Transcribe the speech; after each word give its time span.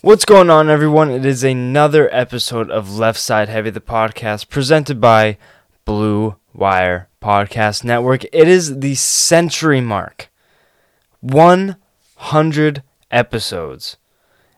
What's 0.00 0.24
going 0.24 0.48
on, 0.48 0.70
everyone? 0.70 1.10
It 1.10 1.26
is 1.26 1.42
another 1.42 2.08
episode 2.14 2.70
of 2.70 2.96
Left 2.96 3.18
Side 3.18 3.48
Heavy, 3.48 3.70
the 3.70 3.80
podcast, 3.80 4.48
presented 4.48 5.00
by 5.00 5.38
Blue 5.84 6.36
Wire 6.54 7.08
Podcast 7.20 7.82
Network. 7.82 8.22
It 8.26 8.46
is 8.46 8.78
the 8.78 8.94
century 8.94 9.80
mark 9.80 10.28
100 11.18 12.84
episodes. 13.10 13.96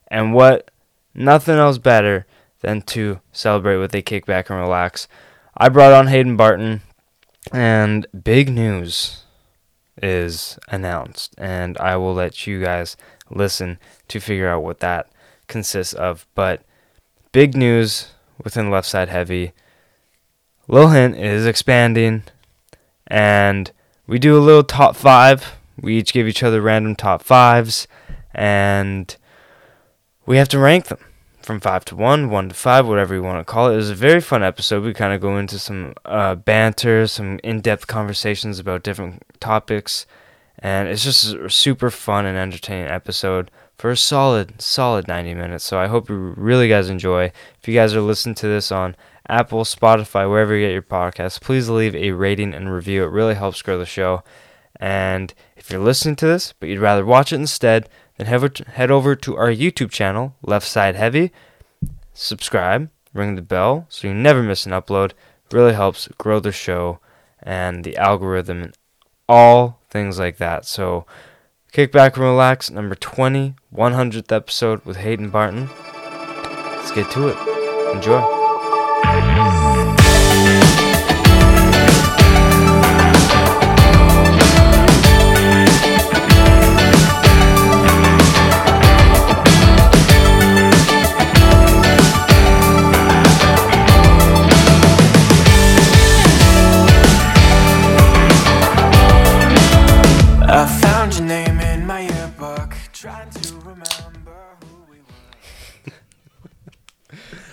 And 0.08 0.34
what 0.34 0.70
nothing 1.14 1.56
else 1.56 1.78
better 1.78 2.26
than 2.60 2.82
to 2.82 3.20
celebrate 3.32 3.78
with 3.78 3.94
a 3.94 4.02
kickback 4.02 4.50
and 4.50 4.60
relax. 4.60 5.08
I 5.56 5.70
brought 5.70 5.94
on 5.94 6.08
Hayden 6.08 6.36
Barton, 6.36 6.82
and 7.50 8.06
big 8.12 8.50
news 8.50 9.24
is 10.02 10.58
announced, 10.68 11.34
and 11.38 11.78
I 11.78 11.96
will 11.96 12.12
let 12.12 12.46
you 12.46 12.62
guys 12.62 12.94
listen 13.30 13.78
to 14.08 14.20
figure 14.20 14.50
out 14.50 14.62
what 14.62 14.80
that 14.80 15.10
consists 15.50 15.92
of. 15.92 16.26
But 16.34 16.62
big 17.32 17.54
news 17.54 18.12
within 18.42 18.70
Left 18.70 18.88
Side 18.88 19.10
Heavy. 19.10 19.52
Lil 20.68 20.88
Hint 20.88 21.16
is 21.16 21.46
expanding, 21.46 22.22
and 23.06 23.70
we 24.06 24.18
do 24.18 24.38
a 24.38 24.40
little 24.40 24.64
top 24.64 24.96
five. 24.96 25.56
We 25.80 25.98
each 25.98 26.12
give 26.12 26.28
each 26.28 26.42
other 26.42 26.60
random 26.60 26.94
top 26.94 27.22
fives, 27.22 27.88
and 28.32 29.14
we 30.26 30.36
have 30.36 30.48
to 30.50 30.58
rank 30.58 30.86
them 30.86 31.00
from 31.42 31.58
five 31.58 31.84
to 31.86 31.96
one, 31.96 32.30
one 32.30 32.50
to 32.50 32.54
five, 32.54 32.86
whatever 32.86 33.14
you 33.14 33.22
want 33.22 33.44
to 33.44 33.50
call 33.50 33.68
it. 33.68 33.72
It 33.72 33.76
was 33.76 33.90
a 33.90 33.94
very 33.94 34.20
fun 34.20 34.42
episode. 34.42 34.84
We 34.84 34.94
kind 34.94 35.12
of 35.12 35.20
go 35.20 35.38
into 35.38 35.58
some 35.58 35.94
uh, 36.04 36.36
banter, 36.36 37.06
some 37.06 37.40
in-depth 37.42 37.86
conversations 37.86 38.58
about 38.58 38.84
different 38.84 39.24
topics, 39.40 40.06
and 40.58 40.88
it's 40.88 41.02
just 41.02 41.34
a 41.34 41.50
super 41.50 41.90
fun 41.90 42.26
and 42.26 42.38
entertaining 42.38 42.88
episode 42.88 43.50
for 43.80 43.90
a 43.90 43.96
solid, 43.96 44.60
solid 44.60 45.08
90 45.08 45.32
minutes. 45.32 45.64
So 45.64 45.78
I 45.78 45.86
hope 45.86 46.10
you 46.10 46.34
really 46.36 46.68
guys 46.68 46.90
enjoy. 46.90 47.32
If 47.58 47.66
you 47.66 47.72
guys 47.72 47.94
are 47.94 48.02
listening 48.02 48.34
to 48.34 48.46
this 48.46 48.70
on 48.70 48.94
Apple, 49.26 49.64
Spotify, 49.64 50.28
wherever 50.28 50.54
you 50.54 50.66
get 50.66 50.74
your 50.74 50.82
podcasts, 50.82 51.40
please 51.40 51.70
leave 51.70 51.94
a 51.94 52.10
rating 52.10 52.52
and 52.52 52.70
review. 52.70 53.04
It 53.04 53.10
really 53.10 53.36
helps 53.36 53.62
grow 53.62 53.78
the 53.78 53.86
show. 53.86 54.22
And 54.78 55.32
if 55.56 55.70
you're 55.70 55.80
listening 55.80 56.16
to 56.16 56.26
this, 56.26 56.52
but 56.52 56.68
you'd 56.68 56.78
rather 56.78 57.06
watch 57.06 57.32
it 57.32 57.36
instead, 57.36 57.88
then 58.18 58.26
head, 58.26 58.58
head 58.74 58.90
over 58.90 59.16
to 59.16 59.36
our 59.38 59.48
YouTube 59.48 59.90
channel, 59.90 60.34
Left 60.42 60.66
Side 60.66 60.96
Heavy. 60.96 61.32
Subscribe, 62.12 62.90
ring 63.14 63.34
the 63.34 63.40
bell 63.40 63.86
so 63.88 64.08
you 64.08 64.12
never 64.12 64.42
miss 64.42 64.66
an 64.66 64.72
upload. 64.72 65.12
really 65.52 65.72
helps 65.72 66.06
grow 66.18 66.38
the 66.38 66.52
show 66.52 67.00
and 67.42 67.82
the 67.84 67.96
algorithm 67.96 68.62
and 68.62 68.76
all 69.26 69.80
things 69.88 70.18
like 70.18 70.36
that. 70.36 70.66
So 70.66 71.06
kick 71.70 71.92
back 71.92 72.16
and 72.16 72.24
relax. 72.24 72.70
Number 72.70 72.94
20, 72.94 73.54
100th 73.74 74.32
episode 74.32 74.84
with 74.84 74.98
Hayden 74.98 75.30
Barton. 75.30 75.68
Let's 76.76 76.92
get 76.92 77.10
to 77.12 77.28
it. 77.28 77.36
Enjoy. 77.94 78.39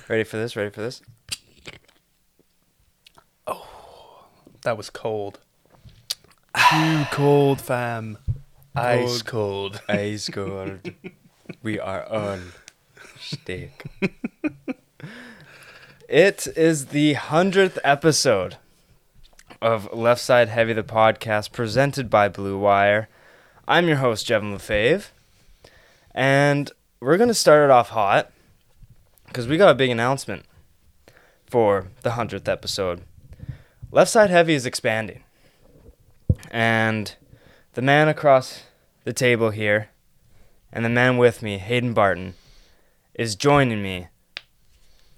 Ready 0.09 0.23
for 0.23 0.37
this? 0.37 0.55
Ready 0.55 0.69
for 0.69 0.79
this? 0.79 1.01
Oh, 3.45 4.25
that 4.61 4.77
was 4.77 4.89
cold. 4.89 5.39
Too 6.71 7.03
cold, 7.11 7.59
fam. 7.59 8.17
Ice 8.73 9.21
cold. 9.21 9.81
Ice 9.89 10.29
cold. 10.29 10.91
we 11.61 11.77
are 11.77 12.09
on 12.09 12.53
stick. 13.19 13.85
it 16.07 16.47
is 16.55 16.87
the 16.87 17.13
hundredth 17.13 17.77
episode 17.83 18.55
of 19.61 19.91
Left 19.91 20.21
Side 20.21 20.47
Heavy, 20.47 20.71
the 20.71 20.83
podcast 20.83 21.51
presented 21.51 22.09
by 22.09 22.29
Blue 22.29 22.57
Wire. 22.57 23.09
I'm 23.67 23.89
your 23.89 23.97
host, 23.97 24.25
Jevin 24.25 24.55
Lefave, 24.55 25.09
and 26.11 26.71
we're 27.01 27.17
gonna 27.17 27.33
start 27.33 27.65
it 27.65 27.71
off 27.71 27.89
hot 27.89 28.31
because 29.27 29.47
we 29.47 29.57
got 29.57 29.69
a 29.69 29.75
big 29.75 29.89
announcement 29.89 30.45
for 31.45 31.87
the 32.01 32.11
hundredth 32.11 32.47
episode. 32.47 33.01
Left 33.91 34.11
Side 34.11 34.29
Heavy 34.29 34.53
is 34.53 34.65
expanding, 34.65 35.23
and 36.51 37.15
the 37.73 37.81
man 37.81 38.07
across 38.07 38.63
the 39.03 39.13
table 39.13 39.51
here, 39.51 39.89
and 40.73 40.83
the 40.83 40.89
man 40.89 41.17
with 41.17 41.41
me, 41.41 41.57
Hayden 41.57 41.93
Barton, 41.93 42.33
is 43.13 43.35
joining 43.35 43.81
me 43.81 44.07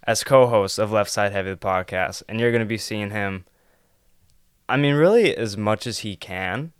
as 0.03 0.23
co-host 0.23 0.77
of 0.79 0.91
Left 0.91 1.09
Side 1.09 1.31
Heavy 1.31 1.49
the 1.51 1.57
podcast, 1.57 2.23
and 2.29 2.39
you're 2.39 2.51
going 2.51 2.61
to 2.61 2.65
be 2.65 2.77
seeing 2.77 3.09
him. 3.11 3.45
I 4.67 4.77
mean, 4.77 4.95
really, 4.95 5.35
as 5.35 5.57
much 5.57 5.87
as 5.87 5.99
he 5.99 6.15
can. 6.15 6.73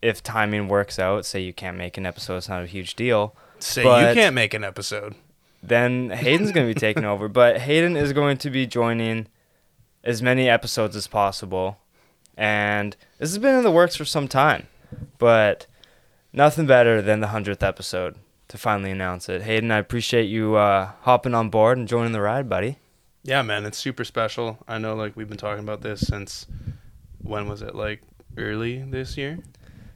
If 0.00 0.20
timing 0.20 0.66
works 0.66 0.98
out, 0.98 1.24
say 1.24 1.40
you 1.40 1.52
can't 1.52 1.76
make 1.76 1.96
an 1.96 2.04
episode, 2.04 2.38
it's 2.38 2.48
not 2.48 2.64
a 2.64 2.66
huge 2.66 2.96
deal. 2.96 3.36
Say 3.60 3.84
But- 3.84 4.08
you 4.16 4.20
can't 4.20 4.34
make 4.34 4.52
an 4.54 4.64
episode. 4.64 5.14
Then 5.62 6.10
Hayden's 6.10 6.50
going 6.50 6.66
to 6.66 6.74
be 6.74 6.78
taking 6.78 7.04
over, 7.04 7.28
but 7.28 7.58
Hayden 7.60 7.96
is 7.96 8.12
going 8.12 8.36
to 8.38 8.50
be 8.50 8.66
joining 8.66 9.28
as 10.02 10.20
many 10.20 10.48
episodes 10.48 10.96
as 10.96 11.06
possible. 11.06 11.78
And 12.36 12.96
this 13.18 13.30
has 13.30 13.38
been 13.38 13.56
in 13.56 13.62
the 13.62 13.70
works 13.70 13.94
for 13.94 14.04
some 14.04 14.26
time, 14.26 14.66
but 15.18 15.66
nothing 16.32 16.66
better 16.66 17.00
than 17.00 17.20
the 17.20 17.28
100th 17.28 17.62
episode 17.62 18.16
to 18.48 18.58
finally 18.58 18.90
announce 18.90 19.28
it. 19.28 19.42
Hayden, 19.42 19.70
I 19.70 19.78
appreciate 19.78 20.24
you 20.24 20.56
uh, 20.56 20.92
hopping 21.02 21.34
on 21.34 21.48
board 21.48 21.78
and 21.78 21.86
joining 21.86 22.12
the 22.12 22.20
ride, 22.20 22.48
buddy. 22.48 22.78
Yeah, 23.22 23.42
man, 23.42 23.64
it's 23.64 23.78
super 23.78 24.04
special. 24.04 24.58
I 24.66 24.78
know, 24.78 24.94
like 24.94 25.16
we've 25.16 25.28
been 25.28 25.38
talking 25.38 25.62
about 25.62 25.82
this 25.82 26.00
since 26.00 26.46
when 27.22 27.48
was 27.48 27.62
it? 27.62 27.74
Like 27.76 28.02
early 28.36 28.82
this 28.82 29.16
year. 29.16 29.38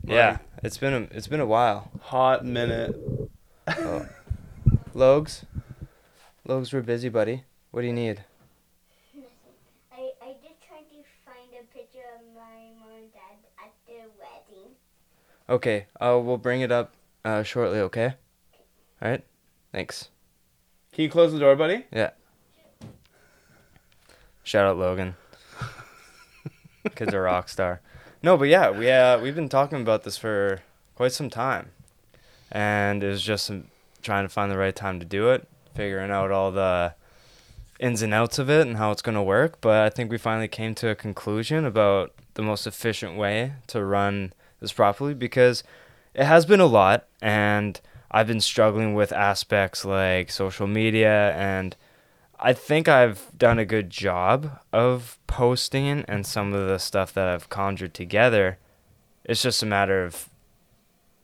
Yeah, 0.04 0.38
it's 0.62 0.78
been 0.78 0.94
a, 0.94 1.16
it's 1.16 1.26
been 1.26 1.40
a 1.40 1.46
while. 1.46 1.90
Hot 2.02 2.44
minute. 2.44 2.94
Oh. 3.66 4.06
Logs, 4.94 5.44
Logs, 6.48 6.72
we're 6.72 6.80
busy, 6.80 7.08
buddy. 7.08 7.42
What 7.72 7.80
do 7.80 7.88
you 7.88 7.92
need? 7.92 8.22
I, 9.92 10.12
I 10.22 10.28
did 10.40 10.54
try 10.64 10.78
to 10.78 11.02
find 11.24 11.50
a 11.60 11.76
picture 11.76 12.06
of 12.14 12.24
my 12.36 12.70
mom 12.78 12.98
and 12.98 13.12
dad 13.12 13.38
at 13.58 13.72
their 13.88 14.04
wedding. 14.16 14.70
Okay, 15.48 15.86
uh, 16.00 16.20
we'll 16.22 16.36
bring 16.36 16.60
it 16.60 16.70
up 16.70 16.94
uh, 17.24 17.42
shortly. 17.42 17.80
Okay. 17.80 18.14
All 19.02 19.10
right. 19.10 19.24
Thanks. 19.72 20.10
Can 20.92 21.02
you 21.02 21.10
close 21.10 21.32
the 21.32 21.40
door, 21.40 21.56
buddy? 21.56 21.84
Yeah. 21.90 22.10
Shout 24.44 24.66
out 24.66 24.78
Logan. 24.78 25.16
Kid's 26.94 27.12
a 27.12 27.18
rock 27.18 27.48
star. 27.48 27.80
No, 28.22 28.36
but 28.36 28.46
yeah, 28.46 28.70
we 28.70 28.88
uh, 28.88 29.18
we've 29.18 29.34
been 29.34 29.48
talking 29.48 29.80
about 29.80 30.04
this 30.04 30.16
for 30.16 30.62
quite 30.94 31.10
some 31.10 31.28
time, 31.28 31.72
and 32.52 33.02
it 33.02 33.08
was 33.08 33.22
just 33.22 33.46
some, 33.46 33.66
trying 34.00 34.24
to 34.24 34.28
find 34.28 34.52
the 34.52 34.56
right 34.56 34.76
time 34.76 35.00
to 35.00 35.04
do 35.04 35.30
it, 35.30 35.48
figuring 35.76 36.10
out 36.10 36.30
all 36.30 36.50
the 36.50 36.94
ins 37.78 38.02
and 38.02 38.14
outs 38.14 38.38
of 38.38 38.48
it 38.48 38.66
and 38.66 38.76
how 38.76 38.90
it's 38.90 39.02
gonna 39.02 39.22
work. 39.22 39.60
But 39.60 39.82
I 39.82 39.90
think 39.90 40.10
we 40.10 40.18
finally 40.18 40.48
came 40.48 40.74
to 40.76 40.88
a 40.88 40.94
conclusion 40.94 41.64
about 41.64 42.12
the 42.34 42.42
most 42.42 42.66
efficient 42.66 43.16
way 43.16 43.52
to 43.68 43.84
run 43.84 44.32
this 44.60 44.72
properly 44.72 45.14
because 45.14 45.62
it 46.14 46.24
has 46.24 46.46
been 46.46 46.60
a 46.60 46.66
lot, 46.66 47.06
and 47.20 47.80
I've 48.10 48.26
been 48.26 48.40
struggling 48.40 48.94
with 48.94 49.12
aspects 49.12 49.84
like 49.84 50.30
social 50.30 50.66
media 50.66 51.32
and 51.36 51.76
I 52.38 52.52
think 52.52 52.86
I've 52.86 53.30
done 53.36 53.58
a 53.58 53.64
good 53.64 53.88
job 53.88 54.58
of 54.72 55.18
posting 55.26 56.04
and 56.06 56.26
some 56.26 56.52
of 56.52 56.68
the 56.68 56.78
stuff 56.78 57.12
that 57.14 57.28
I've 57.28 57.48
conjured 57.48 57.94
together. 57.94 58.58
It's 59.24 59.42
just 59.42 59.62
a 59.62 59.66
matter 59.66 60.04
of 60.04 60.28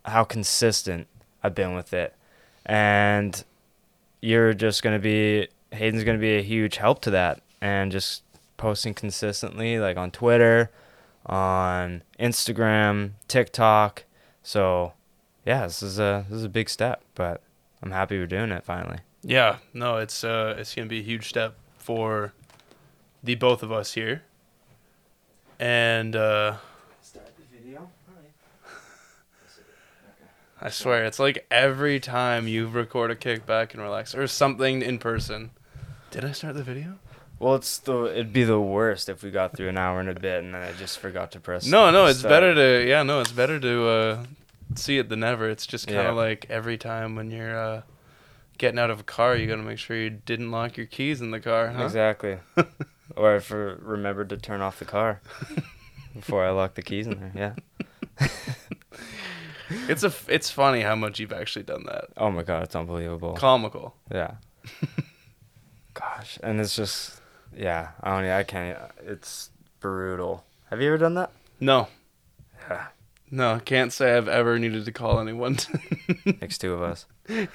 how 0.06 0.24
consistent 0.24 1.06
I've 1.42 1.54
been 1.54 1.74
with 1.74 1.92
it. 1.92 2.16
And 2.64 3.44
you're 4.22 4.54
just 4.54 4.82
going 4.82 4.96
to 4.96 5.02
be, 5.02 5.48
Hayden's 5.72 6.04
going 6.04 6.16
to 6.16 6.20
be 6.20 6.38
a 6.38 6.42
huge 6.42 6.76
help 6.76 7.02
to 7.02 7.10
that. 7.10 7.42
And 7.60 7.92
just 7.92 8.22
posting 8.56 8.94
consistently, 8.94 9.78
like 9.78 9.96
on 9.96 10.10
Twitter, 10.10 10.70
on 11.26 12.02
Instagram, 12.18 13.12
TikTok. 13.28 14.04
So, 14.42 14.94
yeah, 15.44 15.64
this 15.66 15.82
is 15.82 15.98
a 15.98 16.24
this 16.28 16.38
is 16.38 16.44
a 16.44 16.48
big 16.48 16.68
step, 16.68 17.02
but 17.14 17.42
I'm 17.82 17.90
happy 17.90 18.18
we're 18.18 18.26
doing 18.26 18.50
it 18.50 18.64
finally. 18.64 18.98
Yeah, 19.22 19.58
no, 19.72 19.98
it's 19.98 20.24
uh, 20.24 20.54
it's 20.58 20.74
gonna 20.74 20.88
be 20.88 21.00
a 21.00 21.02
huge 21.02 21.28
step 21.28 21.54
for 21.78 22.32
the 23.22 23.34
both 23.34 23.62
of 23.62 23.70
us 23.70 23.94
here, 23.94 24.22
and 25.58 26.14
uh, 26.16 26.56
Start 27.00 27.30
the 27.36 27.56
video. 27.56 27.90
I 30.64 30.70
swear, 30.70 31.04
it's 31.04 31.18
like 31.18 31.44
every 31.50 31.98
time 31.98 32.46
you 32.46 32.68
record 32.68 33.10
a 33.10 33.16
kickback 33.16 33.72
and 33.74 33.82
relax 33.82 34.14
or 34.14 34.28
something 34.28 34.80
in 34.80 34.98
person. 34.98 35.50
Did 36.12 36.24
I 36.24 36.30
start 36.30 36.54
the 36.54 36.62
video? 36.62 36.98
Well, 37.40 37.56
it's 37.56 37.78
the 37.78 38.04
it'd 38.04 38.32
be 38.32 38.44
the 38.44 38.60
worst 38.60 39.08
if 39.08 39.24
we 39.24 39.32
got 39.32 39.56
through 39.56 39.70
an 39.70 39.76
hour 39.76 39.98
and 39.98 40.08
a 40.08 40.14
bit 40.14 40.44
and 40.44 40.54
then 40.54 40.62
I 40.62 40.70
just 40.74 41.00
forgot 41.00 41.32
to 41.32 41.40
press. 41.40 41.66
No, 41.66 41.90
no, 41.90 42.06
it's 42.06 42.20
start. 42.20 42.30
better 42.30 42.54
to 42.54 42.88
yeah, 42.88 43.02
no, 43.02 43.20
it's 43.20 43.32
better 43.32 43.58
to 43.58 43.88
uh, 43.88 44.24
see 44.76 44.98
it 44.98 45.08
than 45.08 45.20
never. 45.20 45.50
It's 45.50 45.66
just 45.66 45.88
kind 45.88 45.98
of 45.98 46.04
Yeah. 46.04 46.10
like 46.12 46.46
every 46.48 46.78
time 46.78 47.16
when 47.16 47.32
you're 47.32 47.58
uh, 47.58 47.82
getting 48.58 48.78
out 48.78 48.90
of 48.90 49.00
a 49.00 49.02
car, 49.04 49.34
you 49.34 49.48
gotta 49.48 49.62
make 49.62 49.78
sure 49.78 49.96
you 49.96 50.10
didn't 50.10 50.52
lock 50.52 50.76
your 50.76 50.86
keys 50.86 51.20
in 51.20 51.32
the 51.32 51.40
car. 51.40 51.70
Huh? 51.70 51.82
Exactly. 51.82 52.38
or 53.16 53.34
if 53.34 53.50
I 53.50 53.56
remembered 53.56 54.28
to 54.28 54.36
turn 54.36 54.60
off 54.60 54.78
the 54.78 54.84
car 54.84 55.20
before 56.14 56.44
I 56.44 56.50
locked 56.50 56.76
the 56.76 56.82
keys 56.82 57.08
in 57.08 57.18
there. 57.18 57.56
Yeah. 58.20 58.28
It's 59.88 60.02
a 60.04 60.12
it's 60.28 60.50
funny 60.50 60.80
how 60.82 60.94
much 60.96 61.18
you've 61.20 61.32
actually 61.32 61.64
done 61.64 61.84
that. 61.86 62.06
Oh 62.16 62.30
my 62.30 62.42
god, 62.42 62.62
it's 62.64 62.74
unbelievable. 62.76 63.34
Comical. 63.34 63.94
Yeah. 64.10 64.32
Gosh, 65.94 66.38
and 66.42 66.60
it's 66.60 66.74
just 66.76 67.20
yeah. 67.56 67.90
I 68.02 68.20
don't. 68.20 68.30
I 68.30 68.42
can't. 68.44 68.78
It's 69.04 69.50
brutal. 69.80 70.44
Have 70.70 70.80
you 70.80 70.88
ever 70.88 70.98
done 70.98 71.14
that? 71.14 71.30
No, 71.60 71.88
Yeah. 72.68 72.86
no, 73.30 73.60
can't 73.64 73.92
say 73.92 74.16
I've 74.16 74.28
ever 74.28 74.58
needed 74.58 74.84
to 74.86 74.92
call 74.92 75.20
anyone. 75.20 75.58
Makes 76.24 76.58
two 76.58 76.72
of 76.72 76.82
us. 76.82 77.06
uh 77.28 77.46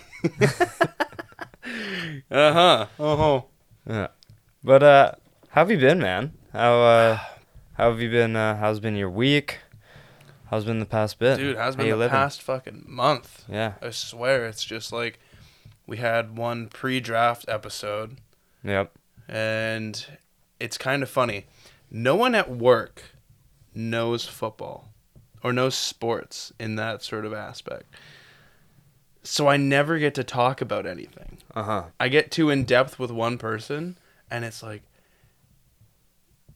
huh. 2.31 2.85
Uh 2.99 3.15
huh. 3.17 3.41
Yeah. 3.87 4.07
But 4.63 4.83
uh, 4.83 5.11
how 5.49 5.61
have 5.61 5.71
you 5.71 5.77
been, 5.77 5.99
man? 5.99 6.33
How 6.53 6.73
uh, 6.81 7.19
how 7.73 7.89
have 7.91 7.99
you 8.01 8.09
been? 8.09 8.35
Uh, 8.35 8.57
how's 8.57 8.79
been 8.79 8.95
your 8.95 9.09
week? 9.09 9.59
How's 10.49 10.65
been 10.65 10.79
the 10.79 10.85
past 10.85 11.19
bit? 11.19 11.37
Dude, 11.37 11.57
has 11.57 11.75
How 11.75 11.79
been 11.81 11.89
the 11.89 11.95
living? 11.97 12.11
past 12.11 12.41
fucking 12.41 12.85
month. 12.87 13.43
Yeah. 13.49 13.73
I 13.81 13.89
swear, 13.89 14.45
it's 14.45 14.63
just 14.63 14.91
like 14.93 15.19
we 15.85 15.97
had 15.97 16.37
one 16.37 16.67
pre-draft 16.67 17.45
episode, 17.47 18.17
Yep. 18.63 18.91
and 19.27 20.05
it's 20.59 20.77
kind 20.77 21.03
of 21.03 21.09
funny. 21.09 21.45
No 21.91 22.15
one 22.15 22.33
at 22.35 22.49
work 22.49 23.03
knows 23.75 24.25
football 24.25 24.89
or 25.43 25.53
knows 25.53 25.75
sports 25.75 26.51
in 26.59 26.75
that 26.75 27.03
sort 27.03 27.25
of 27.25 27.33
aspect. 27.33 27.85
So 29.23 29.47
I 29.47 29.57
never 29.57 29.99
get 29.99 30.15
to 30.15 30.23
talk 30.23 30.61
about 30.61 30.85
anything. 30.85 31.37
Uh 31.53 31.63
huh. 31.63 31.83
I 31.99 32.07
get 32.07 32.31
too 32.31 32.49
in 32.49 32.63
depth 32.63 32.97
with 32.97 33.11
one 33.11 33.37
person, 33.37 33.97
and 34.31 34.45
it's 34.45 34.63
like, 34.63 34.81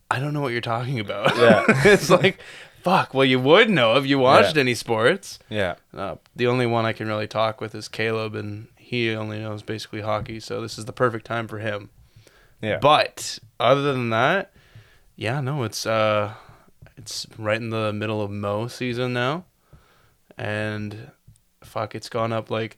I 0.09 0.19
don't 0.19 0.33
know 0.33 0.41
what 0.41 0.51
you're 0.53 0.61
talking 0.61 0.99
about. 0.99 1.35
Yeah. 1.38 1.63
it's 1.85 2.09
like, 2.09 2.39
fuck. 2.81 3.13
Well, 3.13 3.25
you 3.25 3.39
would 3.39 3.69
know 3.69 3.95
if 3.97 4.05
you 4.05 4.19
watched 4.19 4.55
Yeah. 4.55 4.61
any 4.61 4.73
sports. 4.75 5.39
Yeah. 5.49 5.75
Uh, 5.95 6.15
the 6.35 6.47
only 6.47 6.65
one 6.65 6.85
I 6.85 6.93
can 6.93 7.07
really 7.07 7.27
talk 7.27 7.61
with 7.61 7.73
is 7.75 7.87
Caleb, 7.87 8.35
and 8.35 8.67
he 8.77 9.11
only 9.11 9.39
knows 9.39 9.63
basically 9.63 10.01
hockey, 10.01 10.39
so 10.39 10.61
this 10.61 10.77
is 10.77 10.85
the 10.85 10.93
perfect 10.93 11.25
time 11.25 11.47
for 11.47 11.59
him. 11.59 11.89
Yeah. 12.61 12.77
But 12.79 13.39
other 13.59 13.81
than 13.93 14.09
that, 14.11 14.51
yeah, 15.15 15.41
no, 15.41 15.63
it's 15.63 15.85
uh, 15.85 16.33
it's 16.97 17.25
right 17.37 17.57
in 17.57 17.69
the 17.69 17.91
middle 17.93 18.21
of 18.21 18.29
mow 18.31 18.67
season 18.67 19.13
now, 19.13 19.45
and 20.37 21.11
fuck, 21.63 21.95
it's 21.95 22.09
gone 22.09 22.31
up 22.33 22.49
like 22.51 22.77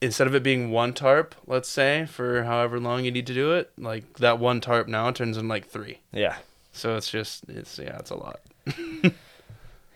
instead 0.00 0.26
of 0.26 0.34
it 0.34 0.42
being 0.42 0.70
one 0.70 0.92
tarp, 0.92 1.34
let's 1.46 1.68
say 1.68 2.06
for 2.06 2.42
however 2.44 2.80
long 2.80 3.04
you 3.04 3.10
need 3.12 3.26
to 3.26 3.34
do 3.34 3.52
it, 3.52 3.70
like 3.78 4.18
that 4.18 4.38
one 4.38 4.60
tarp 4.60 4.88
now 4.88 5.10
turns 5.10 5.36
in 5.36 5.46
like 5.48 5.66
three. 5.68 6.00
yeah. 6.12 6.36
So 6.72 6.96
it's 6.96 7.10
just 7.10 7.44
it's 7.48 7.78
yeah, 7.78 7.98
it's 7.98 8.10
a 8.10 8.16
lot. 8.16 8.40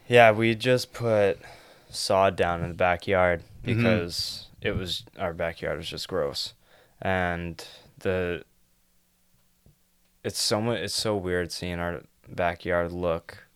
Yeah, 0.08 0.30
we 0.30 0.54
just 0.54 0.92
put 0.92 1.40
sod 1.90 2.36
down 2.36 2.62
in 2.62 2.68
the 2.68 2.74
backyard 2.76 3.42
Mhm. 3.64 3.76
because 3.76 4.46
it 4.60 4.70
was 4.76 5.02
our 5.18 5.34
backyard 5.34 5.78
was 5.78 5.88
just 5.90 6.06
gross, 6.06 6.54
and 7.02 7.66
the 7.98 8.44
it's 10.22 10.40
so 10.40 10.70
it's 10.70 10.94
so 10.94 11.16
weird 11.16 11.50
seeing 11.50 11.80
our 11.80 12.02
backyard 12.28 12.92
look 12.92 13.48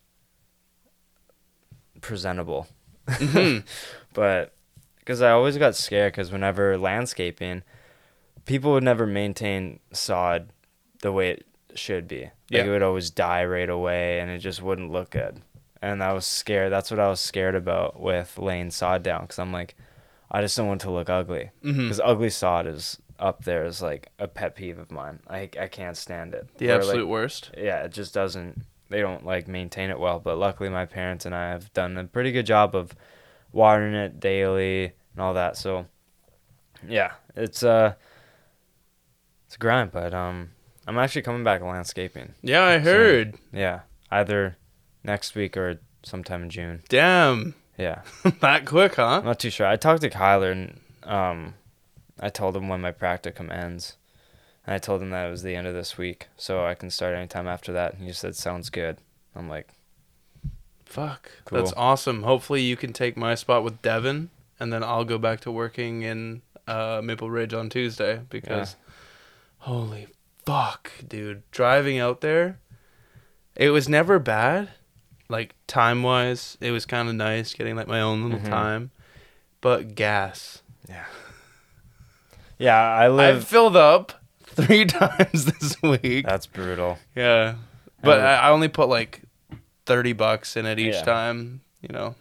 presentable, 2.00 2.66
Mhm. 3.06 3.64
but 4.12 4.52
because 4.98 5.22
I 5.22 5.30
always 5.30 5.56
got 5.56 5.76
scared 5.76 6.12
because 6.12 6.32
whenever 6.32 6.76
landscaping, 6.78 7.62
people 8.44 8.72
would 8.72 8.82
never 8.84 9.06
maintain 9.06 9.80
sod 9.92 10.50
the 11.02 11.12
way 11.12 11.30
it 11.30 11.46
should 11.78 12.08
be. 12.08 12.22
Like 12.22 12.32
Yeah. 12.50 12.64
it 12.64 12.68
would 12.70 12.82
always 12.82 13.10
die 13.10 13.44
right 13.44 13.68
away, 13.68 14.20
and 14.20 14.30
it 14.30 14.38
just 14.38 14.62
wouldn't 14.62 14.90
look 14.92 15.10
good. 15.10 15.40
And 15.82 16.02
I 16.02 16.12
was 16.12 16.26
scared. 16.26 16.70
That's 16.72 16.90
what 16.90 17.00
I 17.00 17.08
was 17.08 17.20
scared 17.20 17.54
about 17.54 17.98
with 18.00 18.38
laying 18.38 18.70
sod 18.70 19.02
down, 19.02 19.22
because 19.22 19.38
I'm 19.38 19.52
like, 19.52 19.76
I 20.30 20.40
just 20.42 20.56
don't 20.56 20.66
want 20.68 20.82
it 20.82 20.84
to 20.86 20.90
look 20.90 21.08
ugly. 21.08 21.50
Because 21.62 22.00
ugly 22.00 22.30
sod 22.30 22.66
is 22.66 22.98
up 23.18 23.44
there 23.44 23.64
is 23.66 23.82
like 23.82 24.08
a 24.18 24.26
pet 24.28 24.54
peeve 24.56 24.78
of 24.78 24.90
mine. 24.90 25.20
I 25.28 25.48
I 25.60 25.66
can't 25.68 25.96
stand 25.96 26.34
it. 26.34 26.48
The 26.58 26.68
Where, 26.68 26.76
absolute 26.76 27.02
like, 27.04 27.10
worst. 27.10 27.50
yeah, 27.56 27.82
it 27.84 27.92
just 27.92 28.14
doesn't. 28.14 28.62
They 28.88 29.00
don't 29.00 29.24
like 29.24 29.46
maintain 29.48 29.90
it 29.90 29.98
well. 29.98 30.18
But 30.20 30.38
luckily, 30.38 30.68
my 30.68 30.84
parents 30.86 31.24
and 31.26 31.34
I 31.34 31.50
have 31.50 31.72
done 31.72 31.96
a 31.98 32.04
pretty 32.04 32.32
good 32.32 32.46
job 32.46 32.74
of 32.74 32.94
watering 33.52 33.94
it 33.94 34.20
daily 34.20 34.92
and 35.14 35.22
all 35.22 35.34
that. 35.34 35.56
So, 35.56 35.86
yeah, 36.86 37.12
it's 37.36 37.62
uh, 37.62 37.94
it's 39.46 39.56
a 39.56 39.58
grind. 39.58 39.92
But 39.92 40.14
um, 40.14 40.50
I'm 40.86 40.98
actually 40.98 41.22
coming 41.22 41.44
back 41.44 41.62
landscaping. 41.62 42.34
Yeah, 42.42 42.64
I 42.64 42.78
heard. 42.78 43.36
Yeah, 43.52 43.80
either 44.10 44.56
next 45.04 45.34
week 45.34 45.56
or 45.56 45.80
sometime 46.02 46.44
in 46.44 46.50
June. 46.50 46.82
Damn, 46.88 47.54
Yeah, 47.78 48.02
that 48.40 48.66
quick, 48.66 48.96
huh? 48.96 49.18
I'm 49.18 49.24
not 49.24 49.38
too 49.40 49.50
sure. 49.50 49.66
I 49.66 49.76
talked 49.76 50.02
to 50.02 50.10
Kyler 50.10 50.52
and 50.52 50.80
um, 51.04 51.54
I 52.18 52.28
told 52.28 52.56
him 52.56 52.68
when 52.68 52.80
my 52.80 52.92
practicum 52.92 53.50
ends. 53.50 53.96
And 54.66 54.74
I 54.74 54.78
told 54.78 55.00
him 55.00 55.10
that 55.10 55.26
it 55.26 55.30
was 55.30 55.42
the 55.42 55.56
end 55.56 55.66
of 55.66 55.74
this 55.74 55.96
week, 55.96 56.28
so 56.36 56.66
I 56.66 56.74
can 56.74 56.90
start 56.90 57.14
anytime 57.14 57.48
after 57.48 57.72
that. 57.72 57.94
And 57.94 58.04
he 58.04 58.12
said, 58.12 58.36
"Sounds 58.36 58.68
good." 58.68 58.98
I'm 59.34 59.48
like, 59.48 59.68
Fuck. 60.90 61.30
Cool. 61.44 61.58
That's 61.58 61.72
awesome. 61.76 62.24
Hopefully 62.24 62.62
you 62.62 62.76
can 62.76 62.92
take 62.92 63.16
my 63.16 63.36
spot 63.36 63.62
with 63.62 63.80
Devin 63.80 64.28
and 64.58 64.72
then 64.72 64.82
I'll 64.82 65.04
go 65.04 65.18
back 65.18 65.40
to 65.42 65.50
working 65.52 66.02
in 66.02 66.42
uh, 66.66 67.00
Maple 67.02 67.30
Ridge 67.30 67.54
on 67.54 67.70
Tuesday 67.70 68.22
because 68.28 68.74
holy 69.58 70.08
fuck, 70.44 70.90
dude. 71.06 71.42
Driving 71.50 71.98
out 71.98 72.20
there, 72.20 72.58
it 73.56 73.70
was 73.70 73.88
never 73.88 74.18
bad. 74.18 74.70
Like 75.28 75.54
time 75.66 76.02
wise, 76.02 76.56
it 76.60 76.70
was 76.72 76.86
kind 76.86 77.08
of 77.08 77.14
nice 77.14 77.54
getting 77.54 77.76
like 77.76 77.86
my 77.88 78.00
own 78.00 78.22
little 78.24 78.40
Mhm. 78.40 78.48
time. 78.50 78.90
But 79.60 79.94
gas. 79.94 80.62
"Yeah, 80.88 81.04
Yeah, 82.58 82.80
I've 82.82 83.12
live." 83.12 83.46
filled 83.46 83.76
up 83.76 84.12
three 84.44 84.84
times 84.86 85.44
this 85.44 85.80
week. 85.82 86.26
That's 86.26 86.46
brutal. 86.46 86.98
Yeah. 87.14 87.54
But 88.02 88.20
I, 88.20 88.34
I 88.36 88.50
only 88.50 88.68
put 88.68 88.88
like 88.88 89.22
30 89.86 90.14
bucks 90.14 90.56
in 90.56 90.66
it 90.66 90.78
each 90.78 90.94
Yeah. 90.94 91.02
time, 91.04 91.60
you 91.82 91.90
know. 91.92 92.14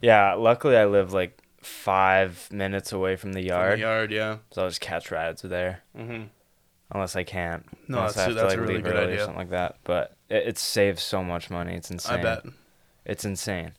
Yeah, 0.00 0.34
luckily 0.34 0.76
I 0.76 0.86
live 0.86 1.12
like 1.12 1.38
five 1.60 2.48
minutes 2.50 2.92
away 2.92 3.16
from 3.16 3.32
the 3.32 3.40
from 3.40 3.46
yard, 3.48 3.78
The 3.78 3.82
yard, 3.82 4.10
yeah. 4.12 4.36
so 4.50 4.62
I'll 4.62 4.68
just 4.68 4.80
catch 4.80 5.10
rides 5.10 5.42
there. 5.42 5.82
Mm-hmm. 5.96 6.24
Unless 6.94 7.16
I 7.16 7.24
can't. 7.24 7.66
No, 7.88 7.98
Unless 7.98 8.14
that's- 8.14 8.16
I 8.16 8.30
have 8.30 8.34
that's 8.36 8.54
to 8.54 8.58
a 8.58 8.60
like 8.60 8.68
really 8.68 8.74
leave 8.76 8.84
good 8.84 8.94
early 8.94 9.04
idea. 9.12 9.16
or 9.16 9.24
something 9.26 9.36
like 9.38 9.50
that. 9.50 9.76
But 9.84 10.16
it, 10.30 10.46
it 10.48 10.58
saves 10.58 11.02
so 11.02 11.22
much 11.24 11.50
money. 11.50 11.74
It's 11.74 11.90
insane. 11.90 12.20
I 12.20 12.22
bet. 12.22 12.44
It's 13.04 13.24
insane. 13.24 13.72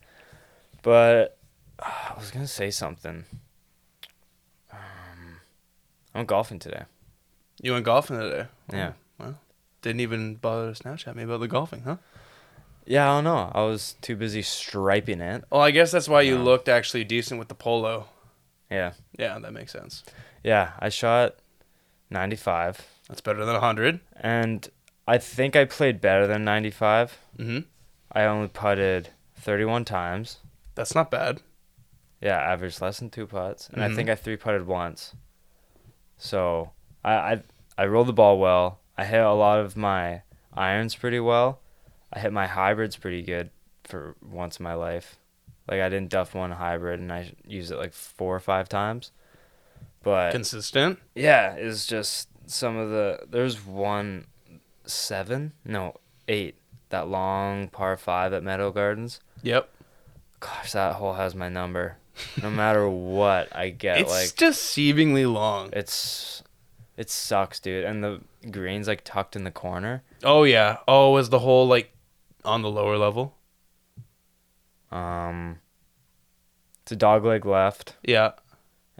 But 0.82 1.38
I 1.80 2.12
was 2.18 2.30
gonna 2.30 2.46
say 2.46 2.70
something. 2.70 3.24
Um, 4.72 5.40
I'm 6.14 6.26
golfing 6.26 6.58
today. 6.58 6.82
You 7.60 7.72
went 7.72 7.84
golfing 7.84 8.18
today. 8.18 8.46
Yeah. 8.72 8.92
Oh, 9.18 9.24
well, 9.24 9.38
didn't 9.82 10.00
even 10.00 10.34
bother 10.36 10.72
to 10.74 10.82
Snapchat 10.82 11.14
me 11.14 11.22
about 11.22 11.40
the 11.40 11.48
golfing, 11.48 11.82
huh? 11.82 11.96
Yeah, 12.84 13.10
I 13.10 13.16
don't 13.16 13.24
know. 13.24 13.50
I 13.54 13.62
was 13.62 13.96
too 14.00 14.14
busy 14.14 14.42
striping 14.42 15.20
it. 15.20 15.44
Well, 15.50 15.60
I 15.62 15.70
guess 15.72 15.90
that's 15.90 16.08
why 16.08 16.20
you 16.20 16.38
looked 16.38 16.68
actually 16.68 17.02
decent 17.04 17.38
with 17.38 17.48
the 17.48 17.54
polo. 17.54 18.06
Yeah. 18.70 18.92
Yeah, 19.18 19.38
that 19.38 19.52
makes 19.52 19.72
sense. 19.72 20.04
Yeah, 20.44 20.72
I 20.78 20.88
shot 20.90 21.34
95, 22.10 22.86
That's 23.08 23.20
better 23.20 23.44
than 23.44 23.54
100. 23.54 24.00
and 24.20 24.68
I 25.08 25.18
think 25.18 25.54
I 25.54 25.64
played 25.64 26.00
better 26.00 26.26
than 26.26 26.44
95. 26.44 27.16
Mm-hmm. 27.38 27.58
I 28.12 28.24
only 28.24 28.48
putted 28.48 29.10
31 29.36 29.84
times. 29.84 30.38
That's 30.74 30.94
not 30.94 31.10
bad. 31.12 31.42
Yeah, 32.20 32.36
averaged 32.38 32.80
less 32.80 32.98
than 32.98 33.10
two 33.10 33.26
putts, 33.26 33.68
and 33.68 33.84
I 33.84 33.88
Mhm. 33.88 33.94
think 33.96 34.08
I 34.08 34.14
three 34.16 34.36
putted 34.36 34.66
once. 34.66 35.14
So 36.18 36.72
I, 37.04 37.12
I 37.14 37.42
I 37.78 37.86
rolled 37.86 38.08
the 38.08 38.12
ball 38.12 38.38
well. 38.38 38.80
I 38.96 39.04
hit 39.04 39.20
a 39.20 39.32
lot 39.32 39.60
of 39.60 39.76
my 39.76 40.22
irons 40.54 40.94
pretty 40.94 41.20
well. 41.20 41.60
I 42.12 42.18
hit 42.20 42.32
my 42.32 42.46
hybrids 42.46 42.96
pretty 42.96 43.22
good 43.22 43.50
for 43.84 44.16
once 44.22 44.58
in 44.58 44.64
my 44.64 44.74
life. 44.74 45.16
Like 45.68 45.80
I 45.80 45.88
didn't 45.88 46.10
duff 46.10 46.34
one 46.34 46.52
hybrid, 46.52 47.00
and 47.00 47.12
I 47.12 47.32
used 47.46 47.70
it 47.70 47.76
like 47.76 47.92
four 47.92 48.34
or 48.34 48.40
five 48.40 48.68
times. 48.68 49.12
But 50.02 50.32
Consistent. 50.32 50.98
yeah, 51.14 51.52
it's 51.52 51.86
just 51.86 52.28
some 52.46 52.76
of 52.76 52.90
the. 52.90 53.20
There's 53.28 53.64
one 53.64 54.26
seven, 54.84 55.52
no 55.64 55.94
eight, 56.28 56.56
that 56.90 57.08
long 57.08 57.68
par 57.68 57.96
five 57.96 58.32
at 58.32 58.42
Meadow 58.42 58.70
Gardens. 58.70 59.20
Yep. 59.42 59.68
Gosh, 60.40 60.72
that 60.72 60.96
hole 60.96 61.14
has 61.14 61.34
my 61.34 61.48
number. 61.48 61.96
No 62.42 62.50
matter 62.50 62.88
what 62.88 63.54
I 63.54 63.70
get, 63.70 63.98
it's 64.00 64.10
like 64.10 64.28
deceivingly 64.36 65.30
long. 65.32 65.70
it's 65.72 66.42
it 66.96 67.10
sucks, 67.10 67.60
dude. 67.60 67.84
And 67.84 68.02
the 68.02 68.20
green's 68.50 68.88
like 68.88 69.02
tucked 69.04 69.36
in 69.36 69.44
the 69.44 69.50
corner. 69.50 70.02
Oh 70.24 70.44
yeah. 70.44 70.78
Oh, 70.88 71.16
is 71.16 71.28
the 71.30 71.40
hole 71.40 71.66
like 71.66 71.92
on 72.44 72.62
the 72.62 72.70
lower 72.70 72.96
level? 72.96 73.34
Um, 74.90 75.58
it's 76.82 76.92
a 76.92 76.96
dog 76.96 77.24
leg 77.24 77.44
left, 77.44 77.96
Yeah. 78.04 78.32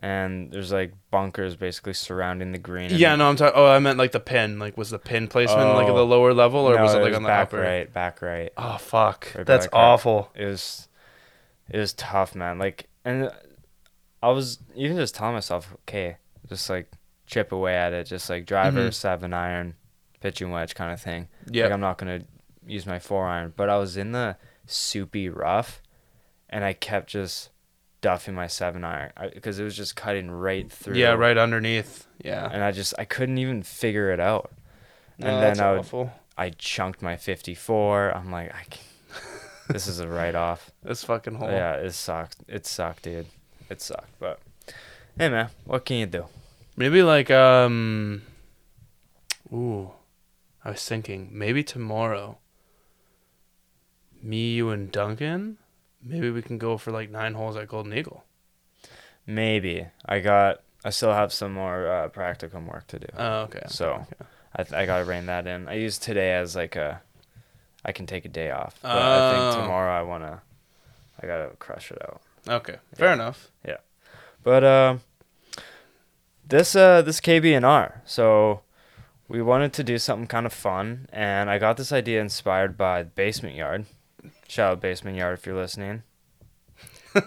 And 0.00 0.50
there's 0.52 0.72
like 0.72 0.92
bunkers 1.10 1.56
basically 1.56 1.94
surrounding 1.94 2.52
the 2.52 2.58
green. 2.58 2.90
and- 2.90 2.98
Yeah, 3.00 3.16
no, 3.16 3.28
I'm 3.28 3.36
talking. 3.36 3.54
Oh, 3.56 3.66
I 3.66 3.78
meant 3.78 3.98
like 3.98 4.12
the 4.12 4.20
pin. 4.20 4.58
Like, 4.58 4.76
was 4.76 4.90
the 4.90 4.98
pin 4.98 5.26
placement 5.28 5.70
like 5.74 5.86
at 5.86 5.92
Oh. 5.92 5.96
the 5.96 6.06
lower 6.06 6.34
level, 6.34 6.60
or 6.60 6.76
No, 6.76 6.82
was 6.82 6.94
it 6.94 6.98
like 7.02 7.14
on 7.14 7.22
the 7.22 7.28
back 7.28 7.48
upper? 7.48 7.60
right, 7.60 7.92
back 7.92 8.20
right. 8.22 8.52
Oh 8.56 8.76
fuck, 8.78 9.32
Right 9.34 9.46
that's 9.46 9.68
awful. 9.72 10.30
It 10.34 10.44
was, 10.46 10.88
it 11.70 11.78
was 11.78 11.92
tough, 11.94 12.34
man. 12.34 12.58
Like, 12.58 12.88
and 13.04 13.30
I 14.22 14.30
was 14.30 14.58
even 14.74 14.96
just 14.96 15.14
telling 15.14 15.34
myself, 15.34 15.74
okay, 15.88 16.16
just 16.48 16.68
like 16.68 16.90
chip 17.26 17.50
away 17.52 17.74
at 17.74 17.92
it, 17.92 18.04
just 18.04 18.28
like 18.30 18.44
driver 18.46 18.88
Mhm. 18.88 18.94
seven 18.94 19.32
iron, 19.32 19.74
pitching 20.20 20.50
wedge 20.50 20.74
kind 20.74 20.92
of 20.92 21.00
thing. 21.00 21.28
Yeah. 21.50 21.64
Like 21.64 21.72
I'm 21.72 21.80
not 21.80 21.98
gonna 21.98 22.20
use 22.66 22.84
my 22.86 22.98
four 22.98 23.26
iron, 23.26 23.52
but 23.56 23.68
I 23.70 23.78
was 23.78 23.96
in 23.96 24.12
the 24.12 24.36
soupy 24.66 25.28
rough, 25.28 25.80
and 26.50 26.64
I 26.64 26.72
kept 26.72 27.08
just 27.08 27.50
duffing 28.02 28.34
my 28.34 28.46
seven 28.46 28.84
iron 28.84 29.12
because 29.34 29.58
it 29.58 29.64
was 29.64 29.76
just 29.76 29.96
cutting 29.96 30.30
right 30.30 30.70
through. 30.70 30.96
Yeah, 30.96 31.12
right 31.12 31.36
underneath. 31.36 32.06
Yeah. 32.22 32.48
And 32.50 32.62
I 32.62 32.72
just 32.72 32.94
I 32.98 33.04
couldn't 33.04 33.38
even 33.38 33.62
figure 33.62 34.10
it 34.10 34.20
out. 34.20 34.52
No, 35.18 35.28
and 35.28 35.42
then 35.42 35.64
I 35.64 35.72
would, 35.72 35.80
awful. 35.80 36.12
I 36.36 36.50
chunked 36.50 37.00
my 37.00 37.16
54. 37.16 38.14
I'm 38.14 38.30
like, 38.30 38.54
I 38.54 38.64
can 38.68 38.82
this 39.68 39.86
is 39.86 40.00
a 40.00 40.08
write 40.08 40.34
off. 40.34 40.70
This 40.82 41.04
fucking 41.04 41.34
hole. 41.34 41.50
Yeah, 41.50 41.74
it 41.74 41.92
sucked. 41.92 42.36
It 42.48 42.66
sucked, 42.66 43.02
dude. 43.02 43.26
It 43.68 43.80
sucked. 43.80 44.18
But 44.20 44.40
hey, 45.18 45.28
man, 45.28 45.48
what 45.64 45.84
can 45.84 45.96
you 45.96 46.06
do? 46.06 46.26
Maybe 46.76 47.02
like 47.02 47.30
um. 47.30 48.22
Ooh, 49.52 49.90
I 50.64 50.70
was 50.70 50.86
thinking 50.86 51.30
maybe 51.32 51.62
tomorrow. 51.62 52.38
Me, 54.22 54.54
you, 54.54 54.70
and 54.70 54.90
Duncan. 54.90 55.58
Maybe 56.08 56.30
we 56.30 56.40
can 56.42 56.56
go 56.58 56.78
for 56.78 56.92
like 56.92 57.10
nine 57.10 57.34
holes 57.34 57.56
at 57.56 57.66
Golden 57.68 57.92
Eagle. 57.92 58.25
Maybe 59.26 59.86
I 60.04 60.20
got. 60.20 60.60
I 60.84 60.90
still 60.90 61.12
have 61.12 61.32
some 61.32 61.52
more 61.52 61.88
uh, 61.88 62.08
practicum 62.10 62.66
work 62.70 62.86
to 62.88 62.98
do. 63.00 63.08
Oh, 63.18 63.40
okay. 63.42 63.62
So 63.66 63.90
okay. 63.94 64.30
I 64.54 64.62
th- 64.62 64.72
I 64.75 64.86
gotta 64.86 65.04
rein 65.04 65.26
that 65.26 65.46
in. 65.48 65.66
I 65.68 65.75
use 65.75 65.98
today 65.98 66.34
as 66.34 66.54
like 66.54 66.76
a. 66.76 67.02
I 67.84 67.92
can 67.92 68.06
take 68.06 68.25
a 68.25 68.28
day 68.28 68.50
off, 68.52 68.78
but 68.82 68.90
I 68.90 69.18
Oh. 69.18 69.32
think 69.50 69.62
tomorrow 69.62 69.92
I 69.98 70.02
wanna. 70.02 70.42
I 71.20 71.26
gotta 71.26 71.50
crush 71.58 71.90
it 71.90 71.98
out. 72.02 72.20
Okay, 72.48 72.76
fair 72.94 73.12
enough. 73.12 73.50
Yeah, 73.66 73.78
but 74.44 74.62
uh, 74.62 74.96
this 76.46 76.76
uh 76.76 77.02
this 77.02 77.20
KBNR. 77.20 77.94
So 78.04 78.60
we 79.28 79.42
wanted 79.42 79.72
to 79.72 79.82
do 79.82 79.98
something 79.98 80.28
kind 80.28 80.46
of 80.46 80.52
fun, 80.52 81.08
and 81.12 81.50
I 81.50 81.58
got 81.58 81.76
this 81.76 81.90
idea 81.90 82.20
inspired 82.20 82.76
by 82.76 83.02
Basement 83.02 83.56
Yard. 83.56 83.86
Shout 84.48 84.72
out 84.72 84.80
Basement 84.80 85.16
Yard 85.16 85.38
if 85.38 85.46
you're 85.46 85.56
listening. 85.56 86.02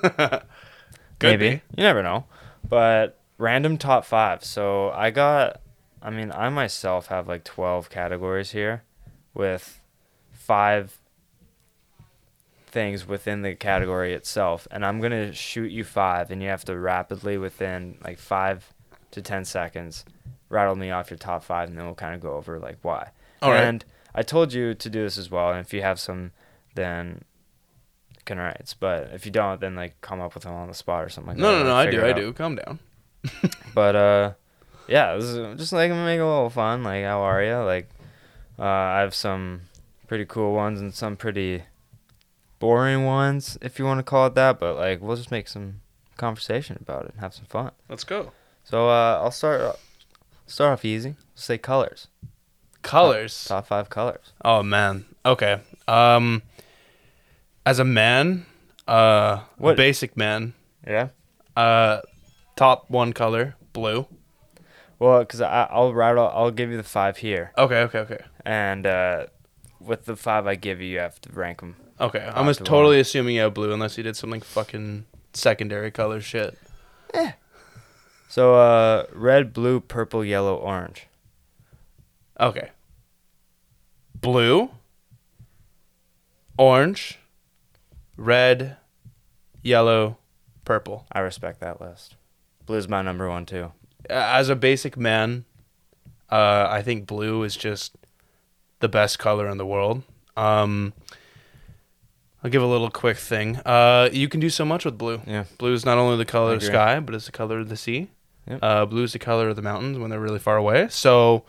Maybe 1.21 1.49
be. 1.49 1.61
you 1.75 1.83
never 1.83 2.01
know. 2.03 2.25
But 2.67 3.19
random 3.37 3.77
top 3.77 4.05
five. 4.05 4.43
So 4.43 4.89
I 4.91 5.11
got. 5.11 5.61
I 6.01 6.09
mean, 6.11 6.31
I 6.31 6.47
myself 6.49 7.07
have 7.07 7.27
like 7.27 7.43
twelve 7.43 7.89
categories 7.89 8.51
here, 8.51 8.83
with 9.33 9.81
five 10.31 10.97
things 12.67 13.07
within 13.07 13.41
the 13.41 13.55
category 13.55 14.13
itself, 14.13 14.67
and 14.71 14.85
I'm 14.85 15.01
gonna 15.01 15.33
shoot 15.33 15.71
you 15.71 15.83
five, 15.83 16.31
and 16.31 16.41
you 16.41 16.49
have 16.49 16.63
to 16.65 16.77
rapidly 16.77 17.37
within 17.37 17.97
like 18.03 18.17
five 18.17 18.73
to 19.11 19.21
ten 19.21 19.43
seconds 19.43 20.05
rattle 20.49 20.75
me 20.75 20.91
off 20.91 21.09
your 21.09 21.17
top 21.17 21.43
five, 21.43 21.69
and 21.69 21.77
then 21.77 21.85
we'll 21.85 21.95
kind 21.95 22.15
of 22.15 22.21
go 22.21 22.33
over 22.33 22.59
like 22.59 22.77
why. 22.81 23.11
All 23.41 23.51
right. 23.51 23.63
and 23.63 23.85
I 24.13 24.23
told 24.23 24.51
you 24.53 24.73
to 24.73 24.89
do 24.89 25.03
this 25.03 25.17
as 25.17 25.31
well, 25.31 25.51
and 25.51 25.59
if 25.59 25.73
you 25.73 25.81
have 25.81 25.99
some, 25.99 26.31
then 26.79 27.23
can 28.25 28.37
write. 28.37 28.73
But 28.79 29.11
if 29.13 29.25
you 29.25 29.31
don't, 29.31 29.59
then 29.61 29.75
like 29.75 29.99
come 30.01 30.19
up 30.21 30.33
with 30.33 30.43
them 30.43 30.53
on 30.53 30.67
the 30.67 30.73
spot 30.73 31.03
or 31.03 31.09
something 31.09 31.29
like 31.33 31.37
No, 31.37 31.51
that. 31.51 31.63
no, 31.63 31.69
no. 31.69 31.73
like, 31.73 31.87
I 31.89 31.91
do. 31.91 32.05
I 32.05 32.13
do. 32.13 32.33
Calm 32.33 32.55
down. 32.55 32.79
But 33.75 33.95
uh, 33.95 34.33
yeah, 34.87 35.15
this 35.15 35.25
is 35.25 35.57
just 35.59 35.73
like 35.73 35.91
make 35.91 36.19
a 36.19 36.25
little 36.25 36.49
fun. 36.49 36.83
Like, 36.83 37.03
how 37.03 37.21
are 37.21 37.43
you? 37.43 37.57
Like, 37.57 37.89
uh, 38.57 38.63
I 38.63 38.99
have 39.01 39.13
some 39.13 39.61
pretty 40.07 40.25
cool 40.25 40.53
ones 40.53 40.81
and 40.81 40.93
some 40.93 41.15
pretty 41.15 41.63
boring 42.59 43.05
ones, 43.05 43.57
if 43.61 43.77
you 43.79 43.85
want 43.85 43.99
to 43.99 44.03
call 44.03 44.27
it 44.27 44.35
that. 44.35 44.59
But 44.59 44.75
like, 44.77 45.01
we'll 45.01 45.15
just 45.17 45.31
make 45.31 45.47
some 45.47 45.81
conversation 46.17 46.77
about 46.81 47.05
it 47.05 47.11
and 47.11 47.19
have 47.21 47.33
some 47.33 47.45
fun. 47.45 47.71
Let's 47.89 48.03
go. 48.03 48.31
So 48.63 48.89
uh, 48.89 49.19
I'll 49.23 49.31
start 49.31 49.79
start 50.47 50.73
off 50.73 50.83
easy. 50.85 51.15
Say 51.35 51.57
colors. 51.57 52.07
Colors. 52.81 53.45
Top 53.45 53.67
five 53.67 53.89
colors. 53.89 54.33
Oh 54.43 54.63
man. 54.63 55.05
Okay. 55.25 55.61
Um, 55.87 56.41
as 57.69 57.77
a 57.79 57.85
man, 57.85 58.45
uh, 58.87 59.41
What- 59.57 59.77
basic 59.77 60.17
man, 60.17 60.53
Yeah. 60.87 61.09
uh, 61.55 62.01
top 62.55 62.89
one 62.89 63.13
color 63.13 63.55
blue. 63.73 64.07
Well, 64.97 65.19
because 65.19 65.39
I'll 65.39 65.93
rattle. 65.93 66.27
I'll 66.33 66.51
give 66.51 66.71
you 66.71 66.77
the 66.77 66.83
five 66.83 67.17
here, 67.17 67.51
Okay. 67.57 67.81
Okay. 67.83 67.99
Okay. 67.99 68.23
and 68.45 68.85
uh, 68.87 69.27
with 69.79 70.05
the 70.05 70.15
five 70.15 70.45
I 70.47 70.55
give 70.55 70.81
you, 70.81 70.87
you 70.87 70.99
have 70.99 71.21
to 71.21 71.29
rank 71.31 71.59
them. 71.61 71.75
Okay. 72.01 72.19
I'm 72.19 72.33
Top 72.33 72.45
just 72.47 72.59
to 72.59 72.63
totally 72.65 72.99
assuming 72.99 73.35
you 73.35 73.41
have 73.43 73.53
blue 73.53 73.71
unless 73.71 73.97
you 73.97 74.03
did 74.03 74.17
something 74.17 74.41
fucking 74.41 75.05
secondary 75.33 75.91
color 75.91 76.19
shit. 76.21 76.57
So 78.29 78.55
uh, 78.55 79.05
red, 79.13 79.53
blue, 79.53 79.79
purple, 79.79 80.23
yellow, 80.25 80.55
orange. 80.55 81.07
Okay. 82.39 82.69
Blue, 84.15 84.69
orange, 86.57 87.19
red, 88.19 88.77
yellow, 89.63 90.17
purple. 90.65 91.05
I 91.11 91.19
respect 91.19 91.61
that 91.61 91.81
list. 91.81 92.15
Blue's 92.65 92.87
my 92.87 93.01
number 93.01 93.27
one 93.29 93.45
too. 93.45 93.71
As 94.09 94.49
a 94.49 94.55
basic 94.55 94.97
man, 94.97 95.45
uh, 96.29 96.67
I 96.69 96.81
think 96.81 97.07
blue 97.07 97.43
is 97.43 97.55
just 97.55 97.95
the 98.79 98.89
best 98.89 99.19
color 99.19 99.47
in 99.49 99.57
the 99.57 99.65
world. 99.65 100.03
Um, 100.37 100.93
I'll 102.43 102.51
give 102.51 102.61
a 102.61 102.67
little 102.67 102.89
quick 102.89 103.17
thing. 103.17 103.57
Uh, 103.57 104.09
you 104.11 104.29
can 104.29 104.39
do 104.39 104.49
so 104.49 104.63
much 104.63 104.85
with 104.85 104.97
blue. 104.97 105.21
Yeah. 105.25 105.45
Blue 105.57 105.73
is 105.73 105.85
not 105.85 105.97
only 105.97 106.17
the 106.17 106.25
color 106.25 106.53
of 106.53 106.61
the 106.61 106.65
sky, 106.65 106.99
but 106.99 107.15
it's 107.15 107.25
the 107.25 107.31
color 107.31 107.59
of 107.59 107.69
the 107.69 107.75
sea. 107.75 108.09
Yep. 108.47 108.59
Uh, 108.61 108.85
blue 108.85 109.03
is 109.03 109.13
the 109.13 109.19
color 109.19 109.49
of 109.49 109.55
the 109.55 109.61
mountains 109.61 109.97
when 109.97 110.09
they're 110.09 110.19
really 110.19 110.39
far 110.39 110.57
away. 110.57 110.87
So 110.89 111.43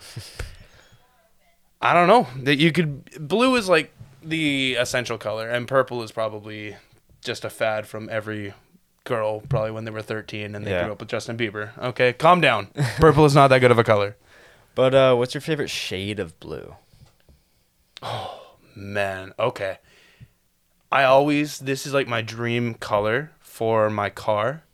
I 1.81 1.95
don't 1.95 2.09
know 2.09 2.27
that 2.45 2.57
you 2.57 2.73
could. 2.73 3.29
Blue 3.29 3.55
is 3.57 3.69
like 3.69 3.93
the 4.23 4.75
essential 4.75 5.19
color, 5.19 5.49
and 5.49 5.67
purple 5.67 6.03
is 6.03 6.13
probably 6.13 6.77
just 7.23 7.45
a 7.45 7.51
fad 7.51 7.87
from 7.87 8.09
every 8.11 8.55
girl, 9.05 9.41
probably 9.41 9.71
when 9.71 9.85
they 9.85 9.91
were 9.91 10.03
thirteen 10.03 10.55
and 10.55 10.67
they 10.67 10.71
Yeah. 10.73 10.85
grew 10.85 10.93
up 10.93 11.01
with 11.01 11.09
Justin 11.09 11.37
Bieber. 11.37 11.77
Okay, 11.79 12.13
calm 12.13 12.41
down. 12.41 12.69
purple 12.97 13.25
is 13.25 13.35
not 13.35 13.49
that 13.49 13.59
good 13.61 13.71
of 13.71 13.79
a 13.79 13.85
color. 13.85 14.17
But 14.75 14.95
uh, 14.95 15.15
what's 15.17 15.35
your 15.35 15.41
favorite 15.41 15.71
shade 15.71 16.21
of 16.21 16.39
blue? 16.41 16.77
Oh 18.03 18.57
man, 18.75 19.33
okay. 19.39 19.79
I 20.93 21.05
always 21.05 21.59
this 21.59 21.87
is 21.87 21.95
like 21.95 22.09
my 22.09 22.23
dream 22.23 22.75
color 22.75 23.33
for 23.41 23.91
my 23.91 24.11
car. 24.11 24.65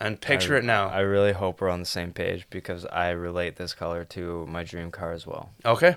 And 0.00 0.20
picture 0.20 0.54
I, 0.54 0.58
it 0.58 0.64
now. 0.64 0.88
I 0.88 1.00
really 1.00 1.32
hope 1.32 1.60
we're 1.60 1.70
on 1.70 1.80
the 1.80 1.86
same 1.86 2.12
page 2.12 2.46
because 2.50 2.86
I 2.86 3.10
relate 3.10 3.56
this 3.56 3.74
color 3.74 4.04
to 4.06 4.46
my 4.46 4.62
dream 4.62 4.92
car 4.92 5.12
as 5.12 5.26
well. 5.26 5.50
Okay. 5.64 5.96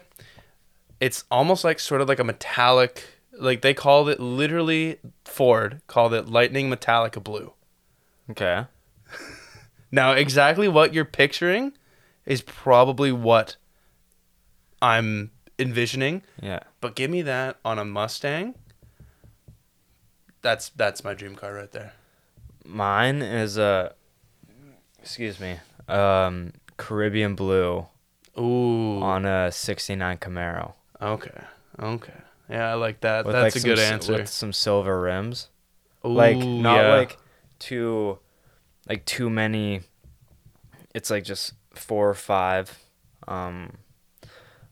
It's 1.02 1.26
almost 1.30 1.66
like 1.66 1.80
sort 1.80 2.00
of 2.00 2.08
like 2.08 2.20
a 2.20 2.24
metallic 2.24 3.04
like 3.34 3.62
they 3.62 3.74
called 3.74 4.08
it 4.08 4.20
literally 4.20 5.00
Ford 5.26 5.82
called 5.88 6.14
it 6.14 6.30
lightning 6.30 6.70
metallica 6.70 7.22
blue. 7.24 7.52
Okay. 8.30 8.66
Now 9.94 10.14
exactly 10.14 10.70
what 10.70 10.94
you're 10.94 11.04
picturing 11.04 11.74
is 12.26 12.42
probably 12.42 13.12
what 13.12 13.58
I'm 14.82 15.32
envisioning, 15.60 16.24
Yeah. 16.42 16.62
but 16.80 16.96
give 16.96 17.12
me 17.12 17.22
that 17.24 17.58
on 17.66 17.78
a 17.78 17.84
Mustang. 17.84 18.56
That's 20.42 20.70
that's 20.70 21.04
my 21.04 21.14
dream 21.14 21.36
car 21.36 21.54
right 21.54 21.72
there. 21.72 21.92
Mine 22.64 23.22
is 23.22 23.58
a, 23.58 23.94
excuse 25.00 25.40
me, 25.42 25.60
um, 25.90 26.54
Caribbean 26.78 27.36
blue 27.36 27.86
Ooh. 28.40 29.02
on 29.02 29.26
a 29.26 29.52
'69 29.52 30.18
Camaro. 30.20 30.74
Okay. 31.02 31.42
Okay. 31.80 32.14
Yeah, 32.50 32.70
I 32.72 32.74
like 32.76 33.02
that. 33.02 33.26
With 33.26 33.34
That's 33.34 33.56
like 33.56 33.64
a 33.64 33.68
good 33.68 33.78
some, 33.80 33.94
answer. 33.94 34.14
With 34.14 34.30
some 34.30 34.54
silver 34.54 35.00
rims. 35.02 35.50
like 36.04 36.38
Ooh, 36.38 36.62
not 36.62 36.78
yeah. 36.82 36.96
like 36.96 37.18
too 37.60 38.18
like 38.90 39.06
too 39.06 39.30
many 39.30 39.82
it's 40.96 41.12
like 41.12 41.24
just 41.24 41.54
four 41.76 42.10
or 42.10 42.16
five 42.16 42.76
um 43.28 43.78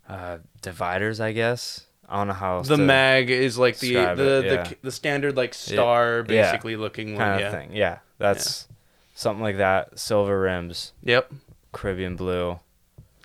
uh 0.09 0.39
dividers 0.63 1.19
i 1.19 1.31
guess 1.31 1.86
I 2.12 2.15
don't 2.17 2.27
know 2.29 2.33
how 2.33 2.63
The 2.63 2.77
mag 2.77 3.29
is 3.29 3.59
like 3.59 3.77
the 3.77 3.93
the, 3.93 4.00
it, 4.39 4.45
yeah. 4.45 4.63
the 4.63 4.75
the 4.81 4.91
standard 4.91 5.38
like 5.38 5.53
star 5.53 6.25
Yeah. 6.27 6.51
basically 6.51 6.75
looking 6.75 7.09
one. 7.13 7.19
kind 7.19 7.33
of 7.36 7.39
yeah. 7.41 7.51
thing. 7.51 7.75
Yeah, 7.75 8.00
that's 8.17 8.67
something 9.13 9.43
like 9.43 9.57
that. 9.57 10.00
Silver 10.00 10.41
rims, 10.41 10.93
Yep. 11.03 11.31
Caribbean 11.71 12.15
blue. 12.15 12.59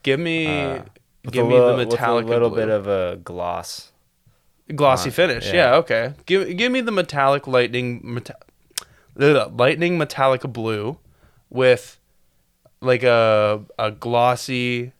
Give 0.02 0.20
me 0.20 0.46
uh, 0.46 0.82
with 1.24 1.34
give 1.34 1.46
me 1.46 1.56
the 1.58 1.74
with 1.76 1.88
metallic 1.90 2.24
a 2.26 2.28
little 2.28 2.50
bit 2.50 2.68
of 2.68 2.86
a 2.86 3.16
gloss. 3.16 3.92
glossy 4.74 5.08
on- 5.10 5.14
finish. 5.14 5.46
yeah. 5.46 5.54
Yeah. 5.54 5.74
okay. 5.76 6.14
Give 6.26 6.56
give 6.56 6.70
me 6.72 6.80
the 6.80 6.92
metallic 6.92 7.46
lightning 7.46 8.00
meta- 8.02 8.36
lightning 9.16 9.98
metallic 9.98 10.42
blue 10.42 10.98
with 11.50 11.98
like 12.80 13.02
a 13.02 13.62
a 13.78 13.90
glossy 13.90 14.92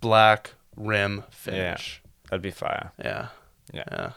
black 0.00 0.52
rim 0.76 1.24
finish. 1.30 2.00
Yeah. 2.04 2.10
That'd 2.30 2.42
be 2.42 2.50
fire. 2.50 2.92
Yeah. 2.98 3.28
Yeah. 3.72 4.12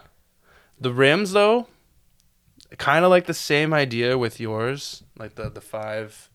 The 0.80 0.92
rims 0.92 1.32
though, 1.32 1.66
kind 2.78 3.04
of 3.04 3.10
like 3.10 3.26
the 3.26 3.34
same 3.34 3.72
idea 3.74 4.16
with 4.18 4.40
yours, 4.40 5.02
like 5.18 5.34
the 5.34 5.48
the 5.50 5.60
five, 5.60 6.28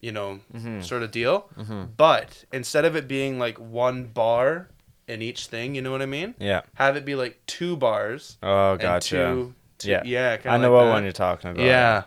you 0.00 0.12
know, 0.12 0.40
Mhm. 0.54 0.84
sort 0.84 1.02
of 1.02 1.10
deal. 1.10 1.48
Mhm. 1.58 1.88
But 1.96 2.44
instead 2.52 2.84
of 2.84 2.94
it 2.96 3.08
being 3.08 3.38
like 3.38 3.58
one 3.58 4.04
bar 4.04 4.68
in 5.06 5.22
each 5.22 5.46
thing, 5.46 5.74
you 5.74 5.82
know 5.82 5.90
what 5.90 6.02
I 6.02 6.06
mean? 6.06 6.34
Yeah. 6.38 6.62
Have 6.74 6.96
it 6.96 7.04
be 7.04 7.14
like 7.14 7.40
two 7.46 7.76
bars. 7.76 8.36
Oh, 8.42 8.76
gotcha. 8.76 9.16
two, 9.16 9.54
two- 9.78 9.90
Yeah. 9.90 10.02
yeah. 10.04 10.36
I 10.44 10.56
know 10.58 10.70
like 10.70 10.78
what 10.80 10.84
that. 10.86 10.90
one 10.92 11.02
you're 11.04 11.12
talking 11.12 11.50
about. 11.52 11.64
Yeah, 11.64 12.02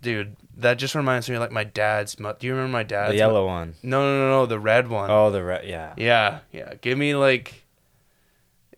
dude, 0.00 0.36
that 0.56 0.74
just 0.78 0.94
reminds 0.94 1.28
me 1.28 1.36
of 1.36 1.40
like 1.40 1.52
my 1.52 1.64
dad's. 1.64 2.18
mu- 2.18 2.32
Do 2.38 2.46
you 2.46 2.52
remember 2.54 2.72
my 2.72 2.82
dad's? 2.82 3.10
The 3.12 3.16
yellow 3.18 3.46
one. 3.46 3.74
No, 3.82 4.00
no, 4.02 4.18
no, 4.18 4.30
no, 4.30 4.46
the 4.46 4.58
red 4.58 4.88
one. 4.88 5.10
Oh, 5.10 5.30
the 5.30 5.42
red. 5.42 5.66
Yeah. 5.66 5.92
Yeah, 5.96 6.38
yeah. 6.52 6.74
Give 6.80 6.96
me 6.98 7.14
like, 7.14 7.64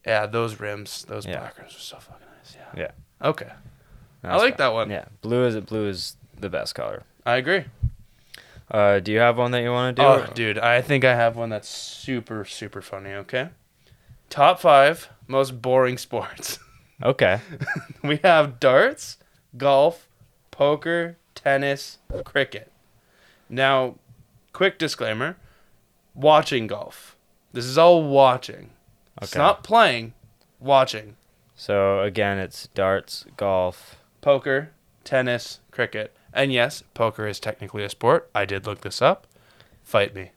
yeah, 0.07 0.27
those 0.27 0.59
rims, 0.61 1.05
those 1.05 1.25
Yeah. 1.27 1.39
black 1.39 1.59
rims 1.59 1.75
are 1.77 1.79
so 1.79 1.97
fucking 1.99 2.27
nice. 2.39 2.57
Yeah. 2.77 2.83
Yeah. 2.83 3.29
Okay, 3.29 3.49
I 4.25 4.37
like 4.37 4.55
fine. 4.55 4.57
that 4.59 4.73
one. 4.73 4.91
Yeah. 4.91 5.05
Blue 5.21 5.45
is 5.47 5.57
blue 5.61 5.89
is 5.89 6.17
the 6.39 6.49
best 6.51 6.75
color. 6.75 7.05
I 7.25 7.37
agree. 7.37 7.65
Uh, 8.73 9.01
do 9.01 9.13
you 9.13 9.19
have 9.19 9.37
one 9.37 9.51
that 9.51 9.63
you 9.63 9.71
want 9.71 9.95
to 9.95 10.03
do? 10.03 10.09
Oh, 10.09 10.27
dude, 10.35 10.59
I 10.59 10.81
think 10.81 11.05
I 11.05 11.15
have 11.15 11.37
one 11.37 11.51
that's 11.51 11.69
super, 11.69 12.47
super 12.47 12.81
funny. 12.81 13.11
Okay. 13.11 13.51
Top 14.31 14.59
five 14.61 15.11
most 15.29 15.61
boring 15.61 15.99
sports. 15.99 16.59
Okay. 17.03 17.41
we 18.03 18.17
have 18.25 18.59
darts, 18.59 19.19
golf, 19.59 20.09
poker, 20.51 21.19
tennis, 21.35 21.99
cricket. 22.25 22.73
Now, 23.51 23.97
quick 24.55 24.79
disclaimer 24.79 25.37
watching 26.15 26.67
golf. 26.67 27.17
This 27.53 27.67
is 27.67 27.77
all 27.77 28.03
watching. 28.03 28.71
Okay. 29.19 29.25
It's 29.25 29.35
not 29.35 29.63
playing, 29.63 30.15
watching. 30.59 31.17
So 31.55 32.01
again, 32.01 32.39
it's 32.39 32.69
darts, 32.69 33.27
golf. 33.37 33.97
Poker, 34.23 34.71
tennis, 35.05 35.61
cricket. 35.71 36.17
And 36.33 36.53
yes, 36.53 36.83
poker 36.95 37.27
is 37.27 37.39
technically 37.39 37.85
a 37.85 37.89
sport. 37.89 38.31
I 38.35 38.45
did 38.45 38.67
look 38.67 38.81
this 38.81 39.03
up. 39.03 39.27
Fight 39.83 40.15
me. 40.15 40.31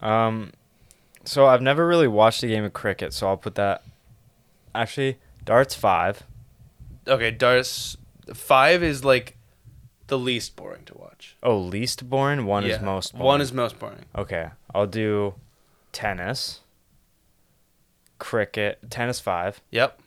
Um, 0.00 0.52
so 1.24 1.46
I've 1.46 1.62
never 1.62 1.86
really 1.86 2.08
watched 2.08 2.42
a 2.42 2.46
game 2.46 2.64
of 2.64 2.72
cricket, 2.72 3.12
so 3.12 3.28
I'll 3.28 3.36
put 3.36 3.54
that. 3.56 3.82
Actually, 4.74 5.18
darts 5.44 5.74
five. 5.74 6.22
Okay, 7.06 7.30
darts. 7.30 7.96
Five 8.32 8.82
is 8.82 9.04
like 9.04 9.36
the 10.06 10.18
least 10.18 10.56
boring 10.56 10.84
to 10.86 10.96
watch. 10.96 11.36
Oh, 11.42 11.58
least 11.58 12.08
boring. 12.08 12.46
One 12.46 12.64
is 12.64 12.80
most. 12.80 13.12
Boring. 13.12 13.24
One 13.26 13.40
is 13.40 13.52
most 13.52 13.78
boring. 13.78 14.04
Okay, 14.16 14.50
I'll 14.74 14.86
do 14.86 15.34
tennis, 15.92 16.60
cricket, 18.18 18.78
tennis 18.90 19.20
five. 19.20 19.60
Yep. 19.70 20.00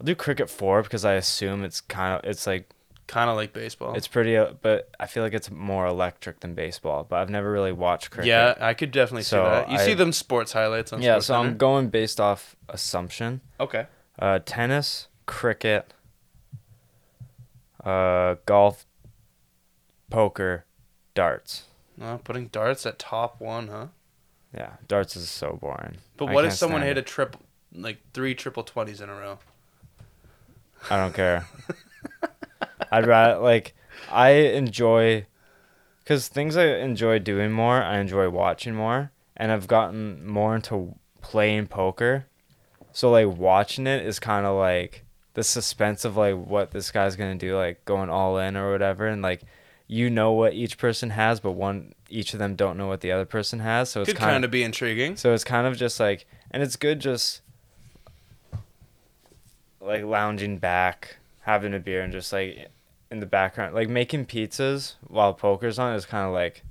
I'll 0.00 0.06
do 0.06 0.14
cricket 0.14 0.50
four 0.50 0.82
because 0.82 1.04
I 1.04 1.14
assume 1.14 1.64
it's 1.64 1.80
kind 1.80 2.14
of 2.14 2.28
it's 2.28 2.46
like 2.46 2.68
Kind 3.06 3.30
of 3.30 3.36
like 3.36 3.52
baseball. 3.52 3.94
it's 3.94 4.08
pretty, 4.08 4.36
uh, 4.36 4.54
but 4.62 4.90
I 4.98 5.06
feel 5.06 5.22
like 5.22 5.32
it's 5.32 5.48
more 5.50 5.86
electric 5.86 6.40
than 6.40 6.54
baseball. 6.54 7.06
But 7.08 7.20
I've 7.20 7.30
never 7.30 7.50
really 7.52 7.70
watched 7.70 8.10
cricket. 8.10 8.28
Yeah, 8.28 8.54
I 8.60 8.74
could 8.74 8.90
definitely 8.90 9.22
So 9.22 9.44
see 9.44 9.48
that. 9.50 9.70
You 9.70 9.76
I- 9.78 9.84
see 9.86 9.94
them 9.94 10.12
sports 10.12 10.52
highlights 10.52 10.92
on 10.92 11.00
Yeah, 11.00 11.12
Sports 11.14 11.26
so 11.26 11.34
I'm 11.36 11.56
going 11.56 11.88
based 11.88 12.18
off 12.20 12.56
assumption. 12.68 13.42
Okay. 13.60 13.86
Uh, 14.18 14.40
tennis, 14.44 15.06
cricket, 15.26 15.94
uh, 17.84 18.36
golf, 18.44 18.86
poker, 20.10 20.64
darts. 21.14 21.64
Uh, 22.00 22.16
putting 22.18 22.48
darts 22.48 22.84
at 22.86 22.98
top 22.98 23.40
one, 23.40 23.68
huh? 23.68 23.86
Yeah, 24.52 24.72
darts 24.88 25.16
is 25.16 25.28
so 25.28 25.58
boring. 25.60 25.98
But 26.16 26.30
I 26.30 26.32
what 26.34 26.44
if 26.44 26.54
someone 26.54 26.82
hit 26.82 26.98
a 26.98 27.02
triple, 27.02 27.40
like 27.72 27.98
three 28.14 28.34
triple 28.34 28.62
twenties 28.64 29.00
in 29.00 29.08
a 29.08 29.14
row? 29.14 29.38
I 30.90 30.96
don't 30.96 31.14
care. 31.14 31.46
I'd 32.90 33.06
rather 33.06 33.40
like 33.40 33.74
I 34.10 34.30
enjoy 34.30 35.26
because 36.02 36.28
things 36.28 36.56
I 36.56 36.66
enjoy 36.66 37.18
doing 37.18 37.50
more, 37.50 37.82
I 37.82 37.98
enjoy 37.98 38.30
watching 38.30 38.74
more, 38.74 39.10
and 39.36 39.50
I've 39.50 39.66
gotten 39.66 40.26
more 40.26 40.54
into 40.54 40.94
playing 41.20 41.66
poker. 41.66 42.26
So 42.92 43.10
like 43.10 43.26
watching 43.36 43.86
it 43.86 44.06
is 44.06 44.18
kind 44.18 44.46
of 44.46 44.56
like 44.56 45.04
the 45.34 45.42
suspense 45.42 46.04
of 46.04 46.16
like 46.16 46.36
what 46.36 46.70
this 46.70 46.90
guy's 46.90 47.16
gonna 47.16 47.34
do, 47.34 47.56
like 47.56 47.84
going 47.84 48.08
all 48.08 48.38
in 48.38 48.56
or 48.56 48.70
whatever, 48.70 49.06
and 49.06 49.20
like 49.22 49.42
you 49.88 50.10
know 50.10 50.32
what 50.32 50.52
each 50.54 50.78
person 50.78 51.10
has, 51.10 51.40
but 51.40 51.52
one 51.52 51.94
each 52.08 52.32
of 52.32 52.38
them 52.38 52.54
don't 52.54 52.76
know 52.76 52.86
what 52.86 53.00
the 53.00 53.12
other 53.12 53.24
person 53.24 53.60
has. 53.60 53.90
So 53.90 54.00
it's 54.00 54.10
Could 54.10 54.18
kind 54.18 54.30
kind 54.30 54.44
of 54.44 54.50
be 54.50 54.62
intriguing. 54.62 55.16
so 55.16 55.34
it's 55.34 55.44
kind 55.44 55.66
of 55.66 55.76
just 55.76 55.98
like, 56.00 56.26
and 56.50 56.62
it's 56.62 56.76
good 56.76 57.00
just 57.00 57.42
like 59.80 60.04
lounging 60.04 60.58
back, 60.58 61.16
having 61.40 61.74
a 61.74 61.78
beer, 61.78 62.02
and 62.02 62.12
just 62.12 62.32
like 62.32 62.68
in 63.10 63.20
the 63.20 63.26
background, 63.26 63.74
like 63.74 63.88
making 63.88 64.26
pizzas 64.26 64.94
while 65.06 65.32
poker's 65.34 65.78
on 65.78 65.94
is 65.94 66.04
kind 66.06 66.26
of 66.26 66.32
like. 66.32 66.62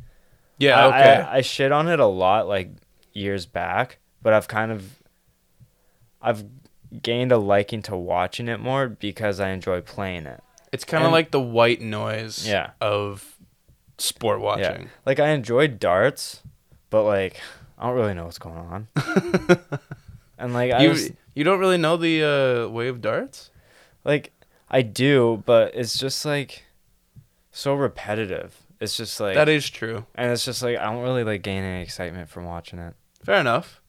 Yeah. 0.57 0.77
I- 0.85 0.87
Okay. 1.01 1.21
I, 1.21 1.37
I 1.37 1.41
shit 1.41 1.71
on 1.71 1.87
it 1.87 1.99
a 1.99 2.05
lot 2.05 2.47
like 2.47 2.69
years 3.13 3.45
back, 3.45 3.97
but 4.21 4.33
I've 4.33 4.47
kind 4.47 4.71
of, 4.71 4.99
I've 6.21 6.45
gained 7.01 7.31
a 7.31 7.37
liking 7.37 7.81
to 7.83 7.95
watching 7.97 8.47
it 8.47 8.59
more 8.59 8.87
because 8.87 9.39
I 9.39 9.49
enjoy 9.49 9.81
playing 9.81 10.25
it. 10.25 10.41
it's 10.71 10.83
kind 10.85 11.03
of 11.05 11.11
like 11.11 11.31
the 11.31 11.39
white 11.41 11.81
noise. 11.81 12.47
Yeah. 12.47 12.71
Of 12.81 13.35
sport 13.97 14.39
watching. 14.41 14.63
Yeah, 14.83 14.87
like 15.05 15.19
I 15.19 15.29
enjoy 15.29 15.67
darts, 15.67 16.41
but 16.89 17.03
like 17.03 17.39
I 17.77 17.87
don't 17.87 17.95
really 17.95 18.13
know 18.13 18.25
what's 18.25 18.39
going 18.39 18.57
on. 18.57 18.87
and 20.37 20.53
like 20.53 20.71
I 20.71 20.83
You 20.83 20.89
was, 20.89 21.11
you 21.33 21.43
don't 21.43 21.59
really 21.59 21.77
know 21.77 21.97
the 21.97 22.23
uh, 22.65 22.69
way 22.69 22.87
of 22.87 23.01
darts. 23.01 23.51
Like 24.03 24.31
I 24.69 24.81
do, 24.81 25.43
but 25.45 25.75
it's 25.75 25.97
just 25.97 26.25
like 26.25 26.63
so 27.51 27.73
repetitive. 27.73 28.55
It's 28.79 28.97
just 28.97 29.19
like 29.19 29.35
that 29.35 29.49
is 29.49 29.69
true. 29.69 30.05
and 30.15 30.31
it's 30.31 30.43
just 30.45 30.61
like 30.61 30.77
I 30.77 30.85
don't 30.91 31.01
really 31.03 31.23
like 31.23 31.41
gain 31.41 31.63
any 31.63 31.81
excitement 31.83 32.29
from 32.29 32.45
watching 32.45 32.79
it. 32.79 32.93
Fair 33.23 33.39
enough. 33.39 33.81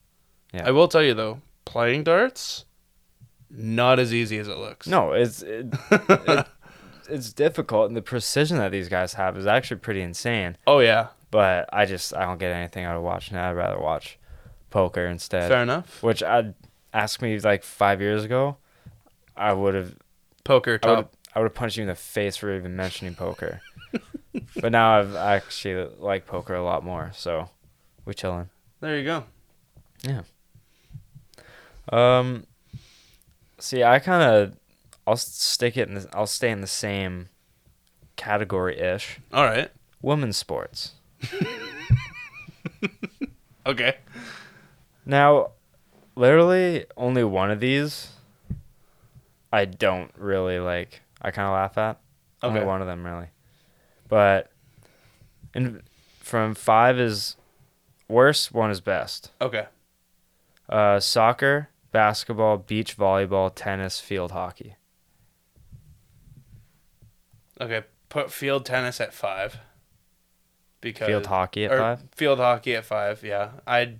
Yeah. 0.52 0.66
I 0.68 0.70
will 0.70 0.88
tell 0.88 1.02
you 1.02 1.14
though, 1.14 1.40
playing 1.64 2.04
darts, 2.04 2.64
not 3.50 3.98
as 3.98 4.14
easy 4.14 4.38
as 4.38 4.48
it 4.48 4.56
looks. 4.58 4.86
No, 4.86 5.12
it's 5.12 5.42
it, 5.42 5.66
it, 5.90 6.46
it's 7.10 7.32
difficult, 7.32 7.88
and 7.88 7.96
the 7.96 8.02
precision 8.02 8.58
that 8.58 8.70
these 8.70 8.88
guys 8.88 9.14
have 9.14 9.36
is 9.36 9.46
actually 9.46 9.78
pretty 9.78 10.02
insane. 10.02 10.56
Oh 10.66 10.78
yeah. 10.78 11.08
But 11.30 11.68
I 11.72 11.84
just 11.84 12.14
I 12.14 12.24
don't 12.24 12.38
get 12.38 12.52
anything 12.52 12.84
out 12.84 12.96
of 12.96 13.02
watching 13.02 13.36
it. 13.36 13.40
I'd 13.40 13.52
rather 13.52 13.80
watch 13.80 14.18
poker 14.70 15.06
instead. 15.06 15.48
Fair 15.50 15.62
enough. 15.62 16.02
Which 16.02 16.22
I'd 16.22 16.54
ask 16.94 17.20
me 17.20 17.38
like 17.40 17.64
five 17.64 18.00
years 18.00 18.24
ago, 18.24 18.56
I 19.36 19.52
would 19.52 19.74
have 19.74 19.96
Poker 20.46 20.78
I 20.82 20.88
would 20.88 20.94
top. 20.94 21.14
I 21.34 21.38
would 21.40 21.46
have 21.46 21.54
punched 21.54 21.76
you 21.76 21.82
in 21.82 21.88
the 21.88 21.94
face 21.94 22.36
for 22.36 22.54
even 22.54 22.76
mentioning 22.76 23.14
poker. 23.14 23.60
but 24.60 24.72
now 24.72 24.98
I've 24.98 25.14
actually 25.14 25.88
like 25.98 26.26
poker 26.26 26.54
a 26.54 26.62
lot 26.62 26.84
more, 26.84 27.10
so 27.14 27.50
we 28.04 28.14
chilling. 28.14 28.48
There 28.80 28.96
you 28.96 29.04
go. 29.04 29.24
Yeah. 30.02 30.22
Um, 31.92 32.46
see, 33.58 33.84
I 33.84 33.98
kind 33.98 34.22
of 34.22 34.56
I'll 35.06 35.16
stick 35.16 35.76
it 35.76 35.88
in. 35.88 35.94
The, 35.94 36.08
I'll 36.12 36.26
stay 36.26 36.50
in 36.50 36.60
the 36.60 36.66
same 36.66 37.28
category 38.16 38.78
ish. 38.78 39.18
All 39.32 39.44
right. 39.44 39.70
Women's 40.02 40.36
sports. 40.36 40.92
Okay. 43.66 43.96
Now, 45.04 45.50
literally 46.14 46.86
only 46.96 47.24
one 47.24 47.50
of 47.50 47.58
these. 47.58 48.12
I 49.56 49.64
don't 49.64 50.10
really 50.18 50.58
like. 50.58 51.00
I 51.22 51.30
kind 51.30 51.46
of 51.46 51.54
laugh 51.54 51.78
at. 51.78 51.98
Only 52.42 52.62
one 52.62 52.82
of 52.82 52.86
them 52.86 53.04
really, 53.04 53.28
but, 54.08 54.52
and 55.54 55.82
from 56.20 56.54
five 56.54 57.00
is 57.00 57.36
worst. 58.08 58.52
One 58.52 58.70
is 58.70 58.82
best. 58.82 59.30
Okay. 59.40 59.66
Uh, 60.68 61.00
soccer, 61.00 61.70
basketball, 61.90 62.58
beach 62.58 62.98
volleyball, 62.98 63.50
tennis, 63.54 63.98
field 63.98 64.32
hockey. 64.32 64.76
Okay. 67.58 67.84
Put 68.10 68.30
field 68.30 68.66
tennis 68.66 69.00
at 69.00 69.14
five. 69.14 69.58
Because 70.82 71.08
Field 71.08 71.26
hockey 71.26 71.64
at 71.64 71.70
five. 71.70 72.02
Field 72.14 72.38
hockey 72.38 72.74
at 72.76 72.84
five. 72.84 73.24
Yeah. 73.24 73.52
I 73.66 73.94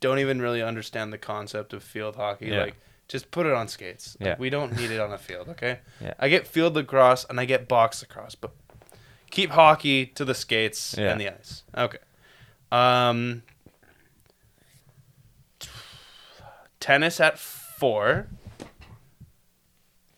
don't 0.00 0.20
even 0.20 0.40
really 0.40 0.62
understand 0.62 1.12
the 1.12 1.18
concept 1.18 1.72
of 1.72 1.82
field 1.82 2.16
hockey. 2.16 2.46
Yeah. 2.46 2.62
Like, 2.62 2.76
just 3.12 3.30
put 3.30 3.44
it 3.46 3.52
on 3.52 3.68
skates. 3.68 4.16
Like, 4.18 4.26
Yeah. 4.26 4.36
we 4.38 4.48
don't 4.50 4.74
need 4.74 4.90
it 4.90 4.98
on 4.98 5.12
a 5.12 5.18
field, 5.18 5.48
okay? 5.50 5.80
Yeah. 6.00 6.14
I 6.18 6.28
get 6.30 6.46
field 6.46 6.74
lacrosse 6.74 7.26
and 7.28 7.38
I 7.38 7.44
get 7.44 7.68
box 7.68 8.00
lacrosse, 8.02 8.34
but 8.34 8.52
keep 9.30 9.50
hockey 9.50 10.06
to 10.06 10.24
the 10.24 10.34
skates 10.34 10.94
Yeah. 10.98 11.12
and 11.12 11.20
the 11.20 11.28
ice. 11.28 11.62
Okay. 11.76 11.98
Um, 12.72 13.42
tennis 16.80 17.20
at 17.20 17.38
four. 17.38 18.28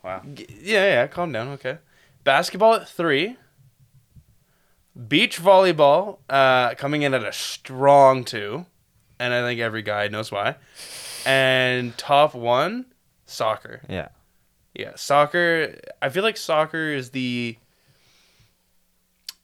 Wow. 0.02 0.22
Yeah, 0.24 0.84
yeah, 0.86 1.06
calm 1.08 1.32
down. 1.32 1.48
Okay. 1.48 1.78
Basketball 2.22 2.74
at 2.74 2.88
three. 2.88 3.36
Beach 5.08 5.40
volleyball 5.42 6.18
uh, 6.30 6.74
coming 6.76 7.02
in 7.02 7.12
at 7.14 7.24
a 7.24 7.32
strong 7.32 8.24
two. 8.24 8.66
And 9.18 9.32
I 9.34 9.42
think 9.42 9.60
every 9.60 9.82
guy 9.82 10.08
knows 10.08 10.30
why. 10.30 10.56
And 11.26 11.96
top 11.98 12.34
one, 12.34 12.86
soccer. 13.26 13.80
Yeah. 13.88 14.08
Yeah, 14.74 14.92
soccer. 14.96 15.78
I 16.02 16.08
feel 16.08 16.22
like 16.22 16.36
soccer 16.36 16.88
is 16.92 17.10
the. 17.10 17.56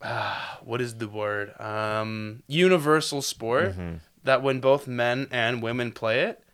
Uh, 0.03 0.37
what 0.65 0.81
is 0.81 0.97
the 0.97 1.09
word? 1.09 1.59
Um, 1.61 2.43
universal 2.47 3.23
sport 3.23 3.75
hmm 3.75 3.95
that 4.23 4.43
when 4.43 4.61
both 4.61 4.87
men 4.87 5.27
and 5.31 5.63
women 5.63 5.91
play 5.93 6.21
it, 6.21 6.45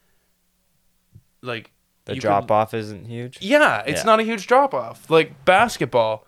like 1.42 1.72
The 2.04 2.14
drop 2.14 2.44
could- 2.44 2.52
off 2.54 2.74
isn't 2.74 3.06
huge. 3.06 3.38
yeah, 3.42 3.82
it's 3.84 4.02
Yeah. 4.02 4.04
not 4.06 4.20
a 4.20 4.22
huge 4.22 4.46
drop 4.46 4.72
off. 4.72 5.10
Like 5.10 5.44
basketball, 5.44 6.24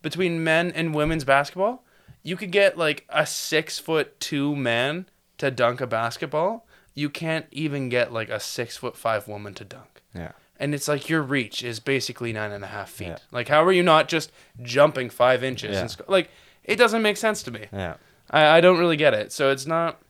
between 0.00 0.44
men 0.44 0.70
and 0.70 0.94
women's 0.94 1.24
basketball, 1.24 1.82
you 2.22 2.36
could 2.36 2.52
get 2.52 2.78
like 2.78 3.04
a 3.08 3.26
six 3.26 3.80
foot 3.80 4.20
two 4.20 4.54
man 4.54 5.06
to 5.38 5.50
dunk 5.50 5.80
a 5.80 5.88
basketball. 5.88 6.65
You 6.96 7.08
can't 7.08 7.46
even 7.52 7.88
get 7.88 8.12
like 8.12 8.28
a 8.28 8.40
six 8.40 8.76
foot 8.76 8.96
five 8.96 9.28
woman 9.28 9.54
to 9.54 9.64
dunk. 9.64 10.02
Yeah. 10.12 10.32
And 10.58 10.74
it's 10.74 10.88
like 10.88 11.08
your 11.08 11.22
reach 11.22 11.62
is 11.62 11.78
basically 11.78 12.32
nine 12.32 12.50
and 12.50 12.64
a 12.64 12.68
half 12.68 12.90
feet. 12.90 13.08
Yeah. 13.08 13.18
Like, 13.30 13.46
how 13.48 13.62
are 13.62 13.70
you 13.72 13.82
not 13.84 14.08
just 14.08 14.32
jumping 14.62 15.10
five 15.10 15.44
inches? 15.44 15.74
Yeah. 15.74 15.80
And 15.82 15.90
sc- 15.90 16.08
like, 16.08 16.30
it 16.64 16.76
doesn't 16.76 17.02
make 17.02 17.18
sense 17.18 17.42
to 17.44 17.50
me. 17.52 17.66
Yeah. 17.72 17.96
I, 18.30 18.56
I 18.56 18.60
don't 18.60 18.78
really 18.78 18.96
get 18.96 19.12
it. 19.14 19.30
So 19.30 19.50
it's 19.50 19.66
not. 19.66 20.00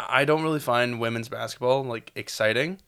I 0.00 0.24
don't 0.24 0.42
really 0.42 0.58
find 0.60 1.00
women's 1.00 1.28
basketball 1.28 1.84
like 1.84 2.10
exciting. 2.16 2.78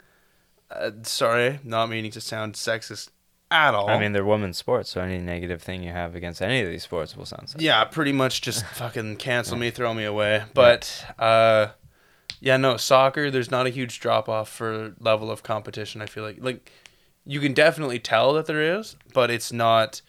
Uh, 0.70 0.90
sorry, 1.02 1.60
not 1.62 1.88
meaning 1.88 2.10
to 2.10 2.20
sound 2.20 2.54
sexist 2.54 3.10
at 3.52 3.72
all. 3.74 3.88
I 3.88 4.00
mean, 4.00 4.12
they're 4.12 4.24
women's 4.24 4.58
sports, 4.58 4.90
so 4.90 5.00
any 5.00 5.18
negative 5.18 5.62
thing 5.62 5.84
you 5.84 5.92
have 5.92 6.16
against 6.16 6.42
any 6.42 6.60
of 6.62 6.68
these 6.68 6.82
sports 6.82 7.16
will 7.16 7.26
sound. 7.26 7.46
sexist. 7.48 7.60
yeah, 7.60 7.84
pretty 7.84 8.10
much 8.12 8.40
just 8.42 8.64
fucking 8.74 9.16
cancel 9.16 9.56
me, 9.56 9.70
throw 9.70 9.94
me 9.94 10.04
away. 10.04 10.42
But 10.54 11.04
uh, 11.20 11.68
yeah, 12.44 12.56
no 12.58 12.76
soccer. 12.76 13.30
There's 13.30 13.50
not 13.50 13.66
a 13.66 13.70
huge 13.70 14.00
drop 14.00 14.28
off 14.28 14.48
for 14.50 14.94
level 15.00 15.30
of 15.30 15.42
competition. 15.42 16.02
I 16.02 16.06
feel 16.06 16.22
like 16.24 16.36
like 16.40 16.70
you 17.24 17.40
can 17.40 17.54
definitely 17.54 17.98
tell 17.98 18.34
that 18.34 18.44
there 18.46 18.78
is, 18.78 18.96
but 19.14 19.30
it's 19.30 19.50
not 19.52 20.02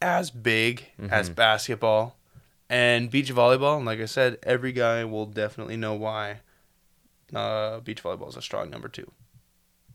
as 0.00 0.30
big 0.30 0.86
as 1.10 1.26
Mm-hmm. 1.28 1.34
basketball 1.34 2.16
and 2.70 3.10
beach 3.10 3.30
volleyball. 3.32 3.76
And 3.76 3.84
like 3.86 4.00
I 4.00 4.06
said, 4.06 4.38
every 4.42 4.72
guy 4.72 5.04
will 5.04 5.26
definitely 5.26 5.76
know 5.76 5.92
why 5.94 6.40
uh, 7.34 7.80
beach 7.80 8.02
volleyball 8.02 8.28
is 8.30 8.36
a 8.36 8.42
strong 8.42 8.70
number 8.70 8.88
two. 8.88 9.10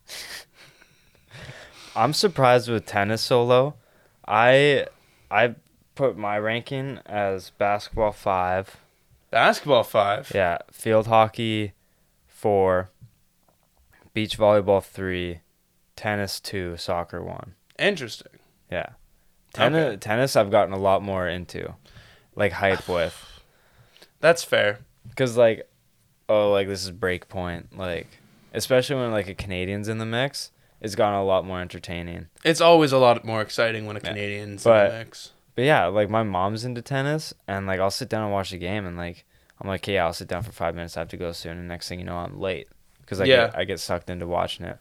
I'm 1.95 2.13
surprised 2.13 2.69
with 2.69 2.85
tennis 2.85 3.21
so 3.21 3.43
low. 3.43 3.73
I 4.27 4.85
I 5.31 5.55
put 5.95 6.17
my 6.17 6.37
ranking 6.37 6.99
as 7.05 7.49
basketball 7.51 8.11
five. 8.11 8.77
Basketball 9.31 9.83
five. 9.83 10.31
Yeah, 10.33 10.59
field 10.71 11.07
hockey 11.07 11.73
four, 12.27 12.89
beach 14.13 14.37
volleyball 14.37 14.83
three, 14.83 15.41
tennis 15.95 16.39
two, 16.39 16.77
soccer 16.77 17.23
one. 17.23 17.53
Interesting. 17.77 18.39
Yeah, 18.71 18.89
tennis 19.53 19.85
Okay. 19.87 19.97
tennis 19.97 20.35
I've 20.35 20.51
gotten 20.51 20.73
a 20.73 20.77
lot 20.79 21.03
more 21.03 21.27
into, 21.27 21.75
like 22.35 22.53
hype 22.53 22.87
with, 22.89 23.15
That's 24.19 24.43
fair. 24.43 24.79
cause 25.15 25.37
like, 25.37 25.69
oh 26.27 26.51
like 26.51 26.67
this 26.67 26.83
is 26.83 26.91
break 26.91 27.27
point 27.29 27.77
like, 27.77 28.07
especially 28.53 28.95
when 28.95 29.11
like 29.11 29.27
a 29.27 29.35
Canadian's 29.35 29.87
in 29.87 29.97
the 29.99 30.05
mix, 30.05 30.51
it's 30.81 30.95
gotten 30.95 31.19
a 31.19 31.23
lot 31.23 31.45
more 31.45 31.61
entertaining. 31.61 32.27
It's 32.43 32.61
always 32.61 32.91
a 32.91 32.97
lot 32.97 33.23
more 33.25 33.41
exciting 33.41 33.85
when 33.85 33.95
a 33.95 33.99
Yeah. 34.03 34.09
Canadian's 34.09 34.63
But- 34.63 34.85
in 34.87 34.91
the 34.91 34.97
mix. 34.99 35.31
But 35.59 35.65
yeah, 35.65 35.87
like 35.87 36.09
my 36.09 36.23
mom's 36.23 36.63
into 36.63 36.81
tennis, 36.81 37.33
and 37.45 37.67
like 37.67 37.81
I'll 37.81 37.91
sit 37.91 38.07
down 38.07 38.23
and 38.23 38.31
watch 38.31 38.51
the 38.51 38.57
game, 38.57 38.85
and 38.85 38.95
like 38.95 39.25
I'm 39.59 39.67
like, 39.67 39.85
yeah, 39.89 40.05
I'll 40.05 40.13
sit 40.13 40.29
down 40.29 40.41
for 40.41 40.53
five 40.53 40.73
minutes. 40.73 40.95
I 40.95 41.01
have 41.01 41.09
to 41.09 41.17
go 41.17 41.33
soon, 41.33 41.57
and 41.57 41.67
next 41.67 41.89
thing 41.89 41.99
you 41.99 42.05
know, 42.05 42.15
I'm 42.15 42.39
late 42.39 42.69
because 43.01 43.19
I 43.19 43.25
Yeah. 43.25 43.47
get 43.47 43.57
I 43.57 43.65
get 43.65 43.81
sucked 43.81 44.09
into 44.09 44.25
watching 44.25 44.65
it. 44.65 44.77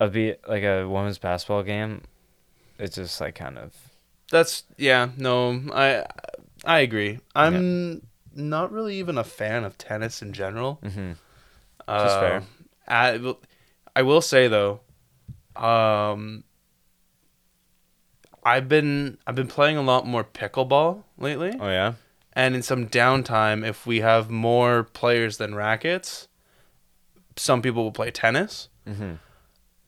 A 0.00 0.08
be 0.08 0.34
like 0.48 0.64
a 0.64 0.84
women's 0.88 1.18
basketball 1.18 1.62
game, 1.62 2.02
it's 2.80 2.96
just 2.96 3.20
like 3.20 3.36
kind 3.36 3.56
of 3.56 3.72
That's 4.32 4.64
yeah, 4.78 5.10
no, 5.16 5.62
I 5.72 6.04
I 6.64 6.80
agree. 6.80 7.20
I'm 7.36 8.02
not 8.34 8.72
really 8.72 8.96
even 8.98 9.16
a 9.16 9.22
fan 9.22 9.62
of 9.62 9.78
tennis 9.78 10.22
in 10.22 10.32
general. 10.32 10.80
hmm 10.82 11.12
Uh, 11.86 12.02
Just 12.02 12.18
fair. 12.18 12.42
I, 12.88 13.16
will- 13.18 13.40
I 13.94 14.02
will 14.02 14.22
say 14.22 14.48
though, 14.48 14.80
um, 15.54 16.42
I've 18.52 18.68
been 18.68 19.18
I've 19.26 19.34
been 19.34 19.48
playing 19.58 19.76
a 19.76 19.82
lot 19.82 20.06
more 20.06 20.24
pickleball 20.24 21.02
lately, 21.18 21.52
oh 21.60 21.68
yeah, 21.68 21.94
and 22.32 22.54
in 22.54 22.62
some 22.62 22.86
downtime, 22.88 23.66
if 23.66 23.86
we 23.86 24.00
have 24.00 24.30
more 24.30 24.84
players 24.84 25.36
than 25.36 25.54
rackets, 25.54 26.28
some 27.36 27.60
people 27.62 27.82
will 27.84 27.92
play 27.92 28.10
tennis. 28.10 28.68
hmm 28.86 29.14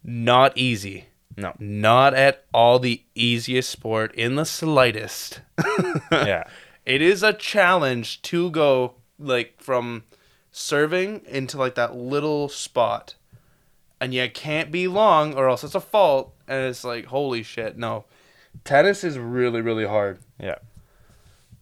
Not 0.02 0.56
easy. 0.56 1.06
no, 1.36 1.52
Not 1.58 2.14
at 2.14 2.44
all 2.52 2.78
the 2.78 3.02
easiest 3.14 3.70
sport 3.70 4.14
in 4.14 4.34
the 4.36 4.44
slightest. 4.44 5.40
yeah, 6.12 6.44
It 6.84 7.00
is 7.02 7.22
a 7.22 7.32
challenge 7.32 8.20
to 8.22 8.50
go 8.50 8.94
like 9.18 9.54
from 9.62 10.04
serving 10.52 11.22
into 11.26 11.56
like 11.58 11.74
that 11.76 11.94
little 11.96 12.48
spot. 12.48 13.14
And 14.02 14.14
you 14.14 14.28
can't 14.30 14.70
be 14.72 14.88
long 14.88 15.34
or 15.34 15.48
else 15.48 15.62
it's 15.62 15.74
a 15.74 15.80
fault. 15.80 16.32
And 16.48 16.64
it's 16.70 16.84
like, 16.84 17.04
holy 17.06 17.42
shit, 17.42 17.76
no. 17.76 18.06
Tennis 18.64 19.04
is 19.04 19.18
really, 19.18 19.60
really 19.60 19.86
hard. 19.86 20.18
yeah, 20.38 20.56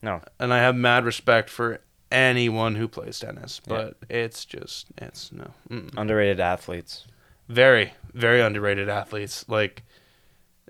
no, 0.03 0.21
And 0.39 0.53
I 0.53 0.59
have 0.59 0.75
mad 0.77 1.05
respect 1.05 1.49
for 1.51 1.81
anyone 2.11 2.75
who 2.77 2.89
plays 2.89 3.19
tennis. 3.21 3.61
Yeah. 3.67 3.77
But 3.77 3.97
it's 4.09 4.45
just, 4.45 4.87
it's 4.97 5.31
no. 5.33 5.51
Mm. 5.71 5.93
underrated 5.97 6.41
athletes. 6.41 7.07
Very, 7.49 7.93
very 8.15 8.41
underrated 8.41 8.89
athletes. 8.89 9.45
Like 9.49 9.83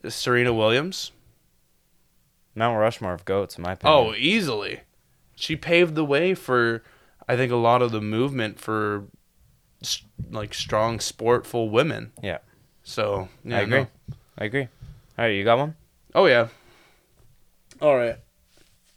Serena 0.08 0.52
Williams. 0.54 1.12
Mount 2.54 2.78
Rushmore 2.78 3.12
of 3.14 3.24
goats, 3.24 3.56
in 3.56 3.62
my 3.62 3.72
opinion. 3.72 3.98
Oh, 4.08 4.14
easily. 4.16 4.80
She 5.36 5.54
paved 5.54 5.94
the 5.94 6.04
way 6.04 6.34
for, 6.34 6.82
I 7.28 7.36
think, 7.36 7.52
a 7.52 7.56
lot 7.56 7.82
of 7.82 7.92
the 7.92 8.00
movement 8.00 8.58
for, 8.58 9.04
s- 9.82 10.02
like, 10.30 10.52
strong, 10.54 10.98
sportful 10.98 11.70
women. 11.70 12.10
Yeah. 12.22 12.38
So, 12.82 13.28
yeah, 13.44 13.58
I 13.58 13.60
agree. 13.60 13.78
no. 13.80 13.86
I 14.38 14.44
agree. 14.46 14.62
All 14.62 14.68
right, 15.24 15.28
you 15.28 15.44
got 15.44 15.58
one? 15.58 15.76
Oh, 16.14 16.26
yeah. 16.26 16.48
All 17.80 17.96
right. 17.96 18.18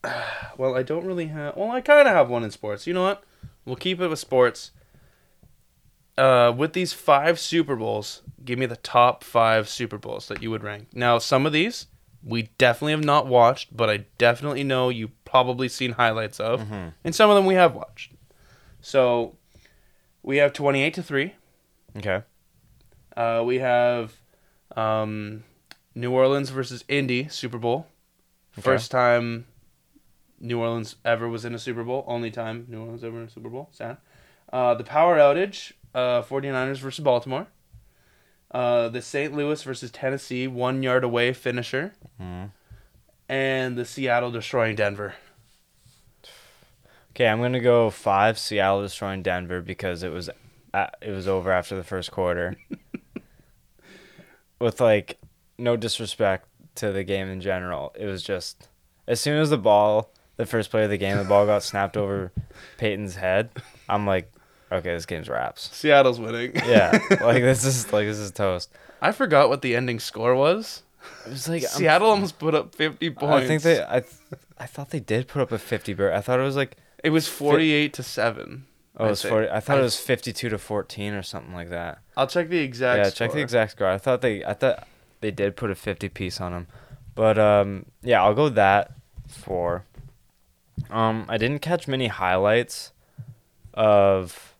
Well, 0.58 0.76
I 0.76 0.84
don't 0.84 1.06
really 1.06 1.28
have. 1.28 1.56
Well, 1.56 1.71
I 1.71 1.82
kind 1.82 2.08
of 2.08 2.13
have 2.13 2.30
one 2.30 2.43
in 2.43 2.52
sports. 2.52 2.86
You 2.86 2.93
know 2.93 3.02
what? 3.04 3.24
We'll 3.65 3.78
keep 3.78 4.00
it 4.00 4.08
with 4.08 4.19
sports. 4.19 4.71
Uh, 6.17 6.54
with 6.56 6.74
these 6.74 6.93
five 6.93 7.39
Super 7.39 7.76
Bowls, 7.76 8.21
give 8.45 8.60
me 8.60 8.67
the 8.67 8.76
top 8.76 9.24
five 9.24 9.67
Super 9.67 9.97
Bowls 9.97 10.28
that 10.28 10.43
you 10.43 10.52
would 10.52 10.62
rank. 10.62 10.89
Now, 10.93 11.17
some 11.17 11.47
of 11.47 11.54
these 11.54 11.88
we 12.24 12.50
definitely 12.60 12.91
have 12.91 13.04
not 13.04 13.26
watched, 13.26 13.76
but 13.76 13.89
I 13.89 14.06
definitely 14.19 14.63
know 14.63 14.89
you 14.89 15.10
probably 15.26 15.67
seen 15.67 15.93
highlights 15.93 16.39
of, 16.39 16.62
and 17.04 17.15
some 17.15 17.32
of 17.32 17.36
them 17.36 17.45
we 17.47 17.56
have 17.56 17.74
watched. 17.74 18.12
So, 18.82 19.38
we 20.21 20.38
have 20.38 20.54
twenty-eight 20.54 20.93
to 20.95 21.02
three. 21.04 21.34
Okay. 21.97 22.21
Uh, 23.17 23.41
we 23.45 23.60
have 23.60 24.13
um, 24.76 25.43
New 25.95 26.12
Orleans 26.12 26.49
versus 26.49 26.84
Indy 26.88 27.27
Super 27.27 27.58
Bowl. 27.58 27.88
Okay. 28.54 28.62
First 28.62 28.91
time 28.91 29.45
New 30.39 30.60
Orleans 30.60 30.95
ever 31.06 31.27
was 31.27 31.45
in 31.45 31.54
a 31.54 31.60
Super 31.60 31.84
Bowl. 31.84 32.04
Only 32.08 32.32
time 32.32 32.65
New 32.69 32.82
Orleans 32.82 33.04
ever 33.04 33.17
in 33.19 33.25
a 33.25 33.30
Super 33.30 33.49
Bowl. 33.49 33.69
Sad. 33.71 33.97
Uh, 34.51 34.73
the 34.73 34.84
power 34.84 35.17
outage, 35.17 35.71
uh, 35.95 36.21
49ers 36.21 36.77
versus 36.77 37.04
Baltimore. 37.04 37.47
Uh, 38.49 38.89
the 38.89 39.01
St. 39.01 39.34
Louis 39.34 39.63
versus 39.63 39.91
Tennessee, 39.91 40.45
one 40.47 40.84
yard 40.84 41.06
away 41.06 41.32
finisher. 41.32 41.93
Mhm. 42.19 42.51
And 43.30 43.77
the 43.77 43.86
Seattle 43.86 44.30
destroying 44.32 44.75
Denver. 44.75 45.13
Okay, 47.12 47.27
I'm 47.27 47.39
gonna 47.41 47.62
go 47.62 47.89
five. 47.89 48.38
Seattle 48.38 48.82
destroying 48.82 49.21
Denver 49.21 49.62
because 49.62 50.04
it 50.04 50.10
was, 50.12 50.30
uh, 50.73 50.88
it 51.01 51.12
was 51.12 51.27
over 51.30 51.51
after 51.51 51.75
the 51.77 51.84
first 51.84 52.12
quarter. 52.12 52.58
With 54.60 54.82
like, 54.82 55.17
no 55.62 55.78
disrespect 55.78 56.47
to 56.76 56.91
the 56.91 57.04
game 57.04 57.30
in 57.30 57.41
general, 57.41 57.93
it 57.97 58.06
was 58.06 58.24
just 58.24 58.67
as 59.08 59.19
soon 59.19 59.39
as 59.39 59.50
the 59.50 59.58
ball, 59.58 60.12
the 60.38 60.45
first 60.45 60.71
play 60.71 60.84
of 60.84 60.89
the 60.89 60.97
game, 60.97 61.17
the 61.17 61.24
ball 61.24 61.45
got 61.45 61.63
snapped 61.63 61.97
over 61.97 62.32
Peyton's 62.78 63.15
head. 63.15 63.50
I'm 63.89 64.06
like, 64.06 64.32
okay, 64.71 64.93
this 64.93 65.06
game's 65.06 65.30
wraps. 65.30 65.69
Seattle's 65.76 66.19
winning. 66.19 66.54
Yeah, 66.56 66.91
like 67.21 67.41
this 67.43 67.63
is 67.65 67.91
like 67.93 68.06
this 68.08 68.17
is 68.17 68.32
toast. 68.32 68.71
I 69.02 69.12
forgot 69.12 69.50
what 69.50 69.62
the 69.62 69.76
ending 69.76 70.00
score 70.00 70.36
was. 70.36 70.84
It 71.26 71.32
was 71.32 71.50
like 71.50 71.63
I'm- 71.63 71.71
Seattle 71.71 72.10
almost 72.10 72.38
put 72.39 72.54
up 72.56 72.76
50 72.76 73.10
points. 73.12 73.43
I 73.43 73.47
think 73.47 73.63
they 73.63 73.82
I 73.84 74.00
th- 74.02 74.41
I 74.60 74.65
thought 74.67 74.91
they 74.91 75.00
did 75.00 75.28
put 75.28 75.41
up 75.41 75.52
a 75.52 75.58
50 75.58 75.93
bird. 75.95 76.13
I 76.13 76.21
thought 76.21 76.39
it 76.39 76.43
was 76.43 76.56
like 76.56 76.78
It 77.04 77.10
was 77.10 77.28
48 77.28 77.93
to 77.93 78.04
7. 78.04 78.65
oh, 78.97 79.04
I 79.04 79.08
it 79.08 79.10
was 79.10 79.21
think. 79.24 79.32
40. 79.32 79.50
I 79.50 79.60
thought 79.60 79.78
I- 79.78 79.80
it 79.80 79.84
was 79.84 79.97
52 80.00 80.50
to 80.50 80.58
14 80.60 81.13
or 81.15 81.24
something 81.24 81.54
like 81.56 81.69
that. 81.71 82.00
I'll 82.15 82.28
check 82.28 82.50
the 82.50 82.60
exact 82.60 82.97
yeah, 83.04 83.10
check 83.10 83.32
the 83.34 83.39
exact 83.41 83.71
score. 83.71 83.88
I 83.88 83.97
thought 83.97 84.21
they 84.21 84.45
I 84.45 84.54
thought 84.54 84.88
they 85.21 85.31
did 85.31 85.55
put 85.55 85.71
a 85.71 85.75
50 85.75 86.10
piece 86.10 86.41
on 86.41 86.51
them. 86.51 86.67
But 87.15 87.38
um 87.39 87.86
yeah, 88.01 88.21
I'll 88.23 88.34
go 88.36 88.49
that 88.49 88.91
for 89.27 89.86
um 90.89 91.25
I 91.29 91.38
didn't 91.38 91.60
catch 91.62 91.88
many 91.88 92.07
highlights 92.07 92.91
of 93.73 94.55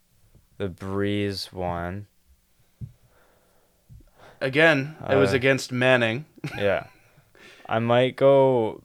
the 0.58 0.70
Brees 0.70 1.52
one. 1.52 2.08
Again, 4.40 4.96
it 5.10 5.16
was 5.16 5.34
Uh, 5.34 5.36
against 5.36 5.72
Manning. 5.72 6.26
Yeah. 6.58 6.86
I 7.70 7.80
might 7.80 8.16
go 8.16 8.84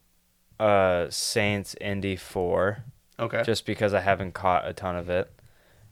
uh 0.60 1.06
Saints 1.10 1.74
Indy 1.80 2.16
4 2.16 2.84
Okay. 3.18 3.42
just 3.42 3.64
because 3.66 3.94
I 3.94 4.00
haven't 4.00 4.32
caught 4.32 4.66
a 4.68 4.72
ton 4.72 4.96
of 4.96 5.08
it. 5.08 5.30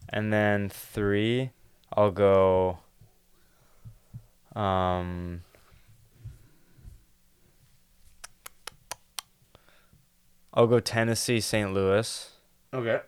And 0.08 0.32
then 0.32 0.68
3 0.68 1.50
I'll 1.96 2.10
go 2.10 2.78
um 4.54 5.42
I'll 10.54 10.66
go 10.68 10.78
Tennessee 10.80 11.40
St. 11.40 11.74
Louis 11.74 12.30
okay. 12.72 13.00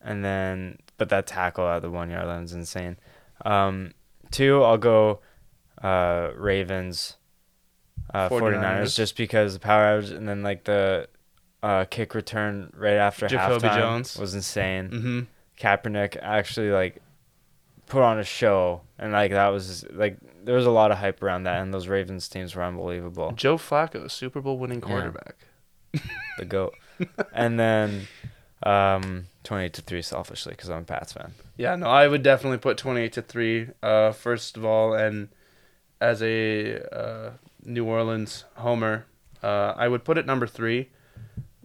and 0.00 0.24
then 0.24 0.78
but 0.98 1.08
that 1.08 1.26
tackle 1.26 1.66
at 1.66 1.82
the 1.82 1.90
1 1.90 2.10
yard 2.10 2.26
line 2.26 2.44
is 2.44 2.52
insane. 2.52 2.96
Um 3.44 3.92
2 4.30 4.62
I'll 4.62 4.78
go 4.78 5.20
uh 5.82 6.30
Ravens 6.36 7.16
uh 8.14 8.28
49ers, 8.28 8.60
49ers. 8.82 8.96
just 8.96 9.16
because 9.16 9.54
the 9.54 9.60
power 9.60 9.84
average 9.84 10.10
and 10.10 10.28
then 10.28 10.42
like 10.42 10.64
the 10.64 11.08
uh 11.62 11.84
kick 11.86 12.14
return 12.14 12.70
right 12.76 12.94
after 12.96 13.26
Jacoby 13.26 13.66
halftime 13.66 13.76
Jones. 13.76 14.16
was 14.18 14.34
insane. 14.34 14.90
Mm-hmm. 14.90 15.20
Kaepernick 15.58 16.18
actually 16.20 16.70
like 16.70 17.02
put 17.86 18.02
on 18.02 18.18
a 18.18 18.24
show 18.24 18.82
and 18.98 19.12
like 19.12 19.30
that 19.30 19.48
was 19.48 19.86
like 19.92 20.18
there 20.44 20.54
was 20.56 20.66
a 20.66 20.70
lot 20.70 20.90
of 20.90 20.98
hype 20.98 21.22
around 21.22 21.44
that 21.44 21.62
and 21.62 21.72
those 21.72 21.88
Ravens 21.88 22.28
teams 22.28 22.54
were 22.54 22.62
unbelievable. 22.62 23.32
Joe 23.32 23.56
Flacco, 23.56 24.10
Super 24.10 24.40
Bowl 24.40 24.58
winning 24.58 24.82
Yeah. 24.86 25.32
The 26.38 26.44
goat. 26.44 26.74
and 27.32 27.58
then 27.58 28.06
um 28.62 29.26
28 29.44 29.72
to 29.74 29.82
3 29.82 30.02
selfishly 30.02 30.54
cuz 30.54 30.68
I'm 30.70 30.82
a 30.82 30.84
Pats 30.84 31.12
fan. 31.12 31.32
Yeah, 31.56 31.76
no, 31.76 31.86
I 31.86 32.08
would 32.08 32.22
definitely 32.22 32.58
put 32.58 32.76
28 32.78 33.12
to 33.14 33.22
3 33.22 33.68
uh 33.82 34.12
first 34.12 34.56
of 34.56 34.64
all 34.64 34.94
and 34.94 35.28
as 36.00 36.22
a 36.22 36.80
uh, 36.94 37.30
New 37.64 37.86
Orleans 37.86 38.44
homer, 38.56 39.06
uh, 39.42 39.72
I 39.76 39.88
would 39.88 40.04
put 40.04 40.18
it 40.18 40.26
number 40.26 40.46
3 40.46 40.88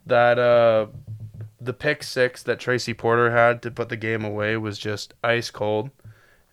that 0.06 0.40
uh 0.40 0.88
the 1.60 1.74
pick 1.74 2.02
6 2.04 2.42
that 2.44 2.60
Tracy 2.60 2.94
Porter 2.94 3.32
had 3.32 3.62
to 3.64 3.70
put 3.72 3.90
the 3.90 3.98
game 3.98 4.24
away 4.26 4.58
was 4.58 4.80
just 4.80 5.14
ice 5.24 5.52
cold. 5.52 5.92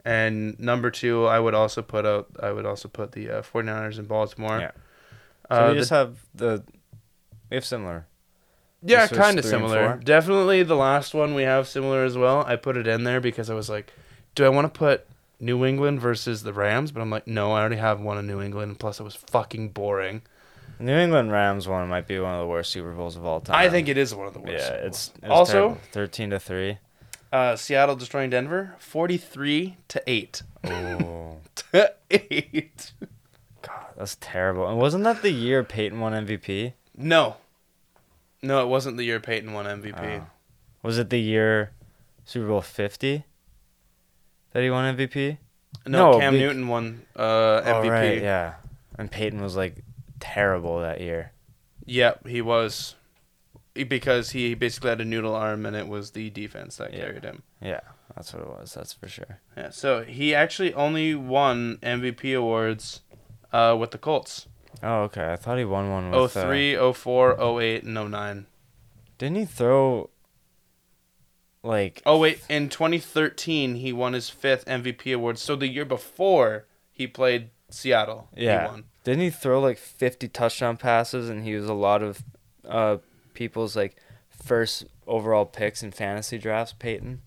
And 0.04 0.58
number 0.60 0.90
2, 0.90 1.26
I 1.26 1.38
would 1.40 1.54
also 1.54 1.82
put 1.82 2.04
out 2.06 2.28
I 2.42 2.50
would 2.52 2.66
also 2.66 2.88
put 2.88 3.12
the 3.12 3.30
uh, 3.38 3.42
49ers 3.42 3.98
in 3.98 4.04
Baltimore. 4.06 4.58
Yeah. 4.60 4.70
So 5.50 5.56
Uh, 5.56 5.68
we 5.68 5.74
the- 5.74 5.80
just 5.80 5.90
have 5.90 6.16
the 6.34 6.62
we 7.50 7.56
have 7.56 7.64
similar. 7.64 8.06
Yeah, 8.82 9.02
This 9.02 9.10
was 9.10 9.18
kind 9.18 9.38
of 9.38 9.44
three 9.44 9.54
and 9.54 9.62
similar. 9.68 9.88
four? 9.94 9.96
Definitely 10.04 10.62
the 10.62 10.76
last 10.76 11.14
one 11.14 11.34
we 11.34 11.42
have 11.42 11.66
similar 11.66 12.04
as 12.04 12.16
well. 12.16 12.44
I 12.46 12.56
put 12.56 12.76
it 12.76 12.86
in 12.86 13.04
there 13.04 13.20
because 13.20 13.50
I 13.50 13.54
was 13.54 13.68
like, 13.68 13.92
do 14.34 14.44
I 14.44 14.48
want 14.48 14.72
to 14.72 14.78
put 14.78 15.06
New 15.40 15.64
England 15.64 16.00
versus 16.00 16.42
the 16.44 16.52
Rams? 16.52 16.92
But 16.92 17.00
I'm 17.00 17.10
like, 17.10 17.26
no, 17.26 17.52
I 17.52 17.60
already 17.60 17.76
have 17.76 18.00
one 18.00 18.18
in 18.18 18.26
New 18.26 18.40
England. 18.40 18.78
Plus, 18.78 19.00
it 19.00 19.02
was 19.02 19.16
fucking 19.16 19.70
boring. 19.70 20.22
New 20.78 20.94
England 20.96 21.32
Rams 21.32 21.66
one 21.66 21.88
might 21.88 22.06
be 22.06 22.20
one 22.20 22.34
of 22.34 22.40
the 22.40 22.46
worst 22.46 22.70
Super 22.70 22.92
Bowls 22.92 23.16
of 23.16 23.26
all 23.26 23.40
time. 23.40 23.56
I 23.56 23.68
think 23.68 23.88
it 23.88 23.98
is 23.98 24.14
one 24.14 24.28
of 24.28 24.32
the 24.34 24.38
worst. 24.38 24.52
Yeah, 24.70 24.74
it's, 24.74 25.12
it's 25.16 25.28
also 25.28 25.52
terrible. 25.52 25.78
13 25.90 26.30
to 26.30 26.38
3. 26.38 26.78
uh, 27.32 27.56
Seattle 27.56 27.96
destroying 27.96 28.30
Denver, 28.30 28.76
forty-three 28.78 29.76
to 29.88 30.02
eight. 30.06 30.42
Oh. 30.64 31.38
To 31.72 31.92
eight. 32.12 32.92
God, 33.62 33.86
that's 33.96 34.16
terrible. 34.20 34.68
And 34.68 34.78
wasn't 34.78 35.02
that 35.04 35.22
the 35.22 35.32
year 35.32 35.64
Peyton 35.64 35.98
won 35.98 36.12
MVP? 36.12 36.74
No, 37.00 37.36
no, 38.42 38.62
it 38.62 38.66
wasn't 38.66 38.96
the 38.96 39.04
year 39.04 39.20
Peyton 39.20 39.52
won 39.52 39.64
MVP. 39.66 40.20
Oh. 40.20 40.26
Was 40.82 40.98
it 40.98 41.10
the 41.10 41.20
year 41.20 41.70
Super 42.24 42.48
Bowl 42.48 42.60
50 42.60 43.24
that 44.52 44.62
he 44.62 44.70
won 44.70 44.96
MVP? 44.96 45.38
no, 45.86 46.12
no, 46.12 46.18
Cam 46.18 46.32
be- 46.34 46.40
Newton 46.40 46.66
won 46.68 47.02
uh, 47.16 47.60
MVP. 47.62 47.84
Oh, 47.86 47.88
right, 47.88 48.20
yeah. 48.22 48.54
And 48.98 49.10
Peyton 49.10 49.40
was 49.40 49.56
like 49.56 49.84
terrible 50.18 50.80
that 50.80 51.00
year. 51.00 51.32
Yep, 51.86 52.26
he 52.26 52.42
was. 52.42 52.94
Because 53.74 54.30
he 54.30 54.54
basically 54.54 54.88
had 54.90 55.00
a 55.00 55.04
noodle 55.04 55.36
arm, 55.36 55.64
and 55.64 55.76
it 55.76 55.86
was 55.86 56.10
the 56.10 56.30
defense 56.30 56.76
that 56.78 56.92
Yeah. 56.92 57.00
carried 57.00 57.22
him. 57.22 57.44
Yeah, 57.62 57.80
that's 58.16 58.32
what 58.34 58.42
it 58.42 58.48
was. 58.48 58.74
That's 58.74 58.92
for 58.92 59.06
sure. 59.06 59.40
Yeah, 59.56 59.70
so 59.70 60.02
he 60.02 60.34
actually 60.34 60.74
only 60.74 61.14
won 61.14 61.78
MVP 61.80 62.36
awards 62.36 63.02
uh, 63.52 63.76
with 63.78 63.92
the 63.92 63.98
Colts. 63.98 64.48
Oh, 64.82 65.02
okay. 65.04 65.32
I 65.32 65.36
thought 65.36 65.58
he 65.58 65.64
won 65.64 65.90
one 65.90 66.10
with. 66.10 66.36
uh, 66.36 66.44
three, 66.46 66.76
oh 66.76 66.92
four, 66.92 67.38
oh 67.40 67.58
eight, 67.60 67.82
and 67.84 67.94
09. 67.94 68.46
didn't 69.18 69.36
he 69.36 69.44
throw 69.44 70.10
like 71.62 72.02
Oh 72.06 72.18
wait, 72.18 72.40
in 72.48 72.68
2013 72.68 73.76
he 73.76 73.92
won 73.92 74.12
his 74.12 74.30
fifth 74.30 74.64
MVP 74.66 75.14
award. 75.14 75.38
So 75.38 75.56
the 75.56 75.68
year 75.68 75.84
before 75.84 76.66
he 76.92 77.06
played 77.06 77.50
Seattle, 77.70 78.28
Yeah. 78.36 78.62
he 78.62 78.68
won. 78.68 78.84
Didn't 79.04 79.22
he 79.22 79.30
throw 79.30 79.60
like 79.60 79.78
50 79.78 80.28
touchdown 80.28 80.76
passes 80.76 81.28
and 81.28 81.44
he 81.44 81.54
was 81.54 81.66
a 81.68 81.74
lot 81.74 82.02
of 82.02 82.22
uh 82.66 82.98
people's 83.34 83.74
like 83.76 83.96
first 84.28 84.84
overall 85.06 85.46
picks 85.46 85.82
in 85.82 85.90
fantasy 85.90 86.38
drafts, 86.38 86.74
Peyton? 86.78 87.22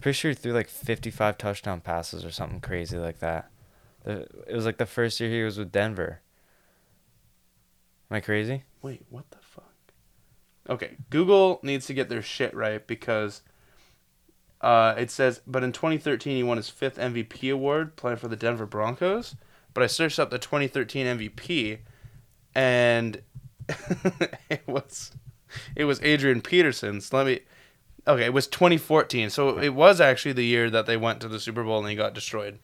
Pretty 0.00 0.14
sure 0.16 0.30
he 0.30 0.34
threw 0.34 0.52
like 0.52 0.68
55 0.68 1.38
touchdown 1.38 1.80
passes 1.80 2.24
or 2.24 2.30
something 2.30 2.60
crazy 2.60 2.96
like 2.98 3.18
that. 3.20 3.50
It 4.04 4.52
was 4.54 4.64
like 4.66 4.76
the 4.76 4.86
first 4.86 5.18
year 5.18 5.30
he 5.30 5.42
was 5.42 5.58
with 5.58 5.72
Denver. 5.72 6.20
Am 8.10 8.16
I 8.16 8.20
crazy? 8.20 8.62
Wait, 8.82 9.04
what 9.10 9.30
the 9.30 9.38
fuck? 9.40 9.72
Okay, 10.68 10.96
Google 11.10 11.60
needs 11.62 11.86
to 11.86 11.94
get 11.94 12.08
their 12.08 12.22
shit 12.22 12.54
right 12.54 12.84
because 12.86 13.42
uh, 14.60 14.94
it 14.96 15.10
says, 15.10 15.40
but 15.46 15.62
in 15.62 15.72
2013 15.72 16.36
he 16.36 16.42
won 16.42 16.56
his 16.56 16.68
fifth 16.68 16.98
MVP 16.98 17.52
award 17.52 17.96
playing 17.96 18.18
for 18.18 18.28
the 18.28 18.36
Denver 18.36 18.66
Broncos. 18.66 19.36
But 19.74 19.82
I 19.82 19.86
searched 19.88 20.18
up 20.18 20.30
the 20.30 20.38
2013 20.38 21.18
MVP, 21.18 21.78
and 22.54 23.20
it 24.48 24.62
was 24.66 25.12
it 25.74 25.84
was 25.84 26.00
Adrian 26.02 26.40
Peterson. 26.40 27.00
So 27.00 27.16
let 27.18 27.26
me. 27.26 27.40
Okay, 28.08 28.24
it 28.24 28.32
was 28.32 28.46
2014, 28.46 29.30
so 29.30 29.58
it 29.58 29.74
was 29.74 30.00
actually 30.00 30.32
the 30.32 30.44
year 30.44 30.70
that 30.70 30.86
they 30.86 30.96
went 30.96 31.20
to 31.20 31.28
the 31.28 31.40
Super 31.40 31.64
Bowl 31.64 31.80
and 31.80 31.90
he 31.90 31.96
got 31.96 32.14
destroyed. 32.14 32.60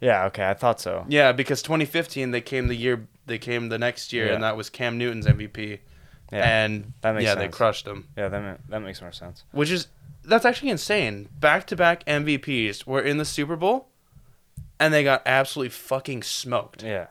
Yeah, 0.00 0.24
okay, 0.26 0.48
I 0.48 0.54
thought 0.54 0.80
so. 0.80 1.06
Yeah, 1.08 1.30
because 1.30 1.62
2015 1.62 2.32
they 2.32 2.40
came 2.40 2.66
the 2.66 2.74
year 2.74 3.06
they 3.26 3.38
came 3.38 3.68
the 3.68 3.78
next 3.78 4.12
year, 4.12 4.32
and 4.32 4.42
that 4.42 4.56
was 4.56 4.70
Cam 4.70 4.98
Newton's 4.98 5.26
MVP. 5.26 5.78
Yeah, 6.32 6.64
and 6.64 6.92
that 7.02 7.14
makes 7.14 7.24
yeah, 7.24 7.34
they 7.34 7.48
crushed 7.48 7.86
him. 7.86 8.08
yeah, 8.16 8.28
that 8.28 8.60
that 8.68 8.80
makes 8.80 9.00
more 9.02 9.12
sense. 9.12 9.44
Which 9.52 9.70
is 9.70 9.88
that's 10.24 10.44
actually 10.44 10.70
insane. 10.70 11.28
Back 11.38 11.66
to 11.68 11.76
back 11.76 12.04
MVPs 12.06 12.86
were 12.86 13.00
in 13.02 13.18
the 13.18 13.24
Super 13.24 13.54
Bowl, 13.56 13.88
and 14.80 14.94
they 14.94 15.04
got 15.04 15.22
absolutely 15.26 15.70
fucking 15.70 16.22
smoked. 16.22 16.82
Yeah, 16.82 17.08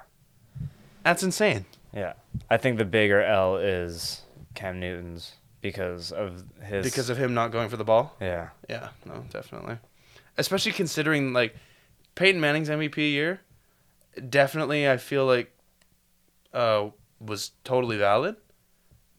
That's 1.04 1.21
insane. 1.24 1.65
yeah. 1.93 2.13
I 2.50 2.58
think 2.58 2.78
the 2.78 2.86
bigger 2.86 3.21
L 3.21 3.58
is 3.58 4.21
Cam 4.56 4.80
Newton's 4.80 5.34
because 5.62 6.12
of 6.12 6.43
his 6.63 6.84
Because 6.84 7.10
of 7.10 7.17
him 7.17 7.34
not 7.36 7.52
going 7.52 7.69
for 7.69 7.78
the 7.78 7.84
ball. 7.84 8.15
yeah. 8.19 8.50
Yeah, 8.69 8.89
no, 9.06 9.24
definitely. 9.30 9.78
Especially 10.38 10.71
considering 10.71 11.34
like 11.34 11.56
Peyton 12.15 12.41
Manning's 12.41 12.69
MVP 12.69 12.97
year, 13.12 13.41
definitely 14.30 14.89
I 14.89 14.97
feel 14.97 15.26
like 15.26 15.52
uh 16.53 16.89
was 17.19 17.51
totally 17.63 17.97
valid. 17.97 18.35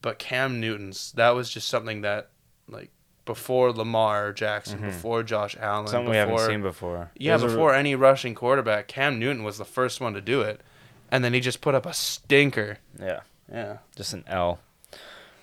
But 0.00 0.18
Cam 0.18 0.60
Newton's 0.60 1.12
that 1.12 1.30
was 1.30 1.48
just 1.50 1.68
something 1.68 2.00
that 2.02 2.30
like 2.68 2.90
before 3.24 3.70
Lamar 3.72 4.32
Jackson, 4.32 4.80
Mhm. 4.80 4.86
before 4.86 5.22
Josh 5.22 5.56
Allen, 5.60 5.86
Something 5.86 6.10
we 6.10 6.16
haven't 6.16 6.38
seen 6.40 6.60
before. 6.62 7.10
Yeah, 7.16 7.36
Those 7.36 7.44
are- 7.44 7.54
before 7.54 7.72
any 7.74 7.94
rushing 7.94 8.34
quarterback, 8.34 8.88
Cam 8.88 9.18
Newton 9.20 9.44
was 9.44 9.58
the 9.58 9.64
first 9.64 10.00
one 10.00 10.12
to 10.14 10.20
do 10.20 10.40
it. 10.40 10.60
And 11.10 11.22
then 11.24 11.32
he 11.34 11.38
just 11.40 11.60
put 11.60 11.74
up 11.76 11.86
a 11.86 11.92
stinker. 11.92 12.78
yeah, 12.98 13.20
Yeah. 13.52 13.78
just 13.96 14.12
an 14.12 14.24
L. 14.26 14.58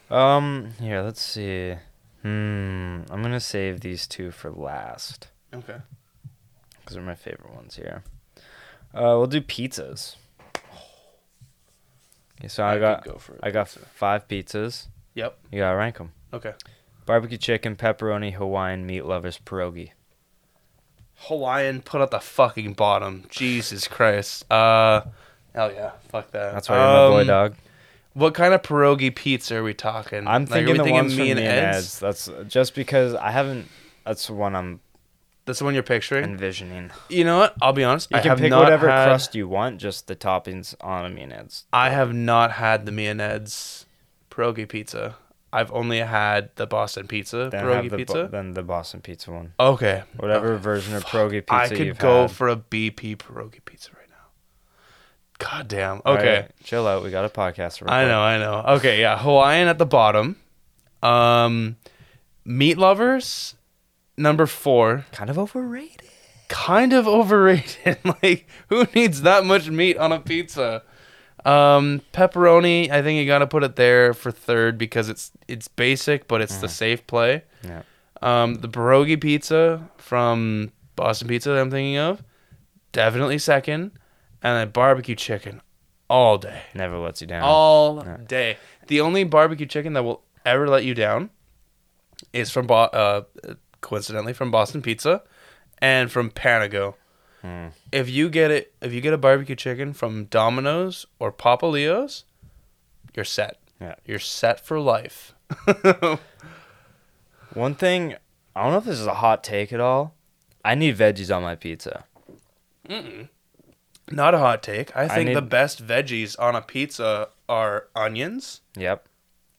Um, 0.09 0.73
here, 0.79 1.01
let's 1.01 1.21
see. 1.21 1.75
Hmm, 2.23 3.03
I'm 3.09 3.21
gonna 3.21 3.39
save 3.39 3.79
these 3.79 4.07
two 4.07 4.31
for 4.31 4.51
last 4.51 5.29
Okay. 5.53 5.77
because 6.79 6.95
they're 6.95 7.03
my 7.03 7.15
favorite 7.15 7.53
ones 7.53 7.75
here. 7.77 8.03
Uh, 8.93 9.15
we'll 9.15 9.27
do 9.27 9.39
pizzas. 9.39 10.15
Okay, 12.39 12.47
so 12.47 12.63
I, 12.63 12.79
got 12.79 13.03
could 13.03 13.13
go 13.13 13.19
for 13.19 13.37
I 13.43 13.51
got 13.51 13.67
pizza. 13.67 13.79
five 13.93 14.27
pizzas. 14.27 14.87
Yep. 15.15 15.37
You 15.51 15.59
gotta 15.59 15.77
rank 15.77 15.97
them. 15.97 16.13
Okay. 16.33 16.53
barbecue 17.05 17.37
chicken, 17.37 17.75
pepperoni, 17.75 18.33
Hawaiian 18.33 18.85
meat 18.85 19.03
lovers 19.05 19.39
pierogi. 19.45 19.91
Hawaiian 21.23 21.81
put 21.81 22.01
at 22.01 22.11
the 22.11 22.19
fucking 22.19 22.73
bottom. 22.73 23.25
Jesus 23.29 23.87
Christ. 23.87 24.49
Uh, 24.51 25.01
hell 25.53 25.71
yeah. 25.73 25.91
Fuck 26.09 26.31
that. 26.31 26.53
That's 26.53 26.69
why 26.69 26.75
you're 26.77 26.85
my 26.85 27.15
boy, 27.15 27.21
Um, 27.21 27.27
dog. 27.27 27.55
What 28.13 28.33
kind 28.33 28.53
of 28.53 28.61
pierogi 28.61 29.13
pizza 29.13 29.57
are 29.57 29.63
we 29.63 29.73
talking? 29.73 30.27
I'm 30.27 30.43
Like, 30.43 30.49
thinking 30.65 30.77
we 30.81 30.87
the 30.87 30.91
ones 30.93 31.13
from 31.13 31.23
me 31.23 31.31
and 31.31 31.39
Ed's? 31.39 31.77
Ed's. 31.77 31.99
That's 31.99 32.29
just 32.47 32.73
because 32.75 33.15
I 33.15 33.31
haven't. 33.31 33.67
That's 34.05 34.25
the 34.27 34.33
one 34.33 34.55
I'm 34.55 34.79
That's 35.49 35.57
the 35.57 35.65
one 35.65 35.73
you're 35.73 35.81
picturing. 35.81 36.25
envisioning. 36.25 36.91
you 37.09 37.23
know 37.23 37.39
what? 37.39 37.55
I'll 37.59 37.73
be 37.73 37.83
honest. 37.83 38.11
You 38.11 38.17
I 38.17 38.21
can 38.21 38.37
pick 38.37 38.53
whatever 38.53 38.87
had, 38.87 39.05
crust 39.07 39.33
you 39.33 39.47
want, 39.47 39.79
just 39.79 40.05
the 40.05 40.15
toppings 40.15 40.75
on 40.79 41.07
a 41.07 41.09
me 41.09 41.23
and 41.23 41.33
Ed's. 41.33 41.65
I 41.73 41.89
have 41.89 42.13
not 42.13 42.51
had 42.51 42.85
the 42.85 42.91
me 42.91 43.07
and 43.07 43.19
pierogi 43.19 44.69
pizza. 44.69 45.15
I've 45.51 45.71
only 45.71 45.97
had 45.97 46.51
the 46.55 46.67
Boston 46.67 47.07
pizza 47.07 47.49
Then 47.51 47.65
pierogi 47.65 47.89
the 47.89 47.97
pizza. 47.97 48.29
Then 48.31 48.53
the 48.53 48.61
Boston 48.61 49.01
pizza 49.01 49.31
one. 49.31 49.53
okay. 49.59 50.03
Whatever 50.17 50.55
version 50.57 50.93
of 50.93 51.03
pierogi 51.05 51.41
pizza 51.43 51.55
I 51.55 51.67
could 51.69 51.97
go 51.97 52.21
had. 52.21 52.31
for 52.31 52.47
a 52.49 52.55
BP 52.55 53.17
pierogi 53.17 53.65
pizza 53.65 53.89
right 53.97 54.07
now. 54.07 54.27
God 55.39 55.67
damn. 55.67 56.03
Okay. 56.05 56.41
right, 56.41 56.51
chill 56.63 56.85
out. 56.85 57.03
We 57.03 57.09
got 57.09 57.25
a 57.25 57.29
podcast. 57.29 57.81
I 57.89 58.05
know, 58.05 58.21
I 58.21 58.37
know. 58.37 58.75
Okay, 58.75 59.01
yeah. 59.01 59.17
Hawaiian 59.17 59.67
at 59.67 59.79
the 59.79 59.87
bottom. 59.87 60.35
Um 61.01 61.77
Meat 62.45 62.77
lovers, 62.77 63.55
number 64.19 64.45
four. 64.45 65.05
Kind 65.11 65.29
of 65.29 65.39
overrated. 65.39 66.03
Kind 66.47 66.93
of 66.93 67.07
overrated. 67.07 67.97
like, 68.23 68.47
who 68.69 68.85
needs 68.95 69.21
that 69.23 69.45
much 69.45 69.69
meat 69.69 69.97
on 69.97 70.11
a 70.11 70.19
pizza? 70.19 70.83
Um, 71.45 72.01
pepperoni, 72.13 72.89
I 72.91 73.01
think 73.01 73.17
you 73.19 73.25
gotta 73.25 73.47
put 73.47 73.63
it 73.63 73.75
there 73.77 74.13
for 74.13 74.29
third 74.31 74.77
because 74.77 75.07
it's 75.09 75.31
it's 75.47 75.67
basic, 75.69 76.27
but 76.27 76.41
it's 76.41 76.57
the 76.57 76.67
safe 76.67 77.07
play. 77.07 77.43
Yeah. 77.63 77.83
Um, 78.21 78.55
the 78.55 78.67
pierogi 78.67 79.19
pizza 79.19 79.89
from 79.97 80.73
Boston 80.97 81.29
Pizza 81.29 81.51
that 81.51 81.59
I'm 81.61 81.71
thinking 81.71 81.97
of, 81.97 82.21
definitely 82.91 83.37
second, 83.37 83.91
and 84.43 84.57
then 84.57 84.69
barbecue 84.71 85.15
chicken, 85.15 85.61
all 86.09 86.37
day, 86.37 86.63
Never 86.75 86.97
lets 86.97 87.21
you 87.21 87.27
down. 87.27 87.43
all 87.43 88.03
Yeah. 88.05 88.17
day. 88.27 88.57
The 88.87 88.99
only 88.99 89.23
barbecue 89.23 89.65
chicken 89.65 89.93
that 89.93 90.03
will 90.03 90.23
ever 90.45 90.67
let 90.67 90.83
you 90.83 90.93
down 90.93 91.29
is 92.33 92.51
from 92.51 92.67
Bo- 92.67 92.75
uh, 92.91 93.21
coincidentally 93.81 94.33
from 94.33 94.51
Boston 94.51 94.81
Pizza, 94.81 95.23
and 95.79 96.11
from 96.11 96.29
Panago. 96.31 96.95
Hmm. 97.41 97.67
If 97.91 98.09
you 98.09 98.29
get 98.29 98.51
it, 98.51 98.73
if 98.81 98.91
you 98.93 98.99
get 99.01 99.13
a 99.13 99.17
barbecue 99.17 99.55
chicken 99.55 99.93
from 99.93 100.25
Domino's 100.25 101.05
or 101.19 101.31
Papa 101.31 101.65
Leo's, 101.65 102.25
you're 103.15 103.23
set. 103.25 103.57
Yeah. 103.79 103.95
You're 104.05 104.19
set 104.19 104.59
for 104.59 104.79
life. 104.79 105.33
One 107.53 107.75
thing, 107.75 108.15
I 108.55 108.63
don't 108.63 108.71
know 108.73 108.77
if 108.79 108.83
this 108.85 108.99
is 108.99 109.07
a 109.07 109.15
hot 109.15 109.43
take 109.43 109.71
at 109.73 109.79
all. 109.79 110.15
I 110.63 110.75
need 110.75 110.97
veggies 110.97 111.33
on 111.35 111.41
my 111.41 111.55
pizza. 111.55 112.03
Not 114.11 114.33
a 114.33 114.39
hot 114.39 114.61
take. 114.61 114.95
I 114.95 115.07
think 115.07 115.29
need- 115.29 115.35
the 115.37 115.41
best 115.41 115.85
veggies 115.85 116.37
on 116.39 116.55
a 116.55 116.61
pizza 116.61 117.29
are 117.47 117.87
onions 117.95 118.61
Yep. 118.75 119.07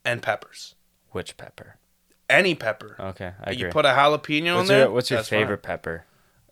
and 0.05 0.21
peppers. 0.21 0.75
Which 1.11 1.35
pepper? 1.37 1.77
Any 2.31 2.55
pepper. 2.55 2.95
Okay, 2.99 3.33
I 3.43 3.51
agree. 3.51 3.65
you 3.65 3.69
put 3.71 3.85
a 3.85 3.89
jalapeno 3.89 4.55
what's 4.55 4.61
on 4.61 4.67
there. 4.67 4.79
your 4.79 4.91
What's 4.91 5.09
your 5.09 5.17
that's 5.17 5.29
fine. 5.29 5.39
favorite 5.41 5.61
pepper? 5.61 6.05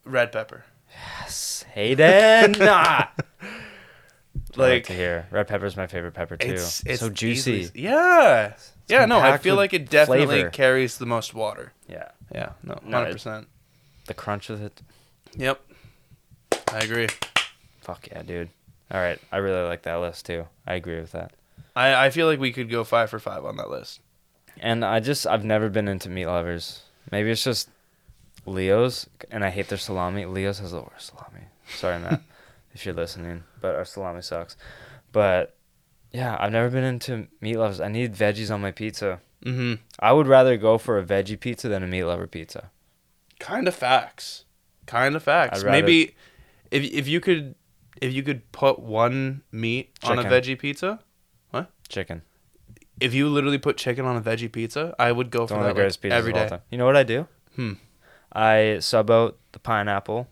Red 0.06 0.32
pepper. 0.32 0.66
Yes, 1.22 1.64
Hayden. 1.74 2.52
nah. 2.60 3.06
like 3.42 4.58
Like 4.58 4.86
to 4.86 4.94
hear. 4.94 5.28
Red 5.32 5.48
pepper's 5.48 5.78
my 5.78 5.88
favorite 5.88 6.14
pepper 6.14 6.38
too. 6.38 6.50
it's, 6.54 6.84
it's 6.86 7.00
so 7.00 7.10
juicy. 7.10 7.70
yeah. 7.76 8.54
Yeah. 8.88 9.06
No, 9.06 9.20
I 9.20 9.38
feel 9.38 9.56
like 9.56 9.74
it 9.74 9.90
definitely 9.90 10.26
flavor. 10.26 10.50
carries 10.50 10.98
the 10.98 11.06
most 11.06 11.34
water. 11.34 11.74
Yeah, 11.88 12.10
Yeah. 12.34 12.52
No. 12.64 12.80
Hundred 12.90 13.14
percent. 13.14 13.48
the 14.08 14.14
crunch 14.14 14.50
of 14.50 14.62
it. 14.62 14.82
Yep. 15.38 15.62
I 16.72 16.80
agree. 16.80 17.08
Fuck 17.82 18.08
yeah, 18.08 18.24
dude. 18.24 18.50
All 18.92 19.00
right, 19.00 19.20
I 19.32 19.38
really 19.38 19.62
like 19.68 19.84
that 19.84 19.96
list 19.96 20.26
too. 20.26 20.48
I 20.66 20.74
agree 20.76 21.00
with 21.00 21.12
that. 21.12 21.32
I, 21.76 22.06
I 22.06 22.10
feel 22.10 22.26
like 22.26 22.40
we 22.40 22.52
could 22.52 22.70
go 22.70 22.84
five 22.84 23.10
for 23.12 23.20
five 23.20 23.46
on 23.46 23.58
that 23.58 23.70
list. 23.70 24.00
And 24.62 24.84
I 24.84 25.00
just 25.00 25.26
I've 25.28 25.44
never 25.46 25.70
been 25.70 25.88
into 25.88 26.10
meat 26.10 26.26
lovers. 26.28 26.84
Maybe 27.12 27.32
it's 27.32 27.44
just 27.44 27.70
Leo's, 28.46 29.08
and 29.32 29.44
I 29.44 29.50
hate 29.50 29.68
their 29.70 29.78
salami. 29.78 30.26
Leo's 30.26 30.60
has 30.60 30.72
the 30.72 30.82
worst 30.82 31.08
salami. 31.08 31.46
Sorry, 31.76 32.00
Matt, 32.00 32.22
if 32.74 32.86
you're 32.86 32.96
listening, 32.96 33.44
but 33.62 33.76
our 33.76 33.86
salami 33.86 34.22
sucks. 34.22 34.58
But 35.12 35.56
yeah, 36.12 36.36
I've 36.40 36.52
never 36.52 36.70
been 36.70 36.84
into 36.84 37.28
meat 37.42 37.58
lovers. 37.58 37.80
I 37.80 37.88
need 37.88 38.14
veggies 38.16 38.54
on 38.54 38.62
my 38.62 38.72
pizza. 38.72 39.20
Mm-hmm. 39.46 39.76
I 40.00 40.12
would 40.12 40.28
rather 40.28 40.58
go 40.58 40.78
for 40.78 40.98
a 41.00 41.04
veggie 41.04 41.40
pizza 41.40 41.70
than 41.70 41.84
a 41.84 41.88
meat 41.88 42.04
lover 42.04 42.28
pizza. 42.28 42.72
Kind 43.40 43.68
of 43.68 43.76
facts. 43.76 44.44
Kind 44.86 45.16
of 45.16 45.24
facts. 45.24 45.64
Rather- 45.64 45.72
Maybe 45.72 46.16
if 46.72 46.84
if 46.84 47.08
you 47.08 47.20
could 47.20 47.56
if 48.02 48.14
you 48.14 48.24
could 48.24 48.52
put 48.52 48.80
one 48.80 49.44
meat 49.52 49.92
on 50.04 50.20
a 50.20 50.24
veggie 50.24 50.58
pizza, 50.60 51.00
what? 51.52 51.72
Chicken. 51.88 52.22
If 53.00 53.14
you 53.14 53.30
literally 53.30 53.58
put 53.58 53.78
chicken 53.78 54.06
on 54.06 54.16
a 54.16 54.22
veggie 54.22 54.52
pizza, 54.52 54.96
I 55.00 55.12
would 55.12 55.32
go 55.32 55.48
for 55.48 55.56
one 55.56 55.62
of 55.64 55.68
that 55.68 55.74
the 55.74 55.80
greatest 55.80 56.04
like, 56.04 56.12
pizzas 56.12 56.16
every 56.16 56.32
of 56.32 56.38
all 56.38 56.44
day. 56.44 56.50
time. 56.50 56.62
You 56.70 56.78
know 56.78 56.86
what 56.86 56.96
I 56.98 57.04
do? 57.04 57.28
Hmm. 57.56 57.74
I 58.32 58.78
sub 58.80 59.10
out 59.10 59.38
the 59.54 59.60
pineapple 59.60 60.28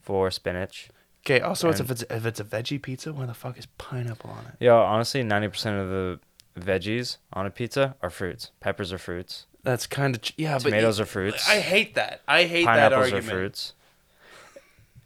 for 0.00 0.30
spinach. 0.30 0.88
Okay. 1.24 1.40
Also, 1.40 1.68
it's 1.70 1.80
if 1.80 1.90
it's 1.90 2.02
if 2.10 2.26
it's 2.26 2.40
a 2.40 2.44
veggie 2.44 2.80
pizza, 2.82 3.12
where 3.12 3.26
the 3.26 3.34
fuck 3.34 3.58
is 3.58 3.66
pineapple 3.78 4.30
on 4.30 4.46
it? 4.46 4.64
Yo, 4.64 4.76
honestly, 4.76 5.22
ninety 5.22 5.48
percent 5.48 5.78
of 5.78 5.88
the 5.88 6.20
veggies 6.58 7.18
on 7.32 7.46
a 7.46 7.50
pizza 7.50 7.96
are 8.02 8.10
fruits. 8.10 8.50
Peppers 8.60 8.92
are 8.92 8.98
fruits. 8.98 9.46
That's 9.62 9.86
kind 9.86 10.14
of 10.16 10.22
ch- 10.22 10.34
yeah. 10.36 10.58
Tomatoes 10.58 10.98
but 10.98 11.02
are 11.04 11.06
fruits. 11.06 11.48
I 11.48 11.60
hate 11.60 11.94
that. 11.94 12.22
I 12.26 12.44
hate 12.44 12.64
that 12.64 12.90
Pineapples 12.90 13.12
argument. 13.12 13.26
are 13.26 13.30
fruits. 13.30 13.74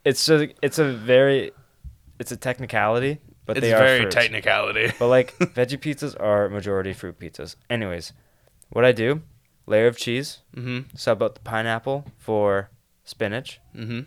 It's 0.04 0.28
a 0.28 0.48
it's 0.62 0.78
a 0.78 0.90
very 0.92 1.52
it's 2.18 2.32
a 2.32 2.36
technicality, 2.36 3.18
but 3.46 3.56
It's 3.56 3.64
they 3.64 3.72
are 3.72 3.78
very 3.78 4.00
fruits. 4.00 4.14
technicality. 4.14 4.92
But 4.98 5.08
like 5.08 5.36
veggie 5.38 5.78
pizzas 5.80 6.14
are 6.20 6.48
majority 6.48 6.92
fruit 6.92 7.18
pizzas. 7.18 7.56
Anyways, 7.70 8.12
what 8.70 8.84
I 8.84 8.92
do, 8.92 9.22
layer 9.66 9.86
of 9.86 9.96
cheese, 9.96 10.42
mm-hmm. 10.54 10.88
sub 10.96 11.22
out 11.22 11.34
the 11.36 11.40
pineapple 11.40 12.04
for 12.18 12.70
spinach. 13.04 13.60
Mm-hmm. 13.74 14.00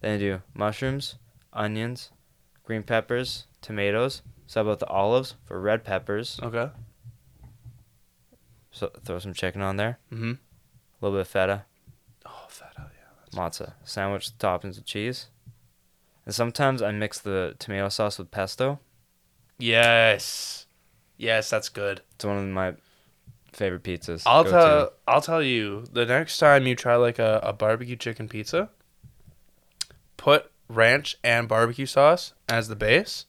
Then 0.00 0.14
I 0.14 0.18
do 0.18 0.42
mushrooms, 0.54 1.16
onions, 1.52 2.10
green 2.62 2.82
peppers, 2.82 3.46
tomatoes. 3.62 4.22
Sub 4.46 4.68
out 4.68 4.78
the 4.78 4.86
olives 4.88 5.36
for 5.44 5.58
red 5.58 5.84
peppers. 5.84 6.38
Okay. 6.42 6.68
So 8.70 8.90
throw 9.04 9.18
some 9.18 9.32
chicken 9.32 9.62
on 9.62 9.76
there. 9.76 9.98
Mm-hmm. 10.12 10.32
A 10.32 10.36
little 11.00 11.16
bit 11.16 11.22
of 11.22 11.28
feta, 11.28 11.64
Oh, 12.26 12.46
feta. 12.48 12.90
Yeah. 13.32 13.38
matzo. 13.38 13.72
Sandwich 13.84 14.36
the 14.36 14.46
toppings 14.46 14.76
with 14.76 14.84
cheese. 14.84 15.28
And 16.26 16.34
sometimes 16.34 16.80
I 16.82 16.90
mix 16.90 17.18
the 17.18 17.54
tomato 17.58 17.88
sauce 17.88 18.18
with 18.18 18.30
pesto. 18.30 18.80
Yes. 19.58 20.66
Yes, 21.16 21.50
that's 21.50 21.68
good. 21.68 22.00
It's 22.14 22.24
one 22.24 22.38
of 22.38 22.44
my 22.46 22.74
favorite 23.52 23.82
pizzas. 23.84 24.22
I'll 24.26 24.44
tell. 24.44 24.92
I'll 25.06 25.20
tell 25.20 25.42
you 25.42 25.84
the 25.92 26.04
next 26.06 26.38
time 26.38 26.66
you 26.66 26.74
try 26.74 26.96
like 26.96 27.18
a, 27.18 27.40
a 27.42 27.52
barbecue 27.52 27.96
chicken 27.96 28.28
pizza, 28.28 28.70
put 30.16 30.50
ranch 30.68 31.16
and 31.22 31.46
barbecue 31.48 31.86
sauce 31.86 32.32
as 32.48 32.68
the 32.68 32.76
base. 32.76 33.26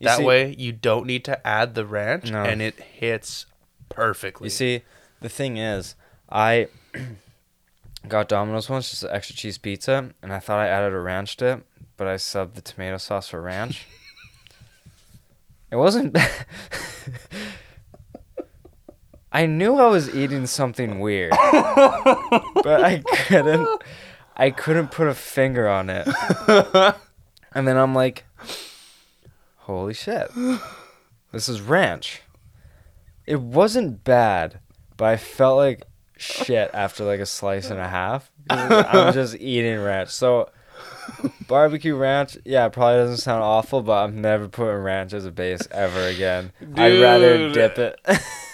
You 0.00 0.06
that 0.06 0.18
see- 0.18 0.24
way 0.24 0.54
you 0.58 0.72
don't 0.72 1.06
need 1.06 1.24
to 1.26 1.46
add 1.46 1.74
the 1.74 1.86
ranch 1.86 2.30
No. 2.30 2.42
and 2.42 2.60
it 2.60 2.74
hits 2.80 3.46
perfectly. 3.88 4.46
You 4.46 4.50
see, 4.50 4.82
the 5.20 5.28
thing 5.28 5.56
is, 5.58 5.94
I 6.30 6.68
got 8.08 8.28
Domino's 8.28 8.68
once, 8.68 8.90
just 8.90 9.04
an 9.04 9.10
extra 9.12 9.34
cheese 9.36 9.58
pizza, 9.58 10.10
and 10.22 10.32
I 10.32 10.38
thought 10.38 10.58
I 10.58 10.68
added 10.68 10.92
a 10.92 11.00
ranch 11.00 11.36
dip, 11.36 11.66
but 11.96 12.06
I 12.06 12.14
subbed 12.14 12.54
the 12.54 12.60
tomato 12.62 12.96
sauce 12.98 13.28
for 13.28 13.40
ranch. 13.40 13.86
it 15.70 15.76
wasn't. 15.76 16.16
I 19.32 19.46
knew 19.46 19.76
I 19.76 19.88
was 19.88 20.14
eating 20.14 20.46
something 20.46 21.00
weird, 21.00 21.32
but 21.32 22.84
I 22.84 23.02
couldn't. 23.26 23.68
I 24.36 24.50
couldn't 24.50 24.92
put 24.92 25.08
a 25.08 25.14
finger 25.14 25.68
on 25.68 25.90
it. 25.90 26.08
And 27.56 27.68
then 27.68 27.76
I'm 27.76 27.94
like, 27.94 28.24
"Holy 29.58 29.94
shit! 29.94 30.28
This 31.30 31.48
is 31.48 31.60
ranch." 31.60 32.22
It 33.26 33.40
wasn't 33.40 34.02
bad, 34.02 34.58
but 34.96 35.04
I 35.04 35.16
felt 35.16 35.56
like 35.56 35.86
shit 36.16 36.70
after 36.74 37.04
like 37.04 37.20
a 37.20 37.26
slice 37.26 37.70
and 37.70 37.80
a 37.80 37.88
half. 37.88 38.30
I'm 38.50 39.12
just 39.12 39.36
eating 39.36 39.80
ranch. 39.80 40.10
So 40.10 40.50
barbecue 41.48 41.94
ranch, 41.96 42.36
yeah, 42.44 42.68
probably 42.68 42.98
doesn't 42.98 43.18
sound 43.18 43.42
awful, 43.42 43.82
but 43.82 44.04
I'm 44.04 44.20
never 44.20 44.48
putting 44.48 44.82
ranch 44.82 45.12
as 45.12 45.24
a 45.26 45.30
base 45.30 45.66
ever 45.70 46.06
again. 46.06 46.52
I'd 46.76 47.00
rather 47.00 47.52
dip 47.52 47.78
it. 47.78 47.98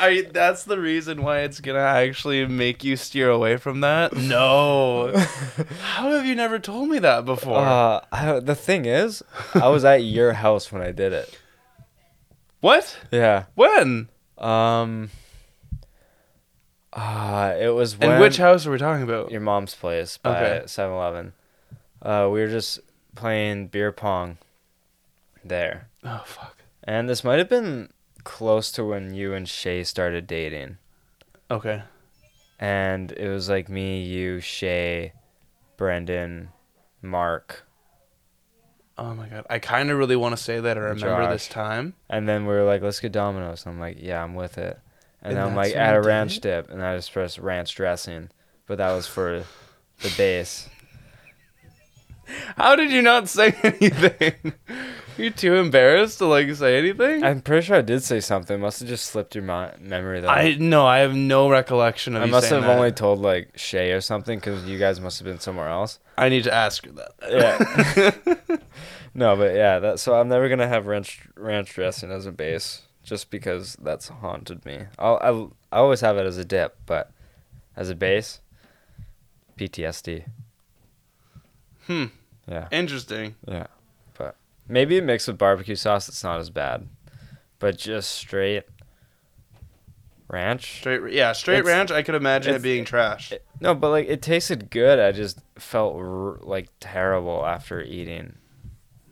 I 0.01 0.27
that's 0.33 0.65
the 0.65 0.81
reason 0.81 1.23
why 1.23 1.41
it's 1.41 1.61
gonna 1.61 1.79
actually 1.81 2.47
make 2.47 2.83
you 2.85 2.97
steer 2.97 3.31
away 3.31 3.57
from 3.57 3.81
that. 3.81 4.15
No. 4.17 5.13
How 5.83 6.11
have 6.11 6.25
you 6.25 6.35
never 6.35 6.59
told 6.59 6.89
me 6.89 6.99
that 7.01 7.25
before? 7.25 7.59
uh, 7.59 8.01
I, 8.11 8.41
the 8.41 8.55
thing 8.55 8.85
is, 8.87 9.23
I 9.55 9.69
was 9.69 9.85
at 9.85 10.03
your 10.05 10.33
house 10.35 10.73
when 10.73 10.83
I 10.83 10.93
did 10.93 11.13
it. 11.13 11.39
what? 12.61 12.99
Yeah. 13.11 13.45
When? 13.55 14.09
Um. 14.39 15.11
Uh, 16.93 17.55
it 17.59 17.69
was 17.69 17.97
when 17.99 18.11
And 18.13 18.21
which 18.21 18.37
house 18.39 18.67
are 18.67 18.71
we 18.73 18.79
talking 18.79 19.03
about? 19.03 19.31
your 19.31 19.41
mom's 19.41 19.75
place 19.75 20.17
by 20.19 20.37
Okay. 20.43 20.65
7-Eleven. 20.67 21.33
Uh, 22.03 22.29
we 22.33 22.41
were 22.41 22.49
just 22.49 22.81
playing 23.15 23.69
beer 23.69 23.93
pong 23.93 24.39
there, 25.45 25.89
Oh 26.05 26.23
fuck. 26.27 26.57
and 26.85 27.09
this 27.09 27.23
might 27.25 27.39
have 27.39 27.49
been 27.49 27.91
close 28.25 28.73
to 28.73 28.85
when 28.85 29.15
you 29.15 29.35
and 29.35 29.49
Shay 29.49 29.85
started 29.85 30.27
dating. 30.27 30.79
Okay. 31.51 31.83
and 32.59 33.13
it 33.13 33.29
was 33.29 33.49
like 33.49 33.69
me, 33.69 34.03
you, 34.03 34.41
Shay, 34.41 35.13
Brendan, 35.77 36.51
Mark, 37.03 37.67
Oh 38.99 39.15
my 39.15 39.29
god. 39.29 39.47
I 39.49 39.59
kind 39.59 39.91
of 39.91 39.97
really 39.97 40.17
want 40.17 40.37
to 40.37 40.43
say 40.43 40.61
that 40.61 40.77
I 40.77 40.81
remember 40.81 41.31
this 41.33 41.49
time. 41.49 41.95
and 42.11 42.29
then 42.29 42.45
we 42.45 42.53
were 42.53 42.65
like, 42.65 42.83
"Let's 42.83 43.01
get 43.01 43.13
Domino's." 43.13 43.65
And 43.65 43.75
I'm 43.75 43.81
like, 43.81 43.97
"Yeah, 43.99 44.23
I'm 44.23 44.35
with 44.35 44.59
it." 44.59 44.79
And, 45.23 45.33
And 45.37 45.41
I'm 45.41 45.55
like, 45.55 45.75
"Add 45.75 45.97
a 45.97 46.01
ranch 46.03 46.39
it? 46.39 46.43
dip," 46.43 46.71
and 46.71 46.83
I 46.83 46.97
just 46.97 47.13
pressed 47.13 47.39
ranch 47.39 47.75
dressing, 47.75 48.31
but 48.67 48.79
that 48.79 48.91
was 48.93 49.07
for 49.07 49.45
the 50.01 50.15
base. 50.17 50.69
How 52.57 52.77
did 52.77 52.91
you 52.93 53.03
not 53.03 53.29
say 53.29 53.53
anything? 53.63 54.53
You're 55.19 55.31
too 55.31 55.57
embarrassed 55.57 56.19
to 56.19 56.27
like 56.27 56.55
say 56.55 56.79
anything. 56.79 57.25
I'm 57.25 57.41
pretty 57.41 57.67
sure 57.67 57.77
I 57.77 57.83
did 57.83 58.03
say 58.03 58.21
something. 58.21 58.61
Must 58.61 58.81
have 58.81 58.89
just 58.89 59.07
slipped 59.07 59.35
your 59.35 59.43
mi- 59.45 59.73
memory 59.81 60.21
though. 60.21 60.29
I 60.29 60.55
no, 60.59 60.87
I 60.87 60.99
have 61.01 61.15
no 61.15 61.51
recollection 61.51 62.15
of 62.17 62.23
I 62.23 62.27
must 62.27 62.49
have 62.51 62.63
that. 62.63 62.77
only 62.77 62.93
told 62.93 63.19
like 63.21 63.59
Shay 63.59 63.93
or 63.93 64.01
something 64.01 64.39
because 64.39 64.65
you 64.65 64.79
guys 64.79 65.01
must 65.01 65.19
have 65.19 65.27
been 65.27 65.41
somewhere 65.41 65.69
else. 65.69 65.99
I 66.17 66.29
need 66.29 66.45
to 66.45 66.55
ask 66.55 66.87
her 66.87 66.93
that. 66.93 68.17
Yeah. 68.49 68.57
no, 69.15 69.37
but 69.37 69.55
yeah, 69.55 69.81
that 69.81 69.99
so 70.01 70.15
I'm 70.19 70.29
never 70.29 70.49
gonna 70.49 70.69
have 70.69 70.87
ranch 70.87 71.21
ranch 71.37 71.75
dressing 71.75 72.11
as 72.13 72.27
a 72.27 72.33
base 72.33 72.83
just 73.03 73.31
because 73.31 73.77
that's 73.83 74.09
haunted 74.09 74.65
me. 74.65 74.85
I'll, 74.99 75.19
I'll 75.23 75.57
I 75.73 75.79
always 75.79 76.01
have 76.01 76.17
it 76.17 76.27
as 76.27 76.39
a 76.39 76.45
dip, 76.45 76.77
but 76.87 77.11
as 77.77 77.91
a 77.91 77.95
base, 77.95 78.41
PTSD. 79.57 80.25
Hmm. 81.87 82.07
Yeah, 82.49 82.69
Interesting. 82.73 83.37
yeah, 83.47 83.67
but 84.19 84.37
maybe 84.69 85.01
mixed 85.01 85.29
with 85.29 85.39
barbecue 85.39 85.77
sauce, 85.77 86.09
it's 86.09 86.25
not 86.25 86.41
as 86.41 86.51
bad. 86.51 86.89
But 87.59 87.77
just 87.79 88.11
straight 88.11 88.65
ranch. 90.29 90.79
Straight, 90.81 91.13
yeah, 91.13 91.33
straight 91.33 91.59
It's- 91.61 91.73
ranch. 91.73 91.91
I 91.91 92.03
could 92.03 92.15
imagine 92.15 92.55
it 92.55 92.63
being 92.63 92.85
trash. 92.85 93.33
It- 93.33 93.45
no, 93.61 93.75
but 93.75 93.91
like 93.91 94.09
it 94.09 94.23
tasted 94.23 94.71
good. 94.71 94.99
I 94.99 95.13
just 95.13 95.41
felt 95.57 95.95
r- 95.97 96.39
like 96.43 96.69
terrible 96.81 97.45
after 97.47 97.81
eating 97.83 98.37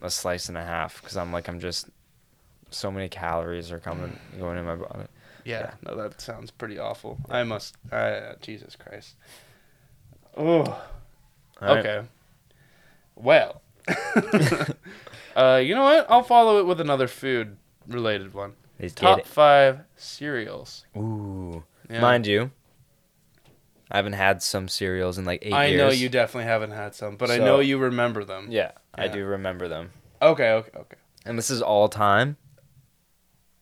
a 0.01 0.09
slice 0.09 0.47
and 0.49 0.57
a 0.57 0.63
half 0.63 1.01
because 1.01 1.15
I'm 1.17 1.31
like 1.31 1.47
I'm 1.47 1.59
just 1.59 1.89
so 2.71 2.91
many 2.91 3.09
calories 3.09 3.71
are 3.71 3.79
coming 3.79 4.17
going 4.37 4.57
in 4.57 4.65
my 4.65 4.75
body. 4.75 5.05
yeah, 5.45 5.73
no, 5.85 5.95
that 5.95 6.19
sounds 6.21 6.51
pretty 6.51 6.77
awful. 6.79 7.17
I 7.29 7.43
must. 7.43 7.75
Uh, 7.91 8.33
Jesus 8.41 8.75
Christ. 8.75 9.15
Oh. 10.37 10.81
Right. 11.61 11.77
Okay. 11.85 12.07
Well. 13.15 13.61
uh, 15.35 15.61
you 15.63 15.73
know 15.75 15.83
what? 15.83 16.05
I'll 16.09 16.23
follow 16.23 16.59
it 16.59 16.65
with 16.65 16.79
another 16.79 17.07
food 17.07 17.57
related 17.87 18.33
one. 18.33 18.53
Let's 18.79 18.93
Top 18.93 19.25
five 19.25 19.81
cereals. 19.95 20.85
Ooh, 20.95 21.63
Yeah. 21.89 21.99
mind 22.01 22.27
you, 22.27 22.51
I 23.91 23.97
haven't 23.97 24.13
had 24.13 24.41
some 24.41 24.67
cereals 24.69 25.17
in 25.17 25.25
like 25.25 25.39
eight 25.43 25.51
I 25.53 25.65
years. 25.65 25.79
know 25.79 25.89
you 25.89 26.07
definitely 26.07 26.45
haven't 26.45 26.71
had 26.71 26.95
some, 26.95 27.17
but 27.17 27.29
I 27.31 27.37
know 27.37 27.59
you 27.59 27.77
remember 27.77 28.23
them. 28.23 28.47
Yeah, 28.49 28.71
I 28.93 29.07
do 29.07 29.25
remember 29.25 29.67
them, 29.67 29.91
Okay, 30.21 30.51
okay, 30.51 30.71
okay. 30.77 30.97
and 31.25 31.37
this 31.37 31.49
is 31.49 31.61
all 31.61 31.89
time. 31.89 32.37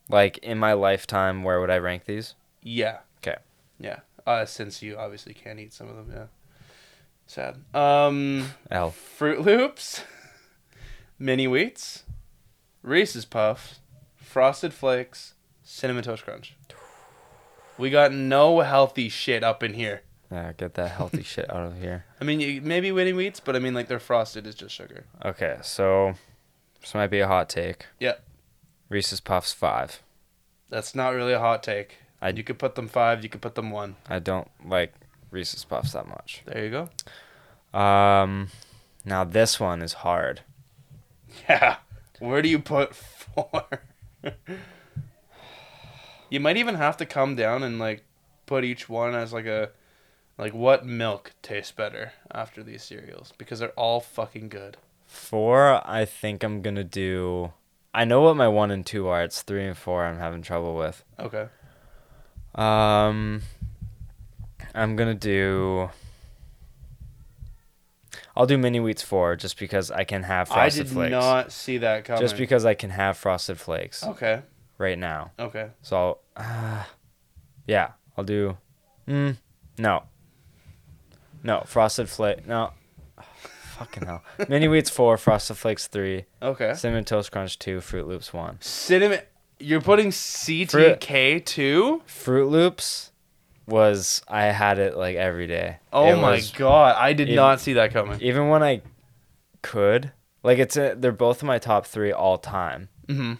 Like 0.09 0.37
in 0.39 0.57
my 0.57 0.73
lifetime, 0.73 1.43
where 1.43 1.59
would 1.59 1.69
I 1.69 1.77
rank 1.77 2.05
these? 2.05 2.35
Yeah. 2.61 2.99
Okay. 3.19 3.37
Yeah. 3.79 3.99
Uh, 4.25 4.45
since 4.45 4.81
you 4.81 4.97
obviously 4.97 5.33
can't 5.33 5.59
eat 5.59 5.73
some 5.73 5.89
of 5.89 5.95
them, 5.95 6.11
yeah. 6.13 6.25
Sad. 7.27 7.57
Um, 7.75 8.51
L. 8.71 8.91
Fruit 8.91 9.41
Loops, 9.41 10.03
Mini 11.19 11.45
Wheats, 11.47 12.03
Reese's 12.81 13.25
Puffs, 13.25 13.79
Frosted 14.15 14.73
Flakes, 14.73 15.33
Cinnamon 15.63 16.03
Toast 16.03 16.23
Crunch. 16.23 16.55
We 17.79 17.91
got 17.91 18.11
no 18.11 18.61
healthy 18.61 19.07
shit 19.07 19.43
up 19.43 19.61
in 19.61 19.75
here. 19.75 20.01
Yeah, 20.31 20.51
get 20.53 20.73
that 20.73 20.89
healthy 20.93 21.21
shit 21.23 21.47
out 21.47 21.67
of 21.67 21.79
here. 21.79 22.05
I 22.19 22.23
mean, 22.23 22.39
you, 22.39 22.59
maybe 22.59 22.91
Mini 22.91 23.13
Wheats, 23.13 23.39
but 23.39 23.55
I 23.55 23.59
mean, 23.59 23.75
like, 23.75 23.87
they're 23.87 23.99
frosted 23.99 24.47
is 24.47 24.55
just 24.55 24.73
sugar. 24.73 25.05
Okay, 25.23 25.59
so 25.61 26.15
this 26.81 26.95
might 26.95 27.11
be 27.11 27.19
a 27.19 27.27
hot 27.27 27.49
take. 27.49 27.85
Yeah. 27.99 28.15
Reese's 28.89 29.19
Puffs 29.19 29.53
five. 29.53 30.01
That's 30.69 30.93
not 30.95 31.13
really 31.13 31.33
a 31.33 31.39
hot 31.39 31.63
take. 31.63 31.97
I- 32.21 32.29
you 32.29 32.43
could 32.43 32.59
put 32.59 32.75
them 32.75 32.87
five, 32.87 33.23
you 33.23 33.29
could 33.29 33.41
put 33.41 33.55
them 33.55 33.71
one. 33.71 33.95
I 34.09 34.19
don't 34.19 34.49
like 34.65 34.93
Reese's 35.31 35.63
Puffs 35.65 35.93
that 35.93 36.07
much. 36.07 36.41
There 36.45 36.63
you 36.63 36.71
go. 37.73 37.77
Um, 37.79 38.49
now 39.05 39.23
this 39.23 39.59
one 39.59 39.81
is 39.81 39.93
hard. 39.93 40.41
Yeah. 41.47 41.77
Where 42.19 42.41
do 42.41 42.49
you 42.49 42.59
put 42.59 42.95
four? 42.95 43.65
you 46.29 46.39
might 46.39 46.57
even 46.57 46.75
have 46.75 46.97
to 46.97 47.05
come 47.05 47.35
down 47.35 47.63
and 47.63 47.79
like 47.79 48.03
put 48.45 48.63
each 48.63 48.89
one 48.89 49.13
as 49.13 49.33
like 49.33 49.45
a 49.45 49.69
like 50.37 50.53
what 50.53 50.85
milk 50.85 51.33
tastes 51.41 51.71
better 51.71 52.13
after 52.31 52.63
these 52.63 52.83
cereals 52.83 53.33
because 53.37 53.59
they're 53.59 53.69
all 53.71 53.99
fucking 53.99 54.49
good. 54.49 54.77
Four, 55.05 55.81
I 55.87 56.05
think 56.05 56.43
I'm 56.43 56.61
gonna 56.61 56.83
do. 56.83 57.53
I 57.93 58.05
know 58.05 58.21
what 58.21 58.35
my 58.35 58.47
one 58.47 58.71
and 58.71 58.85
two 58.85 59.07
are. 59.07 59.23
It's 59.23 59.41
three 59.41 59.65
and 59.65 59.77
four. 59.77 60.05
I'm 60.05 60.17
having 60.19 60.41
trouble 60.41 60.75
with. 60.75 61.03
Okay. 61.19 61.47
Um, 62.55 63.41
I'm 64.75 64.95
gonna 64.95 65.15
do. 65.15 65.89
I'll 68.35 68.45
do 68.45 68.57
mini 68.57 68.79
wheats 68.79 69.01
four 69.01 69.35
just 69.35 69.57
because 69.57 69.89
I 69.89 70.03
can 70.03 70.21
have 70.23 70.47
frosted 70.47 70.87
Flakes. 70.89 70.91
I 70.91 70.93
did 70.93 70.93
flakes. 70.93 71.11
not 71.11 71.51
see 71.51 71.77
that 71.79 72.05
coming. 72.05 72.21
just 72.21 72.37
because 72.37 72.65
I 72.65 72.75
can 72.75 72.91
have 72.91 73.17
frosted 73.17 73.59
flakes 73.59 74.03
Okay. 74.03 74.41
right 74.77 74.97
now. 74.97 75.31
Okay. 75.39 75.69
So, 75.81 75.97
I'll, 75.97 76.19
uh, 76.35 76.83
yeah, 77.65 77.93
I'll 78.15 78.23
do. 78.23 78.57
Mm, 79.07 79.37
no. 79.79 80.03
No, 81.43 81.63
frosted 81.65 82.09
flake. 82.09 82.45
No. 82.45 82.73
Fucking 83.77 84.05
hell. 84.05 84.23
Mini 84.49 84.67
wheats 84.67 84.89
four, 84.89 85.17
frosted 85.17 85.57
flakes 85.57 85.87
three, 85.87 86.25
Okay. 86.41 86.73
cinnamon 86.73 87.05
toast 87.05 87.31
crunch 87.31 87.57
two, 87.59 87.81
Fruit 87.81 88.07
Loops 88.07 88.33
one. 88.33 88.57
Cinnamon. 88.61 89.19
You're 89.59 89.81
putting 89.81 90.09
CTK 90.11 91.43
too? 91.43 92.01
Fruit 92.05 92.47
Loops 92.47 93.11
was 93.65 94.21
I 94.27 94.43
had 94.45 94.77
it 94.79 94.95
like 94.95 95.15
every 95.15 95.47
day. 95.47 95.77
Oh 95.91 96.07
It 96.11 96.15
my 96.17 96.31
was- 96.33 96.51
god! 96.51 96.95
I 96.97 97.13
did 97.13 97.29
it- 97.29 97.35
not 97.35 97.59
see 97.59 97.73
that 97.73 97.91
coming. 97.91 98.21
Even 98.21 98.49
when 98.49 98.63
I 98.63 98.81
could, 99.61 100.11
like 100.43 100.59
it's 100.59 100.77
a, 100.77 100.95
they're 100.97 101.11
both 101.11 101.41
in 101.41 101.47
my 101.47 101.57
top 101.59 101.85
three 101.85 102.11
all 102.11 102.37
time. 102.37 102.89
hmm 103.07 103.33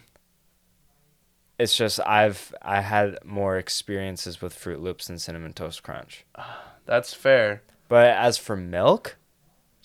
It's 1.58 1.76
just 1.76 1.98
I've 2.06 2.54
I 2.62 2.80
had 2.80 3.18
more 3.24 3.56
experiences 3.58 4.40
with 4.42 4.54
Fruit 4.54 4.80
Loops 4.80 5.06
than 5.06 5.18
cinnamon 5.18 5.52
toast 5.52 5.82
crunch. 5.82 6.24
That's 6.86 7.12
fair. 7.14 7.62
But 7.88 8.08
as 8.08 8.38
for 8.38 8.56
milk, 8.56 9.16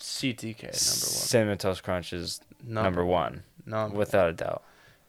CTK 0.00 0.62
number 0.62 0.74
cinnamon 0.76 1.58
toast 1.58 1.82
crunch 1.82 2.12
is 2.12 2.40
one. 2.64 2.74
number 2.74 3.04
one 3.04 3.42
Number 3.66 3.96
without 3.96 4.28
a 4.28 4.32
doubt. 4.32 4.62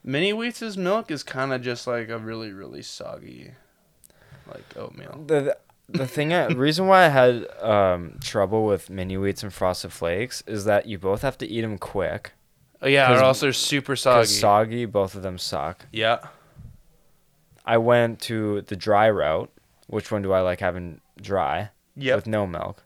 Mini 0.04 0.32
Wheats' 0.34 0.78
milk 0.78 1.10
is 1.12 1.24
kind 1.24 1.52
of 1.52 1.62
just 1.62 1.88
like 1.88 2.10
a 2.10 2.18
really, 2.18 2.52
really 2.54 2.82
soggy, 2.84 3.52
like 4.48 4.64
oatmeal. 4.78 5.24
The 5.28 5.58
the 5.90 6.08
thing 6.08 6.34
I, 6.34 6.48
reason 6.48 6.88
why 6.88 7.06
I 7.06 7.10
had 7.10 7.48
um, 7.62 8.18
trouble 8.24 8.66
with 8.66 8.90
mini 8.90 9.16
wheats 9.18 9.44
and 9.44 9.54
frosted 9.54 9.92
flakes 9.94 10.44
is 10.48 10.66
that 10.66 10.86
you 10.88 10.98
both 10.98 11.22
have 11.22 11.38
to 11.40 11.48
eat 11.48 11.62
them 11.62 11.78
quick. 11.78 12.32
Oh 12.82 12.88
yeah, 12.88 13.08
'Cause- 13.08 13.22
or 13.22 13.24
else 13.26 13.40
they're 13.42 13.48
also 13.50 13.52
super 13.52 13.96
soggy. 13.96 14.28
Soggy, 14.28 14.86
both 14.86 15.16
of 15.16 15.22
them 15.24 15.38
suck. 15.38 15.86
yeah. 15.92 16.28
I 17.66 17.78
went 17.80 18.22
to 18.22 18.62
the 18.62 18.76
dry 18.76 19.10
route. 19.10 19.52
Which 19.88 20.12
one 20.12 20.22
do 20.22 20.32
I 20.34 20.42
like 20.42 20.60
having 20.60 21.02
dry 21.20 21.70
Yep. 21.96 22.16
with 22.16 22.28
no 22.28 22.46
milk? 22.46 22.84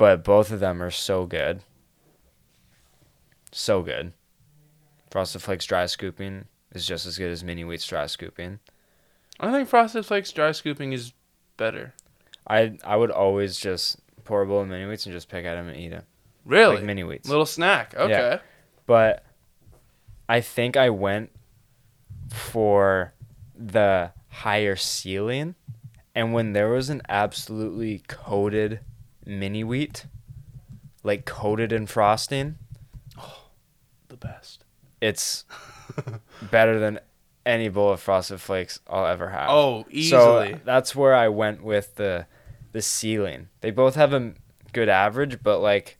But 0.00 0.24
both 0.24 0.50
of 0.50 0.60
them 0.60 0.82
are 0.82 0.90
so 0.90 1.26
good. 1.26 1.60
So 3.52 3.82
good. 3.82 4.14
Frosted 5.10 5.42
Flakes 5.42 5.66
dry 5.66 5.84
scooping 5.84 6.46
is 6.74 6.86
just 6.86 7.04
as 7.04 7.18
good 7.18 7.30
as 7.30 7.44
mini 7.44 7.64
wheats 7.64 7.86
dry 7.86 8.06
scooping. 8.06 8.60
I 9.38 9.52
think 9.52 9.68
Frosted 9.68 10.06
Flakes 10.06 10.32
dry 10.32 10.52
scooping 10.52 10.94
is 10.94 11.12
better. 11.58 11.92
I 12.48 12.78
I 12.82 12.96
would 12.96 13.10
always 13.10 13.58
just 13.58 13.98
pour 14.24 14.40
a 14.40 14.46
bowl 14.46 14.62
of 14.62 14.68
mini 14.68 14.86
wheats 14.86 15.04
and 15.04 15.12
just 15.12 15.28
pick 15.28 15.44
at 15.44 15.56
them 15.56 15.68
and 15.68 15.76
eat 15.76 15.90
them 15.90 16.04
Really? 16.46 16.76
like 16.76 16.84
mini 16.84 17.02
wheats. 17.02 17.28
Little 17.28 17.44
snack. 17.44 17.94
Okay. 17.94 18.38
but 18.86 19.22
I 20.30 20.40
think 20.40 20.78
I 20.78 20.88
went 20.88 21.30
for 22.30 23.12
the 23.54 24.12
higher 24.28 24.76
ceiling, 24.76 25.56
and 26.14 26.32
when 26.32 26.54
there 26.54 26.70
was 26.70 26.88
an 26.88 27.02
absolutely 27.06 28.02
coated 28.08 28.80
mini 29.26 29.64
wheat, 29.64 30.06
like 31.02 31.24
coated 31.24 31.72
in 31.72 31.86
frosting, 31.86 32.56
Oh, 33.18 33.44
The 34.08 34.16
best. 34.16 34.64
it's 35.00 35.44
better 36.50 36.78
than 36.78 37.00
any 37.46 37.68
bowl 37.68 37.90
of 37.92 38.00
Frosted 38.00 38.40
Flakes 38.40 38.80
I'll 38.88 39.06
ever 39.06 39.30
have. 39.30 39.48
Oh, 39.50 39.86
easily. 39.90 40.52
So 40.54 40.60
that's 40.64 40.94
where 40.94 41.14
I 41.14 41.28
went 41.28 41.62
with 41.62 41.94
the 41.96 42.26
the 42.72 42.82
ceiling. 42.82 43.48
They 43.62 43.70
both 43.72 43.94
have 43.96 44.12
a 44.12 44.34
good 44.72 44.88
average, 44.88 45.42
but 45.42 45.58
like 45.60 45.98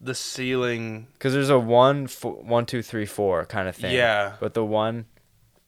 the 0.00 0.14
ceiling. 0.14 1.08
because 1.12 1.34
there's 1.34 1.50
a 1.50 1.58
one, 1.58 2.06
fo- 2.06 2.40
one, 2.40 2.64
two, 2.64 2.80
three, 2.82 3.04
four 3.04 3.44
kind 3.44 3.68
of 3.68 3.76
thing. 3.76 3.94
Yeah. 3.94 4.34
But 4.40 4.54
the 4.54 4.64
one, 4.64 5.04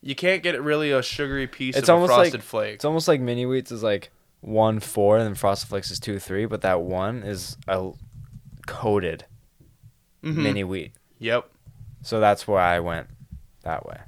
You 0.00 0.14
can't 0.14 0.42
get 0.42 0.60
really 0.62 0.90
a 0.90 1.02
sugary 1.02 1.46
piece 1.46 1.76
It's 1.76 1.88
of 1.90 1.94
almost 1.96 2.12
like- 2.12 2.18
frosted 2.30 2.42
flake. 2.42 2.74
it's 2.76 2.84
almost 2.86 3.08
like 3.08 3.20
mini 3.20 3.44
wheats 3.44 3.70
is 3.72 3.82
like 3.82 4.10
one 4.42 4.78
four, 4.80 5.16
and 5.16 5.26
then 5.26 5.34
Frosted 5.34 5.68
Flakes 5.70 5.90
is 5.90 5.98
two 5.98 6.18
three, 6.18 6.44
but 6.46 6.60
that 6.60 6.82
one 6.82 7.22
is 7.22 7.56
a 7.66 7.92
coated 8.66 9.24
Mhm. 10.22 10.36
mini 10.36 10.64
wheat. 10.64 10.92
Yep. 11.18 11.48
So 12.02 12.20
that's 12.20 12.46
why 12.46 12.74
I 12.76 12.80
went 12.80 13.08
that 13.62 13.86
way. 13.86 14.00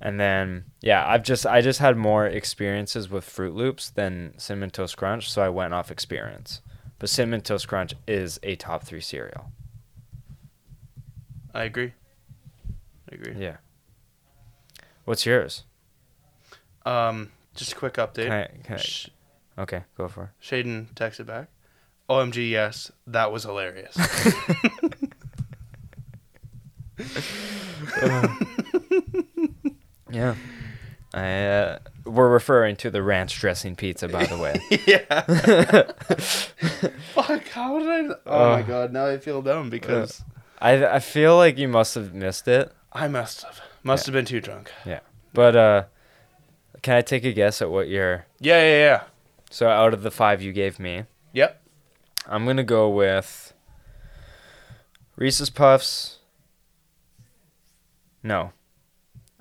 And 0.00 0.20
then 0.20 0.66
yeah, 0.80 1.04
I've 1.06 1.22
just 1.24 1.44
I 1.46 1.60
just 1.60 1.80
had 1.80 1.96
more 1.96 2.26
experiences 2.26 3.08
with 3.10 3.24
Fruit 3.24 3.54
Loops 3.54 3.90
than 3.90 4.34
Cinnamon 4.38 4.70
Toast 4.70 4.96
Crunch, 4.96 5.30
so 5.30 5.42
I 5.42 5.48
went 5.48 5.74
off 5.74 5.90
experience. 5.90 6.60
But 7.00 7.08
Cinnamon 7.08 7.40
Toast 7.40 7.66
Crunch 7.68 7.94
is 8.06 8.38
a 8.42 8.54
top 8.56 8.84
three 8.84 9.00
cereal. 9.00 9.50
I 11.54 11.64
agree. 11.64 11.94
I 13.10 13.14
agree. 13.14 13.34
Yeah. 13.42 13.56
What's 15.04 15.24
yours? 15.24 15.64
Um, 16.84 17.32
just 17.54 17.72
a 17.72 17.76
quick 17.76 17.94
update. 17.94 18.24
Can 18.28 18.32
I, 18.32 18.46
can 18.62 18.76
I, 18.78 18.82
okay, 19.58 19.82
go 19.96 20.08
for 20.08 20.24
it. 20.24 20.30
Shaden 20.42 20.92
texted 20.94 21.26
back. 21.26 21.48
OMG, 22.08 22.50
yes, 22.50 22.90
that 23.06 23.30
was 23.32 23.44
hilarious. 23.44 23.96
Yeah. 30.10 30.34
I, 31.12 31.44
uh, 31.46 31.78
we're 32.04 32.28
referring 32.30 32.76
to 32.76 32.90
the 32.90 33.02
ranch 33.02 33.38
dressing 33.40 33.76
pizza, 33.76 34.08
by 34.08 34.24
the 34.26 34.38
way. 34.38 34.54
yeah. 34.86 35.22
Fuck, 37.12 37.48
how 37.48 37.78
did 37.78 37.88
I? 37.88 38.14
Oh 38.26 38.48
my 38.50 38.60
Uh, 38.60 38.62
god, 38.62 38.92
now 38.92 39.06
I 39.06 39.18
feel 39.18 39.42
dumb 39.42 39.68
because 39.70 40.22
I 40.60 40.86
I 40.86 40.98
feel 41.00 41.36
like 41.36 41.58
you 41.58 41.68
must 41.68 41.94
have 41.94 42.14
missed 42.14 42.48
it. 42.48 42.72
I 42.92 43.08
must 43.08 43.42
have. 43.42 43.60
Must 43.82 44.06
have 44.06 44.12
been 44.14 44.24
too 44.24 44.40
drunk. 44.40 44.70
Yeah, 44.84 45.00
but 45.34 45.56
uh, 45.56 45.84
can 46.82 46.96
I 46.96 47.00
take 47.02 47.24
a 47.24 47.32
guess 47.32 47.60
at 47.62 47.70
what 47.70 47.88
your 47.88 48.26
Yeah, 48.40 48.60
yeah, 48.62 48.78
yeah. 48.78 49.02
So 49.50 49.68
out 49.68 49.94
of 49.94 50.02
the 50.02 50.10
five 50.10 50.42
you 50.42 50.52
gave 50.52 50.78
me? 50.78 51.04
Yep. 51.32 51.62
I'm 52.26 52.44
gonna 52.44 52.64
go 52.64 52.88
with 52.88 53.52
Reese's 55.16 55.50
Puffs. 55.50 56.18
No, 58.22 58.52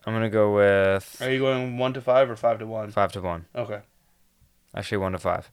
I'm 0.06 0.14
gonna 0.14 0.30
go 0.30 0.54
with 0.54 1.22
Are 1.22 1.32
you 1.32 1.40
going 1.40 1.78
one 1.78 1.94
to 1.94 2.02
five 2.02 2.30
or 2.30 2.36
five 2.36 2.60
to 2.60 2.68
one? 2.68 2.92
five 2.92 3.12
to 3.14 3.22
one. 3.22 3.46
Okay. 3.56 3.82
Actually, 4.76 5.00
one 5.00 5.12
to 5.14 5.18
five. 5.18 5.52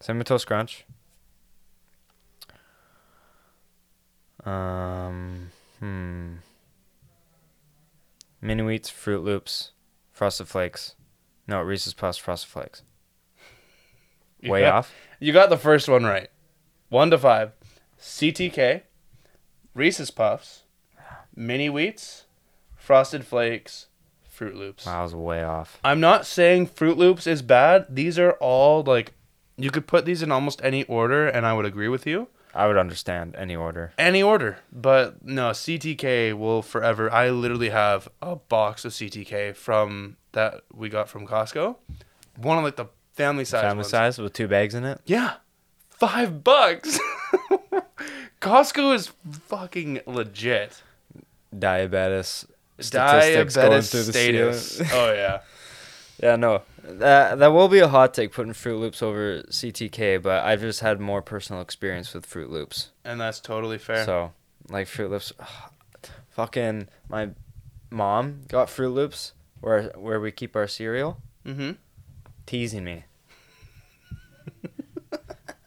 Cinnamon 0.00 0.24
Toast 0.26 0.46
Crunch. 0.46 0.84
Um, 4.44 5.50
hmm. 5.80 6.34
Mini 8.40 8.62
Wheats, 8.62 8.90
Fruit 8.90 9.22
Loops, 9.22 9.72
Frosted 10.12 10.48
Flakes. 10.48 10.94
No, 11.46 11.60
Reese's 11.60 11.94
Puffs, 11.94 12.18
Frosted 12.18 12.50
Flakes. 12.50 12.82
You 14.40 14.50
Way 14.52 14.62
got- 14.62 14.74
off. 14.74 14.94
You 15.20 15.32
got 15.32 15.50
the 15.50 15.56
first 15.56 15.88
one 15.88 16.04
right. 16.04 16.28
One 16.90 17.10
to 17.10 17.18
five. 17.18 17.52
CTK, 18.00 18.82
Reese's 19.74 20.10
Puffs, 20.10 20.62
Mini 21.34 21.68
Wheats, 21.68 22.24
Frosted 22.76 23.26
Flakes, 23.26 23.86
Fruit 24.28 24.54
Loops. 24.54 24.86
Wow, 24.86 25.00
I 25.00 25.02
was 25.02 25.14
way 25.14 25.42
off. 25.42 25.80
I'm 25.82 26.00
not 26.00 26.24
saying 26.24 26.66
Fruit 26.68 26.96
Loops 26.96 27.26
is 27.26 27.42
bad. 27.42 27.86
These 27.88 28.18
are 28.18 28.32
all 28.34 28.82
like 28.84 29.12
you 29.56 29.70
could 29.70 29.88
put 29.88 30.04
these 30.04 30.22
in 30.22 30.30
almost 30.30 30.60
any 30.62 30.84
order 30.84 31.26
and 31.26 31.44
I 31.44 31.52
would 31.52 31.66
agree 31.66 31.88
with 31.88 32.06
you. 32.06 32.28
I 32.54 32.66
would 32.68 32.76
understand 32.76 33.34
any 33.36 33.54
order. 33.56 33.92
Any 33.98 34.22
order. 34.22 34.58
But 34.72 35.24
no, 35.24 35.50
CTK 35.50 36.32
will 36.38 36.62
forever. 36.62 37.12
I 37.12 37.30
literally 37.30 37.70
have 37.70 38.08
a 38.22 38.36
box 38.36 38.84
of 38.84 38.92
CTK 38.92 39.54
from 39.56 40.16
that 40.32 40.62
we 40.72 40.88
got 40.88 41.08
from 41.08 41.26
Costco. 41.26 41.76
One 42.36 42.58
of 42.58 42.64
like 42.64 42.76
the 42.76 42.86
family 43.18 43.44
size 43.44 43.62
Family 43.62 43.78
ones. 43.78 43.88
size 43.88 44.18
with 44.18 44.32
two 44.32 44.48
bags 44.48 44.74
in 44.74 44.84
it. 44.84 45.00
Yeah. 45.04 45.34
5 45.90 46.44
bucks. 46.44 46.98
Costco 48.40 48.94
is 48.94 49.10
fucking 49.28 50.00
legit. 50.06 50.82
Diabetes. 51.56 52.46
Statistics 52.78 53.56
going 53.56 53.70
Diabetes 53.70 53.90
through 53.90 54.02
the 54.04 54.12
status. 54.12 54.80
oh 54.92 55.12
yeah. 55.12 55.40
Yeah, 56.22 56.36
no. 56.36 56.62
That 56.84 57.38
that 57.40 57.48
will 57.48 57.68
be 57.68 57.80
a 57.80 57.88
hot 57.88 58.14
take 58.14 58.32
putting 58.32 58.52
Fruit 58.52 58.78
Loops 58.78 59.02
over 59.02 59.42
CTK, 59.50 60.22
but 60.22 60.44
I've 60.44 60.60
just 60.60 60.80
had 60.80 61.00
more 61.00 61.20
personal 61.20 61.60
experience 61.60 62.14
with 62.14 62.24
Fruit 62.24 62.50
Loops. 62.50 62.90
And 63.04 63.20
that's 63.20 63.40
totally 63.40 63.78
fair. 63.78 64.04
So, 64.04 64.32
like 64.68 64.86
Fruit 64.86 65.10
Loops, 65.10 65.32
fucking 66.30 66.88
my 67.08 67.30
mom 67.90 68.42
got 68.48 68.70
Fruit 68.70 68.90
Loops 68.90 69.32
where 69.60 69.92
where 69.96 70.20
we 70.20 70.30
keep 70.30 70.54
our 70.56 70.68
cereal, 70.68 71.18
mm-hmm. 71.44 71.72
teasing 72.46 72.84
me. 72.84 73.04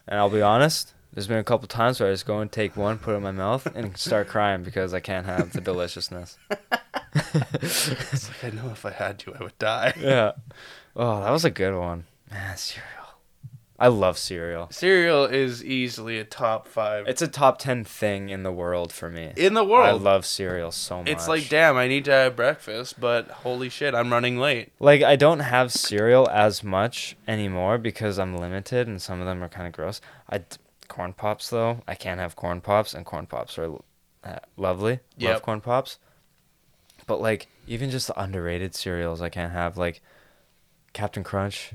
And 0.07 0.19
I'll 0.19 0.29
be 0.29 0.41
honest, 0.41 0.93
there's 1.13 1.27
been 1.27 1.37
a 1.37 1.43
couple 1.43 1.67
times 1.67 1.99
where 1.99 2.09
I 2.09 2.13
just 2.13 2.25
go 2.25 2.39
and 2.39 2.51
take 2.51 2.75
one, 2.77 2.97
put 2.97 3.13
it 3.13 3.17
in 3.17 3.23
my 3.23 3.31
mouth, 3.31 3.65
and 3.75 3.97
start 3.97 4.27
crying 4.27 4.63
because 4.63 4.93
I 4.93 4.99
can't 4.99 5.25
have 5.25 5.51
the 5.53 5.61
deliciousness. 5.61 6.37
It's 7.13 8.29
like 8.29 8.53
I 8.53 8.55
know 8.55 8.69
if 8.71 8.85
I 8.85 8.91
had 8.91 9.19
to 9.19 9.35
I 9.37 9.43
would 9.43 9.57
die. 9.59 9.93
yeah. 9.99 10.31
Oh, 10.95 11.21
that 11.23 11.31
was 11.31 11.43
a 11.43 11.49
good 11.49 11.75
one. 11.77 12.05
Man, 12.31 12.55
cereal. 12.55 13.00
I 13.81 13.87
love 13.87 14.19
cereal. 14.19 14.67
Cereal 14.69 15.25
is 15.25 15.65
easily 15.65 16.19
a 16.19 16.23
top 16.23 16.67
five 16.67 17.07
It's 17.07 17.23
a 17.23 17.27
top 17.27 17.57
10 17.57 17.83
thing 17.83 18.29
in 18.29 18.43
the 18.43 18.51
world 18.51 18.93
for 18.93 19.09
me. 19.09 19.33
in 19.35 19.55
the 19.55 19.63
world, 19.63 19.87
I 19.87 19.91
love 20.03 20.23
cereal 20.23 20.71
so 20.71 20.99
much. 20.99 21.09
it's 21.09 21.27
like 21.27 21.49
damn, 21.49 21.77
I 21.77 21.87
need 21.87 22.05
to 22.05 22.11
have 22.11 22.35
breakfast, 22.35 22.99
but 22.99 23.27
holy 23.29 23.69
shit, 23.69 23.95
I'm 23.95 24.13
running 24.13 24.37
late. 24.37 24.71
Like 24.79 25.01
I 25.01 25.15
don't 25.15 25.39
have 25.39 25.71
cereal 25.71 26.29
as 26.29 26.63
much 26.63 27.17
anymore 27.27 27.79
because 27.79 28.19
I'm 28.19 28.37
limited 28.37 28.87
and 28.87 29.01
some 29.01 29.19
of 29.19 29.25
them 29.25 29.43
are 29.43 29.49
kind 29.49 29.65
of 29.65 29.73
gross. 29.73 29.99
I 30.29 30.43
corn 30.87 31.13
pops 31.13 31.49
though. 31.49 31.81
I 31.87 31.95
can't 31.95 32.19
have 32.19 32.35
corn 32.35 32.61
pops 32.61 32.93
and 32.93 33.03
corn 33.03 33.25
pops 33.25 33.57
are 33.57 33.77
uh, 34.23 34.39
lovely. 34.57 34.99
Love 35.19 35.41
corn 35.41 35.59
pops. 35.59 35.97
But 37.07 37.19
like 37.19 37.47
even 37.65 37.89
just 37.89 38.05
the 38.05 38.21
underrated 38.21 38.75
cereals 38.75 39.23
I 39.23 39.29
can't 39.29 39.53
have 39.53 39.75
like 39.75 40.01
Captain 40.93 41.23
Crunch, 41.23 41.71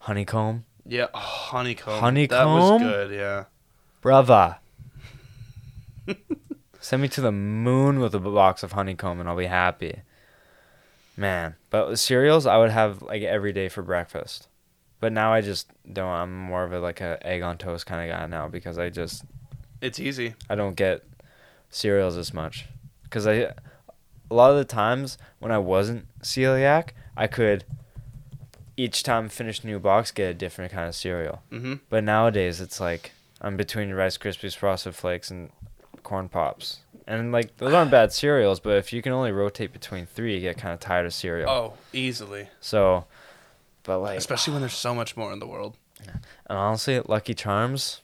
Honeycomb, 0.00 0.64
Yeah, 0.88 1.06
oh, 1.14 1.18
honeycomb. 1.18 1.94
That 1.94 2.00
Honeycomb? 2.00 2.52
was 2.52 2.82
good. 2.82 3.10
Yeah. 3.12 3.44
brava. 4.00 4.60
Send 6.80 7.02
me 7.02 7.08
to 7.08 7.20
the 7.20 7.32
moon 7.32 7.98
with 7.98 8.14
a 8.14 8.20
box 8.20 8.62
of 8.62 8.72
honeycomb 8.72 9.18
and 9.18 9.28
I'll 9.28 9.36
be 9.36 9.46
happy. 9.46 10.02
Man, 11.16 11.56
but 11.70 11.88
with 11.88 11.98
cereals 12.00 12.46
I 12.46 12.58
would 12.58 12.70
have 12.70 13.02
like 13.02 13.22
every 13.22 13.52
day 13.52 13.68
for 13.68 13.82
breakfast. 13.82 14.48
But 15.00 15.12
now 15.12 15.32
I 15.32 15.40
just 15.40 15.70
don't. 15.90 16.08
I'm 16.08 16.34
more 16.34 16.64
of 16.64 16.72
a 16.72 16.78
like 16.80 17.00
a 17.00 17.18
egg 17.26 17.42
on 17.42 17.58
toast 17.58 17.86
kind 17.86 18.08
of 18.08 18.16
guy 18.16 18.26
now 18.26 18.48
because 18.48 18.78
I 18.78 18.90
just 18.90 19.24
It's 19.80 19.98
easy. 19.98 20.34
I 20.48 20.54
don't 20.54 20.76
get 20.76 21.02
cereals 21.70 22.16
as 22.16 22.32
much 22.32 22.66
because 23.02 23.26
I 23.26 23.34
a 23.34 23.54
lot 24.34 24.50
of 24.50 24.56
the 24.56 24.64
times 24.64 25.18
when 25.38 25.50
I 25.50 25.58
wasn't 25.58 26.06
celiac 26.20 26.90
I 27.16 27.26
could 27.26 27.64
each 28.76 29.02
time 29.02 29.28
finish 29.28 29.62
a 29.64 29.66
new 29.66 29.78
box 29.78 30.10
get 30.10 30.30
a 30.30 30.34
different 30.34 30.72
kind 30.72 30.88
of 30.88 30.94
cereal. 30.94 31.42
Mm-hmm. 31.50 31.74
But 31.88 32.04
nowadays 32.04 32.60
it's 32.60 32.80
like 32.80 33.12
I'm 33.40 33.56
between 33.56 33.92
Rice 33.92 34.18
Krispies, 34.18 34.56
Frosted 34.56 34.94
Flakes, 34.94 35.30
and 35.30 35.50
Corn 36.02 36.28
Pops. 36.28 36.80
And 37.06 37.32
like 37.32 37.56
those 37.58 37.72
aren't 37.72 37.90
bad 37.90 38.12
cereals, 38.22 38.60
but 38.60 38.76
if 38.78 38.92
you 38.92 39.00
can 39.02 39.12
only 39.12 39.32
rotate 39.32 39.72
between 39.72 40.06
three, 40.06 40.34
you 40.34 40.40
get 40.40 40.58
kind 40.58 40.74
of 40.74 40.80
tired 40.80 41.06
of 41.06 41.14
cereal. 41.14 41.48
Oh, 41.48 41.74
easily. 41.92 42.48
So, 42.60 43.04
but 43.84 43.98
like, 44.00 44.18
Especially 44.18 44.52
when 44.52 44.62
there's 44.62 44.74
so 44.74 44.94
much 44.94 45.16
more 45.16 45.32
in 45.32 45.38
the 45.38 45.46
world. 45.46 45.76
and 46.04 46.58
honestly, 46.58 47.00
Lucky 47.00 47.32
Charms 47.34 48.00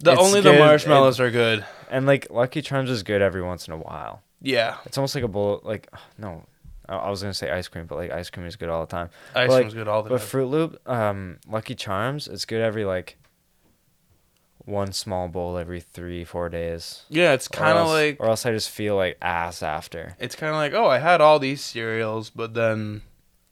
The 0.00 0.16
only 0.18 0.40
the 0.40 0.52
good, 0.52 0.58
marshmallows 0.58 1.20
are 1.20 1.30
good. 1.30 1.64
and 1.90 2.06
like 2.06 2.26
Lucky 2.30 2.60
Charms 2.62 2.90
is 2.90 3.02
good 3.02 3.22
every 3.22 3.42
once 3.42 3.66
in 3.66 3.72
a 3.72 3.78
while. 3.78 4.22
Yeah, 4.42 4.76
It's 4.84 4.98
almost 4.98 5.14
like 5.14 5.24
a 5.24 5.28
bowl. 5.28 5.60
Like 5.64 5.88
no, 6.18 6.44
I, 6.88 7.10
was 7.10 7.22
gonna 7.22 7.34
say 7.34 7.50
ice 7.50 7.68
cream, 7.68 7.86
but 7.86 7.96
like 7.96 8.10
ice 8.10 8.30
cream 8.30 8.46
is 8.46 8.56
good 8.56 8.68
all 8.68 8.80
the 8.80 8.90
time. 8.90 9.10
ice 9.34 9.50
like, 9.50 9.62
cream's 9.62 9.74
good 9.74 9.88
all 9.88 10.02
the 10.02 10.10
But 10.10 10.16
time. 10.18 10.24
But 10.24 10.30
Fruit 10.30 10.46
Loop, 10.46 10.88
um, 10.88 11.38
Lucky 11.48 11.74
Charms, 11.74 12.28
it's 12.28 12.44
good 12.44 12.60
every 12.60 12.84
like 12.84 13.18
one 14.64 14.92
small 14.92 15.28
bowl 15.28 15.56
every 15.58 15.80
three 15.80 16.24
four 16.24 16.48
days. 16.48 17.04
yeah, 17.08 17.32
it's 17.32 17.48
kind 17.48 17.78
of 17.78 17.88
like 17.88 18.16
or 18.18 18.26
else 18.28 18.44
I 18.44 18.52
just 18.52 18.70
feel 18.70 18.96
like 18.96 19.16
ass 19.22 19.62
after. 19.62 20.16
it's 20.18 20.34
kind 20.34 20.50
of 20.50 20.56
like 20.56 20.72
oh, 20.72 20.86
I 20.86 20.98
had 20.98 21.20
all 21.20 21.38
these 21.38 21.62
cereals, 21.62 22.30
but 22.30 22.54
then 22.54 23.02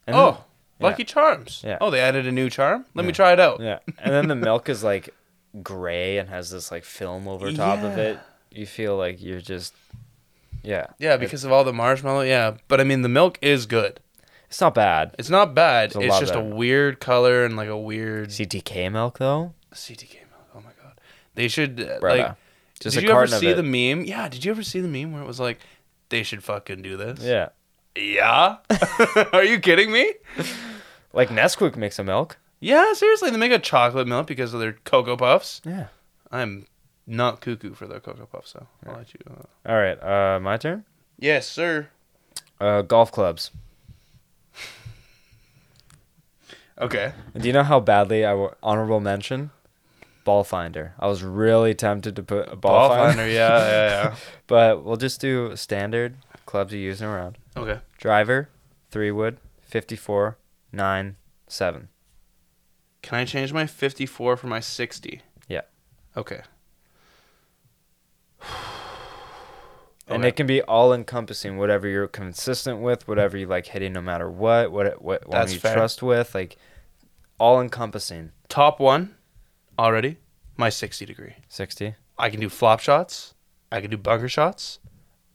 And 0.05 0.15
oh, 0.15 0.43
yeah. 0.79 0.87
Lucky 0.87 1.05
Charms. 1.05 1.61
Yeah. 1.65 1.77
Oh, 1.79 1.89
they 1.89 2.01
added 2.01 2.27
a 2.27 2.31
new 2.31 2.49
charm. 2.49 2.85
Let 2.93 3.05
me 3.05 3.13
try 3.13 3.31
it 3.31 3.39
out. 3.39 3.61
yeah, 3.61 3.79
and 3.97 4.13
then 4.13 4.27
the 4.27 4.35
milk 4.47 4.67
is 4.67 4.83
like 4.83 5.13
gray 5.63 6.17
and 6.17 6.27
has 6.29 6.49
this 6.49 6.69
like 6.69 6.83
film 6.83 7.27
over 7.27 7.51
top 7.53 7.79
of 7.83 7.97
it. 7.97 8.19
You 8.51 8.65
feel 8.65 8.97
like 8.97 9.21
you're 9.21 9.41
just 9.41 9.73
Yeah. 10.65 10.87
Yeah, 10.99 11.17
because 11.17 11.43
of 11.43 11.51
all 11.51 11.63
the 11.63 11.73
marshmallow. 11.73 12.21
Yeah, 12.21 12.57
but 12.67 12.81
I 12.81 12.83
mean 12.83 13.01
the 13.01 13.09
milk 13.09 13.37
is 13.41 13.65
good. 13.65 13.99
It's 14.47 14.61
not 14.61 14.73
bad. 14.75 15.15
It's 15.19 15.29
not 15.29 15.53
bad. 15.53 15.87
It's 15.87 15.95
a 15.95 15.99
It's, 16.01 16.09
lot 16.11 16.19
just 16.21 16.33
a 16.33 16.37
better. 16.39 16.55
weird 16.55 16.99
color 16.99 17.45
and 17.45 17.55
like 17.57 17.67
a 17.69 17.77
weird 17.77 18.29
CTK 18.29 18.91
milk 18.91 19.17
though, 19.19 19.53
CTK 19.73 20.13
milk. 20.29 20.45
Oh 20.55 20.59
my 20.61 20.71
god, 20.81 20.99
they 21.35 21.47
should 21.47 21.79
uh, 21.81 21.99
like. 22.01 22.35
Just 22.79 22.95
did 22.95 23.03
a 23.03 23.07
you 23.07 23.11
ever 23.11 23.19
carton 23.19 23.33
of 23.35 23.39
see 23.39 23.47
it. 23.47 23.55
the 23.55 23.63
meme? 23.63 24.03
Yeah. 24.05 24.27
Did 24.27 24.43
you 24.43 24.51
ever 24.51 24.61
see 24.61 24.81
the 24.81 24.87
meme 24.89 25.13
where 25.13 25.23
it 25.23 25.25
was 25.25 25.39
like, 25.39 25.59
they 26.09 26.23
should 26.23 26.43
fucking 26.43 26.81
do 26.81 26.97
this? 26.97 27.21
Yeah. 27.21 27.49
Yeah. 27.95 28.57
Are 29.33 29.45
you 29.45 29.59
kidding 29.61 29.91
me? 29.93 30.13
Like 31.13 31.29
Nesquik 31.29 31.77
makes 31.77 31.97
a 31.99 32.03
milk. 32.03 32.37
Yeah, 32.59 32.91
seriously, 32.93 33.29
they 33.29 33.37
make 33.37 33.53
a 33.53 33.59
chocolate 33.59 34.07
milk 34.07 34.27
because 34.27 34.53
of 34.53 34.59
their 34.59 34.73
cocoa 34.83 35.15
puffs. 35.15 35.61
Yeah. 35.65 35.87
I'm 36.31 36.65
not 37.07 37.41
cuckoo 37.41 37.73
for 37.73 37.87
the 37.87 37.99
cocoa 37.99 38.25
puffs, 38.25 38.51
so 38.51 38.67
I'll 38.85 38.95
let 38.95 39.13
you. 39.13 39.19
Uh... 39.29 39.69
All 39.71 39.77
right. 39.79 40.01
Uh, 40.01 40.39
my 40.39 40.57
turn. 40.57 40.85
Yes, 41.19 41.47
sir. 41.47 41.89
Uh, 42.59 42.81
golf 42.81 43.11
clubs. 43.11 43.51
Okay. 46.77 47.13
Do 47.37 47.47
you 47.47 47.53
know 47.53 47.63
how 47.63 47.79
badly 47.79 48.25
I 48.25 48.31
w- 48.31 48.53
honorable 48.61 48.99
mention? 48.99 49.51
Ball 50.25 50.43
finder. 50.43 50.93
I 50.99 51.07
was 51.07 51.23
really 51.23 51.73
tempted 51.73 52.15
to 52.17 52.23
put 52.23 52.51
a 52.51 52.55
ball, 52.57 52.89
Ball 52.89 52.97
finder, 52.97 53.07
finder. 53.21 53.27
Yeah, 53.29 53.57
yeah, 53.59 54.15
but 54.47 54.83
we'll 54.83 54.97
just 54.97 55.21
do 55.21 55.55
standard 55.55 56.17
clubs 56.45 56.73
you 56.73 56.79
use 56.79 57.01
around. 57.01 57.37
yeah. 57.55 57.61
Okay. 57.61 57.79
Driver, 57.97 58.49
three 58.91 59.11
wood, 59.11 59.37
54, 59.61 60.37
9, 60.73 61.15
7. 61.47 61.87
Can 63.01 63.17
I 63.19 63.23
change 63.23 63.53
my 63.53 63.65
54 63.67 64.35
for 64.35 64.47
my 64.47 64.59
60? 64.59 65.21
Yeah. 65.47 65.61
Okay. 66.17 66.41
And 70.07 70.19
Okay. 70.21 70.27
it 70.29 70.35
can 70.35 70.45
be 70.45 70.61
all 70.61 70.93
encompassing, 70.93 71.57
whatever 71.57 71.87
you're 71.87 72.07
consistent 72.07 72.79
with, 72.79 73.07
whatever 73.07 73.37
you 73.37 73.47
like 73.47 73.65
hitting 73.67 73.93
no 73.93 74.01
matter 74.01 74.29
what, 74.29 74.71
what 74.71 75.01
what 75.01 75.29
That's 75.31 75.53
you 75.53 75.59
fair. 75.59 75.73
trust 75.75 76.03
with, 76.03 76.35
like 76.35 76.57
all 77.39 77.59
encompassing. 77.59 78.31
Top 78.47 78.79
one 78.79 79.15
already, 79.79 80.17
my 80.57 80.69
60 80.69 81.05
degree. 81.07 81.33
60. 81.49 81.95
I 82.19 82.29
can 82.29 82.39
do 82.39 82.49
flop 82.49 82.79
shots, 82.81 83.33
I 83.71 83.81
can 83.81 83.89
do 83.89 83.97
bunker 83.97 84.29
shots, 84.29 84.77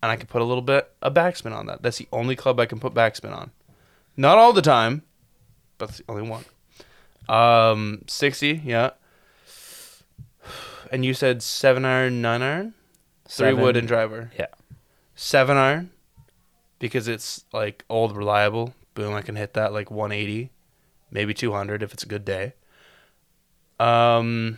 and 0.02 0.12
I 0.12 0.16
can 0.16 0.28
put 0.28 0.40
a 0.40 0.44
little 0.44 0.62
bit 0.62 0.90
of 1.02 1.14
backspin 1.14 1.52
on 1.52 1.66
that. 1.66 1.82
That's 1.82 1.98
the 1.98 2.08
only 2.12 2.36
club 2.36 2.60
I 2.60 2.66
can 2.66 2.78
put 2.78 2.94
backspin 2.94 3.32
on. 3.36 3.50
Not 4.16 4.38
all 4.38 4.52
the 4.52 4.62
time, 4.62 5.02
but 5.78 5.88
it's 5.88 5.98
the 5.98 6.04
only 6.08 6.28
one. 6.28 6.44
Um, 7.28 8.04
60, 8.06 8.62
yeah. 8.64 8.90
And 10.92 11.04
you 11.04 11.14
said 11.14 11.42
seven 11.42 11.84
iron, 11.84 12.20
nine 12.22 12.42
iron, 12.42 12.74
three 13.28 13.52
wood 13.52 13.76
and 13.76 13.86
driver. 13.86 14.30
Yeah. 14.38 14.46
Seven 15.22 15.58
iron, 15.58 15.90
because 16.78 17.06
it's 17.06 17.44
like 17.52 17.84
old 17.90 18.16
reliable. 18.16 18.72
Boom, 18.94 19.12
I 19.12 19.20
can 19.20 19.36
hit 19.36 19.52
that 19.52 19.70
like 19.70 19.90
180, 19.90 20.48
maybe 21.10 21.34
200 21.34 21.82
if 21.82 21.92
it's 21.92 22.02
a 22.04 22.06
good 22.06 22.24
day. 22.24 22.54
Um, 23.78 24.56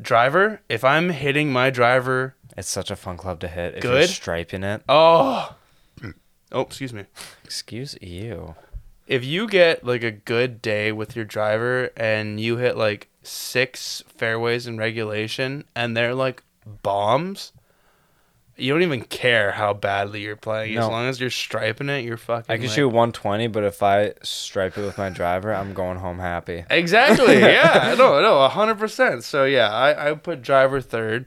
driver, 0.00 0.62
if 0.68 0.82
I'm 0.82 1.10
hitting 1.10 1.52
my 1.52 1.70
driver, 1.70 2.34
It's 2.56 2.68
such 2.68 2.90
a 2.90 2.96
fun 2.96 3.16
club 3.16 3.38
to 3.38 3.46
hit. 3.48 3.76
If 3.76 3.84
you're 3.84 3.92
Good. 3.92 4.08
striping 4.08 4.64
it. 4.64 4.82
oh, 4.88 5.54
oh, 6.50 6.62
excuse 6.62 6.92
me. 6.92 7.04
Excuse 7.44 7.96
you. 8.02 8.56
If 9.06 9.24
you 9.24 9.46
get 9.46 9.84
like 9.84 10.02
a 10.02 10.10
good 10.10 10.60
day 10.60 10.90
with 10.90 11.14
your 11.14 11.24
driver 11.24 11.90
and 11.96 12.40
you 12.40 12.56
hit 12.56 12.76
like 12.76 13.10
six 13.22 14.02
fairways 14.08 14.66
in 14.66 14.76
regulation 14.76 15.62
and 15.76 15.96
they're 15.96 16.16
like 16.16 16.42
bombs, 16.82 17.52
you 18.58 18.72
don't 18.72 18.82
even 18.82 19.02
care 19.02 19.52
how 19.52 19.74
badly 19.74 20.22
you're 20.22 20.34
playing. 20.36 20.76
As 20.78 20.86
long 20.86 21.06
as 21.08 21.20
you're 21.20 21.30
striping 21.30 21.88
it, 21.90 22.04
you're 22.04 22.16
fucking. 22.16 22.46
I 22.52 22.56
can 22.56 22.66
like- 22.66 22.74
shoot 22.74 22.88
120, 22.88 23.48
but 23.48 23.64
if 23.64 23.82
I 23.82 24.14
stripe 24.22 24.78
it 24.78 24.82
with 24.84 24.96
my 24.96 25.10
driver, 25.10 25.52
I'm 25.54 25.74
going 25.74 25.98
home 25.98 26.18
happy. 26.18 26.64
Exactly. 26.70 27.36
Yeah. 27.40 27.94
no, 27.98 28.20
no, 28.20 28.42
a 28.42 28.48
hundred 28.48 28.78
percent. 28.78 29.24
So 29.24 29.44
yeah, 29.44 29.68
I, 29.70 30.10
I 30.10 30.14
put 30.14 30.42
driver 30.42 30.80
third. 30.80 31.26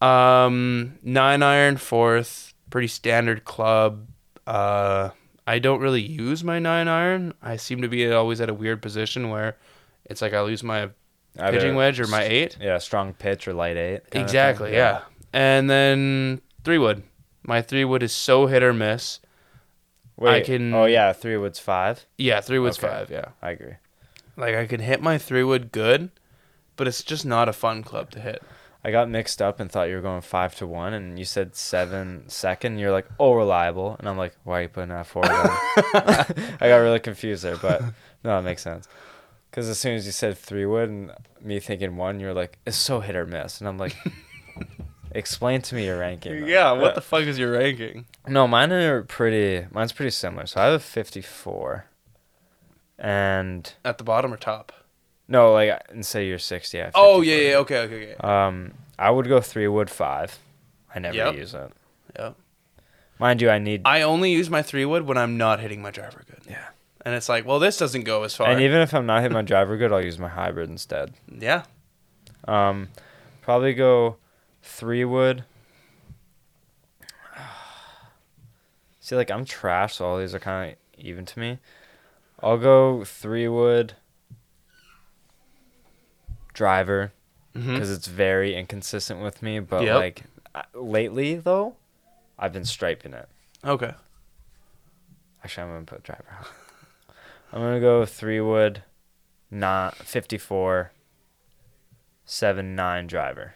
Um 0.00 0.98
nine 1.02 1.42
iron 1.42 1.76
fourth, 1.76 2.54
pretty 2.70 2.86
standard 2.88 3.44
club. 3.44 4.06
Uh 4.46 5.10
I 5.46 5.58
don't 5.58 5.80
really 5.80 6.02
use 6.02 6.44
my 6.44 6.58
nine 6.58 6.88
iron. 6.88 7.34
I 7.42 7.56
seem 7.56 7.82
to 7.82 7.88
be 7.88 8.10
always 8.12 8.40
at 8.40 8.48
a 8.50 8.54
weird 8.54 8.80
position 8.82 9.30
where 9.30 9.56
it's 10.04 10.22
like 10.22 10.34
I 10.34 10.40
lose 10.42 10.62
my 10.62 10.90
Either 11.38 11.58
pitching 11.58 11.74
wedge 11.74 12.00
or 12.00 12.06
my 12.06 12.22
eight. 12.22 12.56
Yeah, 12.60 12.78
strong 12.78 13.12
pitch 13.14 13.48
or 13.48 13.54
light 13.54 13.76
eight. 13.76 14.02
Exactly, 14.12 14.72
yeah. 14.72 15.02
And 15.32 15.68
then 15.68 16.40
three 16.64 16.78
wood. 16.78 17.02
My 17.42 17.62
three 17.62 17.84
wood 17.84 18.02
is 18.02 18.12
so 18.12 18.46
hit 18.46 18.62
or 18.62 18.72
miss. 18.72 19.20
Wait, 20.16 20.46
can- 20.46 20.74
Oh 20.74 20.84
yeah, 20.86 21.12
three 21.12 21.36
wood's 21.36 21.58
five. 21.58 22.04
Yeah, 22.16 22.40
three 22.40 22.58
wood's 22.58 22.78
Okay. 22.78 22.88
five, 22.88 23.10
yeah. 23.10 23.26
I 23.40 23.50
agree. 23.50 23.74
Like 24.36 24.54
I 24.54 24.66
can 24.66 24.80
hit 24.80 25.00
my 25.02 25.18
three 25.18 25.44
wood 25.44 25.70
good, 25.72 26.10
but 26.76 26.88
it's 26.88 27.02
just 27.02 27.24
not 27.26 27.48
a 27.48 27.52
fun 27.52 27.82
club 27.82 28.10
to 28.12 28.20
hit. 28.20 28.42
I 28.84 28.90
got 28.92 29.08
mixed 29.10 29.42
up 29.42 29.58
and 29.60 29.70
thought 29.70 29.88
you 29.88 29.96
were 29.96 30.00
going 30.00 30.20
five 30.20 30.54
to 30.56 30.66
one, 30.66 30.92
and 30.94 31.18
you 31.18 31.24
said 31.24 31.56
seven 31.56 32.24
second. 32.28 32.78
You're 32.78 32.92
like, 32.92 33.06
oh, 33.18 33.34
reliable, 33.34 33.96
and 33.98 34.08
I'm 34.08 34.16
like, 34.16 34.34
why 34.44 34.60
are 34.60 34.62
you 34.62 34.68
putting 34.68 34.90
that 34.90 35.06
forward? 35.06 35.30
I 35.32 36.68
got 36.68 36.76
really 36.76 37.00
confused 37.00 37.42
there, 37.42 37.56
but 37.56 37.82
no, 38.24 38.38
it 38.38 38.42
makes 38.42 38.62
sense. 38.62 38.86
Because 39.50 39.68
as 39.68 39.78
soon 39.80 39.94
as 39.96 40.06
you 40.06 40.12
said 40.12 40.38
three 40.38 40.64
wood 40.66 40.88
and 40.88 41.10
me 41.40 41.58
thinking 41.58 41.96
one, 41.96 42.20
you're 42.20 42.34
like, 42.34 42.58
it's 42.66 42.76
so 42.76 43.00
hit 43.00 43.16
or 43.16 43.26
miss, 43.26 43.60
and 43.60 43.66
I'm 43.68 43.78
like, 43.78 43.96
explain 45.12 45.62
to 45.62 45.74
me 45.74 45.86
your 45.86 45.98
ranking. 45.98 46.40
man." 46.40 46.48
Yeah, 46.48 46.72
what 46.72 46.94
the 46.94 47.00
fuck 47.00 47.22
is 47.22 47.38
your 47.38 47.52
ranking? 47.52 48.06
No, 48.26 48.46
mine 48.48 48.72
are 48.72 49.02
pretty. 49.02 49.66
Mine's 49.70 49.92
pretty 49.92 50.10
similar. 50.10 50.46
So 50.46 50.60
I 50.60 50.64
have 50.66 50.74
a 50.74 50.78
54, 50.80 51.86
and 52.98 53.72
At 53.84 53.98
the 53.98 54.04
bottom 54.04 54.32
or 54.32 54.36
top? 54.36 54.72
no, 55.28 55.52
like 55.52 55.80
instead 55.92 56.22
of 56.22 56.28
your 56.28 56.38
60, 56.38 56.80
I 56.80 56.84
have 56.86 56.92
Oh 56.94 57.20
yeah, 57.20 57.34
54. 57.34 57.50
yeah, 57.50 57.56
okay, 57.58 57.78
okay, 57.80 58.12
okay. 58.12 58.46
Um, 58.46 58.74
I 58.98 59.10
would 59.10 59.28
go 59.28 59.40
three 59.40 59.68
wood 59.68 59.90
five. 59.90 60.38
I 60.94 60.98
never 60.98 61.16
Yep. 61.16 61.34
use 61.34 61.54
it. 61.54 61.72
Yep. 62.18 62.34
Mind 63.18 63.42
you, 63.42 63.50
I 63.50 63.58
need. 63.58 63.82
I 63.84 64.02
only 64.02 64.30
use 64.32 64.48
my 64.48 64.62
three 64.62 64.84
wood 64.84 65.06
when 65.06 65.18
I'm 65.18 65.36
not 65.36 65.60
hitting 65.60 65.82
my 65.82 65.90
driver 65.90 66.22
good. 66.26 66.40
Yeah. 66.48 66.66
And 67.04 67.14
it's 67.14 67.28
like, 67.28 67.46
well, 67.46 67.58
this 67.58 67.76
doesn't 67.76 68.04
go 68.04 68.22
as 68.24 68.34
far. 68.34 68.48
and 68.48 68.60
even 68.60 68.80
if 68.80 68.92
I'm 68.94 69.06
not 69.06 69.22
hitting 69.22 69.34
my 69.34 69.42
driver 69.42 69.76
good, 69.76 69.92
I'll 69.92 70.02
use 70.04 70.18
my 70.18 70.28
hybrid 70.28 70.68
instead. 70.70 71.14
yeah. 71.38 71.64
Um, 72.46 72.88
probably 73.42 73.74
go 73.74 74.16
three 74.68 75.04
wood. 75.04 75.44
See, 79.00 79.16
like 79.16 79.30
I'm 79.30 79.44
trash, 79.44 79.96
so 79.96 80.06
all 80.06 80.18
these 80.18 80.34
are 80.34 80.38
kind 80.38 80.72
of 80.72 80.78
even 81.02 81.24
to 81.24 81.38
me. 81.38 81.58
I'll 82.40 82.58
go 82.58 83.04
three 83.04 83.48
wood. 83.48 83.94
Driver, 86.52 87.12
mm-hmm. 87.54 87.74
because 87.74 87.90
it's 87.90 88.08
very 88.08 88.54
inconsistent 88.56 89.22
with 89.22 89.42
me. 89.42 89.60
But 89.60 89.84
Yep. 89.84 89.96
like 89.96 90.22
lately, 90.74 91.36
though, 91.36 91.76
I've 92.36 92.52
been 92.52 92.64
striping 92.64 93.12
it. 93.14 93.28
Okay. 93.64 93.94
Actually, 95.44 95.64
I'm 95.64 95.72
gonna 95.72 95.84
put 95.84 96.02
driver. 96.02 96.24
I'm 97.52 97.60
gonna 97.60 97.80
go 97.80 98.04
three 98.04 98.40
wood, 98.40 98.82
not 99.50 99.96
fifty 99.96 100.36
four. 100.36 100.92
Seven 102.24 102.74
nine 102.74 103.06
driver. 103.06 103.54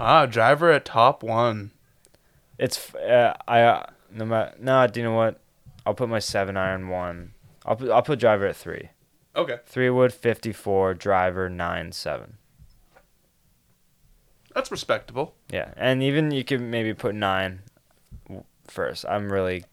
Ah, 0.00 0.24
driver 0.24 0.70
at 0.72 0.86
top 0.86 1.22
one. 1.22 1.72
It's 2.58 2.94
uh, 2.94 3.34
I 3.46 3.86
no 4.10 4.24
matter 4.24 4.54
no. 4.58 4.86
Do 4.86 5.00
you 5.00 5.04
know 5.04 5.14
what? 5.14 5.40
I'll 5.84 5.94
put 5.94 6.08
my 6.08 6.18
seven 6.18 6.56
iron 6.56 6.88
one. 6.88 7.32
I'll 7.66 7.76
put 7.76 7.90
I'll 7.90 8.02
put 8.02 8.18
driver 8.18 8.46
at 8.46 8.56
three. 8.56 8.88
Okay. 9.36 9.58
Three 9.66 9.90
wood 9.90 10.12
fifty 10.12 10.52
four 10.52 10.94
driver 10.94 11.48
nine 11.50 11.92
seven. 11.92 12.38
That's 14.54 14.70
respectable. 14.70 15.34
Yeah, 15.50 15.72
and 15.76 16.02
even 16.02 16.30
you 16.32 16.44
could 16.44 16.60
maybe 16.60 16.94
put 16.94 17.14
nine 17.14 17.60
first. 18.66 19.04
I'm 19.08 19.30
really 19.30 19.64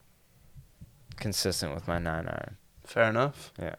consistent 1.16 1.74
with 1.74 1.88
my 1.88 2.00
nine 2.00 2.28
iron. 2.28 2.58
Fair 2.84 3.10
enough. 3.10 3.52
Yeah. 3.58 3.76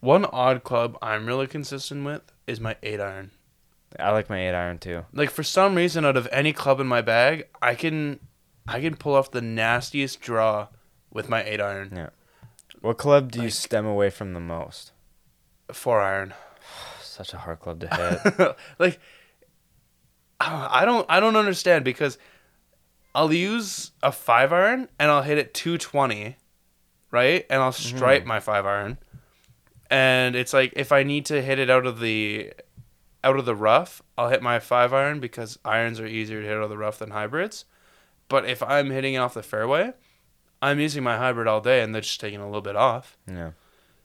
One 0.00 0.24
odd 0.26 0.62
club 0.62 0.96
I'm 1.02 1.26
really 1.26 1.46
consistent 1.46 2.04
with 2.04 2.22
is 2.46 2.60
my 2.60 2.76
eight 2.82 3.00
iron. 3.00 3.32
I 3.98 4.10
like 4.10 4.28
my 4.28 4.48
eight 4.48 4.54
iron 4.54 4.78
too. 4.78 5.04
Like 5.12 5.30
for 5.30 5.42
some 5.42 5.74
reason, 5.74 6.04
out 6.04 6.16
of 6.16 6.28
any 6.30 6.52
club 6.52 6.80
in 6.80 6.86
my 6.86 7.02
bag, 7.02 7.48
I 7.62 7.74
can, 7.74 8.20
I 8.66 8.80
can 8.80 8.96
pull 8.96 9.14
off 9.14 9.30
the 9.30 9.40
nastiest 9.40 10.20
draw 10.20 10.68
with 11.12 11.28
my 11.28 11.42
eight 11.42 11.60
iron. 11.60 11.92
Yeah. 11.94 12.10
What 12.80 12.98
club 12.98 13.32
do 13.32 13.42
you 13.42 13.50
stem 13.50 13.86
away 13.86 14.10
from 14.10 14.34
the 14.34 14.40
most? 14.40 14.92
Four 15.72 16.00
iron. 16.00 16.34
Such 17.02 17.34
a 17.34 17.38
hard 17.38 17.60
club 17.60 17.80
to 17.80 17.88
hit. 17.88 18.56
like 18.78 19.00
uh, 20.40 20.68
I 20.70 20.84
don't 20.84 21.06
I 21.08 21.20
don't 21.20 21.36
understand 21.36 21.84
because 21.84 22.18
I'll 23.14 23.32
use 23.32 23.92
a 24.02 24.12
five 24.12 24.52
iron 24.52 24.88
and 24.98 25.10
I'll 25.10 25.22
hit 25.22 25.38
it 25.38 25.54
220, 25.54 26.36
right? 27.10 27.46
And 27.50 27.62
I'll 27.62 27.72
mm-hmm. 27.72 27.96
stripe 27.96 28.24
my 28.24 28.40
five 28.40 28.66
iron. 28.66 28.98
And 29.90 30.36
it's 30.36 30.52
like 30.52 30.72
if 30.76 30.92
I 30.92 31.02
need 31.02 31.26
to 31.26 31.42
hit 31.42 31.58
it 31.58 31.70
out 31.70 31.86
of 31.86 31.98
the 32.00 32.52
out 33.24 33.38
of 33.38 33.44
the 33.46 33.54
rough, 33.56 34.02
I'll 34.16 34.28
hit 34.28 34.42
my 34.42 34.58
five 34.60 34.92
iron 34.92 35.20
because 35.20 35.58
irons 35.64 35.98
are 36.00 36.06
easier 36.06 36.40
to 36.40 36.46
hit 36.46 36.56
out 36.56 36.62
of 36.62 36.70
the 36.70 36.78
rough 36.78 36.98
than 36.98 37.10
hybrids. 37.10 37.64
But 38.28 38.44
if 38.48 38.62
I'm 38.62 38.90
hitting 38.90 39.14
it 39.14 39.18
off 39.18 39.34
the 39.34 39.42
fairway, 39.42 39.92
I'm 40.62 40.78
using 40.80 41.02
my 41.02 41.16
hybrid 41.16 41.46
all 41.48 41.60
day 41.60 41.82
and 41.82 41.94
they're 41.94 42.02
just 42.02 42.20
taking 42.20 42.40
a 42.40 42.46
little 42.46 42.60
bit 42.60 42.76
off. 42.76 43.16
Yeah. 43.26 43.52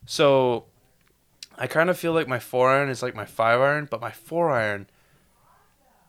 So 0.05 0.65
I 1.57 1.67
kind 1.67 1.89
of 1.89 1.97
feel 1.97 2.13
like 2.13 2.27
my 2.27 2.39
four 2.39 2.69
iron 2.69 2.89
is 2.89 3.03
like 3.03 3.15
my 3.15 3.25
five 3.25 3.59
iron, 3.59 3.87
but 3.89 4.01
my 4.01 4.11
four 4.11 4.51
iron, 4.51 4.87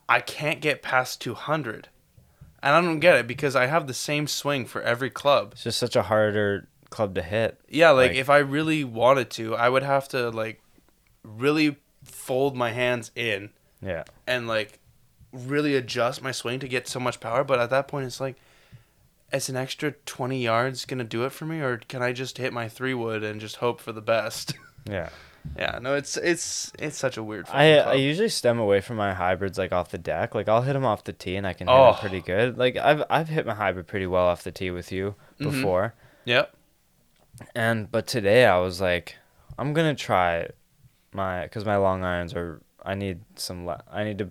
I 0.08 0.20
can't 0.20 0.60
get 0.60 0.82
past 0.82 1.20
200. 1.20 1.88
And 2.62 2.74
I 2.74 2.80
don't 2.80 3.00
get 3.00 3.16
it 3.16 3.26
because 3.26 3.54
I 3.56 3.66
have 3.66 3.86
the 3.86 3.94
same 3.94 4.26
swing 4.26 4.64
for 4.64 4.80
every 4.82 5.10
club. 5.10 5.50
It's 5.52 5.64
just 5.64 5.78
such 5.78 5.96
a 5.96 6.02
harder 6.02 6.68
club 6.90 7.14
to 7.16 7.22
hit. 7.22 7.60
Yeah, 7.68 7.90
like, 7.90 8.10
Like- 8.12 8.18
if 8.18 8.30
I 8.30 8.38
really 8.38 8.84
wanted 8.84 9.28
to, 9.30 9.54
I 9.56 9.68
would 9.68 9.82
have 9.82 10.08
to 10.10 10.30
like 10.30 10.62
really 11.22 11.76
fold 12.04 12.56
my 12.56 12.70
hands 12.70 13.10
in 13.16 13.50
Yeah. 13.82 14.04
and 14.26 14.46
like 14.46 14.78
really 15.32 15.74
adjust 15.74 16.22
my 16.22 16.30
swing 16.32 16.60
to 16.60 16.68
get 16.68 16.86
so 16.86 17.00
much 17.00 17.18
power. 17.20 17.42
But 17.44 17.58
at 17.58 17.70
that 17.70 17.88
point, 17.88 18.06
it's 18.06 18.20
like, 18.20 18.36
is 19.32 19.48
an 19.48 19.56
extra 19.56 19.92
20 19.92 20.40
yards 20.40 20.84
going 20.84 20.98
to 20.98 21.04
do 21.04 21.24
it 21.24 21.32
for 21.32 21.44
me? 21.44 21.60
Or 21.60 21.78
can 21.78 22.02
I 22.02 22.12
just 22.12 22.38
hit 22.38 22.52
my 22.52 22.68
three 22.68 22.94
wood 22.94 23.24
and 23.24 23.40
just 23.40 23.56
hope 23.56 23.80
for 23.80 23.92
the 23.92 24.02
best? 24.02 24.54
Yeah. 24.86 25.08
yeah, 25.56 25.78
no, 25.80 25.94
it's 25.94 26.18
it's 26.18 26.70
it's 26.78 26.98
such 26.98 27.16
a 27.16 27.22
weird 27.22 27.46
I, 27.48 27.72
club. 27.80 27.88
I 27.88 27.94
usually 27.94 28.28
stem 28.28 28.58
away 28.58 28.82
from 28.82 28.96
my 28.98 29.14
hybrids 29.14 29.56
like 29.56 29.72
off 29.72 29.90
the 29.90 29.96
deck. 29.96 30.34
Like 30.34 30.46
I'll 30.46 30.60
hit 30.60 30.74
them 30.74 30.84
off 30.84 31.04
the 31.04 31.14
tee 31.14 31.36
and 31.36 31.46
I 31.46 31.54
can 31.54 31.68
hit 31.68 31.72
Oh. 31.74 31.92
it 31.92 32.00
pretty 32.00 32.20
good. 32.20 32.58
Like 32.58 32.76
I've 32.76 33.02
I've 33.08 33.28
hit 33.30 33.46
my 33.46 33.54
hybrid 33.54 33.86
pretty 33.86 34.06
well 34.06 34.26
off 34.26 34.44
the 34.44 34.52
tee 34.52 34.70
with 34.70 34.92
you 34.92 35.14
Mhm. 35.40 35.52
before. 35.52 35.94
Yep. 36.26 36.54
And 37.54 37.90
but 37.90 38.06
today 38.06 38.44
I 38.44 38.58
was 38.58 38.82
like, 38.82 39.16
I'm 39.58 39.72
gonna 39.72 39.94
try 39.94 40.48
my 41.14 41.42
because 41.44 41.64
my 41.64 41.76
long 41.76 42.02
irons 42.04 42.34
are. 42.34 42.60
I 42.84 42.94
need 42.94 43.20
some. 43.36 43.64
Le- 43.64 43.82
I 43.90 44.04
need 44.04 44.18
to 44.18 44.30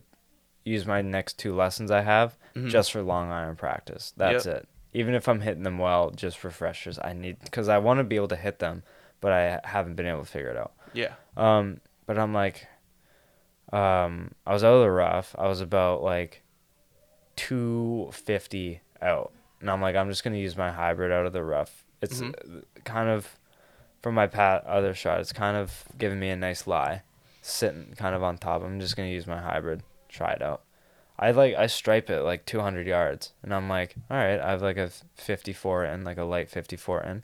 use 0.66 0.86
my 0.86 1.02
next 1.02 1.40
two 1.40 1.54
lessons 1.56 1.90
I 1.92 2.02
have 2.02 2.38
Mhm. 2.56 2.70
just 2.70 2.92
for 2.92 3.02
long 3.02 3.32
iron 3.32 3.56
practice. 3.56 4.14
That's 4.16 4.46
it. 4.46 4.68
Even 4.94 5.16
if 5.16 5.28
I'm 5.28 5.42
hitting 5.42 5.64
them 5.64 5.80
well, 5.80 6.12
just 6.12 6.44
refreshers. 6.44 7.00
I 7.04 7.14
need 7.14 7.40
because 7.44 7.68
I 7.68 7.80
want 7.80 7.98
to 8.00 8.04
be 8.04 8.16
able 8.16 8.28
to 8.30 8.36
hit 8.36 8.60
them, 8.60 8.84
but 9.22 9.32
I 9.32 9.60
haven't 9.64 9.96
been 9.96 10.06
able 10.06 10.20
to 10.24 10.26
figure 10.30 10.50
it 10.52 10.58
out. 10.58 10.74
Yeah. 10.94 11.14
Um, 11.36 11.82
but 12.06 12.20
I'm 12.20 12.34
like, 12.34 12.68
um, 13.74 14.32
I 14.46 14.54
was 14.54 14.64
out 14.64 14.76
of 14.76 14.82
the 14.82 14.92
rough. 14.92 15.36
I 15.40 15.48
was 15.48 15.62
about 15.62 16.04
like 16.04 16.44
250 17.36 18.82
out, 19.02 19.34
and 19.60 19.70
I'm 19.70 19.82
like, 19.82 19.96
I'm 19.96 20.10
just 20.10 20.24
gonna 20.24 20.38
use 20.38 20.56
my 20.56 20.72
hybrid 20.72 21.12
out 21.12 21.26
of 21.26 21.34
the 21.34 21.44
rough. 21.44 21.86
It's 22.02 22.22
uh, 22.22 22.32
kind 22.84 23.10
of 23.10 23.38
from 24.04 24.14
my 24.14 24.28
pat 24.28 24.64
other 24.66 24.94
shot. 24.94 25.22
It's 25.22 25.34
kind 25.34 25.58
of 25.58 25.86
giving 25.98 26.20
me 26.20 26.30
a 26.30 26.36
nice 26.36 26.68
lie, 26.68 27.02
sitting 27.42 27.96
kind 27.98 28.14
of 28.14 28.22
on 28.22 28.38
top. 28.38 28.62
I'm 28.62 28.80
just 28.80 28.96
gonna 28.96 29.10
use 29.10 29.26
my 29.26 29.42
hybrid. 29.42 29.82
Try 30.10 30.34
it 30.34 30.42
out. 30.44 30.62
I 31.18 31.32
like 31.32 31.56
I 31.56 31.68
stripe 31.68 32.10
it 32.10 32.22
like 32.22 32.46
200 32.46 32.86
yards, 32.86 33.32
and 33.42 33.54
I'm 33.54 33.70
like, 33.70 33.96
all 34.12 34.18
right, 34.18 34.40
I 34.40 34.52
have 34.52 34.62
like 34.62 34.78
a 34.78 34.92
54 35.16 35.86
in, 35.86 36.04
like 36.04 36.18
a 36.18 36.24
light 36.24 36.50
54 36.50 37.02
in. 37.04 37.24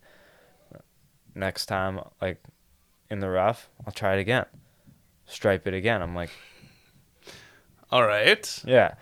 Next 1.36 1.66
time, 1.68 2.00
like 2.22 2.42
in 3.10 3.20
the 3.20 3.30
rough, 3.30 3.70
I'll 3.86 3.92
try 3.94 4.16
it 4.16 4.20
again. 4.20 4.46
Stripe 5.26 5.68
it 5.68 5.74
again. 5.74 6.02
I'm 6.02 6.16
like, 6.16 6.32
All 7.92 8.04
right. 8.04 8.64
yeah. 8.66 8.94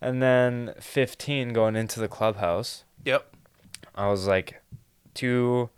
And 0.00 0.22
then 0.22 0.74
15 0.80 1.52
going 1.52 1.76
into 1.76 1.98
the 2.00 2.08
clubhouse, 2.08 2.84
Yep. 3.04 3.34
I 3.94 4.08
was 4.08 4.26
like 4.26 4.62
two 5.14 5.70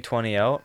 220 0.00 0.38
out 0.38 0.62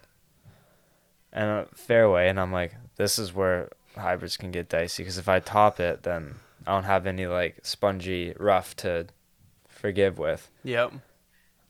and 1.34 1.50
a 1.50 1.68
fairway 1.76 2.30
and 2.30 2.40
I'm 2.40 2.54
like 2.54 2.76
this 2.96 3.20
is 3.20 3.34
where 3.34 3.70
hybrids 3.98 4.38
can 4.38 4.52
get 4.52 4.70
dicey 4.70 5.04
because 5.04 5.18
if 5.18 5.28
I 5.28 5.42
top 5.42 5.82
it 5.82 6.04
then 6.04 6.36
I 6.66 6.72
don't 6.72 6.86
have 6.86 7.06
any 7.06 7.28
like 7.28 7.58
spongy 7.64 8.34
rough 8.40 8.74
to 8.78 9.08
forgive 9.68 10.18
with. 10.18 10.50
Yep. 10.64 10.94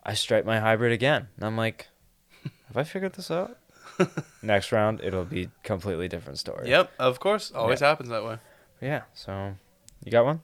I 0.03 0.14
stripe 0.14 0.45
my 0.45 0.60
hybrid 0.60 0.91
again. 0.91 1.30
And 1.36 1.45
I'm 1.45 1.58
like 1.58 1.88
have 2.68 2.78
I 2.78 2.84
figured 2.84 3.14
this 3.14 3.32
out? 3.32 3.58
Next 4.43 4.72
round 4.72 5.01
it'll 5.03 5.26
be 5.26 5.49
completely 5.64 6.08
different 6.08 6.38
story. 6.38 6.70
Yep. 6.70 6.91
Of 6.99 7.20
course. 7.20 7.51
Always 7.55 7.80
happens 7.80 8.10
that 8.10 8.24
way. 8.24 8.38
Yeah, 8.82 9.01
so 9.16 9.55
you 10.05 10.12
got 10.12 10.26
one? 10.26 10.41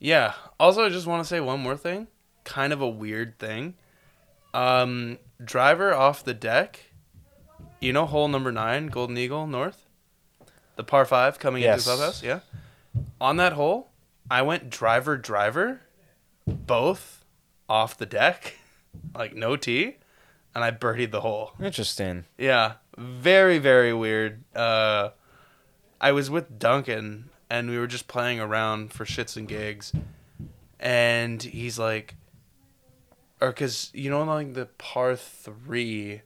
Yeah. 0.00 0.32
Also, 0.58 0.84
I 0.84 0.88
just 0.88 1.06
want 1.06 1.22
to 1.22 1.28
say 1.28 1.38
one 1.38 1.60
more 1.60 1.76
thing. 1.76 2.08
Kind 2.42 2.72
of 2.72 2.80
a 2.80 2.88
weird 2.88 3.38
thing. 3.38 3.74
Um, 4.52 5.18
driver 5.44 5.94
off 5.94 6.24
the 6.24 6.34
deck. 6.34 6.90
You 7.80 7.92
know, 7.92 8.06
hole 8.06 8.28
number 8.28 8.50
nine, 8.52 8.86
Golden 8.86 9.18
Eagle 9.18 9.46
North, 9.46 9.86
the 10.76 10.84
par 10.84 11.04
five 11.04 11.38
coming 11.38 11.62
Yes. 11.62 11.80
into 11.80 11.90
the 11.90 11.96
clubhouse. 11.96 12.22
Yeah. 12.22 12.40
On 13.20 13.36
that 13.36 13.52
hole, 13.54 13.90
I 14.30 14.42
went 14.42 14.70
driver 14.70 15.16
driver, 15.18 15.80
both 16.46 17.24
off 17.68 17.96
the 17.98 18.06
deck, 18.06 18.54
like 19.14 19.34
no 19.34 19.56
tee, 19.56 19.96
and 20.54 20.64
I 20.64 20.70
birdied 20.70 21.10
the 21.10 21.20
hole. 21.20 21.52
Interesting. 21.62 22.24
Yeah, 22.38 22.74
very 22.96 23.58
very 23.58 23.92
weird. 23.92 24.44
Uh, 24.54 25.10
I 26.00 26.12
was 26.12 26.30
with 26.30 26.58
Duncan 26.58 27.30
and 27.50 27.68
we 27.68 27.78
were 27.78 27.86
just 27.86 28.08
playing 28.08 28.40
around 28.40 28.92
for 28.92 29.04
shits 29.04 29.36
and 29.36 29.46
gigs, 29.46 29.92
and 30.80 31.42
he's 31.42 31.78
like, 31.78 32.14
or 33.44 33.48
because 33.48 33.90
you 33.94 34.10
know 34.10 34.24
like 34.24 34.54
the 34.54 34.66
par 34.78 35.16
three, 35.16 36.22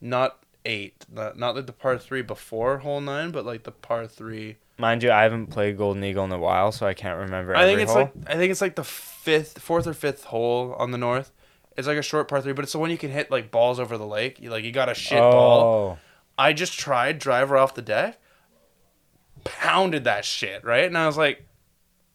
not 0.00 0.38
eight, 0.64 1.04
not 1.12 1.38
not 1.38 1.54
like 1.54 1.66
the 1.66 1.72
par 1.72 1.98
three 1.98 2.22
before 2.22 2.78
hole 2.78 3.00
nine, 3.00 3.30
but 3.30 3.44
like 3.44 3.64
the 3.64 3.72
par 3.72 4.06
three. 4.06 4.56
Mind 4.78 5.02
you, 5.02 5.12
I 5.12 5.22
haven't 5.22 5.48
played 5.48 5.76
Golden 5.76 6.02
Eagle 6.02 6.24
in 6.24 6.32
a 6.32 6.38
while, 6.38 6.72
so 6.72 6.86
I 6.86 6.94
can't 6.94 7.18
remember. 7.18 7.54
I 7.54 7.66
think 7.66 7.80
it's 7.80 7.92
hole. 7.92 8.02
like 8.02 8.12
I 8.26 8.34
think 8.34 8.50
it's 8.50 8.60
like 8.60 8.74
the 8.74 8.84
fifth, 8.84 9.58
fourth 9.58 9.86
or 9.86 9.94
fifth 9.94 10.24
hole 10.24 10.74
on 10.78 10.90
the 10.90 10.98
north. 10.98 11.30
It's 11.76 11.86
like 11.86 11.98
a 11.98 12.02
short 12.02 12.28
par 12.28 12.40
three, 12.40 12.52
but 12.52 12.64
it's 12.64 12.72
the 12.72 12.78
one 12.78 12.90
you 12.90 12.98
can 12.98 13.10
hit 13.10 13.30
like 13.30 13.50
balls 13.50 13.78
over 13.78 13.98
the 13.98 14.06
lake. 14.06 14.40
You, 14.40 14.50
like 14.50 14.64
you 14.64 14.72
got 14.72 14.88
a 14.88 14.94
shit 14.94 15.18
ball. 15.18 15.62
oh, 15.62 15.98
I 16.38 16.52
just 16.52 16.78
tried 16.78 17.18
driver 17.18 17.56
off 17.56 17.74
the 17.74 17.82
deck, 17.82 18.18
pounded 19.44 20.04
that 20.04 20.24
shit, 20.24 20.64
right? 20.64 20.84
And 20.84 20.96
I 20.96 21.06
was 21.06 21.16
like, 21.18 21.46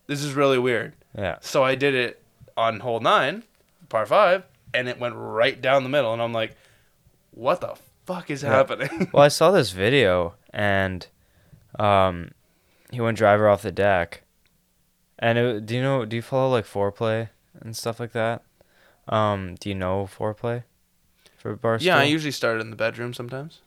this 0.08 0.24
is 0.24 0.34
really 0.34 0.60
weird. 0.60 0.96
yeah. 1.18 1.38
So 1.42 1.64
I 1.64 1.76
did 1.76 1.94
it 1.94 2.22
on 2.56 2.80
hole 2.80 3.00
nine, 3.00 3.44
par 3.90 4.06
five, 4.06 4.44
and 4.74 4.88
it 4.88 5.00
went 5.00 5.16
right 5.16 5.60
down 5.62 5.84
the 5.84 5.90
middle. 5.90 6.14
And 6.14 6.22
I'm 6.22 6.34
like, 6.34 6.56
what 7.32 7.62
the 7.62 7.76
fuck 8.06 8.30
is 8.30 8.42
happening? 8.42 9.10
Well, 9.14 9.24
I 9.24 9.30
saw 9.30 9.52
this 9.52 9.72
video, 9.72 10.36
and 10.52 11.08
um, 11.78 12.32
he 12.92 13.02
went 13.02 13.18
driver 13.18 13.48
off 13.48 13.62
the 13.62 13.72
deck, 13.72 14.24
and 15.20 15.38
it, 15.38 15.66
do 15.66 15.76
you 15.76 15.82
know? 15.82 16.06
Do 16.06 16.16
you 16.16 16.22
follow 16.22 16.52
like 16.52 16.66
Fore 16.66 16.92
Play 16.92 17.30
and 17.62 17.76
stuff 17.76 18.00
like 18.00 18.12
that? 18.14 18.44
Um, 19.08 19.56
do 19.60 19.70
you 19.70 19.76
know 19.76 20.06
Fore 20.06 20.34
Play 20.34 20.64
for 21.38 21.56
Barstool? 21.56 21.84
yeah, 21.84 21.98
I 21.98 22.04
usually 22.04 22.32
start 22.32 22.62
in 22.62 22.70
the 22.70 22.76
bedroom 22.76 23.14
sometimes. 23.14 23.60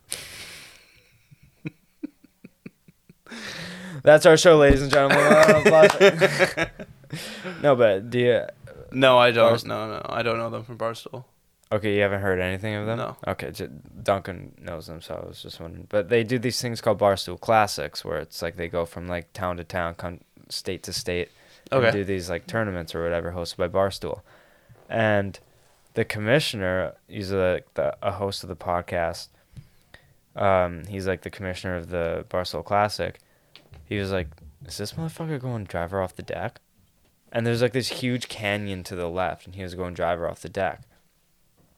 That's 4.03 4.27
our 4.27 4.37
show, 4.37 4.57
ladies 4.57 4.83
and 4.83 4.91
gentlemen. 4.91 5.23
no, 7.62 7.77
but 7.77 8.11
do 8.11 8.18
you? 8.18 8.43
No, 8.93 9.18
I 9.18 9.30
don't. 9.30 9.64
No, 9.64 9.88
no, 9.88 10.03
I 10.09 10.22
don't 10.22 10.38
know 10.38 10.51
them 10.51 10.64
from 10.64 10.78
Barstool. 10.78 11.24
Okay, 11.72 11.95
you 11.95 12.03
haven't 12.03 12.20
heard 12.22 12.41
anything 12.41 12.74
of 12.74 12.86
them? 12.86 12.99
No. 12.99 13.16
Okay, 13.28 13.53
j- 13.53 13.68
Duncan 14.03 14.55
knows 14.61 14.88
them, 14.88 15.01
so 15.01 15.20
I 15.22 15.28
was 15.28 15.41
just 15.41 15.61
wondering. 15.61 15.86
But 15.88 16.09
they 16.09 16.24
do 16.24 16.38
these 16.38 16.61
things 16.61 16.80
called 16.80 16.99
Barstool 16.99 17.38
Classics, 17.38 18.05
where 18.05 18.18
it's 18.18 18.43
like 18.43 18.57
they 18.57 18.66
go 18.68 18.84
from 18.84 19.07
like 19.07 19.32
town 19.32 19.57
to 19.59 19.64
town, 19.64 19.95
con- 19.95 20.20
state 20.49 20.82
to 20.84 20.93
state, 20.93 21.28
and 21.70 21.84
Okay. 21.84 21.93
do 21.99 22.05
these 22.05 22.28
like 22.28 22.49
tournaments 22.49 22.93
or 22.95 23.05
whatever 23.05 23.30
hosted 23.30 23.57
by 23.59 23.68
Barstool. 23.68 24.22
And 24.88 25.38
the 25.95 26.05
commissioner, 26.05 26.95
he's 27.07 27.30
a, 27.30 27.62
the, 27.74 27.97
a 28.03 28.11
host 28.12 28.43
of 28.43 28.49
the 28.49 28.57
podcast. 28.57 29.28
Um, 30.36 30.84
he's 30.86 31.07
like 31.07 31.22
the 31.22 31.30
commissioner 31.30 31.76
of 31.76 31.91
the 31.91 32.24
Barstool 32.28 32.64
Classic. 32.64 33.18
He 33.84 33.99
was 33.99 34.11
like, 34.12 34.28
"Is 34.66 34.76
this 34.78 34.93
motherfucker 34.95 35.41
going 35.41 35.64
driver 35.64 36.01
off 36.03 36.16
the 36.16 36.22
deck?" 36.22 36.61
And 37.33 37.47
there's 37.47 37.62
like 37.62 37.72
this 37.72 37.89
huge 37.89 38.28
canyon 38.28 38.83
to 38.85 38.97
the 38.97 39.09
left, 39.09 39.47
and 39.47 39.55
he 39.55 39.62
was 39.62 39.74
going 39.74 39.95
driver 39.95 40.28
off 40.28 40.41
the 40.41 40.49
deck. 40.49 40.83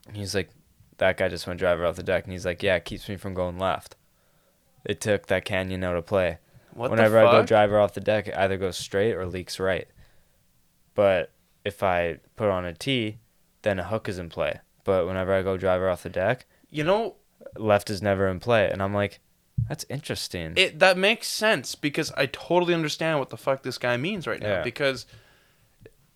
And 0.07 0.17
he's 0.17 0.35
like, 0.35 0.51
that 0.99 1.17
guy 1.17 1.29
just 1.29 1.47
went 1.47 1.59
driver 1.59 1.87
off 1.87 1.97
the 1.97 2.03
deck, 2.03 2.25
and 2.25 2.33
he's 2.33 2.47
like, 2.47 2.63
yeah, 2.63 2.77
it 2.77 2.85
keeps 2.85 3.09
me 3.09 3.17
from 3.17 3.35
going 3.35 3.59
left. 3.59 3.97
It 4.85 5.01
took 5.01 5.27
that 5.27 5.45
canyon 5.45 5.85
out 5.85 5.97
of 5.97 6.07
play. 6.07 6.39
What 6.75 6.91
Whenever 6.91 7.19
I 7.19 7.31
go 7.31 7.45
driver 7.45 7.79
off 7.79 7.95
the 7.95 8.01
deck, 8.01 8.29
it 8.29 8.37
either 8.37 8.57
goes 8.57 8.77
straight 8.77 9.15
or 9.15 9.27
leaks 9.27 9.61
right. 9.61 9.89
But 10.95 11.31
if 11.65 11.83
I 11.83 12.19
put 12.37 12.49
on 12.49 12.65
a 12.65 12.73
tee, 12.73 13.19
then 13.63 13.79
a 13.79 13.85
hook 13.85 14.09
is 14.09 14.19
in 14.19 14.29
play. 14.31 14.61
But 14.85 15.07
whenever 15.07 15.33
I 15.33 15.43
go 15.43 15.57
driver 15.57 15.89
off 15.89 16.03
the 16.03 16.09
deck, 16.09 16.47
you 16.71 16.83
know, 16.83 17.17
left 17.57 17.91
is 17.91 18.03
never 18.03 18.27
in 18.29 18.41
play. 18.41 18.71
And 18.71 18.83
I'm 18.83 18.95
like, 18.95 19.21
that's 19.69 19.85
interesting. 19.89 20.55
it 20.57 20.79
that 20.81 20.97
makes 20.97 21.29
sense 21.29 21.75
because 21.75 22.11
I 22.17 22.27
totally 22.27 22.75
understand 22.75 23.19
what 23.19 23.31
the 23.31 23.37
fuck 23.37 23.63
this 23.63 23.79
guy 23.79 23.97
means 23.97 24.27
right 24.27 24.41
now. 24.41 24.49
Yeah. 24.49 24.63
Because 24.63 25.07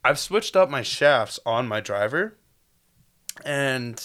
I've 0.07 0.19
switched 0.19 0.55
up 0.57 0.71
my 0.71 0.83
shafts 0.83 1.41
on 1.45 1.67
my 1.69 1.81
driver, 1.81 2.37
and 3.45 4.01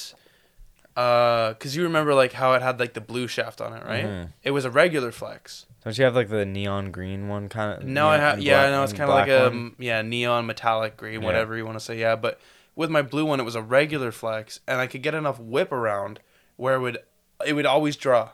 Uh, 0.93 1.53
cause 1.53 1.73
you 1.73 1.83
remember 1.83 2.13
like 2.13 2.33
how 2.33 2.51
it 2.51 2.61
had 2.61 2.77
like 2.77 2.93
the 2.93 2.99
blue 3.01 3.25
shaft 3.25 3.61
on 3.61 3.71
it, 3.73 3.85
right? 3.85 4.03
Mhm. 4.05 4.33
It 4.43 4.51
was 4.51 4.65
a 4.65 4.69
regular 4.69 5.13
flex. 5.13 5.65
Don't 5.85 5.97
you 5.97 6.03
have 6.03 6.15
like 6.15 6.27
the 6.27 6.45
neon 6.45 6.91
green 6.91 7.29
one 7.29 7.47
kind 7.47 7.81
of? 7.81 7.87
No, 7.87 8.09
I 8.09 8.17
have. 8.17 8.41
Yeah, 8.41 8.69
know 8.69 8.83
it's 8.83 8.91
kind 8.91 9.09
of 9.09 9.15
like 9.15 9.29
a 9.29 9.47
um, 9.47 9.75
yeah 9.79 10.01
neon 10.01 10.45
metallic 10.47 10.97
green, 10.97 11.21
Yeah. 11.21 11.25
whatever 11.27 11.55
you 11.55 11.65
want 11.65 11.77
to 11.79 11.83
say. 11.83 11.97
Yeah, 11.97 12.17
but 12.17 12.41
with 12.75 12.89
my 12.89 13.01
blue 13.01 13.23
one, 13.25 13.39
it 13.39 13.43
was 13.43 13.55
a 13.55 13.61
regular 13.61 14.11
flex, 14.11 14.59
and 14.67 14.81
I 14.81 14.87
could 14.87 15.01
get 15.01 15.13
enough 15.15 15.39
whip 15.39 15.71
around 15.71 16.19
where 16.57 16.75
it 16.75 16.79
would 16.79 16.97
it 17.45 17.53
would 17.53 17.65
always 17.65 17.95
draw. 17.95 18.31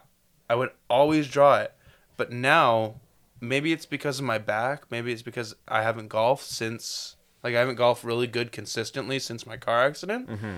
I 0.50 0.56
would 0.56 0.72
always 0.90 1.28
draw 1.28 1.58
it, 1.60 1.74
but 2.18 2.32
now 2.32 2.96
maybe 3.40 3.72
it's 3.72 3.86
because 3.86 4.18
of 4.18 4.26
my 4.26 4.40
back. 4.40 4.86
Maybe 4.90 5.14
it's 5.14 5.22
because 5.22 5.54
I 5.68 5.84
haven't 5.84 6.08
golfed 6.08 6.48
since 6.48 7.17
like 7.44 7.56
I 7.56 7.60
haven't 7.60 7.76
golfed 7.76 8.04
really 8.04 8.28
good 8.28 8.52
consistently 8.52 9.20
since 9.20 9.46
my 9.46 9.58
car 9.58 9.86
accident. 9.86 10.30
hmm 10.30 10.58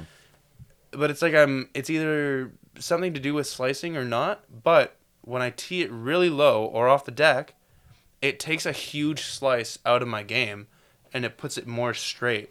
But 0.91 1.09
it's 1.11 1.21
like 1.21 1.33
I'm. 1.35 1.69
It's 1.73 1.89
either 1.89 2.51
something 2.79 3.13
to 3.13 3.19
do 3.19 3.33
with 3.33 3.47
slicing 3.47 3.95
or 3.97 4.05
not. 4.05 4.43
But 4.63 4.95
when 5.21 5.41
I 5.41 5.49
tee 5.51 5.81
it 5.81 5.91
really 5.91 6.29
low 6.29 6.63
or 6.65 6.87
off 6.87 7.05
the 7.05 7.11
deck, 7.11 7.53
it 8.21 8.39
takes 8.39 8.65
a 8.65 8.71
huge 8.71 9.23
slice 9.23 9.77
out 9.85 10.01
of 10.01 10.07
my 10.07 10.23
game, 10.23 10.67
and 11.13 11.25
it 11.25 11.37
puts 11.37 11.57
it 11.57 11.67
more 11.67 11.93
straight. 11.93 12.49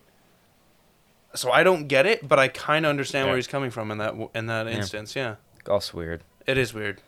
So 1.34 1.50
I 1.50 1.62
don't 1.62 1.88
get 1.88 2.06
it, 2.06 2.26
but 2.26 2.38
I 2.38 2.48
kind 2.48 2.86
of 2.86 2.90
understand 2.90 3.26
Yeah. 3.26 3.30
where 3.32 3.36
he's 3.36 3.46
coming 3.46 3.70
from 3.70 3.90
in 3.90 3.98
that 3.98 4.14
in 4.34 4.46
that 4.46 4.66
Yeah. 4.66 4.72
instance. 4.72 5.14
Yeah, 5.16 5.36
Golf's 5.64 5.92
weird. 5.92 6.22
it 6.46 6.56
is 6.56 6.72
weird, 6.72 7.02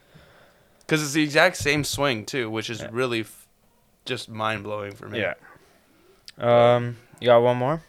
because 0.81 1.03
it's 1.03 1.13
the 1.13 1.23
exact 1.23 1.57
same 1.57 1.85
swing 1.85 2.27
too, 2.27 2.51
which 2.51 2.69
is 2.69 2.81
Yeah. 2.81 2.89
really 2.93 3.21
f- 3.21 3.47
just 4.05 4.29
mind 4.29 4.63
blowing 4.65 4.95
for 4.95 5.09
me. 5.09 5.21
Yeah. 5.21 5.35
Um, 6.39 6.97
you 7.21 7.27
got 7.27 7.43
one 7.43 7.57
more? 7.57 7.83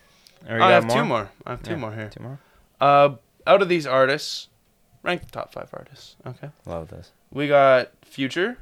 Or 0.48 0.58
you 0.58 0.64
I 0.64 0.70
got 0.70 0.84
have 0.84 0.94
two 0.94 1.06
more. 1.06 1.30
I 1.46 1.52
have 1.52 1.64
two 1.64 1.72
Yeah. 1.72 1.78
more 1.78 1.94
here. 1.94 2.10
Two 2.10 2.24
more. 2.24 2.40
Uh, 2.80 3.16
out 3.48 3.62
of 3.62 3.70
these 3.70 3.86
artists, 3.88 4.50
rank 5.04 5.22
the 5.24 5.32
top 5.32 5.52
five 5.54 5.70
artists. 5.74 6.16
Okay. 6.26 6.50
Love 6.66 6.90
this. 6.90 7.12
We 7.32 7.48
got 7.48 7.92
Future, 8.04 8.58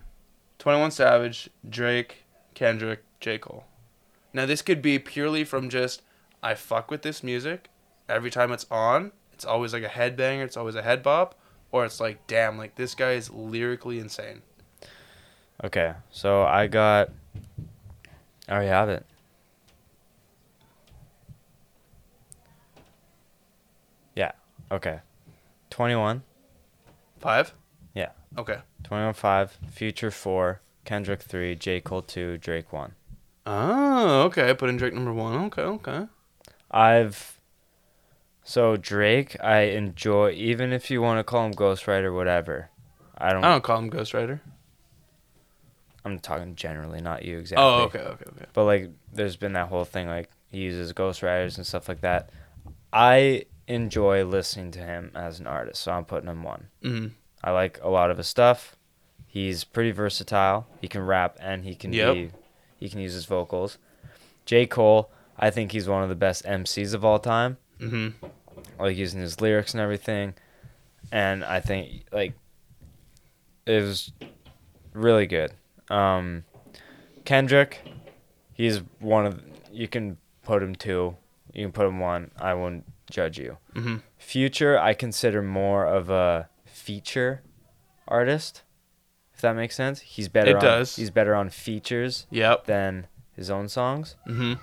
21 0.60 0.92
Savage, 0.92 1.50
Drake, 1.68 2.26
Kendrick, 2.54 3.04
J. 3.20 3.38
Cole. 3.38 3.66
Now, 4.34 4.46
this 4.46 4.62
could 4.62 4.82
be 4.82 5.00
purely 5.00 5.44
from 5.44 5.70
just, 5.70 6.02
I 6.44 6.54
fuck 6.54 6.92
with 6.92 7.02
this 7.02 7.24
music. 7.24 7.70
Every 8.08 8.30
time 8.30 8.52
it's 8.52 8.66
on, 8.70 9.12
it's 9.34 9.46
always 9.46 9.74
like 9.74 9.84
a 9.84 9.88
headbanger, 9.90 10.44
it's 10.44 10.58
always 10.58 10.76
a 10.76 10.84
head 10.84 11.02
bop. 11.02 11.36
Or 11.72 11.86
it's 11.86 12.00
like, 12.00 12.26
damn, 12.28 12.58
like 12.58 12.76
this 12.76 12.96
guy 12.96 13.12
is 13.12 13.30
lyrically 13.32 14.00
insane. 14.00 14.42
Okay, 15.64 15.94
so 16.10 16.44
I 16.44 16.68
got. 16.68 17.10
I 18.48 18.52
already 18.54 18.70
have 18.70 18.90
it. 18.90 19.06
Yeah. 24.16 24.32
Okay. 24.72 25.00
Twenty-one. 25.70 26.24
Five? 27.20 27.54
Yeah. 27.94 28.12
Okay. 28.38 28.60
21 28.84 29.14
5, 29.14 29.58
Future 29.72 30.12
4, 30.12 30.62
Kendrick 30.86 31.22
3, 31.22 31.56
J. 31.56 31.82
Cole 31.82 32.02
2, 32.02 32.38
Drake 32.38 32.72
1. 32.72 32.94
Oh, 33.46 34.22
okay. 34.24 34.50
I 34.50 34.54
put 34.54 34.70
in 34.70 34.78
Drake 34.78 34.94
number 34.94 35.14
one. 35.14 35.46
Okay, 35.46 35.62
okay. 35.64 36.08
I've. 36.70 37.40
So, 38.44 38.78
Drake, 38.78 39.36
I 39.44 39.62
enjoy, 39.62 40.32
even 40.32 40.72
if 40.72 40.90
you 40.90 41.02
want 41.02 41.20
to 41.20 41.24
call 41.24 41.46
him 41.46 41.54
Ghostwriter, 41.54 42.14
whatever. 42.14 42.70
I 43.18 43.32
don't. 43.34 43.44
I 43.44 43.50
don't 43.50 43.64
call 43.64 43.80
him 43.80 43.90
Ghostwriter. 43.90 44.40
I'm 46.06 46.20
talking 46.20 46.56
generally, 46.56 47.02
not 47.02 47.26
you 47.26 47.38
oh, 47.38 47.40
exactly. 47.40 47.66
Oh, 47.66 47.82
okay, 47.84 48.00
okay, 48.00 48.26
okay. 48.30 48.46
But, 48.54 48.66
like, 48.66 48.92
there's 49.12 49.36
been 49.36 49.54
that 49.54 49.68
whole 49.68 49.84
thing, 49.84 50.08
like, 50.08 50.30
he 50.52 50.60
uses 50.60 50.94
Ghostwriters 50.94 51.58
and 51.58 51.66
stuff 51.66 51.90
like 51.90 52.02
that. 52.02 52.30
I 52.94 53.46
enjoy 53.70 54.26
listening 54.26 54.72
to 54.72 54.80
him 54.80 55.12
as 55.16 55.40
an 55.40 55.48
artist, 55.48 55.82
so 55.84 55.92
I'm 55.94 56.04
putting 56.06 56.30
him 56.30 56.44
one. 56.44 56.68
hmm 56.82 57.08
I 57.42 57.52
like 57.52 57.80
a 57.82 57.88
lot 57.90 58.12
of 58.12 58.18
his 58.18 58.28
stuff. 58.28 58.76
He's 59.26 59.64
pretty 59.64 59.92
versatile. 59.92 60.68
He 60.82 60.88
can 60.90 61.02
rap 61.06 61.38
and 61.40 61.64
he 61.64 61.74
can 61.76 61.94
Yep. 61.94 62.14
be 62.14 62.32
he 62.78 62.90
can 62.90 63.00
use 63.00 63.14
his 63.14 63.26
vocals. 63.26 63.78
J. 64.46 64.66
Cole, 64.66 65.10
I 65.38 65.50
think 65.50 65.72
he's 65.72 65.88
one 65.88 66.04
of 66.04 66.10
the 66.10 66.16
best 66.16 66.44
MCs 66.46 66.94
of 66.94 67.06
all 67.06 67.20
time. 67.20 67.58
hmm 67.80 68.10
like 68.78 68.98
using 68.98 69.22
his 69.22 69.40
lyrics 69.40 69.74
and 69.74 69.80
everything. 69.82 70.34
And 71.12 71.44
I 71.46 71.60
think 71.62 72.04
like 72.12 72.34
it 73.66 73.82
was 73.84 74.12
really 74.94 75.28
good. 75.28 75.54
Um 75.90 76.44
Kendrick, 77.26 77.82
he's 78.54 78.80
one 79.00 79.26
of 79.26 79.42
you 79.72 79.88
can 79.88 80.18
put 80.44 80.64
him 80.64 80.76
two, 80.76 81.16
you 81.54 81.66
can 81.66 81.72
put 81.72 81.86
him 81.86 82.00
one. 82.00 82.32
I 82.40 82.54
won't 82.56 82.84
judge 83.10 83.38
you. 83.40 83.58
hmm 83.74 83.98
Future, 84.18 84.78
I 84.78 84.94
consider 84.94 85.42
more 85.42 85.86
of 85.86 86.10
a 86.10 86.50
feature 86.66 87.42
artist. 88.08 88.64
If 89.34 89.42
that 89.42 89.56
makes 89.56 89.76
sense, 89.76 90.02
he's 90.02 90.28
better. 90.28 90.52
It 90.52 90.56
on, 90.56 90.62
does. 90.62 90.96
He's 90.98 91.10
better 91.12 91.34
on 91.36 91.50
features 91.50 92.28
Yep. 92.30 92.66
than 92.66 93.08
his 93.36 93.50
own 93.50 93.70
songs. 93.70 94.16
hmm 94.26 94.54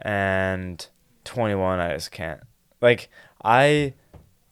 And 0.00 0.86
Twenty 1.24 1.54
One, 1.54 1.80
I 1.80 1.92
just 1.94 2.10
can't. 2.10 2.40
Like 2.80 3.08
I 3.44 3.94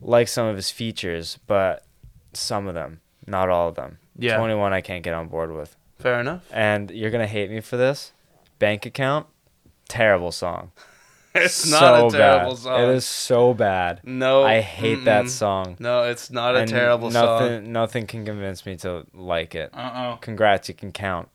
like 0.00 0.28
some 0.28 0.46
of 0.46 0.56
his 0.56 0.70
features, 0.70 1.38
but 1.46 1.84
some 2.32 2.66
of 2.68 2.74
them, 2.74 3.00
not 3.26 3.48
all 3.48 3.68
of 3.68 3.74
them. 3.74 3.98
Yeah. 4.16 4.36
Twenty 4.36 4.54
One, 4.54 4.72
I 4.72 4.80
can't 4.80 5.02
get 5.02 5.14
on 5.14 5.28
board 5.28 5.52
with. 5.52 5.76
Fair 5.98 6.20
enough. 6.20 6.44
And 6.52 6.90
you're 6.90 7.10
gonna 7.10 7.26
hate 7.26 7.50
me 7.50 7.60
for 7.60 7.76
this. 7.76 8.12
Bank 8.58 8.86
account, 8.86 9.26
terrible 9.88 10.32
song. 10.32 10.72
It's 11.42 11.70
not 11.70 11.94
a 12.06 12.10
So 12.10 12.18
terrible 12.18 12.50
bad. 12.52 12.58
song. 12.58 12.80
It 12.82 12.88
is 12.90 13.04
so 13.06 13.54
bad. 13.54 14.00
No. 14.04 14.44
I 14.44 14.60
hate 14.60 15.04
that 15.04 15.24
mm-mm. 15.24 15.30
song. 15.30 15.76
No, 15.78 16.04
it's 16.04 16.30
not 16.30 16.54
a 16.56 16.60
And 16.60 16.68
terrible 16.70 17.10
nothing, 17.10 17.64
song. 17.64 17.72
Nothing 17.72 18.06
can 18.06 18.24
convince 18.24 18.64
me 18.66 18.76
to 18.78 19.06
like 19.14 19.54
it. 19.54 19.70
Uh 19.72 19.92
oh. 20.14 20.18
Congrats, 20.20 20.68
you 20.68 20.74
can 20.74 20.92
count. 20.92 21.28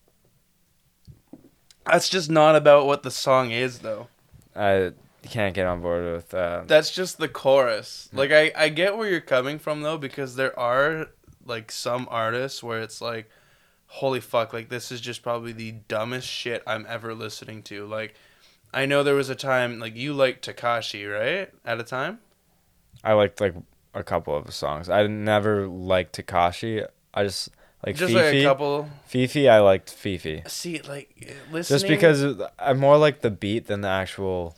That's 1.85 2.09
just 2.09 2.29
not 2.29 2.55
about 2.55 2.85
what 2.85 3.03
the 3.03 3.11
song 3.11 3.51
is, 3.51 3.79
though. 3.79 4.07
I 4.55 4.91
can't 5.23 5.53
get 5.53 5.65
on 5.65 5.81
board 5.81 6.13
with. 6.13 6.29
that. 6.29 6.67
That's 6.67 6.91
just 6.91 7.17
the 7.17 7.27
chorus. 7.27 8.09
Like, 8.13 8.31
I, 8.31 8.51
I 8.55 8.69
get 8.69 8.97
where 8.97 9.09
you're 9.09 9.19
coming 9.21 9.59
from, 9.59 9.81
though, 9.81 9.97
because 9.97 10.35
there 10.35 10.57
are, 10.57 11.07
like, 11.45 11.71
some 11.71 12.07
artists 12.09 12.63
where 12.63 12.79
it's 12.79 13.01
like, 13.01 13.29
holy 13.87 14.21
fuck, 14.21 14.53
like, 14.53 14.69
this 14.69 14.91
is 14.91 15.01
just 15.01 15.23
probably 15.23 15.51
the 15.51 15.73
dumbest 15.87 16.27
shit 16.27 16.63
I'm 16.65 16.85
ever 16.87 17.13
listening 17.13 17.63
to. 17.63 17.85
Like, 17.85 18.15
I 18.73 18.85
know 18.85 19.03
there 19.03 19.15
was 19.15 19.29
a 19.29 19.35
time, 19.35 19.79
like, 19.79 19.95
you 19.95 20.13
liked 20.13 20.47
Tekashi, 20.47 21.09
right? 21.11 21.49
At 21.63 21.79
a 21.79 21.83
time? 21.83 22.19
I 23.03 23.13
liked 23.13 23.39
like 23.39 23.53
a 23.93 24.03
couple 24.03 24.35
of 24.35 24.45
his 24.45 24.55
songs. 24.55 24.89
I 24.89 25.05
never 25.07 25.67
liked 25.67 26.17
Tekashi. 26.17 26.87
I 27.13 27.23
just 27.23 27.49
like 27.85 27.95
just 27.95 28.13
Fifi. 28.13 28.23
like 28.23 28.35
a 28.35 28.43
couple. 28.43 28.89
Fifi, 29.05 29.49
I 29.49 29.59
liked 29.59 29.91
Fifi. 29.91 30.43
See, 30.47 30.79
like, 30.81 31.09
uh, 31.29 31.33
listening. 31.51 31.79
Just 31.79 31.87
because 31.87 32.23
uh, 32.23 32.49
I'm 32.57 32.79
more 32.79 32.97
like 32.97 33.21
the 33.21 33.29
beat 33.29 33.67
than 33.67 33.81
the 33.81 33.89
actual 33.89 34.55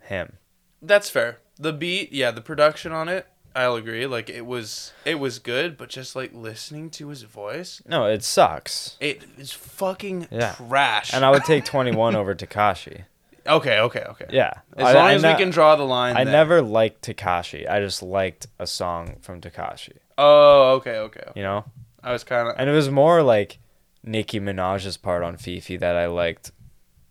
him. 0.00 0.38
That's 0.82 1.10
fair. 1.10 1.38
The 1.56 1.72
beat, 1.72 2.12
yeah, 2.12 2.30
the 2.30 2.40
production 2.40 2.90
on 2.90 3.08
it, 3.08 3.26
I'll 3.54 3.74
agree. 3.74 4.06
Like 4.06 4.30
it 4.30 4.46
was 4.46 4.92
it 5.04 5.16
was 5.18 5.38
good, 5.38 5.76
but 5.76 5.88
just 5.88 6.14
like 6.14 6.32
listening 6.32 6.90
to 6.90 7.08
his 7.08 7.22
voice, 7.22 7.82
No, 7.86 8.04
it 8.06 8.22
sucks. 8.22 8.96
it 9.00 9.24
is 9.38 9.52
fucking 9.52 10.28
Yeah. 10.30 10.52
trash. 10.52 11.12
And 11.12 11.24
I 11.24 11.30
would 11.30 11.44
take 11.44 11.64
21 11.66 12.14
over 12.14 12.34
Tekashi. 12.34 13.04
Okay, 13.46 13.80
okay, 13.80 14.04
okay. 14.10 14.26
Yeah. 14.30 14.52
As 14.76 14.86
I- 14.88 14.92
long 14.92 15.06
I 15.08 15.12
as 15.14 15.22
ne- 15.22 15.32
we 15.32 15.38
can 15.38 15.50
draw 15.50 15.74
the 15.74 15.84
line. 15.84 16.16
I 16.16 16.24
there. 16.24 16.32
never 16.32 16.62
liked 16.62 17.02
Tekashi. 17.02 17.68
I 17.68 17.80
just 17.80 18.02
liked 18.02 18.46
a 18.58 18.66
song 18.66 19.16
from 19.22 19.40
Tekashi. 19.40 19.96
Oh, 20.18 20.74
okay, 20.74 20.98
okay. 20.98 21.32
You 21.34 21.42
know? 21.42 21.64
I 22.04 22.12
was 22.12 22.22
kind 22.22 22.48
of 22.48 22.54
And 22.58 22.68
it 22.70 22.72
was 22.72 22.90
more 22.90 23.22
like 23.22 23.58
Nicki 24.04 24.38
Minaj's 24.40 24.96
part 24.96 25.22
on 25.22 25.36
Fifi 25.36 25.76
that 25.78 25.96
I 25.96 26.06
liked 26.06 26.52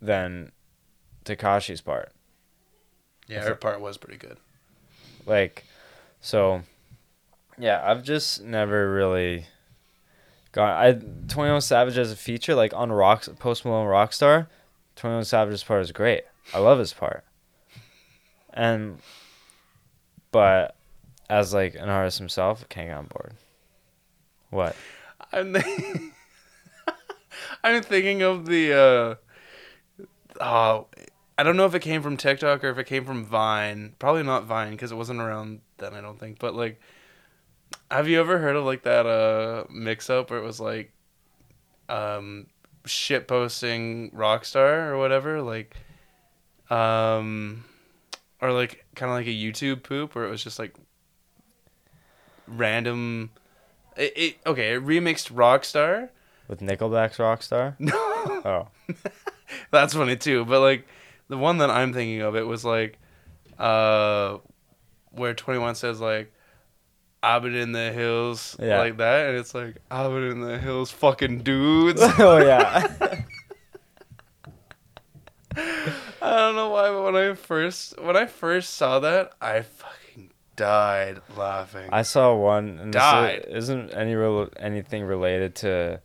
than 0.01 0.51
Tekashi's 1.25 1.81
part. 1.81 2.11
yeah. 3.27 3.41
Her 3.41 3.55
part 3.55 3.81
was 3.81 3.97
pretty 3.97 4.17
good. 4.17 4.37
Like, 5.25 5.65
so, 6.21 6.61
yeah, 7.57 7.81
I've 7.83 8.03
just 8.03 8.43
never 8.43 8.91
really 8.91 9.45
got. 10.51 10.83
I 10.83 10.93
Twenty 11.27 11.51
One 11.51 11.61
Savage 11.61 11.97
as 11.97 12.11
a 12.11 12.15
feature, 12.15 12.55
like 12.55 12.73
on 12.73 12.91
Rock 12.91 13.25
Post 13.39 13.65
Malone 13.65 13.87
Rockstar. 13.87 14.47
Twenty 14.95 15.15
One 15.15 15.25
Savage's 15.25 15.63
part 15.63 15.81
is 15.81 15.91
great. 15.91 16.23
I 16.53 16.59
love 16.59 16.79
his 16.79 16.93
part. 16.93 17.23
And, 18.53 18.99
but 20.31 20.75
as 21.29 21.53
like 21.53 21.75
an 21.75 21.89
artist 21.89 22.17
himself, 22.17 22.63
I 22.63 22.73
can't 22.73 22.89
get 22.89 22.97
on 22.97 23.05
board. 23.05 23.33
What? 24.49 24.75
I'm 25.31 25.55
I'm 27.63 27.83
thinking 27.83 28.23
of 28.23 28.45
the 28.45 28.73
uh 28.73 29.15
oh 30.41 30.87
I 31.39 31.43
don't 31.43 31.55
know 31.55 31.65
if 31.65 31.73
it 31.73 31.79
came 31.81 32.01
from 32.01 32.17
TikTok 32.17 32.63
or 32.65 32.69
if 32.69 32.77
it 32.77 32.83
came 32.83 33.05
from 33.05 33.23
Vine. 33.23 33.95
Probably 33.97 34.23
not 34.23 34.43
Vine 34.43 34.71
because 34.71 34.91
it 34.91 34.95
wasn't 34.95 35.21
around 35.21 35.61
then 35.77 35.93
I 35.93 36.01
don't 36.01 36.19
think. 36.19 36.37
But 36.37 36.53
like 36.53 36.81
have 37.89 38.07
you 38.09 38.19
ever 38.19 38.37
heard 38.39 38.55
of 38.57 38.65
like 38.65 38.83
that 38.83 39.05
uh 39.05 39.63
mix 39.69 40.09
up 40.09 40.29
where 40.31 40.39
it 40.39 40.43
was 40.43 40.59
like 40.59 40.91
um 41.87 42.47
shit 42.85 43.27
posting 43.27 44.11
Rockstar 44.11 44.89
or 44.89 44.97
whatever 44.97 45.41
like 45.41 45.75
um 46.69 47.63
or 48.41 48.51
like 48.51 48.85
kind 48.95 49.09
of 49.09 49.15
like 49.17 49.27
a 49.27 49.29
YouTube 49.29 49.83
poop 49.83 50.15
where 50.15 50.25
it 50.25 50.29
was 50.29 50.43
just 50.43 50.59
like 50.59 50.75
random. 52.47 53.31
It, 53.95 54.13
it 54.15 54.37
okay. 54.45 54.73
It 54.73 54.85
remixed 54.85 55.31
Rockstar. 55.31 56.09
With 56.49 56.59
Nickelback's 56.59 57.17
Rockstar? 57.17 57.75
No, 57.79 57.93
Oh. 58.45 58.67
that's 59.71 59.93
funny 59.93 60.15
too. 60.17 60.43
But 60.45 60.59
like 60.61 60.85
the 61.29 61.37
one 61.37 61.59
that 61.59 61.69
I'm 61.69 61.93
thinking 61.93 62.21
of, 62.21 62.35
it 62.35 62.45
was 62.45 62.65
like, 62.65 62.97
uh, 63.57 64.37
where 65.11 65.33
Twenty 65.33 65.59
One 65.59 65.75
says 65.75 65.99
like. 66.01 66.33
I've 67.21 67.41
been 67.41 67.53
in 67.53 67.73
the 67.73 67.91
hills 67.91 68.55
Yeah. 68.61 68.77
like 68.79 68.95
that, 68.95 69.27
and 69.27 69.37
it's 69.37 69.53
like 69.53 69.75
I've 69.91 70.09
been 70.09 70.23
in 70.31 70.39
the 70.39 70.57
hills, 70.57 70.89
fucking 70.89 71.39
dudes. 71.43 71.99
oh, 72.17 72.37
yeah. 72.37 72.87
I 75.55 75.93
don't 76.21 76.55
know 76.55 76.69
why, 76.69 76.89
but 76.89 77.03
when 77.03 77.15
I 77.15 77.33
first 77.33 77.99
when 77.99 78.15
I 78.15 78.25
first 78.25 78.75
saw 78.75 78.99
that, 78.99 79.33
I 79.41 79.61
fucking 79.63 80.31
died 80.55 81.19
laughing. 81.35 81.89
I 81.91 82.03
saw 82.03 82.35
one. 82.35 82.77
And 82.79 82.93
this 82.93 83.01
Died. 83.01 83.45
isn't 83.49 83.91
any 83.93 84.15
rel- 84.15 84.49
anything 84.57 85.03
related 85.03 85.55
to 85.55 86.01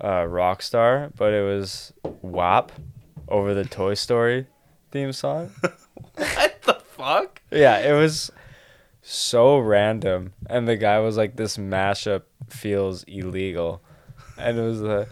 uh, 0.00 0.06
Rockstar, 0.22 1.10
but 1.16 1.32
it 1.32 1.42
was 1.44 1.92
WAP 2.22 2.72
over 3.28 3.54
the 3.54 3.64
Toy 3.64 3.94
Story 3.94 4.46
theme 4.96 5.12
song. 5.12 5.50
what 6.16 6.62
the 6.62 6.74
fuck? 6.74 7.42
Yeah, 7.50 7.78
it 7.78 7.92
was 7.92 8.30
so 9.02 9.58
random, 9.58 10.32
and 10.48 10.66
the 10.66 10.76
guy 10.76 10.98
was 11.00 11.16
like, 11.18 11.36
"This 11.36 11.58
mashup 11.58 12.22
feels 12.48 13.02
illegal," 13.04 13.82
and 14.38 14.58
it 14.58 14.62
was 14.62 14.80
the 14.80 15.06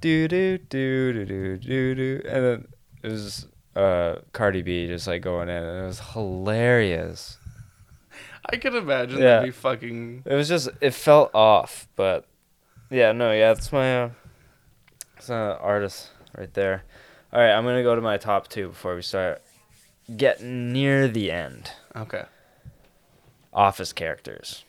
do 0.00 0.26
do 0.26 0.56
do 0.56 1.12
do 1.12 1.24
do 1.26 1.56
do 1.58 1.94
do, 1.94 2.22
and 2.26 2.44
then 2.44 2.68
it 3.02 3.08
was 3.12 3.46
uh 3.76 4.16
Cardi 4.32 4.62
B 4.62 4.86
just 4.86 5.06
like 5.06 5.20
going 5.22 5.48
in, 5.50 5.62
and 5.62 5.84
it 5.84 5.86
was 5.86 6.00
hilarious. 6.00 7.36
I 8.52 8.56
could 8.56 8.74
imagine 8.74 9.18
Yeah. 9.18 9.24
that'd 9.40 9.48
be 9.48 9.52
fucking. 9.52 10.22
It 10.24 10.34
was 10.34 10.48
just 10.48 10.70
it 10.80 10.94
felt 10.94 11.30
off, 11.34 11.86
but 11.94 12.24
yeah, 12.88 13.12
no, 13.12 13.32
yeah, 13.32 13.52
it's 13.52 13.70
my 13.70 14.04
uh, 14.04 14.10
it's 15.18 15.28
an 15.28 15.36
artist 15.36 16.08
right 16.36 16.52
there. 16.54 16.84
All 17.32 17.40
right, 17.40 17.52
I'm 17.52 17.64
gonna 17.64 17.84
go 17.84 17.94
to 17.94 18.00
my 18.00 18.16
top 18.16 18.48
two 18.48 18.68
before 18.68 18.96
we 18.96 19.02
start 19.02 19.40
getting 20.16 20.72
near 20.72 21.06
the 21.06 21.30
end. 21.30 21.70
Okay. 21.94 22.24
Office 23.52 23.92
characters. 23.92 24.64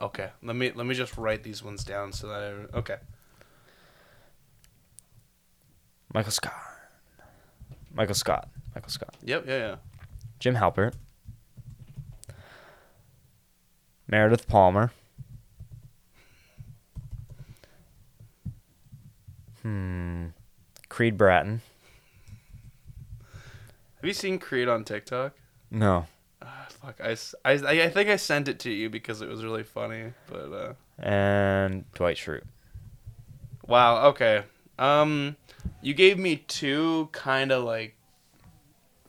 Okay. 0.00 0.30
Let 0.42 0.56
me 0.56 0.72
let 0.74 0.86
me 0.86 0.94
just 0.94 1.16
write 1.16 1.44
these 1.44 1.62
ones 1.62 1.84
down 1.84 2.12
so 2.12 2.26
that 2.26 2.42
I, 2.74 2.78
okay. 2.78 2.96
Michael 6.12 6.32
Scott. 6.32 6.52
Michael 7.94 8.14
Scott. 8.14 8.48
Michael 8.74 8.90
Scott. 8.90 9.14
Yep. 9.22 9.44
Yeah. 9.46 9.58
Yeah. 9.58 9.76
Jim 10.40 10.56
Halpert. 10.56 10.94
Meredith 14.08 14.48
Palmer. 14.48 14.90
Hmm. 19.62 20.26
Creed 20.88 21.16
Bratton. 21.16 21.62
Have 23.96 24.04
you 24.08 24.12
seen 24.12 24.38
Creed 24.38 24.68
on 24.68 24.84
TikTok? 24.84 25.34
No. 25.70 26.06
Ah, 26.42 26.66
fuck. 26.68 27.00
I, 27.00 27.10
s- 27.12 27.34
I, 27.44 27.52
I 27.52 27.88
think 27.88 28.08
I 28.10 28.16
sent 28.16 28.48
it 28.48 28.58
to 28.60 28.70
you 28.70 28.90
because 28.90 29.22
it 29.22 29.28
was 29.28 29.44
really 29.44 29.62
funny. 29.62 30.12
But 30.28 30.52
uh, 30.52 30.72
And 30.98 31.90
Dwight 31.94 32.16
Schrute. 32.16 32.42
wow. 33.66 34.06
Okay. 34.08 34.42
Um, 34.78 35.36
you 35.80 35.94
gave 35.94 36.18
me 36.18 36.36
two 36.48 37.08
kind 37.12 37.52
of 37.52 37.62
like 37.62 37.94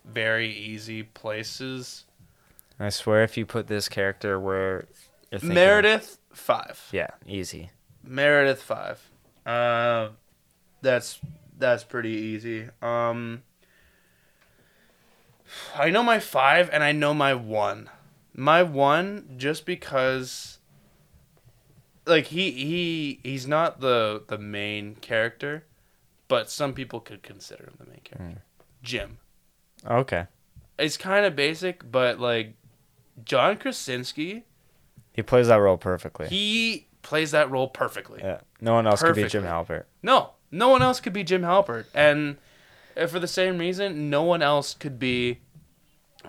very 0.06 0.52
easy 0.52 1.02
places. 1.04 2.06
I 2.80 2.90
swear 2.90 3.24
if 3.24 3.36
you 3.38 3.46
put 3.46 3.68
this 3.68 3.90
character 3.90 4.40
where 4.40 4.86
you're 5.32 5.38
of- 5.38 5.44
Meredith 5.44 6.18
five. 6.34 6.88
Yeah, 6.92 7.08
easy. 7.26 7.72
Meredith 8.04 8.62
five. 8.62 9.02
Uh, 9.46 10.10
that's 10.84 11.20
that's 11.58 11.84
pretty 11.84 12.12
easy. 12.12 12.68
Um, 12.82 13.42
I 15.76 15.90
know 15.90 16.04
my 16.04 16.20
five 16.20 16.70
and 16.72 16.84
I 16.84 16.92
know 16.92 17.14
my 17.14 17.34
one. 17.34 17.90
My 18.36 18.64
one 18.64 19.36
just 19.38 19.66
because, 19.66 20.58
like 22.06 22.26
he 22.28 22.52
he 22.52 23.20
he's 23.24 23.48
not 23.48 23.80
the 23.80 24.24
the 24.28 24.38
main 24.38 24.96
character, 24.96 25.66
but 26.28 26.50
some 26.50 26.74
people 26.74 27.00
could 27.00 27.22
consider 27.22 27.66
him 27.66 27.74
the 27.80 27.86
main 27.86 28.02
character. 28.04 28.42
Jim. 28.82 29.18
Okay. 29.86 30.26
It's 30.80 30.98
kind 30.98 31.26
of 31.26 31.36
basic, 31.36 31.90
but 31.92 32.20
like 32.20 32.56
John 33.24 33.58
Krasinski, 33.58 34.44
He 35.14 35.22
plays 35.22 35.48
that 35.50 35.60
role 35.60 35.78
perfectly. 35.78 36.28
he 36.28 36.88
plays 37.04 37.32
that 37.32 37.52
role 37.52 37.68
perfectly. 37.68 38.22
yeah. 38.24 38.40
No 38.60 38.74
one 38.74 38.88
else 38.88 39.04
could 39.04 39.14
be 39.16 39.26
Jim 39.28 39.44
Halpert. 39.44 39.84
No, 40.02 40.32
no 40.54 40.70
one 40.70 40.82
else 40.82 41.00
could 41.00 41.14
be 41.14 41.24
Jim 41.24 41.42
Halpert, 41.42 41.86
and 41.94 42.38
for 43.08 43.20
the 43.20 43.28
same 43.28 43.58
reason, 43.58 44.10
no 44.10 44.24
one 44.24 44.42
else 44.42 44.74
could 44.74 45.00
be. 45.00 45.40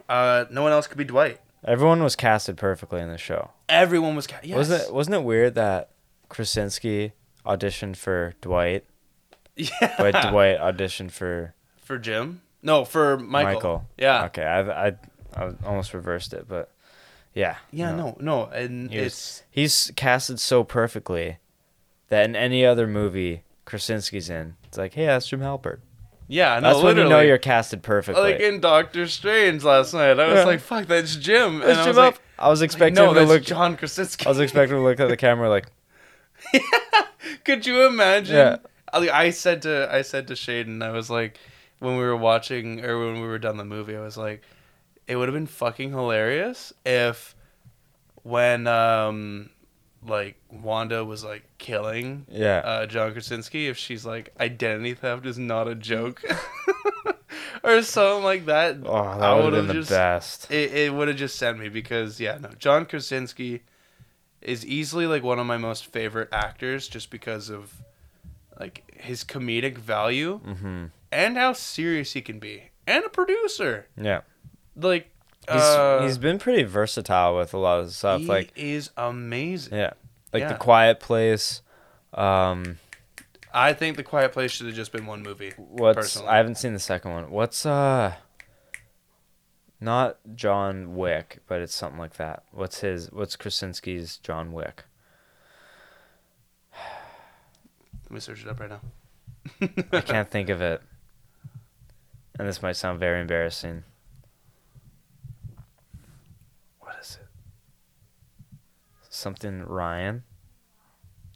Uh, 0.08 0.44
no 0.50 0.62
one 0.62 0.72
else 0.72 0.86
could 0.86 0.98
be 0.98 1.04
Dwight. 1.04 1.40
Everyone 1.64 2.02
was 2.02 2.16
casted 2.16 2.56
perfectly 2.56 3.00
in 3.00 3.08
the 3.08 3.18
show. 3.18 3.50
Everyone 3.68 4.16
was. 4.16 4.26
Ca- 4.26 4.40
yes. 4.42 4.56
Wasn't 4.56 4.82
it 4.82 4.92
wasn't 4.94 5.16
it 5.16 5.22
weird 5.24 5.54
that 5.54 5.90
Krasinski 6.28 7.12
auditioned 7.46 7.96
for 7.96 8.34
Dwight, 8.40 8.84
Yeah. 9.56 9.94
but 9.96 10.12
Dwight 10.30 10.58
auditioned 10.58 11.10
for 11.12 11.54
for 11.82 11.98
Jim? 11.98 12.40
No, 12.62 12.84
for 12.84 13.18
Michael. 13.18 13.52
Michael? 13.54 13.84
Yeah. 13.98 14.24
Okay, 14.26 14.42
I 14.44 14.88
I 14.88 14.92
I 15.36 15.52
almost 15.64 15.94
reversed 15.94 16.32
it, 16.34 16.46
but 16.48 16.70
yeah. 17.34 17.56
Yeah. 17.70 17.94
No. 17.94 18.16
No. 18.20 18.44
And 18.46 18.90
He 18.90 18.98
was- 18.98 19.06
it's 19.06 19.42
He's 19.50 19.92
casted 19.96 20.40
so 20.40 20.64
perfectly 20.64 21.38
that 22.08 22.24
in 22.24 22.36
any 22.36 22.64
other 22.66 22.86
movie 22.86 23.42
Krasinski's 23.66 24.28
in, 24.30 24.56
it's 24.64 24.76
like, 24.78 24.94
hey, 24.94 25.06
that's 25.06 25.26
Jim 25.26 25.40
Halpert. 25.40 25.78
yeah. 26.28 26.58
No. 26.60 26.72
That's 26.72 26.82
when 26.84 26.96
you 26.96 27.08
know 27.08 27.20
you're 27.20 27.38
casted 27.38 27.82
perfectly. 27.82 28.22
like 28.22 28.40
in 28.40 28.60
Doctor 28.60 29.06
Strange 29.06 29.62
last 29.64 29.92
night. 29.94 30.18
I 30.20 30.26
was 30.28 30.36
Yeah. 30.38 30.44
like, 30.44 30.60
"Fuck, 30.60 30.86
that's 30.86 31.16
Jim." 31.16 31.58
That's 31.60 31.70
and 31.70 31.78
I 31.80 31.84
Jim 31.84 31.88
was 31.88 31.96
like. 31.96 32.20
I 32.38 32.48
was 32.48 32.60
like, 32.60 32.66
expecting 32.68 32.94
"No, 32.96 33.08
him 33.10 33.14
to 33.14 33.20
that's 33.20 33.28
look. 33.30 33.42
John 33.44 33.76
Krasinski." 33.76 34.26
I 34.26 34.28
was 34.28 34.40
expecting 34.40 34.76
to 34.76 34.82
look 34.82 34.98
at 35.00 35.08
the 35.08 35.16
camera 35.16 35.48
like, 35.48 35.66
Could 37.44 37.66
you 37.66 37.86
imagine? 37.86 38.36
Yeah. 38.36 38.56
I, 38.92 39.08
I 39.10 39.30
said 39.30 39.62
to 39.62 39.88
I 39.90 40.02
said 40.02 40.28
to 40.28 40.34
Shaden, 40.34 40.82
I 40.82 40.90
was 40.90 41.10
like, 41.10 41.38
when 41.78 41.96
we 41.96 42.04
were 42.04 42.16
watching 42.16 42.84
or 42.84 42.98
when 42.98 43.20
we 43.20 43.26
were 43.26 43.38
done 43.38 43.56
the 43.56 43.64
movie, 43.64 43.96
I 43.96 44.00
was 44.00 44.16
like, 44.16 44.42
it 45.06 45.16
would 45.16 45.28
have 45.28 45.34
been 45.34 45.46
fucking 45.46 45.90
hilarious 45.90 46.72
if 46.84 47.34
when 48.22 48.66
um 48.66 49.50
like 50.06 50.36
Wanda 50.50 51.04
was 51.04 51.24
like 51.24 51.44
killing 51.58 52.26
yeah. 52.30 52.58
uh, 52.58 52.86
John 52.86 53.12
Krasinski, 53.12 53.68
if 53.68 53.76
she's 53.76 54.04
like 54.04 54.32
identity 54.40 54.94
theft 54.94 55.26
is 55.26 55.38
not 55.38 55.68
a 55.68 55.74
joke. 55.74 56.22
or 57.64 57.82
something 57.82 58.24
like 58.24 58.46
that. 58.46 58.76
oh, 58.84 58.94
I 58.94 59.18
that 59.18 59.44
would 59.44 59.52
have 59.54 59.66
been 59.66 59.76
the 59.76 59.82
just- 59.82 59.90
best. 59.90 60.50
It, 60.50 60.72
it 60.72 60.94
would 60.94 61.08
have 61.08 61.16
just 61.16 61.36
sent 61.36 61.58
me 61.58 61.68
because 61.68 62.20
yeah, 62.20 62.38
no, 62.38 62.50
John 62.58 62.86
Krasinski 62.86 63.62
is 64.40 64.64
easily 64.66 65.06
like 65.06 65.22
one 65.22 65.38
of 65.38 65.46
my 65.46 65.56
most 65.56 65.86
favorite 65.86 66.28
actors 66.32 66.86
just 66.88 67.10
because 67.10 67.48
of 67.48 67.72
like 68.60 68.82
his 68.96 69.24
comedic 69.24 69.78
value 69.78 70.38
hmm 70.38 70.84
and 71.10 71.36
how 71.36 71.52
serious 71.52 72.12
he 72.12 72.20
can 72.20 72.40
be, 72.40 72.70
and 72.88 73.04
a 73.04 73.08
producer. 73.08 73.86
Yeah. 73.96 74.22
Like 74.74 75.10
He's 75.50 75.60
uh, 75.62 76.00
he's 76.02 76.18
been 76.18 76.38
pretty 76.38 76.62
versatile 76.62 77.36
with 77.36 77.52
a 77.54 77.58
lot 77.58 77.80
of 77.80 77.92
stuff. 77.92 78.20
he 78.22 78.26
like 78.26 78.52
is 78.56 78.90
amazing. 78.96 79.76
yeah, 79.76 79.92
like 80.32 80.42
Yeah. 80.42 80.48
the 80.48 80.54
Quiet 80.58 81.00
Place. 81.00 81.60
Um, 82.14 82.78
I 83.52 83.72
think 83.72 83.96
The 83.96 84.02
Quiet 84.02 84.32
Place 84.32 84.50
should 84.52 84.66
have 84.66 84.74
just 84.74 84.90
been 84.92 85.06
one 85.06 85.22
movie. 85.22 85.52
what's 85.56 85.96
Personally. 85.96 86.28
I 86.28 86.36
haven't 86.38 86.56
seen 86.56 86.72
the 86.72 86.78
second 86.78 87.10
one. 87.12 87.30
What's 87.30 87.66
uh, 87.66 88.14
not 89.80 90.18
John 90.34 90.96
Wick, 90.96 91.40
but 91.46 91.60
it's 91.60 91.74
something 91.74 91.98
like 91.98 92.14
that. 92.14 92.44
What's 92.52 92.80
his? 92.80 93.12
What's 93.12 93.36
Krasinski's 93.36 94.16
John 94.18 94.52
Wick? 94.52 94.84
Let 96.72 98.10
me 98.10 98.20
search 98.20 98.42
it 98.42 98.48
up 98.48 98.60
right 98.60 98.70
now. 98.70 98.80
I 99.92 100.00
can't 100.00 100.30
think 100.32 100.48
of 100.48 100.60
it, 100.62 100.80
and 102.38 102.48
this 102.48 102.62
might 102.62 102.76
sound 102.76 102.98
very 103.00 103.20
embarrassing. 103.20 103.82
What 106.80 106.94
is 107.00 107.18
it? 107.20 107.26
Something 109.24 109.62
Ryan. 109.64 110.22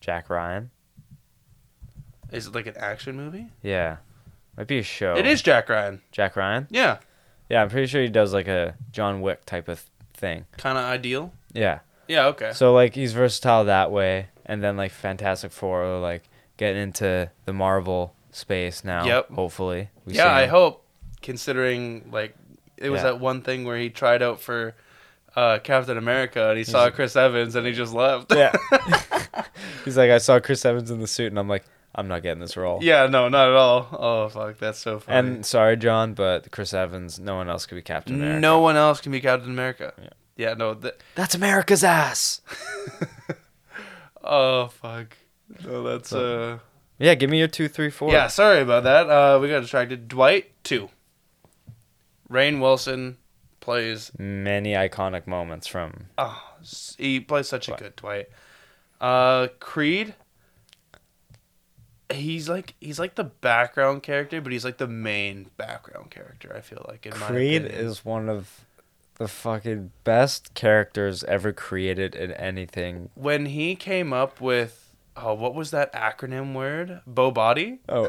Jack 0.02 0.28
Ryan. 0.28 0.70
Is 2.30 2.46
it 2.46 2.54
like 2.54 2.66
an 2.66 2.76
action 2.76 3.16
movie? 3.16 3.46
Yeah, 3.62 3.96
might 4.58 4.66
be 4.66 4.78
a 4.78 4.82
show. 4.82 5.14
It 5.16 5.24
is 5.26 5.40
Jack 5.40 5.70
Ryan. 5.70 6.02
Jack 6.12 6.36
Ryan. 6.36 6.66
Yeah, 6.70 6.98
Yeah, 7.48 7.62
I'm 7.62 7.70
pretty 7.70 7.86
sure 7.86 8.02
he 8.02 8.08
does 8.08 8.34
like 8.34 8.46
a 8.46 8.74
John 8.92 9.22
Wick 9.22 9.46
type 9.46 9.68
of 9.68 9.86
thing. 10.12 10.44
kind 10.58 10.76
of 10.76 10.84
ideal. 10.84 11.32
Yeah. 11.54 11.78
Yeah. 12.08 12.26
Okay. 12.26 12.52
So 12.52 12.74
like 12.74 12.94
he's 12.94 13.14
versatile 13.14 13.64
that 13.64 13.90
way, 13.90 14.26
and 14.44 14.62
then 14.62 14.76
like 14.76 14.90
Fantastic 14.92 15.50
Four, 15.50 15.82
are, 15.84 15.98
like 15.98 16.24
getting 16.58 16.82
into 16.82 17.30
the 17.46 17.54
Marvel 17.54 18.14
space 18.32 18.84
now. 18.84 19.06
Yep. 19.06 19.30
Hopefully. 19.30 19.88
We 20.04 20.12
yeah, 20.12 20.30
I 20.34 20.44
hope. 20.44 20.84
Considering 21.22 22.10
like 22.12 22.34
it 22.76 22.90
was 22.90 22.98
Yeah. 22.98 23.04
that 23.12 23.20
one 23.20 23.40
thing 23.40 23.64
where 23.64 23.78
he 23.78 23.88
tried 23.88 24.20
out 24.22 24.40
for 24.40 24.74
uh, 25.38 25.58
Captain 25.60 25.96
America 25.96 26.48
and 26.50 26.58
he 26.58 26.64
saw 26.64 26.90
Chris 26.90 27.14
Evans 27.14 27.54
and 27.54 27.64
he 27.66 27.72
just 27.72 27.94
left. 27.94 28.34
Yeah. 28.34 28.52
He's 29.84 29.96
like, 29.96 30.10
I 30.10 30.18
saw 30.18 30.40
Chris 30.40 30.64
Evans 30.64 30.90
in 30.90 31.00
the 31.00 31.06
suit, 31.06 31.28
and 31.28 31.38
I'm 31.38 31.48
like, 31.48 31.64
I'm 31.94 32.08
not 32.08 32.22
getting 32.22 32.40
this 32.40 32.56
role. 32.56 32.80
yeah, 32.82 33.06
no, 33.06 33.28
not 33.28 33.48
at 33.48 33.54
all. 33.54 33.88
Oh 33.92 34.28
fuck, 34.28 34.58
that's 34.58 34.78
so 34.78 34.98
funny. 34.98 35.18
And 35.18 35.46
sorry, 35.46 35.76
John, 35.76 36.14
but 36.14 36.50
Chris 36.50 36.74
Evans, 36.74 37.18
no 37.18 37.36
one 37.36 37.48
else 37.48 37.66
could 37.66 37.76
be 37.76 37.82
Captain 37.82 38.16
America. 38.16 38.40
no 38.40 38.60
one 38.60 38.76
else 38.76 39.00
can 39.00 39.12
be 39.12 39.20
Captain 39.20 39.50
America. 39.50 39.92
Yeah. 40.00 40.08
Yeah, 40.36 40.54
no. 40.54 40.74
Th- 40.74 40.94
That's 41.16 41.34
America's 41.34 41.82
ass. 41.82 42.40
oh 44.22 44.68
fuck. 44.68 45.16
No, 45.64 45.82
that's 45.82 46.12
uh. 46.12 46.58
Yeah, 46.98 47.14
give 47.14 47.30
me 47.30 47.38
your 47.38 47.48
two, 47.48 47.68
three, 47.68 47.90
four. 47.90 48.12
Yeah, 48.12 48.28
sorry 48.28 48.60
about 48.60 48.84
that. 48.84 49.08
Uh, 49.10 49.38
we 49.40 49.48
got 49.48 49.60
distracted. 49.60 50.06
Dwight 50.08 50.52
two. 50.62 50.90
Rainn 52.30 52.60
Wilson 52.60 53.16
plays. 53.68 54.10
Many 54.18 54.72
iconic 54.72 55.26
moments 55.26 55.66
from. 55.66 56.06
Oh, 56.16 56.42
he 56.96 57.20
plays 57.20 57.48
such 57.48 57.68
a 57.68 57.72
good 57.72 57.96
Dwight. 57.96 58.30
Uh, 58.98 59.48
Creed. 59.60 60.14
He's 62.10 62.48
like 62.48 62.74
he's 62.80 62.98
like 62.98 63.16
the 63.16 63.24
background 63.24 64.02
character, 64.02 64.40
but 64.40 64.52
he's 64.52 64.64
like 64.64 64.78
the 64.78 64.88
main 64.88 65.50
background 65.58 66.10
character. 66.10 66.54
I 66.56 66.62
feel 66.62 66.86
like 66.88 67.04
in 67.04 67.12
Creed 67.12 67.66
is 67.66 68.06
one 68.06 68.30
of 68.30 68.64
the 69.16 69.28
fucking 69.28 69.90
best 70.02 70.54
characters 70.54 71.22
ever 71.24 71.52
created 71.52 72.14
in 72.14 72.32
anything. 72.32 73.10
when 73.14 73.44
he 73.46 73.76
came 73.76 74.14
up 74.14 74.40
with 74.40 74.87
oh 75.22 75.34
what 75.34 75.54
was 75.54 75.70
that 75.72 75.92
acronym 75.92 76.54
word? 76.54 77.00
Bow 77.06 77.30
body. 77.30 77.80
Oh, 77.88 78.08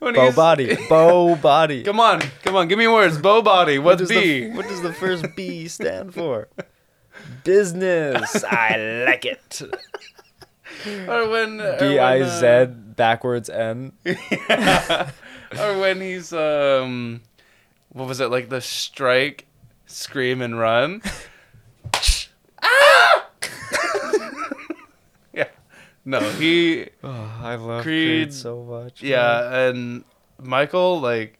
bow 0.00 0.32
body, 0.32 0.76
bow 0.88 1.36
body. 1.36 1.82
Come 1.82 2.00
on, 2.00 2.20
come 2.42 2.56
on, 2.56 2.68
give 2.68 2.78
me 2.78 2.88
words. 2.88 3.18
Bow 3.18 3.42
body. 3.42 3.78
What 3.78 3.98
What's 3.98 4.00
does 4.00 4.08
B? 4.10 4.48
the 4.48 4.56
what 4.56 4.68
does 4.68 4.82
the 4.82 4.92
first 4.92 5.24
B 5.36 5.68
stand 5.68 6.14
for? 6.14 6.48
Business. 7.44 8.44
I 8.44 9.04
like 9.06 9.24
it. 9.24 9.62
or 11.08 11.28
when 11.28 11.58
B 11.78 11.98
I 11.98 12.20
uh, 12.20 12.66
backwards 12.66 13.48
N. 13.48 13.92
or 14.06 15.78
when 15.78 16.00
he's 16.00 16.32
um 16.32 17.22
what 17.90 18.08
was 18.08 18.20
it 18.20 18.30
like 18.30 18.48
the 18.48 18.60
strike 18.60 19.46
scream 19.86 20.40
and 20.40 20.58
run 20.58 21.02
ah! 22.62 23.26
yeah 25.32 25.48
no 26.04 26.20
he 26.20 26.86
Oh, 27.04 27.40
I 27.42 27.54
love 27.56 27.82
Creed- 27.82 28.26
Creed, 28.28 28.32
so 28.34 28.62
much. 28.64 29.02
yeah 29.02 29.68
and 29.68 30.04
michael 30.40 31.00
like 31.00 31.38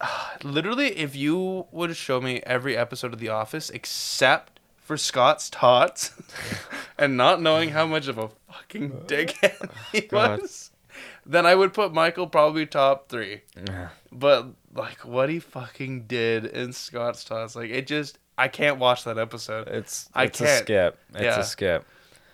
literally 0.42 0.88
if 0.98 1.14
you 1.16 1.66
would 1.70 1.96
show 1.96 2.20
me 2.20 2.40
every 2.44 2.76
episode 2.76 3.12
of 3.12 3.20
the 3.20 3.28
office 3.28 3.70
except 3.70 4.60
for 4.78 4.96
scott's 4.96 5.48
tots 5.50 6.12
and 6.98 7.16
not 7.16 7.40
knowing 7.40 7.70
how 7.70 7.86
much 7.86 8.08
of 8.08 8.18
a 8.18 8.28
fucking 8.52 8.90
dickhead 9.06 9.70
he 9.92 10.00
God. 10.08 10.42
was 10.42 10.70
then 11.24 11.46
i 11.46 11.54
would 11.54 11.72
put 11.72 11.92
michael 11.94 12.26
probably 12.26 12.66
top 12.66 13.08
three 13.08 13.42
Yeah. 13.66 13.88
But 14.16 14.46
like 14.74 15.04
what 15.04 15.28
he 15.28 15.40
fucking 15.40 16.02
did 16.06 16.44
in 16.44 16.72
Scott's 16.72 17.24
Tots, 17.24 17.56
like 17.56 17.70
it 17.70 17.88
just 17.88 18.16
I 18.38 18.46
can't 18.46 18.78
watch 18.78 19.02
that 19.04 19.18
episode. 19.18 19.66
It's 19.66 20.08
I 20.14 20.24
it's 20.24 20.40
a 20.40 20.44
can't. 20.44 20.64
skip. 20.64 20.98
It's 21.14 21.22
Yeah. 21.22 21.40
a 21.40 21.44
skip. 21.44 21.84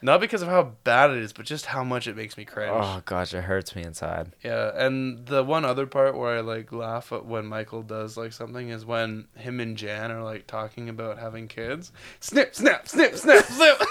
Not 0.02 0.20
because 0.20 0.40
of 0.40 0.48
how 0.48 0.72
bad 0.84 1.10
it 1.10 1.18
is, 1.18 1.32
but 1.32 1.44
just 1.44 1.66
how 1.66 1.84
much 1.84 2.06
it 2.06 2.16
makes 2.16 2.36
me 2.36 2.44
cringe. 2.44 2.72
Oh 2.74 3.02
gosh, 3.04 3.34
it 3.34 3.42
hurts 3.42 3.76
me 3.76 3.82
inside. 3.82 4.32
Yeah, 4.42 4.70
and 4.74 5.26
the 5.26 5.44
one 5.44 5.64
other 5.64 5.86
part 5.86 6.16
where 6.16 6.38
I 6.38 6.40
like 6.40 6.72
laugh 6.72 7.12
at 7.12 7.26
when 7.26 7.46
Michael 7.46 7.82
does 7.82 8.16
like 8.16 8.32
something 8.32 8.70
is 8.70 8.86
when 8.86 9.26
him 9.36 9.60
and 9.60 9.76
Jan 9.76 10.10
are 10.10 10.22
like 10.22 10.46
talking 10.46 10.88
about 10.88 11.18
having 11.18 11.48
kids. 11.48 11.92
Snip, 12.20 12.54
snap, 12.54 12.88
snip, 12.88 13.14
snap, 13.16 13.44
snip. 13.44 13.82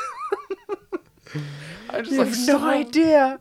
I 1.91 2.01
just 2.01 2.17
like 2.17 2.33
stop. 2.33 2.63
idea 2.63 3.39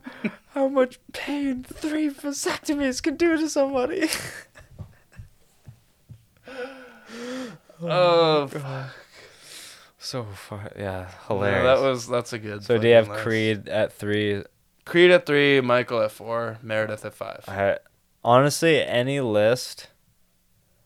how 0.50 0.68
much 0.68 0.98
pain 1.12 1.64
three 1.64 2.10
vasectomies 2.10 3.02
can 3.02 3.16
do 3.16 3.38
to 3.38 3.48
somebody. 3.48 4.08
Oh, 6.46 7.56
oh 7.82 8.46
fuck. 8.48 9.07
So 9.98 10.24
far, 10.24 10.70
yeah, 10.78 11.08
hilarious. 11.26 11.56
Yeah, 11.64 11.74
that 11.74 11.80
was 11.82 12.06
that's 12.06 12.32
a 12.32 12.38
good. 12.38 12.64
so 12.64 12.78
do 12.78 12.88
you 12.88 12.94
have 12.94 13.08
list. 13.08 13.20
Creed 13.22 13.68
at 13.68 13.92
three? 13.92 14.42
Creed 14.84 15.10
at 15.10 15.26
three, 15.26 15.60
Michael 15.60 16.00
at 16.02 16.12
four, 16.12 16.58
Meredith 16.62 17.04
at 17.04 17.14
five. 17.14 17.44
I, 17.48 17.78
honestly, 18.24 18.82
any 18.82 19.20
list. 19.20 19.88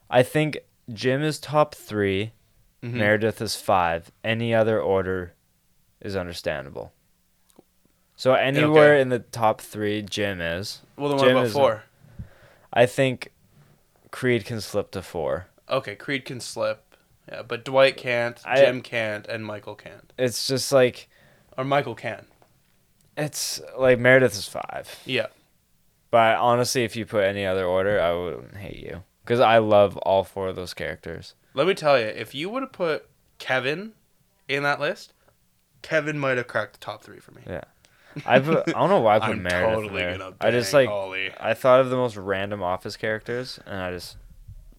I 0.09 0.21
think 0.23 0.59
Jim 0.91 1.23
is 1.23 1.39
top 1.39 1.73
3 1.73 2.33
Mhm. 2.83 2.91
Meredith 2.95 3.41
is 3.41 3.55
five. 3.55 4.11
Any 4.23 4.53
other 4.53 4.79
order 4.81 5.33
is 6.01 6.15
understandable. 6.17 6.91
So 8.17 8.33
anywhere 8.33 8.93
Okay. 8.95 9.01
in 9.01 9.09
the 9.09 9.19
top 9.19 9.61
three, 9.61 10.01
Jim 10.01 10.41
is. 10.41 10.81
Well, 10.97 11.09
then 11.09 11.17
what 11.17 11.27
Jim 11.27 11.37
about 11.37 11.49
four? 11.51 11.83
I 12.73 12.85
think 12.85 13.31
Creed 14.11 14.45
can 14.45 14.59
slip 14.61 14.91
to 14.91 15.01
four. 15.01 15.47
Okay, 15.69 15.95
Creed 15.95 16.25
can 16.25 16.39
slip. 16.41 16.92
Yeah, 17.31 17.41
but 17.43 17.63
Dwight 17.65 17.97
can't, 17.97 18.39
I- 18.45 18.57
Jim 18.57 18.81
can't, 18.81 19.25
and 19.27 19.45
Michael 19.45 19.75
can't. 19.75 20.11
It's 20.17 20.45
just 20.47 20.71
like 20.71 21.07
Or 21.57 21.63
Michael 21.63 21.95
can. 21.95 22.25
it's 23.17 23.61
like 23.77 23.99
Meredith 23.99 24.33
is 24.33 24.47
five. 24.47 24.99
Yeah. 25.05 25.27
But 26.11 26.37
honestly, 26.37 26.83
if 26.83 26.95
you 26.95 27.05
put 27.05 27.23
any 27.23 27.45
other 27.45 27.65
order, 27.65 27.99
I 27.99 28.13
wouldn't 28.13 28.57
hate 28.57 28.77
you 28.79 29.03
because 29.23 29.39
I 29.39 29.57
love 29.59 29.97
all 29.97 30.23
four 30.23 30.49
of 30.49 30.55
those 30.55 30.73
characters. 30.73 31.33
Let 31.55 31.65
me 31.67 31.73
tell 31.73 31.99
you, 31.99 32.05
if 32.05 32.35
you 32.35 32.49
would 32.49 32.61
have 32.63 32.71
put 32.71 33.09
Kevin 33.39 33.93
in 34.47 34.63
that 34.63 34.79
list, 34.79 35.13
Kevin 35.81 36.19
might 36.19 36.37
have 36.37 36.47
cracked 36.47 36.73
the 36.73 36.79
top 36.79 37.03
three 37.03 37.19
for 37.19 37.31
me. 37.31 37.41
Yeah, 37.47 37.61
I 38.27 38.39
put, 38.39 38.69
I 38.69 38.71
don't 38.73 38.89
know 38.89 38.99
why 39.01 39.15
I 39.15 39.19
put 39.21 39.29
I'm 39.29 39.43
Meredith 39.43 39.75
totally 39.75 39.87
in 40.03 40.09
there. 40.09 40.17
gonna 40.17 40.35
I 40.41 40.51
just 40.51 40.71
like 40.73 40.87
Ollie. 40.89 41.31
I 41.39 41.53
thought 41.55 41.79
of 41.79 41.89
the 41.89 41.95
most 41.95 42.15
random 42.15 42.61
Office 42.61 42.95
characters 42.97 43.59
and 43.65 43.79
I 43.81 43.91
just 43.91 44.17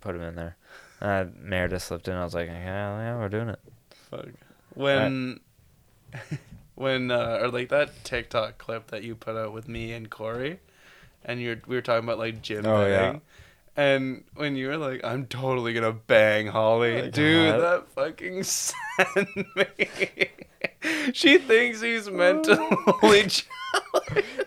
put 0.01 0.15
him 0.15 0.23
in 0.23 0.35
there. 0.37 0.57
Uh, 1.05 1.27
Meredith 1.39 1.83
slipped 1.83 2.09
in. 2.09 2.15
I 2.15 2.25
was 2.25 2.33
like, 2.35 2.47
yeah, 2.49 2.99
yeah, 2.99 3.17
we're 3.19 3.29
doing 3.29 3.51
it. 3.51 3.59
Fuck. 4.11 4.29
When, 4.75 5.39
when, 6.77 7.11
uh, 7.11 7.41
or 7.43 7.49
like 7.49 7.69
that 7.69 8.05
TikTok 8.05 8.57
clip 8.57 8.87
that 8.89 9.03
you 9.03 9.15
put 9.15 9.37
out 9.37 9.53
with 9.53 9.69
me 9.69 9.93
and 9.93 10.09
Corey, 10.09 10.61
and 11.25 11.41
you're 11.43 11.57
we 11.67 11.77
were 11.77 11.83
talking 11.83 12.05
about 12.05 12.19
like 12.19 12.41
Jim 12.41 12.65
Oh, 12.65 12.87
yeah. 12.87 13.17
And 13.77 14.25
when 14.37 14.57
you 14.57 14.69
were 14.69 14.77
like, 14.79 15.05
I'm 15.05 15.27
totally 15.27 15.75
gonna 15.75 15.93
bang 15.93 16.47
Holly, 16.47 17.03
Like, 17.03 17.13
dude, 17.13 17.53
what? 17.53 17.61
that 17.61 17.89
fucking 17.89 18.43
sent 18.45 19.37
me. 19.57 20.31
she 21.13 21.37
thinks 21.39 21.83
he's 21.83 22.09
mentally 22.09 22.59
challenged. 23.01 23.47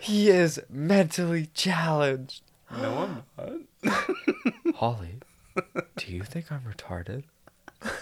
He 0.00 0.28
is 0.30 0.60
mentally 0.68 1.50
challenged. 1.54 2.42
No, 2.72 3.22
I'm 3.38 3.62
not. 3.84 4.74
Holly, 4.76 5.18
do 5.96 6.12
you 6.12 6.22
think 6.22 6.50
I'm 6.52 6.62
retarded? 6.62 7.24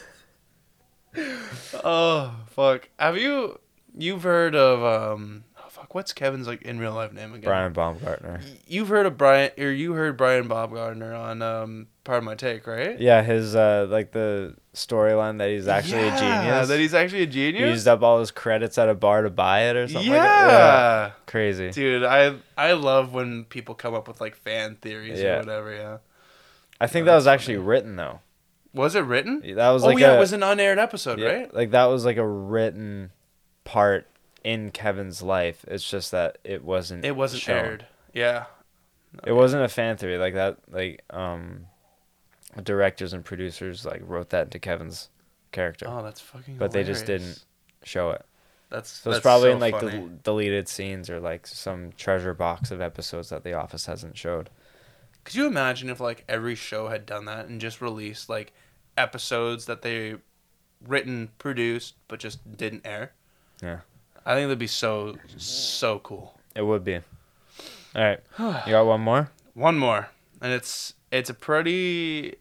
Oh 1.84 2.34
fuck! 2.50 2.88
Have 2.98 3.16
you 3.16 3.58
you've 3.96 4.22
heard 4.22 4.54
of 4.54 4.82
um? 4.84 5.44
Oh, 5.58 5.68
fuck, 5.70 5.94
what's 5.94 6.12
Kevin's 6.12 6.46
like 6.46 6.60
in 6.62 6.78
real 6.78 6.92
life 6.92 7.12
name 7.12 7.30
again? 7.32 7.44
Brian 7.44 7.72
Baumgartner. 7.72 8.40
You've 8.66 8.88
heard 8.88 9.06
of 9.06 9.16
Brian, 9.16 9.50
or 9.58 9.70
you 9.70 9.94
heard 9.94 10.16
Brian 10.18 10.46
Baumgartner 10.46 11.14
on 11.14 11.40
um, 11.42 11.86
Part 12.04 12.18
of 12.18 12.24
My 12.24 12.34
Take, 12.34 12.66
right? 12.66 13.00
Yeah, 13.00 13.22
his 13.22 13.56
uh 13.56 13.86
like 13.88 14.12
the 14.12 14.56
storyline 14.74 15.38
that 15.38 15.48
he's 15.48 15.68
actually 15.68 16.02
Yeah, 16.02 16.16
a 16.16 16.18
genius. 16.50 16.68
That 16.68 16.80
he's 16.80 16.92
actually 16.94 17.22
a 17.22 17.26
He 17.26 17.32
genius. 17.32 17.62
used 17.70 17.88
up 17.88 18.02
all 18.02 18.20
his 18.20 18.30
credits 18.30 18.76
at 18.76 18.88
a 18.90 18.94
bar 18.94 19.22
to 19.22 19.30
buy 19.30 19.62
it 19.70 19.76
or 19.76 19.88
something 19.88 20.12
yeah. 20.12 20.18
like 20.18 20.28
that. 20.28 20.48
Yeah. 20.48 21.10
Crazy. 21.26 21.70
dude, 21.70 22.04
I 22.04 22.34
I 22.58 22.72
love 22.72 23.14
when 23.14 23.44
people 23.44 23.74
come 23.74 23.94
up 23.94 24.06
with 24.06 24.20
like 24.20 24.36
fan 24.36 24.76
theories 24.82 25.18
Yeah. 25.20 25.36
or 25.36 25.38
whatever. 25.38 25.74
Yeah, 25.74 25.96
I 26.80 26.86
think 26.86 27.04
Oh, 27.04 27.06
that 27.10 27.14
was 27.16 27.26
actually 27.26 27.56
written 27.56 27.96
though. 27.96 28.20
was 28.72 28.94
it 28.94 29.00
written? 29.00 29.42
That 29.56 29.70
was 29.70 29.82
like 29.82 29.96
oh 29.96 29.98
yeah, 29.98 30.12
a, 30.12 30.16
it 30.16 30.18
was 30.20 30.32
an 30.32 30.42
unaired 30.42 30.78
episode, 30.78 31.18
yeah, 31.18 31.28
right? 31.28 31.54
Like 31.54 31.70
that 31.70 31.86
was 31.86 32.04
like 32.04 32.16
a 32.18 32.26
written 32.26 33.10
part 33.64 34.06
in 34.44 34.70
Kevin's 34.70 35.22
life. 35.22 35.64
It's 35.68 35.88
just 35.88 36.10
that 36.12 36.38
it 36.44 36.62
wasn't 36.64 37.04
It 37.04 37.16
wasn't 37.16 37.42
shown. 37.42 37.56
aired. 37.56 37.86
Yeah. 38.12 38.44
It 39.24 39.32
wasn't 39.32 39.62
a 39.64 39.68
fan 39.68 39.96
theory 39.96 40.18
like 40.18 40.34
that. 40.34 40.58
Like 40.70 41.02
um, 41.10 41.66
directors 42.62 43.12
and 43.12 43.24
producers 43.24 43.84
like 43.84 44.02
wrote 44.04 44.30
that 44.30 44.44
into 44.44 44.58
Kevin's 44.58 45.08
character, 45.52 45.86
Oh, 45.88 46.02
that's 46.02 46.20
fucking. 46.20 46.56
but 46.58 46.72
they 46.72 46.84
just 46.84 47.06
didn't 47.06 47.44
show 47.82 48.10
it. 48.10 48.24
That's 48.68 48.90
So 48.90 49.10
it's 49.10 49.16
that's 49.16 49.22
probably 49.22 49.50
so 49.50 49.52
in 49.54 49.60
like 49.60 49.74
funny. 49.80 49.90
the 50.00 50.08
deleted 50.22 50.68
scenes 50.68 51.08
or 51.08 51.20
like 51.20 51.46
some 51.46 51.92
treasure 51.96 52.34
box 52.34 52.70
of 52.70 52.80
episodes 52.80 53.28
that 53.30 53.44
The 53.44 53.52
Office 53.54 53.86
hasn't 53.86 54.16
showed. 54.18 54.50
Could 55.26 55.34
you 55.34 55.48
imagine 55.48 55.90
if 55.90 55.98
like 55.98 56.22
every 56.28 56.54
show 56.54 56.86
had 56.86 57.04
done 57.04 57.24
that 57.24 57.48
and 57.48 57.60
just 57.60 57.80
released 57.80 58.28
like 58.28 58.52
episodes 58.96 59.66
that 59.66 59.82
they 59.82 60.14
written, 60.86 61.30
produced, 61.38 61.96
but 62.06 62.20
just 62.20 62.56
didn't 62.56 62.86
air? 62.86 63.10
Yeah. 63.60 63.80
I 64.24 64.34
think 64.34 64.46
that'd 64.46 64.60
be 64.60 64.68
so 64.68 65.16
so 65.36 65.98
cool. 65.98 66.38
It 66.54 66.62
would 66.62 66.84
be. 66.84 66.94
All 66.96 67.02
right, 67.96 68.20
you 68.38 68.72
got 68.72 68.86
one 68.86 69.00
more? 69.00 69.30
One 69.54 69.78
more, 69.78 70.10
and 70.42 70.52
it's 70.52 70.92
it's 71.10 71.30
a 71.30 71.34
pretty. 71.34 72.36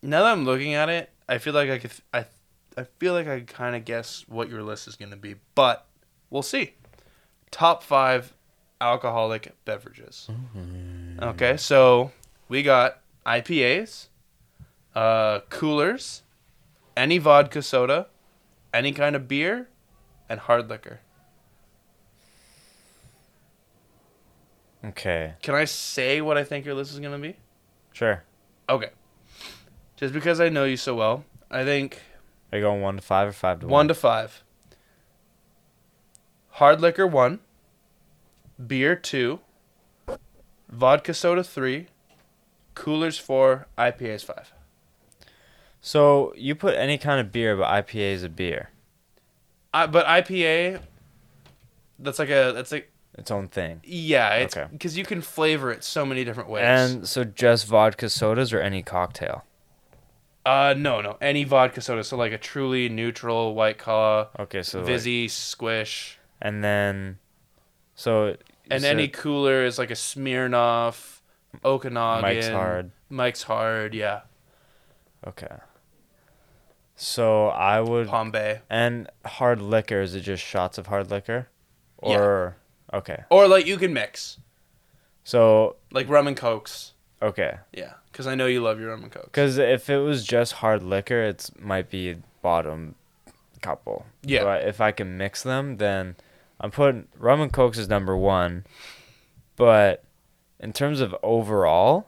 Now 0.00 0.22
that 0.22 0.32
I'm 0.32 0.46
looking 0.46 0.72
at 0.72 0.88
it, 0.88 1.10
I 1.28 1.36
feel 1.36 1.52
like 1.52 1.68
I 1.68 1.78
could. 1.78 1.92
I 2.12 2.24
I 2.76 2.84
feel 2.98 3.12
like 3.12 3.28
I 3.28 3.40
kind 3.40 3.76
of 3.76 3.84
guess 3.84 4.24
what 4.28 4.48
your 4.48 4.62
list 4.62 4.88
is 4.88 4.96
gonna 4.96 5.16
be, 5.16 5.36
but 5.54 5.86
we'll 6.30 6.42
see. 6.42 6.72
Top 7.50 7.82
five 7.82 8.32
alcoholic 8.80 9.54
beverages. 9.66 10.28
Okay, 11.22 11.56
so 11.56 12.10
we 12.48 12.62
got 12.62 12.98
IPAs, 13.24 14.08
uh, 14.94 15.40
coolers, 15.50 16.22
any 16.96 17.18
vodka 17.18 17.62
soda, 17.62 18.08
any 18.74 18.92
kind 18.92 19.14
of 19.14 19.28
beer, 19.28 19.68
and 20.28 20.40
hard 20.40 20.68
liquor. 20.68 21.00
Okay. 24.84 25.34
Can 25.42 25.54
I 25.54 25.64
say 25.64 26.20
what 26.20 26.36
I 26.36 26.42
think 26.44 26.66
your 26.66 26.74
list 26.74 26.92
is 26.92 26.98
gonna 26.98 27.18
be? 27.18 27.36
Sure. 27.92 28.24
Okay. 28.68 28.90
Just 29.96 30.12
because 30.12 30.40
I 30.40 30.48
know 30.48 30.64
you 30.64 30.76
so 30.76 30.96
well, 30.96 31.24
I 31.50 31.62
think 31.64 32.02
Are 32.50 32.58
you 32.58 32.64
going 32.64 32.80
one 32.82 32.96
to 32.96 33.02
five 33.02 33.28
or 33.28 33.32
five 33.32 33.60
to 33.60 33.66
one? 33.66 33.72
one 33.72 33.88
to 33.88 33.94
five. 33.94 34.42
Hard 36.48 36.80
liquor 36.80 37.06
one. 37.06 37.38
Beer 38.66 38.96
two. 38.96 39.38
Vodka 40.72 41.14
soda 41.14 41.44
three. 41.44 41.86
Coolers 42.74 43.18
four. 43.18 43.66
IPAs 43.78 44.24
five. 44.24 44.52
So 45.80 46.32
you 46.36 46.54
put 46.54 46.74
any 46.76 46.98
kind 46.98 47.20
of 47.20 47.30
beer, 47.32 47.56
but 47.56 47.68
IPA 47.68 48.12
is 48.14 48.22
a 48.24 48.28
beer. 48.28 48.70
I, 49.74 49.86
but 49.86 50.06
IPA. 50.06 50.80
That's 51.98 52.18
like 52.18 52.30
a 52.30 52.52
that's 52.54 52.72
like 52.72 52.90
Its 53.16 53.30
own 53.30 53.46
thing. 53.48 53.80
yeah 53.84 54.34
it's 54.36 54.56
Okay. 54.56 54.66
because 54.72 54.96
you 54.98 55.04
can 55.04 55.20
flavor 55.20 55.70
it 55.70 55.84
so 55.84 56.04
many 56.06 56.24
different 56.24 56.48
ways. 56.48 56.64
And 56.64 57.06
so 57.08 57.22
just 57.24 57.66
vodka 57.66 58.08
sodas 58.08 58.52
or 58.52 58.60
any 58.60 58.82
cocktail. 58.82 59.44
uh 60.44 60.74
no 60.76 61.00
no 61.00 61.16
any 61.20 61.44
vodka 61.44 61.80
soda 61.80 62.02
so 62.02 62.16
like 62.16 62.32
a 62.32 62.38
truly 62.38 62.88
neutral 62.88 63.54
white 63.54 63.78
claw, 63.78 64.28
Okay, 64.38 64.62
so 64.62 64.80
like- 64.82 65.30
Squish, 65.30 66.18
and 66.40 66.64
then 66.64 67.18
so 67.94 68.36
and 68.76 68.84
any 68.84 69.08
cooler 69.08 69.64
is 69.64 69.78
like 69.78 69.90
a 69.90 69.94
Smirnoff, 69.94 71.20
Okanagan. 71.64 72.22
Mike's 72.22 72.48
hard. 72.48 72.90
Mike's 73.08 73.42
hard, 73.44 73.94
yeah. 73.94 74.22
Okay. 75.26 75.56
So 76.96 77.48
I 77.48 77.80
would 77.80 78.08
Palm 78.08 78.30
Bay. 78.30 78.60
and 78.70 79.08
hard 79.24 79.60
liquor 79.60 80.00
is 80.02 80.14
it 80.14 80.20
just 80.20 80.42
shots 80.44 80.78
of 80.78 80.86
hard 80.86 81.10
liquor, 81.10 81.48
Yeah. 82.02 82.16
or 82.18 82.56
okay? 82.92 83.24
Or 83.30 83.48
like 83.48 83.66
you 83.66 83.76
can 83.76 83.92
mix 83.92 84.38
So 85.24 85.76
like 85.90 86.08
rum 86.08 86.26
and 86.28 86.36
cokes. 86.36 86.92
okay, 87.20 87.58
Yeah, 87.72 87.94
because 88.10 88.26
I 88.26 88.34
know 88.34 88.46
you 88.46 88.60
love 88.62 88.78
your 88.80 88.90
rum 88.90 89.02
and 89.04 89.12
cokes. 89.12 89.26
because 89.26 89.58
if 89.58 89.88
it 89.90 89.98
was 89.98 90.24
just 90.24 90.54
hard 90.54 90.82
liquor, 90.82 91.22
it 91.22 91.50
might 91.58 91.90
be 91.90 92.16
bottom 92.40 92.94
couple. 93.62 94.06
Yeah. 94.22 94.42
But 94.44 94.64
if 94.66 94.80
I 94.80 94.90
can 94.92 95.16
mix 95.16 95.42
them, 95.44 95.76
then 95.78 96.16
I'm 96.62 96.70
putting 96.70 97.08
rum 97.18 97.40
and 97.40 97.52
cokes 97.52 97.76
is 97.76 97.88
number 97.88 98.16
one. 98.16 98.64
But 99.56 100.04
in 100.60 100.72
terms 100.72 101.00
of 101.00 101.14
overall, 101.22 102.06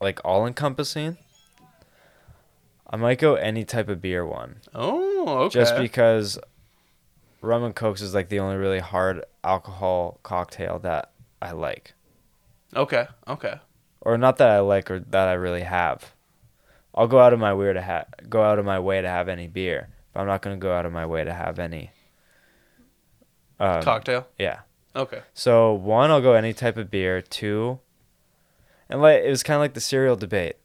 like 0.00 0.20
all 0.24 0.46
encompassing, 0.46 1.16
I 2.90 2.96
might 2.96 3.18
go 3.18 3.36
any 3.36 3.64
type 3.64 3.88
of 3.88 4.02
beer 4.02 4.26
one. 4.26 4.56
Oh, 4.74 5.38
okay. 5.44 5.54
Just 5.60 5.76
because 5.76 6.38
rum 7.40 7.62
and 7.62 7.74
cokes 7.74 8.02
is 8.02 8.14
like 8.14 8.28
the 8.28 8.40
only 8.40 8.56
really 8.56 8.80
hard 8.80 9.24
alcohol 9.42 10.18
cocktail 10.22 10.78
that 10.80 11.12
I 11.40 11.52
like. 11.52 11.94
okay, 12.74 13.06
okay. 13.28 13.60
Or 14.00 14.18
not 14.18 14.36
that 14.36 14.50
I 14.50 14.58
like 14.60 14.90
or 14.90 14.98
that 14.98 15.28
I 15.28 15.32
really 15.32 15.62
have. 15.62 16.12
I'll 16.94 17.06
go 17.06 17.20
out 17.20 17.32
of 17.32 17.38
my 17.38 17.54
way 17.54 17.72
to 17.72 17.80
have 17.80 18.06
go 18.28 18.42
out 18.42 18.58
of 18.58 18.64
my 18.64 18.78
way 18.78 19.00
to 19.00 19.08
have 19.08 19.28
any 19.28 19.46
beer, 19.46 19.88
but 20.12 20.20
I'm 20.20 20.26
not 20.26 20.42
gonna 20.42 20.56
go 20.56 20.72
out 20.74 20.84
of 20.84 20.92
my 20.92 21.06
way 21.06 21.24
to 21.24 21.32
have 21.32 21.58
any. 21.58 21.90
Um, 23.60 23.82
Cocktail. 23.82 24.26
yeah. 24.38 24.60
Okay. 24.96 25.22
So 25.32 25.72
one, 25.72 26.10
I'll 26.10 26.20
go 26.20 26.34
any 26.34 26.52
type 26.52 26.76
of 26.76 26.90
beer. 26.90 27.20
Two, 27.22 27.80
and 28.88 29.00
like 29.02 29.22
it 29.22 29.28
was 29.30 29.42
kind 29.42 29.56
of 29.56 29.60
like 29.60 29.74
the 29.74 29.80
cereal 29.80 30.16
debate. 30.16 30.56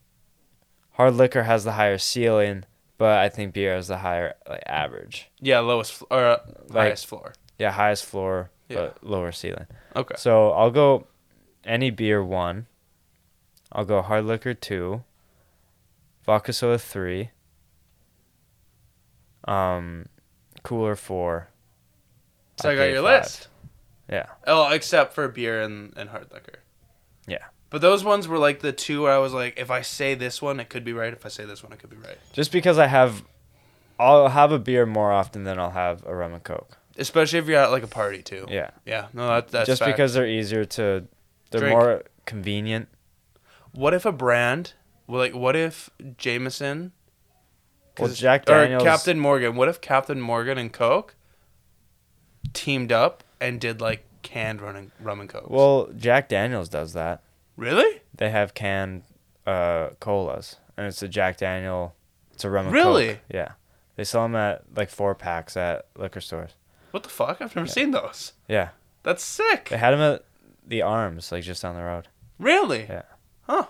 Hard 0.91 1.13
liquor 1.15 1.43
has 1.43 1.63
the 1.63 1.73
higher 1.73 1.97
ceiling, 1.97 2.65
but 2.97 3.19
I 3.19 3.29
think 3.29 3.53
beer 3.53 3.73
has 3.75 3.87
the 3.87 3.97
higher 3.99 4.35
like 4.47 4.63
average. 4.65 5.29
Yeah, 5.39 5.59
lowest 5.59 5.93
fl- 5.93 6.05
or 6.11 6.25
uh, 6.25 6.37
Like- 6.67 6.87
highest 6.87 7.07
floor. 7.07 7.33
Yeah, 7.57 7.71
highest 7.71 8.05
floor, 8.05 8.51
Yeah. 8.69 8.77
but 8.77 9.03
lower 9.03 9.31
ceiling. 9.31 9.65
Okay. 9.95 10.15
So 10.17 10.51
I'll 10.51 10.71
go 10.71 11.07
any 11.63 11.89
beer 11.91 12.23
one. 12.23 12.67
I'll 13.71 13.85
go 13.85 14.01
hard 14.01 14.25
liquor 14.25 14.53
two. 14.53 15.03
Vodka 16.25 16.53
soda 16.53 16.77
three. 16.79 17.31
Um, 19.47 20.05
cooler 20.63 20.95
four. 20.95 21.49
So 22.61 22.69
I 22.69 22.75
got 22.75 22.83
your 22.85 23.03
five. 23.03 23.23
list. 23.23 23.47
Yeah. 24.09 24.25
Oh, 24.47 24.71
except 24.71 25.13
for 25.13 25.27
beer 25.27 25.61
and, 25.61 25.93
and 25.95 26.09
hard 26.09 26.31
liquor. 26.33 26.59
Yeah. 27.27 27.45
But 27.69 27.81
those 27.81 28.03
ones 28.03 28.27
were 28.27 28.39
like 28.39 28.59
the 28.61 28.71
two 28.71 29.03
where 29.03 29.11
I 29.13 29.19
was 29.19 29.33
like, 29.33 29.59
if 29.59 29.69
I 29.69 29.81
say 29.81 30.15
this 30.15 30.41
one, 30.41 30.59
it 30.59 30.69
could 30.69 30.83
be 30.83 30.93
right. 30.93 31.13
If 31.13 31.25
I 31.25 31.29
say 31.29 31.45
this 31.45 31.63
one, 31.63 31.71
it 31.71 31.79
could 31.79 31.91
be 31.91 31.97
right. 31.97 32.17
Just 32.33 32.51
because 32.51 32.79
I 32.79 32.87
have, 32.87 33.23
I'll 33.99 34.29
have 34.29 34.51
a 34.51 34.57
beer 34.57 34.85
more 34.87 35.11
often 35.11 35.43
than 35.43 35.59
I'll 35.59 35.69
have 35.71 36.03
a 36.07 36.15
rum 36.15 36.33
and 36.33 36.43
coke. 36.43 36.77
Especially 36.97 37.37
if 37.39 37.47
you're 37.47 37.59
at 37.61 37.69
like 37.71 37.83
a 37.83 37.87
party 37.87 38.23
too. 38.23 38.45
Yeah. 38.49 38.71
Yeah. 38.85 39.07
No, 39.13 39.27
that, 39.27 39.49
that's 39.49 39.67
Just 39.67 39.79
fact. 39.83 39.95
because 39.95 40.15
they're 40.15 40.25
easier 40.27 40.65
to, 40.65 41.05
they're 41.51 41.61
Drink. 41.61 41.77
more 41.79 42.03
convenient. 42.25 42.89
What 43.73 43.93
if 43.93 44.05
a 44.05 44.11
brand, 44.11 44.73
well, 45.05 45.19
like, 45.21 45.35
what 45.35 45.55
if 45.55 45.91
Jameson? 46.17 46.91
Well, 47.99 48.09
Jack 48.09 48.45
Daniels- 48.45 48.81
Or 48.81 48.85
Captain 48.85 49.19
Morgan. 49.19 49.55
What 49.55 49.67
if 49.69 49.79
Captain 49.81 50.19
Morgan 50.19 50.57
and 50.57 50.73
Coke 50.73 51.15
teamed 52.53 52.91
up 52.91 53.23
and 53.41 53.59
did 53.59 53.81
like 53.81 54.03
canned 54.21 54.61
rum 54.61 54.75
and, 54.75 54.91
rum 54.99 55.19
and 55.21 55.29
Cokes? 55.29 55.49
Well, 55.49 55.89
Jack 55.95 56.29
Daniels 56.29 56.69
does 56.69 56.93
that. 56.93 57.21
really? 57.55 58.01
They 58.15 58.29
have 58.31 58.53
canned 58.53 59.03
uh, 59.47 59.89
colas, 60.01 60.57
and 60.75 60.85
it's 60.87 61.01
a 61.01 61.07
Jack 61.07 61.37
Daniel. 61.37 61.95
It's 62.33 62.43
a 62.43 62.49
rum 62.49 62.65
and 62.65 62.73
Really? 62.73 63.07
Coke. 63.09 63.19
Yeah, 63.33 63.51
they 63.95 64.03
sell 64.03 64.23
them 64.23 64.35
at 64.35 64.63
like 64.75 64.89
four 64.89 65.15
packs 65.15 65.55
at 65.55 65.85
liquor 65.97 66.19
stores. 66.21 66.51
What 66.91 67.03
the 67.03 67.09
fuck? 67.09 67.41
I've 67.41 67.55
never 67.55 67.67
seen 67.67 67.91
those. 67.91 68.33
Yeah, 68.47 68.69
That's 69.03 69.23
sick. 69.23 69.69
they 69.69 69.77
had 69.77 69.91
them 69.91 70.01
at 70.01 70.25
the 70.67 70.81
Arms, 70.81 71.31
like 71.31 71.43
just 71.43 71.61
down 71.61 71.75
the 71.75 71.83
road. 71.83 72.07
Really? 72.39 72.87
Yeah. 72.89 73.03
Huh. 73.43 73.67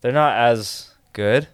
They're 0.00 0.10
not 0.12 0.36
as 0.36 0.94
good. 1.12 1.48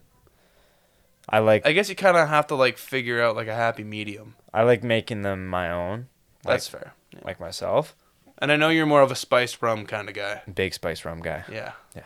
I 1.29 1.39
like 1.41 1.67
I 1.67 1.73
guess 1.73 1.89
you 1.89 1.95
kind 1.95 2.17
of 2.17 2.29
have 2.29 2.47
to 2.49 2.55
like 2.55 2.79
figure 2.79 3.23
out 3.23 3.37
like 3.37 3.47
a 3.49 3.55
happy 3.55 3.85
medium. 3.85 4.35
I 4.55 4.63
like 4.63 4.83
making 4.83 5.23
them 5.23 5.47
my 5.47 5.71
own, 5.71 6.09
That's 6.45 6.69
fair. 6.69 6.95
Yeah. 7.13 7.21
like 7.25 7.39
myself. 7.41 7.95
And 8.39 8.51
I 8.51 8.57
know 8.57 8.69
you're 8.71 8.87
more 8.87 9.03
of 9.03 9.11
a 9.13 9.15
spiced 9.17 9.63
rum 9.63 9.87
kind 9.87 10.09
of 10.09 10.15
guy. 10.15 10.43
Big 10.53 10.75
spice 10.75 11.05
rum 11.05 11.21
guy. 11.21 11.45
Yeah. 11.51 11.73
Yeah. 11.95 12.03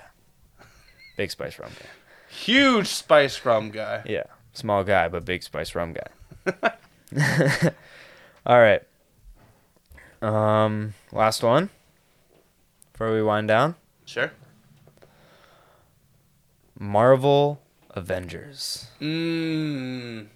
Big 1.17 1.31
spice 1.31 1.59
rum 1.59 1.71
guy. 1.79 1.87
Huge 2.29 2.89
spice 2.89 3.43
rum 3.45 3.71
guy. 3.71 4.03
Yeah, 4.05 4.25
small 4.53 4.85
guy 4.85 5.09
but 5.09 5.25
big 5.25 5.43
spice 5.43 5.75
rum 5.75 5.95
guy. 5.95 6.73
All 8.47 8.61
right. 8.61 8.83
Um, 10.21 10.93
last 11.13 11.43
one. 11.43 11.71
Before 12.93 13.13
we 13.15 13.23
wind 13.23 13.49
down, 13.49 13.77
Sure. 14.05 14.33
Marvel 16.79 17.61
Avengers. 17.91 18.87
Mmm. 19.01 20.27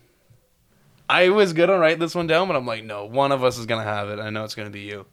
I 1.11 1.31
was 1.31 1.53
gonna 1.53 1.77
write 1.77 1.99
this 1.99 2.15
one 2.15 2.29
down, 2.29 2.47
but 2.47 2.55
I'm 2.55 2.67
like, 2.67 2.85
no, 2.85 3.05
one 3.05 3.33
of 3.33 3.43
us 3.43 3.59
is 3.59 3.67
gonna 3.67 3.83
have 3.83 4.09
it. 4.11 4.21
I 4.21 4.31
know 4.31 4.45
it's 4.45 4.55
gonna 4.55 4.71
be 4.71 4.83
you. 4.83 5.07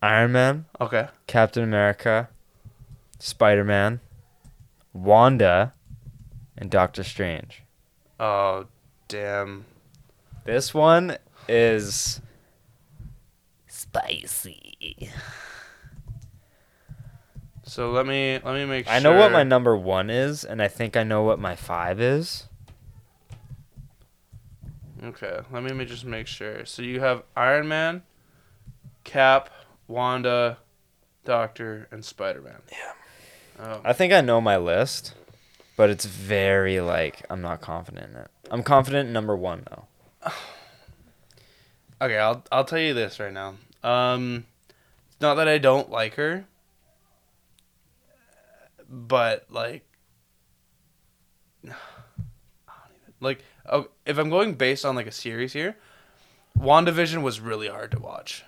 Iron 0.00 0.32
Man, 0.32 0.64
Okay. 0.80 1.08
Captain 1.26 1.62
America, 1.62 2.30
Spider 3.18 3.64
Man, 3.64 4.00
Wanda, 4.94 5.74
and 6.56 6.70
Doctor 6.70 7.04
Strange. 7.04 7.64
Oh, 8.18 8.64
damn. 9.08 9.66
This 10.44 10.72
one 10.72 11.18
is 11.46 12.22
spicy. 13.66 15.10
So 17.64 17.90
let 17.90 18.06
me 18.06 18.40
let 18.42 18.54
me 18.54 18.64
make. 18.64 18.86
Sure. 18.86 18.94
I 18.94 19.00
know 19.00 19.18
what 19.18 19.32
my 19.32 19.42
number 19.42 19.76
one 19.76 20.08
is, 20.08 20.44
and 20.44 20.62
I 20.62 20.68
think 20.68 20.96
I 20.96 21.02
know 21.02 21.24
what 21.24 21.38
my 21.38 21.56
five 21.56 22.00
is. 22.00 22.48
Okay, 25.06 25.40
let 25.52 25.62
me 25.62 25.84
just 25.84 26.04
make 26.04 26.26
sure. 26.26 26.64
So 26.66 26.82
you 26.82 26.98
have 26.98 27.22
Iron 27.36 27.68
Man, 27.68 28.02
Cap, 29.04 29.50
Wanda, 29.86 30.58
Doctor, 31.24 31.86
and 31.92 32.04
Spider 32.04 32.42
Man. 32.42 32.60
Yeah. 32.72 32.92
Oh. 33.60 33.80
I 33.84 33.92
think 33.92 34.12
I 34.12 34.20
know 34.20 34.40
my 34.40 34.56
list, 34.56 35.14
but 35.76 35.90
it's 35.90 36.04
very 36.04 36.80
like 36.80 37.24
I'm 37.30 37.40
not 37.40 37.60
confident 37.60 38.10
in 38.10 38.16
it. 38.16 38.28
I'm 38.50 38.64
confident 38.64 39.06
in 39.06 39.12
number 39.12 39.36
one 39.36 39.66
though. 39.70 40.30
Okay, 41.98 42.18
I'll 42.18 42.44
I'll 42.52 42.66
tell 42.66 42.78
you 42.78 42.92
this 42.92 43.18
right 43.18 43.32
now. 43.32 43.54
Um, 43.82 44.44
it's 45.08 45.18
not 45.22 45.36
that 45.36 45.48
I 45.48 45.56
don't 45.56 45.90
like 45.90 46.16
her, 46.16 46.44
but 48.86 49.46
like, 49.48 49.88
like 53.20 53.42
oh, 53.68 53.88
if 54.04 54.18
I'm 54.18 54.30
going 54.30 54.54
based 54.54 54.84
on 54.84 54.94
like 54.94 55.06
a 55.06 55.12
series 55.12 55.52
here, 55.52 55.76
WandaVision 56.58 57.22
was 57.22 57.40
really 57.40 57.68
hard 57.68 57.90
to 57.92 57.98
watch. 57.98 58.44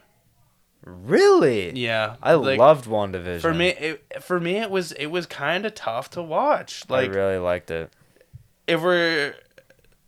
Really? 0.85 1.73
Yeah, 1.79 2.17
I 2.23 2.35
like, 2.35 2.59
loved 2.59 2.87
WandaVision. 2.87 3.41
For 3.41 3.53
me, 3.53 3.69
it, 3.69 4.23
for 4.23 4.41
me, 4.41 4.57
it 4.57 4.71
was 4.71 4.93
it 4.93 5.07
was 5.07 5.27
kind 5.27 5.67
of 5.67 5.75
tough 5.75 6.11
to 6.11 6.23
watch. 6.23 6.85
Like 6.89 7.11
I 7.11 7.15
really 7.15 7.39
liked 7.39 7.71
it. 7.71 7.93
if 8.67 8.81
we're, 8.81 9.35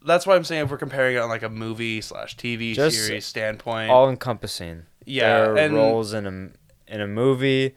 that's 0.05 0.27
why 0.27 0.37
I'm 0.37 0.45
saying 0.45 0.65
if 0.65 0.71
we're 0.71 0.79
comparing 0.79 1.17
it 1.17 1.19
on 1.19 1.29
like 1.29 1.43
a 1.43 1.49
movie 1.49 2.01
slash 2.01 2.37
TV 2.37 2.75
Just 2.75 2.97
series 2.97 3.27
standpoint. 3.27 3.91
All 3.91 4.09
encompassing. 4.09 4.85
Yeah, 5.05 5.57
and- 5.57 5.75
roles 5.75 6.15
in 6.15 6.27
a 6.27 6.93
in 6.93 7.01
a 7.01 7.07
movie, 7.07 7.75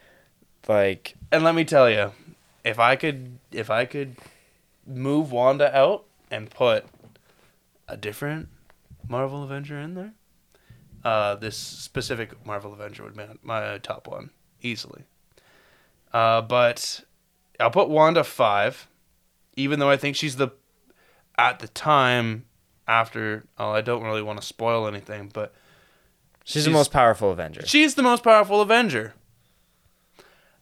like 0.68 1.16
and 1.32 1.44
let 1.44 1.56
me 1.56 1.66
tell 1.66 1.90
you, 1.90 2.12
if 2.64 2.80
I 2.80 2.96
could, 2.96 3.40
if 3.52 3.70
I 3.70 3.86
could 3.86 4.16
move 4.86 5.32
Wanda 5.32 5.76
out 5.76 6.06
and 6.30 6.50
put 6.50 6.86
a 7.88 7.98
different 7.98 8.50
Marvel 9.08 9.44
Avenger 9.44 9.80
in 9.80 9.96
there, 9.96 10.14
uh, 11.04 11.36
this 11.36 11.58
specific 11.58 12.46
Marvel 12.46 12.74
Avenger 12.74 13.04
would 13.04 13.16
be 13.16 13.24
my 13.42 13.78
top 13.80 14.08
one 14.08 14.30
easily. 14.62 15.04
Uh, 16.14 16.42
but 16.42 17.04
I'll 17.60 17.72
put 17.72 17.90
Wanda 17.90 18.24
five, 18.24 18.88
even 19.56 19.80
though 19.80 19.90
I 19.90 19.98
think 19.98 20.16
she's 20.16 20.36
the, 20.36 20.50
at 21.38 21.60
the 21.60 21.68
time, 21.68 22.46
after. 22.88 23.46
Oh, 23.58 23.72
I 23.72 23.82
don't 23.82 24.04
really 24.04 24.22
want 24.22 24.40
to 24.40 24.46
spoil 24.46 24.88
anything, 24.88 25.32
but 25.34 25.54
she's, 26.44 26.66
the 26.66 26.72
most 26.72 26.92
powerful 26.92 27.32
Avenger. 27.32 27.66
She's 27.66 27.96
the 27.96 28.04
most 28.04 28.24
powerful 28.24 28.62
Avenger. 28.62 29.14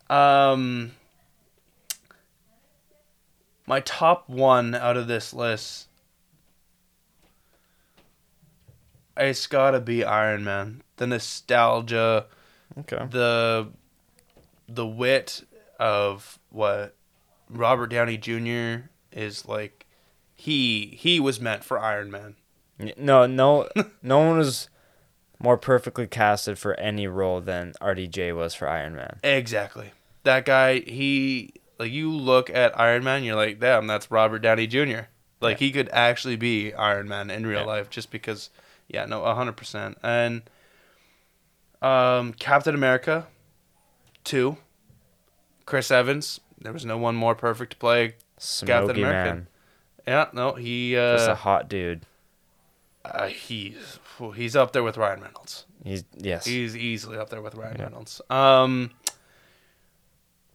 Um, 0.09 0.91
my 3.65 3.79
top 3.81 4.29
one 4.29 4.75
out 4.75 4.97
of 4.97 5.07
this 5.07 5.33
list, 5.33 5.87
it's 9.17 9.47
gotta 9.47 9.79
be 9.79 10.03
Iron 10.03 10.43
Man. 10.43 10.81
The 10.97 11.07
nostalgia, 11.07 12.27
okay. 12.79 13.05
the 13.09 13.69
the 14.67 14.85
wit 14.87 15.43
of 15.79 16.39
what 16.49 16.95
Robert 17.49 17.87
Downey 17.87 18.17
Jr. 18.17 18.87
is 19.11 19.47
like. 19.47 19.85
He 20.35 20.95
he 20.97 21.19
was 21.19 21.39
meant 21.39 21.63
for 21.63 21.77
Iron 21.77 22.09
Man. 22.09 22.35
No, 22.97 23.27
no, 23.27 23.69
no 24.01 24.17
one 24.17 24.37
was 24.39 24.69
more 25.37 25.55
perfectly 25.57 26.07
casted 26.07 26.57
for 26.57 26.73
any 26.79 27.05
role 27.05 27.41
than 27.41 27.73
RDJ 27.79 28.35
was 28.35 28.55
for 28.55 28.67
Iron 28.67 28.95
Man. 28.95 29.19
Exactly. 29.23 29.91
That 30.23 30.45
guy, 30.45 30.79
he 30.79 31.53
like 31.77 31.91
you 31.91 32.11
look 32.11 32.49
at 32.49 32.79
Iron 32.79 33.03
Man, 33.03 33.23
you're 33.23 33.35
like, 33.35 33.59
damn, 33.59 33.85
that's 33.85 34.09
Robert 34.09 34.39
Downey 34.39 34.65
Jr. 34.65 35.01
Like 35.41 35.59
he 35.59 35.71
could 35.71 35.89
actually 35.89 36.37
be 36.37 36.73
Iron 36.73 37.07
Man 37.07 37.29
in 37.29 37.45
real 37.45 37.59
Yeah. 37.59 37.65
life, 37.65 37.89
just 37.91 38.09
because. 38.09 38.49
Yeah, 38.93 39.05
no, 39.05 39.23
hundred 39.33 39.57
percent. 39.57 39.97
And 40.03 40.41
um, 41.81 42.33
Captain 42.33 42.75
America, 42.75 43.27
two. 44.23 44.57
Chris 45.65 45.89
Evans. 45.91 46.39
There 46.59 46.73
was 46.73 46.85
no 46.85 46.97
one 46.97 47.15
more 47.15 47.33
perfect 47.35 47.71
to 47.71 47.77
play. 47.77 48.15
Smoky 48.37 49.01
America. 49.01 49.33
man, 49.35 49.47
Yeah, 50.05 50.25
no, 50.33 50.53
he 50.53 50.91
just 50.93 51.27
a 51.27 51.31
uh, 51.31 51.35
hot 51.35 51.69
dude. 51.69 52.01
uh 53.05 53.27
he's 53.27 53.99
he's 54.35 54.55
up 54.55 54.73
there 54.73 54.83
with 54.83 54.97
Ryan 54.97 55.21
Reynolds. 55.21 55.65
He's 55.83 56.03
yes. 56.17 56.45
He's 56.45 56.75
easily 56.75 57.17
up 57.17 57.29
there 57.29 57.41
with 57.41 57.55
Ryan 57.55 57.75
Yeah. 57.77 57.83
Reynolds. 57.83 58.21
Um, 58.29 58.91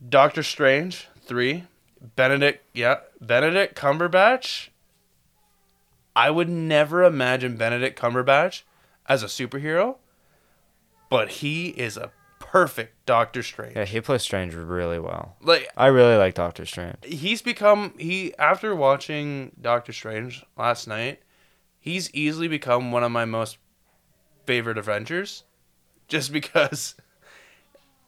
Doctor 0.07 0.43
Strange 0.43 1.09
three, 1.23 1.65
Benedict 2.17 2.63
yeah 2.75 2.97
Benedict 3.21 3.75
Cumberbatch. 3.77 4.69
I 6.17 6.31
would 6.31 6.49
never 6.49 7.05
imagine 7.05 7.57
Benedict 7.57 7.97
Cumberbatch 8.01 8.63
as 9.07 9.23
a 9.23 9.27
superhero, 9.27 9.97
but 11.11 11.29
he 11.29 11.69
is 11.69 11.97
a 11.97 12.11
perfect 12.39 13.05
Doctor 13.07 13.43
Strange. 13.43 13.77
yeah, 13.77 13.85
he 13.85 14.01
plays 14.01 14.23
Strange 14.23 14.55
really 14.55 14.99
well. 14.99 15.37
Like 15.43 15.69
I 15.77 15.87
really 15.89 16.17
like 16.17 16.35
Doctor 16.35 16.65
Strange. 16.65 16.97
he's 17.05 17.43
become 17.43 17.93
he 17.99 18.35
after 18.39 18.75
watching 18.75 19.53
Doctor 19.61 19.93
Strange 19.93 20.45
last 20.57 20.89
night, 20.89 21.21
he's 21.79 22.11
easily 22.15 22.49
become 22.49 22.91
one 22.93 23.05
of 23.05 23.13
my 23.13 23.25
most 23.27 23.59
favorite 24.47 24.79
Avengers, 24.79 25.45
just 26.09 26.33
because, 26.33 26.95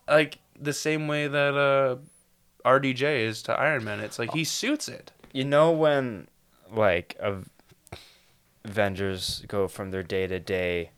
like 0.09 0.39
the 0.59 0.73
same 0.73 1.09
way 1.09 1.29
that 1.29 1.55
uh, 1.57 1.97
RDJ 2.67 3.21
is 3.27 3.43
to 3.43 3.53
Iron 3.53 3.85
Man. 3.85 4.01
It's 4.01 4.19
like 4.19 4.33
he 4.33 4.45
suits 4.45 4.89
it. 4.89 5.13
You 5.33 5.45
know 5.45 5.71
when 5.73 6.29
like 6.73 7.17
Av- 7.23 7.49
Avengers 8.69 9.45
go 9.49 9.67
from 9.69 9.91
their 9.91 10.03
day 10.03 10.27
to 10.27 10.39
day 10.39 10.91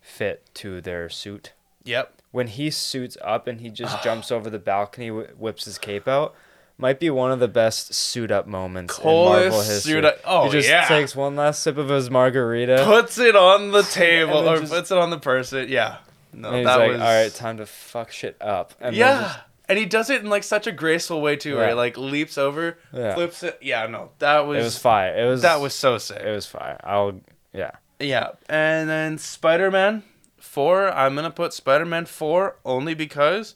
fit 0.00 0.48
to 0.54 0.80
their 0.80 1.08
suit. 1.08 1.52
Yep. 1.84 2.22
When 2.30 2.46
he 2.48 2.70
suits 2.70 3.16
up 3.24 3.46
and 3.46 3.60
he 3.60 3.70
just 3.70 4.02
jumps 4.04 4.30
over 4.30 4.50
the 4.50 4.58
balcony, 4.58 5.08
wh- 5.08 5.40
whips 5.40 5.64
his 5.64 5.78
cape 5.78 6.06
out, 6.06 6.34
might 6.78 7.00
be 7.00 7.08
one 7.08 7.30
of 7.32 7.40
the 7.40 7.48
best 7.48 7.94
suit 7.94 8.30
up 8.30 8.46
moments 8.46 8.98
in 8.98 9.04
Marvel 9.04 9.60
history. 9.62 9.92
suit 9.92 10.04
up- 10.04 10.18
oh, 10.24 10.44
he 10.46 10.50
just 10.52 10.68
yeah. 10.68 10.86
takes 10.86 11.16
one 11.16 11.34
last 11.36 11.62
sip 11.62 11.78
of 11.78 11.88
his 11.88 12.10
margarita. 12.10 12.82
Puts 12.84 13.18
it 13.18 13.34
on 13.34 13.70
the 13.72 13.82
table 13.90 14.48
or 14.48 14.58
just- 14.60 14.72
puts 14.72 14.90
it 14.90 14.98
on 14.98 15.10
the 15.10 15.18
person. 15.18 15.68
Yeah. 15.68 15.98
No, 16.32 16.48
and 16.48 16.58
he's 16.58 16.66
that 16.66 16.76
like, 16.76 16.90
was 16.92 17.00
"All 17.00 17.06
right, 17.06 17.34
time 17.34 17.56
to 17.56 17.66
fuck 17.66 18.12
shit 18.12 18.36
up." 18.42 18.74
And 18.78 18.94
yeah. 18.94 19.36
And 19.68 19.78
he 19.78 19.84
does 19.84 20.10
it 20.10 20.22
in 20.22 20.30
like 20.30 20.44
such 20.44 20.66
a 20.66 20.72
graceful 20.72 21.20
way 21.20 21.34
too, 21.36 21.56
where 21.56 21.64
he 21.66 21.70
Yeah. 21.70 21.74
like 21.74 21.96
leaps 21.98 22.38
over, 22.38 22.78
Yeah. 22.92 23.14
flips 23.14 23.42
it. 23.42 23.58
Yeah, 23.60 23.86
no, 23.86 24.10
that 24.20 24.46
was, 24.46 24.58
it 24.58 24.62
was 24.62 24.78
fire. 24.78 25.16
It 25.16 25.26
was 25.28 25.42
that 25.42 25.60
was 25.60 25.74
so 25.74 25.98
sick. 25.98 26.22
it 26.22 26.30
was 26.30 26.46
fire. 26.46 26.78
I'll 26.84 27.20
yeah. 27.52 27.72
Yeah, 27.98 28.32
and 28.48 28.88
then 28.88 29.18
Spider 29.18 29.70
Man 29.70 30.02
four. 30.38 30.88
I'm 30.92 31.14
gonna 31.14 31.30
put 31.30 31.52
Spider 31.52 31.84
Man 31.86 32.06
four 32.06 32.56
only 32.64 32.94
because 32.94 33.54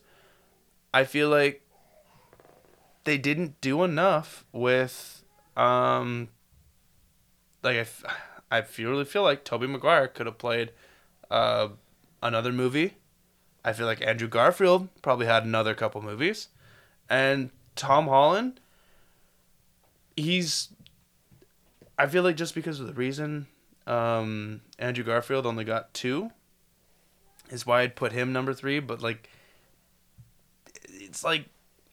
I 0.93 1.05
feel 1.05 1.29
like 1.29 1.63
they 3.05 3.17
didn't 3.19 3.61
do 3.61 3.85
enough 3.85 4.45
with 4.53 5.23
um. 5.57 6.29
Like 7.63 7.77
I, 7.77 7.81
f- 7.81 8.05
I 8.51 8.65
really 8.79 9.05
feel 9.05 9.23
like 9.23 9.45
Tobey 9.45 9.67
Maguire 9.67 10.09
could 10.09 10.25
have 10.27 10.39
played, 10.39 10.73
uh, 11.31 11.69
another 12.23 12.53
movie. 12.53 12.95
I 13.65 13.73
feel 13.73 13.87
like 13.87 14.05
Andrew 14.07 14.29
Garfield 14.29 14.89
probably 15.03 15.27
had 15.27 15.45
another 15.45 15.75
couple 15.75 16.03
movies, 16.03 16.49
and 17.09 17.51
Tom 17.77 18.07
Holland. 18.07 18.61
He's. 20.17 20.69
I 21.99 22.07
feel 22.07 22.23
like 22.23 22.37
just 22.37 22.55
because 22.55 22.81
of 22.81 22.87
the 22.87 22.95
reason 22.95 23.47
um, 23.87 24.61
Andrew 24.79 25.05
Garfield 25.05 25.47
only 25.47 25.65
got 25.65 25.93
two 25.93 26.31
is 27.51 27.67
why 27.67 27.83
I'd 27.83 27.97
put 27.97 28.13
him 28.13 28.33
number 28.33 28.55
three. 28.55 28.81
But 28.81 29.03
like, 29.03 29.29
it's 30.85 31.25
like 31.25 31.47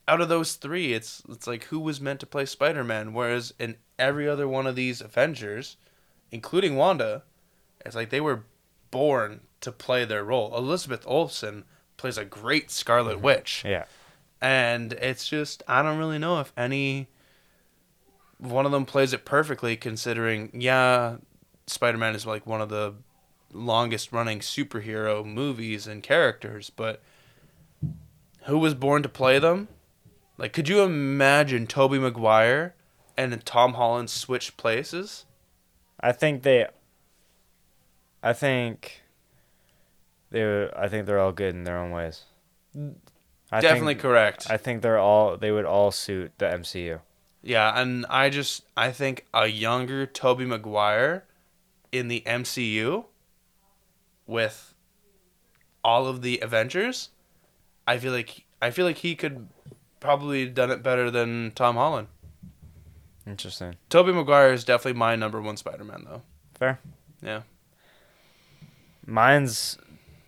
out 0.08 0.22
of 0.22 0.30
those 0.30 0.56
three, 0.56 0.94
it's 0.94 1.24
it's 1.30 1.48
like 1.48 1.66
who 1.66 1.80
was 1.80 2.00
meant 2.00 2.20
to 2.22 2.26
play 2.26 2.46
Spider 2.46 2.84
Man. 2.84 3.14
Whereas 3.14 3.54
in 3.60 3.78
every 3.98 4.28
other 4.28 4.48
one 4.48 4.68
of 4.68 4.76
these 4.76 5.02
Avengers, 5.02 5.78
including 6.32 6.76
Wanda, 6.76 7.24
it's 7.86 7.96
like 7.96 8.10
they 8.10 8.22
were 8.22 8.44
born 8.98 9.42
to 9.62 9.72
play 9.72 10.06
their 10.06 10.24
role. 10.24 10.58
Elizabeth 10.58 11.04
Olsen 11.06 11.66
plays 11.98 12.18
a 12.18 12.26
great 12.26 12.72
Scarlet 12.72 13.18
mm-hmm. 13.18 13.26
Witch 13.26 13.64
Yeah. 13.64 13.86
and 14.42 14.94
it's 14.94 15.30
just 15.30 15.62
I 15.68 15.84
don't 15.84 16.00
really 16.00 16.18
know 16.18 16.40
if 16.40 16.52
any 16.58 17.08
one 18.40 18.66
of 18.66 18.72
them 18.72 18.86
plays 18.86 19.14
it 19.14 19.24
perfectly 19.24 19.78
considering 19.78 20.50
yeah 20.52 21.18
Spider-Man 21.68 22.16
is 22.16 22.26
like 22.26 22.48
one 22.48 22.60
of 22.60 22.70
the 22.70 22.96
longest 23.54 24.12
running 24.12 24.40
superhero 24.40 25.24
movies 25.24 25.86
and 25.86 26.02
characters 26.02 26.72
but 26.72 27.00
who 28.46 28.58
was 28.58 28.74
born 28.74 29.04
to 29.04 29.10
play 29.10 29.38
them 29.38 29.68
like 30.40 30.54
could 30.54 30.68
you 30.68 30.82
imagine 30.82 31.68
Tobey 31.68 32.00
Maguire 32.00 32.74
and 33.16 33.46
Tom 33.46 33.76
Holland 33.76 34.10
switch 34.10 34.58
places 34.58 35.26
I 36.00 36.12
think 36.12 36.44
they. 36.44 36.68
I 38.28 38.34
think. 38.34 39.04
they 40.32 40.70
I 40.76 40.90
think 40.90 41.06
they're 41.06 41.20
all 41.20 41.32
good 41.32 41.56
in 41.56 41.64
their 41.64 41.78
own 41.78 41.92
ways. 41.92 42.24
I 43.50 43.62
definitely 43.62 43.94
Think, 43.94 44.02
correct 44.02 44.48
I 44.50 44.58
think 44.58 44.82
they're 44.82 45.00
all. 45.00 45.38
They 45.38 45.52
would 45.52 45.64
all 45.64 45.92
suit 45.92 46.34
the 46.38 46.46
MCU. 46.46 47.00
Yeah, 47.42 47.80
and 47.80 48.06
I 48.10 48.30
just 48.30 48.66
I 48.76 48.92
think 48.92 49.26
a 49.34 49.48
younger 49.48 50.06
Tobey 50.06 50.44
Maguire 50.46 51.24
in 51.94 52.10
the 52.10 52.22
MCU 52.26 53.06
with 54.26 54.74
all 55.82 56.06
of 56.06 56.22
the 56.22 56.40
Avengers, 56.42 57.10
I 57.88 57.98
feel 57.98 58.12
like 58.12 58.44
I 58.62 58.72
feel 58.72 58.86
like 58.86 58.98
he 58.98 59.16
could 59.16 59.48
probably 60.02 60.50
done 60.50 60.70
it 60.70 60.84
better 60.84 61.10
than 61.10 61.54
Tom 61.56 61.76
Holland. 61.76 62.10
Interesting. 63.26 63.78
Tobey 63.90 64.12
Maguire 64.12 64.52
is 64.52 64.66
definitely 64.66 65.00
my 65.00 65.16
number 65.16 65.42
one 65.42 65.56
Spider-Man 65.56 66.04
though. 66.06 66.24
Fair. 66.56 66.80
Yeah. 67.22 67.44
Mine's 69.08 69.78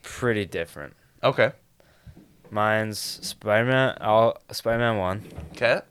pretty 0.01 0.45
different. 0.45 0.95
Okay. 1.22 1.51
Mine's 2.49 2.97
Spider 2.97 3.65
Man. 3.65 3.97
All 4.01 4.41
Spider 4.51 4.80
Man 4.80 4.97
one, 4.97 5.23
Okay. 5.51 5.81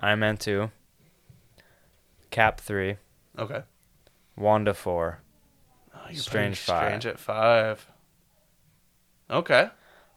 Iron 0.00 0.18
Man 0.18 0.36
two, 0.36 0.70
Cap 2.30 2.60
three, 2.60 2.96
Okay. 3.38 3.62
Wanda 4.36 4.74
four. 4.74 5.20
Oh, 5.94 6.12
Strange 6.12 6.58
five. 6.58 6.86
Strange 6.88 7.06
at 7.06 7.18
five. 7.18 7.86
Okay. 9.30 9.70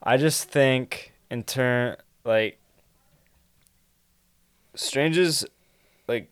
I 0.03 0.17
just 0.17 0.49
think 0.49 1.13
in 1.29 1.43
turn 1.43 1.95
like 2.25 2.59
Strange 4.75 5.17
is 5.17 5.45
like 6.07 6.31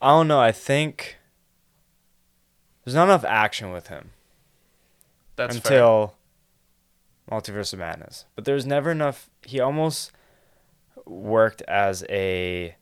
I 0.00 0.10
don't 0.10 0.28
know, 0.28 0.38
I 0.40 0.52
think 0.52 1.16
there's 2.84 2.94
not 2.94 3.04
enough 3.04 3.24
action 3.24 3.72
with 3.72 3.88
him 3.88 4.10
That's 5.38 5.56
fair. 5.58 5.78
until 5.78 6.14
Multiverse 7.30 7.72
of 7.72 7.78
Madness. 7.78 8.26
But 8.34 8.44
there's 8.44 8.66
never 8.66 8.90
enough 8.90 9.30
he 9.46 9.60
almost 9.60 10.12
worked 11.06 11.62
as 11.62 12.04
a 12.10 12.76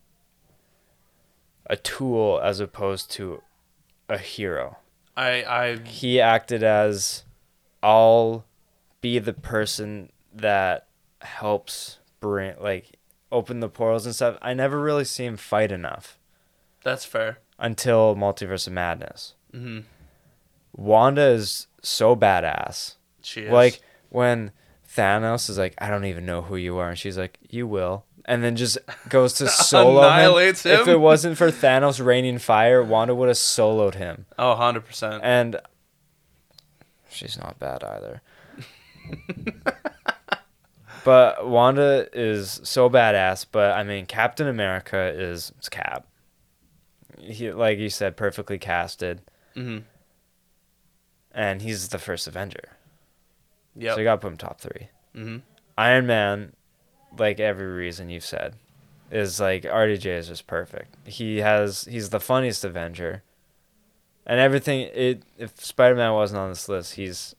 a 1.69 1.77
tool 1.77 2.41
as 2.43 2.59
opposed 2.61 3.11
to 3.11 3.43
a 4.09 4.19
hero 4.19 4.79
I 5.17 5.45
I 5.45 5.79
he 5.85 6.21
acted 6.21 6.63
as 6.63 7.25
I'll 7.83 8.45
be 9.01 9.19
the 9.19 9.33
person 9.33 10.11
that 10.35 10.87
helps 11.21 11.99
bring 12.21 12.55
like 12.61 12.99
open 13.33 13.61
the 13.61 13.69
portals 13.69 14.07
and 14.07 14.15
stuff. 14.15 14.39
I 14.41 14.55
never 14.55 14.81
really 14.81 15.05
see 15.05 15.25
him 15.25 15.37
fight 15.37 15.71
enough 15.73 16.19
that's 16.83 17.05
fair. 17.05 17.39
until 17.59 18.15
Multiverse 18.17 18.67
of 18.67 18.73
Madness. 18.73 19.35
Mm-hmm. 19.53 19.81
Wanda 20.73 21.23
is 21.23 21.67
so 21.87 22.17
badass. 22.17 22.95
She 23.23 23.43
is. 23.43 23.53
Like 23.53 23.81
when 24.11 24.53
Thanos 24.89 25.49
is 25.51 25.59
like, 25.59 25.75
I 25.79 25.89
don't 25.91 26.05
even 26.05 26.27
know 26.27 26.43
who 26.43 26.57
you 26.57 26.77
are, 26.79 26.89
and 26.91 26.99
she's 26.99 27.19
like, 27.19 27.39
You 27.49 27.67
will. 27.67 28.05
And 28.29 28.43
then 28.43 28.57
just 28.57 28.79
goes 29.09 29.35
to 29.35 29.49
solo 29.49 30.01
him. 30.01 30.05
Annihilates 30.07 30.65
him. 30.67 30.81
If 30.81 30.89
it 30.89 30.97
wasn't 31.01 31.39
for 31.39 31.51
Thanos 31.51 32.05
raining 32.05 32.39
fire, 32.39 32.83
Wanda 32.83 33.15
would 33.15 33.29
have 33.29 33.37
soloed 33.37 33.95
him. 33.95 34.27
oh, 34.39 34.51
100 34.51 34.85
percent. 34.85 35.21
And 35.23 35.61
she's 37.09 37.39
not 37.39 37.59
bad 37.59 37.85
either. 37.85 38.23
but 41.05 41.47
Wanda 41.47 42.09
is 42.13 42.61
so 42.65 42.91
badass. 42.91 43.47
But 43.51 43.73
I 43.77 43.85
mean, 43.85 44.07
Captain 44.07 44.49
America 44.49 45.13
is 45.17 45.53
Cap. 45.71 46.07
He, 47.19 47.51
like 47.53 47.79
you 47.79 47.89
said, 47.91 48.17
perfectly 48.17 48.59
casted, 48.59 49.23
Mm-hmm. 49.57 49.79
And 51.37 51.63
he's 51.63 51.89
the 51.91 51.99
first 51.99 52.27
Avenger. 52.27 52.71
Yeah. 53.77 53.93
So 53.95 53.99
you 54.01 54.05
got 54.05 54.17
to 54.17 54.21
put 54.23 54.29
him 54.33 54.37
top 54.39 54.61
three. 54.61 54.89
mm-hmm. 55.15 55.37
Iron 55.79 56.07
Man, 56.07 56.55
like 57.19 57.39
every 57.39 57.67
reason 57.67 58.09
you've 58.09 58.25
said, 58.25 58.57
is 59.11 59.39
like 59.39 59.63
RDJ 59.65 60.07
is 60.07 60.29
just 60.29 60.47
perfect. 60.47 60.97
He 61.07 61.39
has 61.39 61.85
he's 61.85 62.09
the 62.11 62.19
funniest 62.21 62.65
Avenger, 62.65 63.23
and 64.27 64.41
everything. 64.41 64.89
It 64.95 65.23
if 65.37 65.63
Spider 65.63 65.95
Man 65.95 66.15
wasn't 66.15 66.39
on 66.41 66.49
this 66.49 66.69
list, 66.69 66.95
he's 66.95 67.37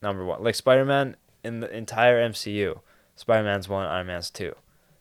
number 0.00 0.24
one. 0.24 0.42
Like 0.42 0.54
Spider 0.54 0.84
Man 0.84 1.16
in 1.42 1.58
the 1.60 1.76
entire 1.76 2.26
MCU, 2.28 2.80
Spider 3.16 3.42
Man's 3.42 3.68
one, 3.68 3.86
Iron 3.86 4.06
Man's 4.06 4.30
two. 4.30 4.54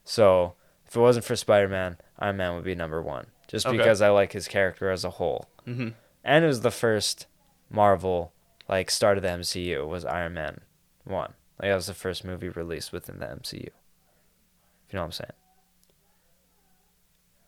So 0.04 0.56
if 0.88 0.96
it 0.96 1.00
wasn't 1.00 1.26
for 1.26 1.36
Spider 1.36 1.68
Man, 1.70 1.98
Iron 2.18 2.38
Man 2.38 2.56
would 2.56 2.64
be 2.64 2.74
number 2.74 3.02
one, 3.02 3.28
just 3.48 3.68
Okay. 3.68 3.78
because 3.78 4.02
I 4.02 4.10
like 4.10 4.34
his 4.34 4.48
character 4.48 4.90
as 4.90 5.06
a 5.06 5.12
whole. 5.12 5.48
Mm-hmm. 5.68 5.90
And 6.24 6.44
it 6.44 6.48
was 6.48 6.62
the 6.62 6.72
first 6.72 7.28
Marvel 7.70 8.34
like 8.68 8.90
start 8.92 9.18
of 9.18 9.24
the 9.24 9.30
MCU 9.30 9.88
was 9.88 10.06
Iron 10.06 10.34
Man 10.34 10.62
one. 11.04 11.34
Like 11.62 11.70
that 11.72 11.76
was 11.76 11.88
the 11.88 11.94
first 11.94 12.24
movie 12.24 12.50
released 12.50 12.92
within 12.92 13.20
the 13.20 13.26
MCU. 13.26 13.68
If 13.68 14.94
you 14.94 14.98
know 14.98 15.02
what 15.02 15.06
I'm 15.06 15.12
saying. 15.12 15.32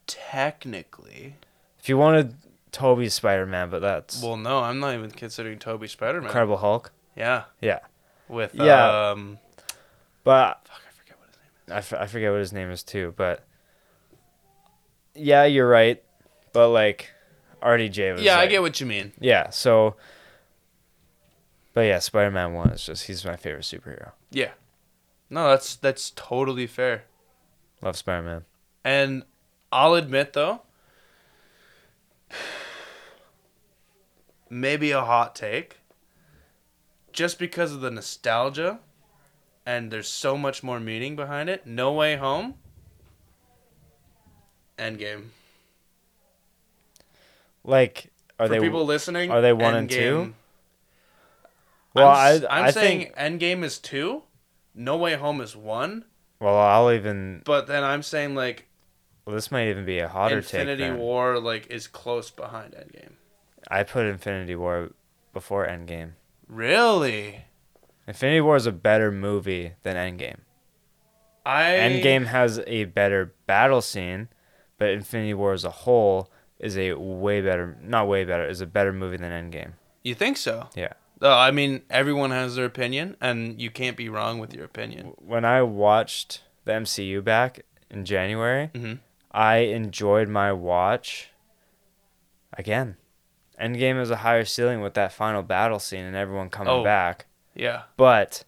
Technically. 0.08 1.36
If 1.80 1.90
you 1.90 1.98
wanted 1.98 2.36
Tobey's 2.72 3.14
Spider 3.14 3.46
Man, 3.46 3.70
but 3.70 3.80
that's 3.82 4.22
Well, 4.22 4.38
no, 4.38 4.60
I'm 4.60 4.80
not 4.80 4.94
even 4.96 5.12
considering 5.12 5.58
Tobey 5.60 5.88
Spider-Man. 5.88 6.26
Incredible 6.28 6.58
Hulk. 6.58 6.92
Yeah. 7.16 7.44
Yeah. 7.62 7.80
With 8.28 8.54
Yeah. 8.56 9.10
um. 9.12 9.40
But 10.24 10.68
Fuck, 10.68 10.82
I 10.88 10.92
forget 10.92 11.18
what 11.18 11.28
his 11.30 11.38
name 11.38 11.50
is. 11.68 11.72
I, 11.74 11.78
f- 11.78 12.02
I 12.02 12.08
forget 12.08 12.32
what 12.32 12.40
his 12.40 12.54
name 12.54 12.70
is 12.72 12.84
too. 12.84 13.14
But 13.18 13.46
yeah, 15.16 15.46
you're 15.46 15.68
right. 15.70 16.02
But 16.54 16.70
like 16.70 17.10
RDJ 17.62 18.14
was. 18.14 18.22
Yeah, 18.22 18.40
I 18.40 18.48
get 18.48 18.62
what 18.62 18.80
you 18.80 18.86
mean. 18.86 19.14
Yeah, 19.20 19.50
so 19.50 19.96
But 21.74 21.82
yeah, 21.82 22.00
Spider 22.00 22.32
Man 22.32 22.54
one 22.54 22.70
is 22.70 22.84
just 22.86 23.06
he's 23.08 23.24
my 23.26 23.36
favorite 23.36 23.64
superhero. 23.64 24.12
Yeah. 24.30 24.52
No, 25.30 25.50
that's 25.50 25.76
that's 25.76 26.12
totally 26.16 26.68
fair. 26.68 27.06
Love 27.82 27.96
Spider 27.96 28.22
Man. 28.24 28.46
And 28.84 29.24
I'll 29.72 29.94
admit 29.94 30.34
though, 30.34 30.62
maybe 34.50 34.92
a 34.92 35.02
hot 35.02 35.36
take. 35.36 35.78
Just 37.14 37.40
because 37.40 37.74
of 37.74 37.82
the 37.82 37.92
nostalgia 37.92 38.80
and 39.66 39.92
there's 39.92 40.08
so 40.08 40.38
much 40.38 40.64
more 40.64 40.80
meaning 40.80 41.16
behind 41.16 41.50
it. 41.50 41.66
No 41.68 41.94
Way 41.94 42.16
Home. 42.16 42.56
Endgame. 44.78 45.26
Like 47.64 48.12
are 48.40 48.48
For 48.48 48.54
they 48.54 48.60
people 48.60 48.86
listening, 48.86 49.32
are 49.32 49.42
they 49.42 49.54
one 49.54 49.76
and 49.76 49.90
two? 49.90 50.34
Well, 51.94 52.10
I'm, 52.10 52.44
I 52.46 52.48
I'm 52.50 52.66
I 52.66 52.72
saying 52.72 53.12
think 53.14 53.16
Endgame 53.16 53.64
is 53.64 53.78
two, 53.78 54.24
No 54.74 54.98
Way 54.98 55.16
Home 55.16 55.42
is 55.42 55.56
one, 55.56 56.06
well 56.40 56.58
I'll 56.58 56.92
even 56.92 57.42
but 57.46 57.68
then 57.68 57.84
I'm 57.84 58.02
saying 58.04 58.36
like 58.36 58.68
well, 59.26 59.36
this 59.36 59.52
might 59.52 59.68
even 59.68 59.86
be 59.86 60.00
a 60.00 60.08
hotter 60.08 60.38
Infinity 60.38 60.84
take. 60.84 60.98
War 60.98 61.40
like 61.40 61.68
is 61.68 61.88
close 61.88 62.32
behind 62.32 62.74
Endgame. 62.74 63.14
I 63.70 63.84
put 63.84 64.06
Infinity 64.06 64.56
War 64.56 64.92
before 65.34 65.68
Endgame. 65.68 66.14
Really? 66.48 67.46
Infinity 68.08 68.42
War 68.42 68.56
is 68.56 68.66
a 68.66 68.72
better 68.72 69.12
movie 69.12 69.74
than 69.84 69.96
Endgame. 69.96 70.40
I 71.46 71.64
Endgame 71.64 72.26
has 72.26 72.62
a 72.68 72.86
better 72.86 73.34
battle 73.46 73.82
scene, 73.82 74.30
but 74.78 74.90
Infinity 74.90 75.34
War 75.34 75.54
as 75.54 75.64
a 75.64 75.70
whole 75.70 76.30
is 76.62 76.78
a 76.78 76.94
way 76.94 77.42
better, 77.42 77.76
not 77.82 78.08
way 78.08 78.24
better, 78.24 78.48
is 78.48 78.62
a 78.62 78.66
better 78.66 78.94
movie 78.94 79.18
than 79.18 79.32
Endgame. 79.32 79.74
You 80.04 80.16
think 80.16 80.38
so? 80.38 80.70
Yeah. 80.76 80.94
Uh, 81.22 81.36
I 81.38 81.52
mean, 81.52 81.82
everyone 81.90 82.32
has 82.32 82.56
their 82.56 82.66
opinion, 82.66 83.18
and 83.20 83.62
you 83.62 83.70
can't 83.70 83.98
be 83.98 84.08
wrong 84.08 84.40
with 84.40 84.54
your 84.54 84.64
opinion. 84.66 85.14
When 85.18 85.44
I 85.44 85.62
watched 85.64 86.42
the 86.66 86.72
MCU 86.74 87.22
back 87.22 87.62
in 87.90 88.06
January, 88.06 88.70
Mhm. 88.74 89.00
I 89.32 89.58
enjoyed 89.58 90.30
my 90.30 90.52
watch 90.54 91.30
again. 92.58 92.96
Endgame 93.60 94.02
is 94.02 94.10
a 94.10 94.18
higher 94.18 94.46
ceiling 94.46 94.82
with 94.82 94.94
that 94.96 95.12
final 95.14 95.44
battle 95.44 95.78
scene 95.80 96.06
and 96.06 96.16
everyone 96.16 96.50
coming 96.50 96.74
Oh. 96.74 96.84
back. 96.84 97.26
Yeah. 97.54 97.84
But 97.98 98.44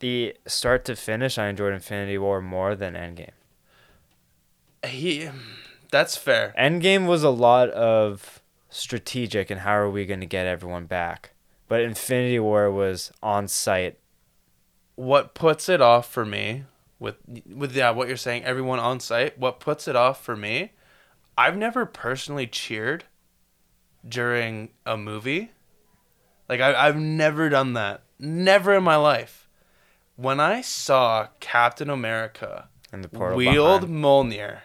the 0.00 0.34
start 0.46 0.84
to 0.86 0.96
finish, 0.96 1.38
I 1.38 1.46
enjoyed 1.48 1.72
Infinity 1.74 2.18
War 2.18 2.40
more 2.40 2.74
than 2.74 2.94
Endgame. 2.94 3.30
He, 4.84 5.28
that's 5.90 6.16
fair. 6.16 6.54
Endgame 6.58 7.06
was 7.06 7.22
a 7.22 7.30
lot 7.30 7.70
of 7.70 8.42
strategic 8.68 9.50
and 9.50 9.60
how 9.60 9.72
are 9.72 9.90
we 9.90 10.06
going 10.06 10.20
to 10.20 10.26
get 10.26 10.46
everyone 10.46 10.86
back. 10.86 11.32
But 11.68 11.82
Infinity 11.82 12.38
War 12.38 12.70
was 12.70 13.12
on 13.22 13.48
site. 13.48 13.98
What 14.96 15.34
puts 15.34 15.68
it 15.68 15.80
off 15.80 16.10
for 16.10 16.24
me 16.24 16.64
with 16.98 17.16
with 17.46 17.74
yeah, 17.74 17.90
what 17.90 18.08
you're 18.08 18.16
saying, 18.16 18.44
everyone 18.44 18.78
on 18.78 19.00
site, 19.00 19.38
what 19.38 19.58
puts 19.60 19.88
it 19.88 19.96
off 19.96 20.22
for 20.22 20.36
me, 20.36 20.72
I've 21.36 21.56
never 21.56 21.86
personally 21.86 22.46
cheered 22.46 23.04
during 24.06 24.70
a 24.84 24.96
movie. 24.96 25.52
Like 26.48 26.60
I 26.60 26.74
I've 26.74 26.96
never 26.96 27.48
done 27.48 27.72
that. 27.72 28.02
Never 28.18 28.74
in 28.74 28.84
my 28.84 28.96
life. 28.96 29.48
When 30.16 30.38
I 30.38 30.60
saw 30.60 31.28
Captain 31.40 31.88
America 31.88 32.68
in 32.92 33.00
the 33.00 33.08
wield 33.08 33.82
behind. 33.82 34.04
Mjolnir, 34.04 34.58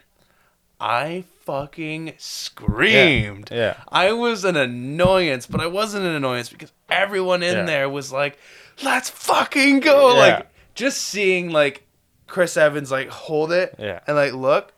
I 0.79 1.23
fucking 1.41 2.13
screamed. 2.17 3.49
Yeah. 3.51 3.77
I 3.89 4.11
was 4.13 4.43
an 4.43 4.57
annoyance, 4.57 5.47
but 5.47 5.61
I 5.61 5.67
wasn't 5.67 6.05
an 6.05 6.15
annoyance 6.15 6.49
because 6.49 6.71
everyone 6.89 7.43
in 7.43 7.55
Yeah. 7.55 7.65
there 7.65 7.89
was 7.89 8.11
like, 8.11 8.37
"Let's 8.83 9.09
fucking 9.09 9.79
go!" 9.81 10.13
Yeah. 10.13 10.19
Like 10.19 10.47
just 10.73 11.01
seeing 11.01 11.49
like 11.51 11.83
Chris 12.27 12.57
Evans 12.57 12.91
like 12.91 13.09
hold 13.09 13.51
it 13.51 13.75
Yeah. 13.79 13.99
and 14.07 14.15
like 14.17 14.33
look, 14.33 14.73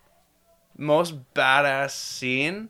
most 0.78 1.16
badass 1.34 1.92
scene, 1.92 2.70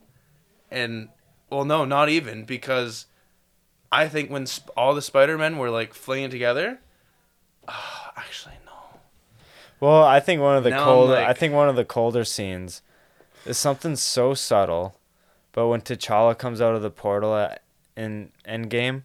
and 0.70 1.08
well, 1.50 1.64
no, 1.64 1.84
not 1.84 2.08
even 2.08 2.44
because 2.44 3.06
I 3.92 4.08
think 4.08 4.30
when 4.30 4.46
sp- 4.48 4.70
all 4.76 4.94
the 4.94 5.02
Spider 5.02 5.36
Men 5.36 5.58
were 5.58 5.70
like 5.70 5.92
flinging 5.92 6.30
together, 6.30 6.78
ah, 7.66 8.12
actually 8.16 8.54
no, 8.64 9.00
Well, 9.80 10.02
I 10.04 10.20
think 10.20 10.40
one 10.40 10.56
of 10.56 10.64
the 10.64 10.70
colder 10.72 11.14
like- 11.14 11.26
I 11.26 11.32
think 11.34 11.52
one 11.54 11.68
of 11.68 11.76
the 11.76 11.84
colder 11.84 12.24
scenes 12.24 12.80
is 13.48 13.58
something 13.58 13.96
so 13.96 14.34
subtle, 14.34 14.96
but 15.52 15.68
when 15.68 15.80
T'Challa 15.80 16.36
comes 16.36 16.60
out 16.60 16.74
of 16.74 16.82
the 16.82 16.90
portal 16.90 17.34
at, 17.34 17.62
in 17.96 18.30
Endgame, 18.46 19.02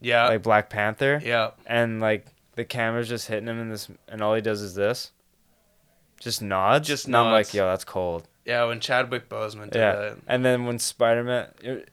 yeah, 0.00 0.28
like 0.28 0.42
Black 0.42 0.70
Panther, 0.70 1.20
yeah, 1.24 1.50
and 1.66 2.00
like 2.00 2.26
the 2.54 2.64
camera's 2.64 3.08
just 3.08 3.28
hitting 3.28 3.48
him 3.48 3.60
in 3.60 3.68
this 3.70 3.88
and 4.08 4.22
all 4.22 4.34
he 4.34 4.40
does 4.40 4.60
is 4.62 4.74
this. 4.74 5.12
just 6.20 6.42
nods. 6.42 6.86
Just 6.88 7.06
and 7.06 7.16
I'm 7.16 7.30
like, 7.32 7.52
yo, 7.54 7.66
that's 7.66 7.84
cold. 7.84 8.26
Yeah, 8.44 8.64
when 8.64 8.80
Chadwick 8.80 9.28
Boseman 9.28 9.70
did 9.70 9.78
Yeah. 9.78 9.94
that. 9.94 10.16
And 10.26 10.44
then 10.44 10.64
when 10.64 10.78
Spider 10.78 11.22
Man, 11.22 11.84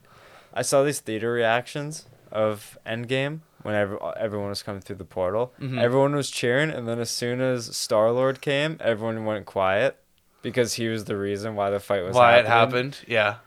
I 0.53 0.61
saw 0.61 0.83
these 0.83 0.99
theater 0.99 1.31
reactions 1.31 2.05
of 2.31 2.77
Endgame 2.85 3.41
whenever 3.61 3.99
everyone 4.17 4.49
was 4.49 4.63
coming 4.63 4.81
through 4.81 4.95
the 4.95 5.05
portal. 5.05 5.53
Mhm. 5.59 5.79
Everyone 5.81 6.15
was 6.15 6.29
cheering, 6.31 6.69
and 6.71 6.87
then 6.87 6.99
as 6.99 7.09
soon 7.09 7.41
as 7.41 7.75
Star 7.75 8.11
Lord 8.11 8.39
came, 8.41 8.77
everyone 8.79 9.25
went 9.25 9.45
quiet 9.45 9.97
because 10.45 10.75
he 10.75 10.87
was 10.87 11.05
the 11.05 11.17
reason 11.17 11.55
why 11.55 11.71
the 11.71 11.79
fight 11.79 12.03
was 12.03 12.15
Why 12.15 12.37
it 12.37 12.45
happened? 12.45 12.99
Yeah. 13.07 13.37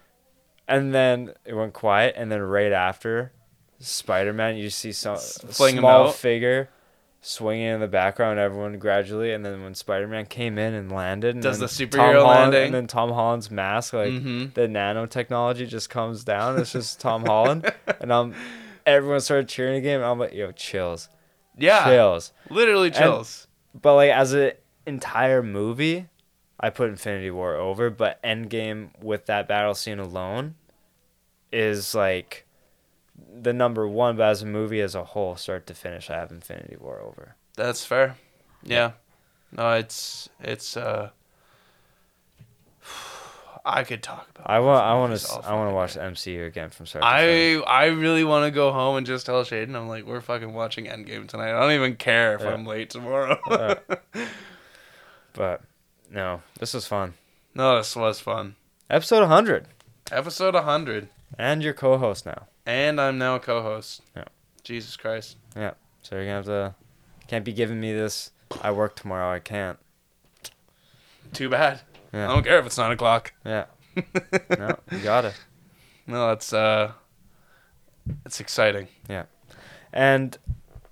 And 0.67 0.93
then 0.95 1.33
it 1.45 1.55
went 1.55 1.73
quiet, 1.73 2.15
and 2.19 2.31
then 2.31 2.41
right 2.43 2.73
after 2.73 3.33
Spider 3.79 4.33
Man, 4.33 4.57
you 4.57 4.69
see 4.69 4.91
some 4.93 5.17
Fling 5.17 5.79
small 5.79 6.11
figure 6.11 6.69
swinging 7.21 7.67
in 7.69 7.81
the 7.81 7.87
background. 7.89 8.39
Everyone 8.41 8.79
gradually, 8.79 9.33
and 9.33 9.45
then 9.45 9.63
when 9.63 9.75
Spider 9.75 10.07
Man 10.09 10.27
came 10.27 10.59
in 10.59 10.75
and 10.75 10.91
landed, 10.93 11.35
and 11.37 11.43
Does 11.43 11.59
the 11.61 11.69
Tom 11.69 11.89
superhero 11.89 12.23
Holland- 12.23 12.41
landing. 12.53 12.65
and 12.67 12.75
then 12.75 12.87
Tom 12.89 13.11
Holland's 13.13 13.51
mask, 13.51 13.93
like 13.95 14.13
Mhm. 14.13 14.55
the 14.55 14.63
nanotechnology 14.63 15.69
just 15.69 15.89
comes 15.91 16.25
down. 16.25 16.59
It's 16.61 16.73
just 16.73 17.01
Tom 17.01 17.25
Holland, 17.27 17.73
and 18.01 18.13
I'm 18.13 18.35
everyone 18.85 19.21
started 19.21 19.49
cheering 19.49 19.77
again. 19.77 19.97
And 20.01 20.05
I'm 20.05 20.19
like, 20.19 20.33
yo, 20.35 20.51
chills, 20.53 21.09
Yeah. 21.57 21.85
chills. 21.85 22.33
Literally 22.51 22.91
chills. 22.91 23.47
But 23.81 23.95
like 23.95 24.11
as 24.11 24.33
an 24.33 24.53
entire 24.87 25.43
movie, 25.43 26.09
I 26.61 26.71
put 26.71 26.89
Infinity 26.91 27.31
War 27.31 27.55
over. 27.57 27.91
But 27.91 28.23
Endgame 28.23 28.91
with 29.03 29.27
that 29.27 29.47
battle 29.49 29.75
scene 29.75 29.99
alone 29.99 30.55
is 31.53 31.95
like 31.95 32.47
the 33.41 33.53
number 33.53 33.87
one. 33.87 34.17
But 34.17 34.29
as 34.31 34.43
a 34.43 34.47
movie 34.47 34.81
as 34.81 34.95
a 34.95 35.05
whole, 35.05 35.37
start 35.37 35.67
to 35.69 35.75
finish, 35.75 36.11
I 36.11 36.17
have 36.17 36.31
Infinity 36.31 36.77
War 36.81 37.01
over. 37.01 37.37
That's 37.57 37.85
fair. 37.85 38.17
Yeah. 38.63 38.93
No, 39.53 39.73
it's 39.73 40.29
it's 40.41 40.77
uh 40.77 41.11
I 43.65 43.83
could 43.85 44.03
talk 44.03 44.29
about 44.35 44.49
I 44.49 44.61
want, 44.61 44.85
I 44.85 44.95
want 44.95 45.19
to, 45.19 45.33
I 45.45 45.55
want 45.55 45.71
to 45.71 45.75
watch 45.75 45.95
the 45.95 46.01
MCU 46.01 46.47
again 46.47 46.71
from 46.71 46.87
start 46.87 47.05
finish. 47.05 47.63
I 47.67 47.83
I 47.85 47.87
really 47.87 48.25
want 48.25 48.47
to 48.47 48.51
go 48.51 48.73
home 48.73 48.97
and 48.97 49.07
just 49.07 49.27
tell 49.27 49.43
Shaden 49.45 49.75
I'm 49.75 49.89
like 49.89 50.05
we're 50.07 50.21
fucking 50.21 50.53
watching 50.55 50.87
Endgame 50.87 51.29
tonight. 51.29 51.55
I 51.55 51.61
don't 51.61 51.73
even 51.73 51.97
care 51.97 52.35
if 52.35 52.43
Yeah. 52.43 52.51
I'm 52.51 52.65
late 52.67 52.91
tomorrow. 52.91 53.39
Yeah. 53.51 53.75
But 55.35 55.63
no, 56.11 56.43
this 56.59 56.75
was 56.75 56.87
fun. 56.87 57.15
no, 57.55 57.77
this 57.77 57.95
was 57.97 58.21
fun. 58.21 58.57
Episode 58.91 59.21
100, 59.21 59.67
Episode 60.11 60.55
100 60.55 61.09
and 61.39 61.63
your 61.63 61.75
co-host 61.75 62.25
now. 62.25 62.47
and 62.67 63.01
I'm 63.01 63.19
now 63.19 63.35
a 63.37 63.41
co-host. 63.41 64.01
Yeah. 64.17 64.25
Jesus 64.65 64.97
Christ. 64.97 65.37
Yeah. 65.57 65.73
So 66.03 66.15
you're 66.17 66.25
gonna 66.25 66.37
have 66.37 66.45
to, 66.47 66.75
can't 67.27 67.45
be 67.45 67.53
giving 67.53 67.81
me 67.81 67.93
this. 67.93 68.31
I 68.63 68.71
work 68.71 68.97
tomorrow. 68.97 69.31
I 69.35 69.39
can't. 69.41 69.79
Too 71.35 71.49
bad. 71.51 71.81
I 72.13 72.27
don't 72.27 72.43
care 72.45 72.59
if 72.59 72.67
it's 72.67 72.79
9 72.79 72.93
o'clock. 72.93 73.33
Yeah. 73.45 73.67
No, 74.59 74.79
you 74.93 74.99
gotta. 75.01 75.33
No, 76.07 76.31
it's 76.31 76.53
uh 76.53 76.93
it's 78.25 78.41
exciting. 78.41 78.89
Yeah. 79.09 79.25
And 79.93 80.39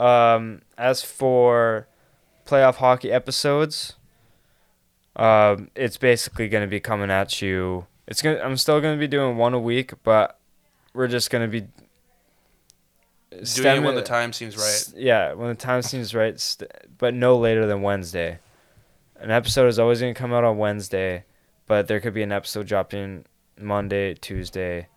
um, 0.01 0.63
as 0.77 1.03
for 1.03 1.87
playoff 2.47 2.77
hockey 2.77 3.11
episodes, 3.13 3.95
um, 5.17 5.71
it's 5.75 5.97
basically 5.97 6.49
going 6.49 6.63
to 6.63 6.71
be 6.71 6.81
coming 6.81 7.11
at 7.11 7.43
you. 7.43 7.87
It's 8.07 8.23
gonna. 8.23 8.39
I'm 8.39 8.57
still 8.57 8.81
going 8.81 8.97
to 8.97 9.01
be 9.01 9.09
doing 9.09 9.37
one 9.37 9.55
a 9.55 9.59
week, 9.59 9.93
but 10.03 10.39
we're 10.95 11.09
just 11.09 11.31
going 11.31 11.43
to 11.43 11.61
be 11.61 11.67
Doing 13.31 13.77
it 13.77 13.83
when 13.83 13.95
the 13.95 14.03
time 14.03 14.33
seems 14.33 14.57
right. 14.57 14.93
Yeah, 14.97 15.33
when 15.33 15.49
the 15.49 15.55
time 15.55 15.83
seems 15.83 16.15
right, 16.15 16.39
st- 16.39 16.71
but 16.97 17.13
no 17.13 17.37
later 17.37 17.67
than 17.67 17.83
Wednesday. 17.83 18.39
An 19.17 19.31
episode 19.31 19.67
is 19.67 19.79
always 19.79 20.01
going 20.01 20.15
to 20.15 20.19
come 20.19 20.33
out 20.33 20.45
on 20.45 20.59
Wednesday, 20.59 21.25
but 21.67 21.89
there 21.89 22.01
could 22.01 22.15
be 22.15 22.23
an 22.23 22.33
episode 22.33 22.67
dropping 22.67 23.25
Monday, 23.59 24.15
Tuesday, 24.15 24.89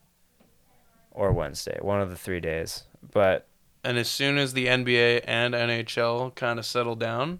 or 1.11 1.31
Wednesday, 1.31 1.79
one 1.81 2.01
of 2.01 2.09
the 2.09 2.15
three 2.15 2.39
days. 2.39 2.83
But 3.11 3.47
And 3.83 3.97
as 3.97 4.09
soon 4.09 4.37
as 4.37 4.53
the 4.53 4.67
NBA 4.67 5.21
and 5.25 5.53
NHL 5.53 6.35
kind 6.35 6.59
of 6.59 6.65
settle 6.65 6.95
down, 6.95 7.39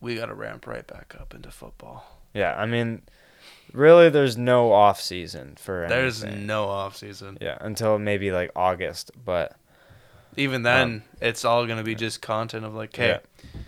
we 0.00 0.14
got 0.16 0.26
to 0.26 0.34
ramp 0.34 0.66
right 0.66 0.86
back 0.86 1.14
up 1.20 1.34
into 1.34 1.50
football. 1.50 2.18
yeah, 2.34 2.54
I 2.56 2.66
mean, 2.66 3.02
really, 3.72 4.08
there's 4.10 4.36
no 4.36 4.72
off 4.72 5.00
season 5.00 5.56
for 5.58 5.86
There's 5.88 6.22
anything. 6.24 6.46
no 6.46 6.64
off 6.68 6.96
season. 6.96 7.38
yeah 7.40 7.58
until 7.60 7.98
maybe 7.98 8.30
like 8.32 8.50
August, 8.56 9.10
but 9.24 9.56
Even 10.36 10.62
then, 10.62 11.02
it's 11.20 11.44
all 11.44 11.66
going 11.66 11.78
to 11.78 11.84
be 11.84 11.94
just 11.94 12.22
content 12.22 12.64
of 12.64 12.74
like, 12.74 12.94
hey, 12.94 13.18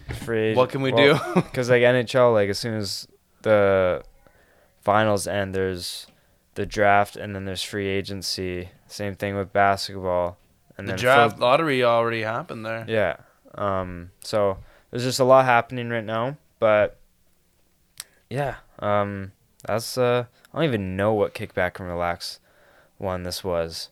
yeah. 0.08 0.14
free. 0.14 0.54
what 0.54 0.70
can 0.70 0.82
we 0.82 0.92
do? 0.92 1.18
Because 1.34 1.68
like 1.74 1.82
NHL, 1.82 2.32
like 2.32 2.48
as 2.48 2.58
soon 2.58 2.74
as 2.74 3.08
the 3.42 4.02
finals 4.82 5.26
end, 5.26 5.54
there's 5.54 6.06
the 6.54 6.66
draft, 6.66 7.16
and 7.16 7.34
then 7.34 7.44
there's 7.44 7.62
free 7.62 7.88
agency. 7.88 8.68
Same 8.86 9.14
thing 9.14 9.36
with 9.36 9.52
basketball, 9.52 10.36
and 10.78 10.86
the 10.86 10.92
then 10.92 10.98
draft 11.00 11.32
foot- 11.34 11.40
lottery 11.40 11.82
already 11.84 12.22
happened 12.22 12.64
there. 12.64 12.84
yeah. 12.88 13.16
Um. 13.56 14.10
So 14.22 14.58
there's 14.90 15.04
just 15.04 15.20
a 15.20 15.24
lot 15.24 15.44
happening 15.44 15.88
right 15.88 16.04
now, 16.04 16.36
but 16.58 16.98
yeah. 18.28 18.56
Um. 18.78 19.32
That's 19.66 19.98
uh. 19.98 20.24
I 20.52 20.56
don't 20.56 20.64
even 20.64 20.96
know 20.96 21.12
what 21.12 21.34
kickback 21.34 21.78
and 21.78 21.88
relax 21.88 22.40
one 22.98 23.22
this 23.22 23.44
was. 23.44 23.90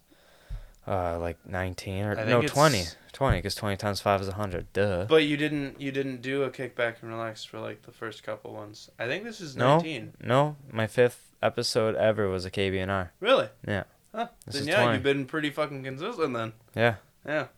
Uh, 0.87 1.19
like 1.19 1.37
19 1.47 2.03
or 2.05 2.15
no 2.25 2.39
it's- 2.39 2.51
20, 2.51 2.83
20 3.13 3.37
because 3.39 3.55
20 3.55 3.77
times 3.77 4.01
five 4.01 4.23
is 4.23 4.29
100. 4.29 4.73
Duh. 4.73 5.05
But 5.07 5.25
you 5.25 5.37
didn't 5.37 5.79
you 5.79 5.93
didn't 5.93 6.23
do 6.23 6.45
a 6.45 6.51
kickback 6.51 7.03
and 7.03 7.11
relax 7.11 7.45
for 7.45 7.61
like 7.61 7.83
the 7.83 7.93
first 7.93 8.23
couple 8.23 8.55
ones. 8.55 8.89
I 8.99 9.07
think 9.07 9.23
this 9.25 9.39
is 9.39 9.55
No. 9.55 9.77
19. 9.77 10.15
No, 10.25 10.57
my 10.73 10.87
fifth 10.87 11.35
episode 11.43 11.95
ever 11.97 12.27
was 12.31 12.47
a 12.47 12.51
KBNR. 12.51 13.11
Really? 13.21 13.49
Yeah. 13.67 13.85
Huh. 14.15 14.29
This 14.47 14.55
then 14.55 14.63
is 14.63 14.69
yeah, 14.69 14.77
20. 14.83 14.95
you've 14.95 15.03
been 15.03 15.27
pretty 15.27 15.51
fucking 15.51 15.85
consistent 15.85 16.33
then. 16.33 16.55
Yeah. 16.75 16.95
Yeah. 17.27 17.49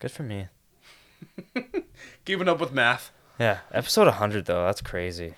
Good 0.00 0.10
for 0.10 0.24
me. 0.24 0.48
Keeping 2.24 2.48
up 2.48 2.60
with 2.60 2.72
math. 2.72 3.10
Yeah. 3.38 3.58
Episode 3.72 4.06
100 4.06 4.44
though, 4.46 4.64
that's 4.64 4.80
crazy. 4.80 5.34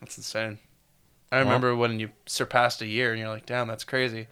That's 0.00 0.16
insane. 0.16 0.58
I 1.32 1.36
Well- 1.36 1.44
remember 1.46 1.74
when 1.76 1.98
you 2.00 2.10
surpassed 2.26 2.80
a 2.82 2.86
year 2.86 3.10
and 3.10 3.18
you're 3.20 3.28
like, 3.28 3.46
damn, 3.46 3.68
that's 3.68 3.84
crazy. 3.84 4.28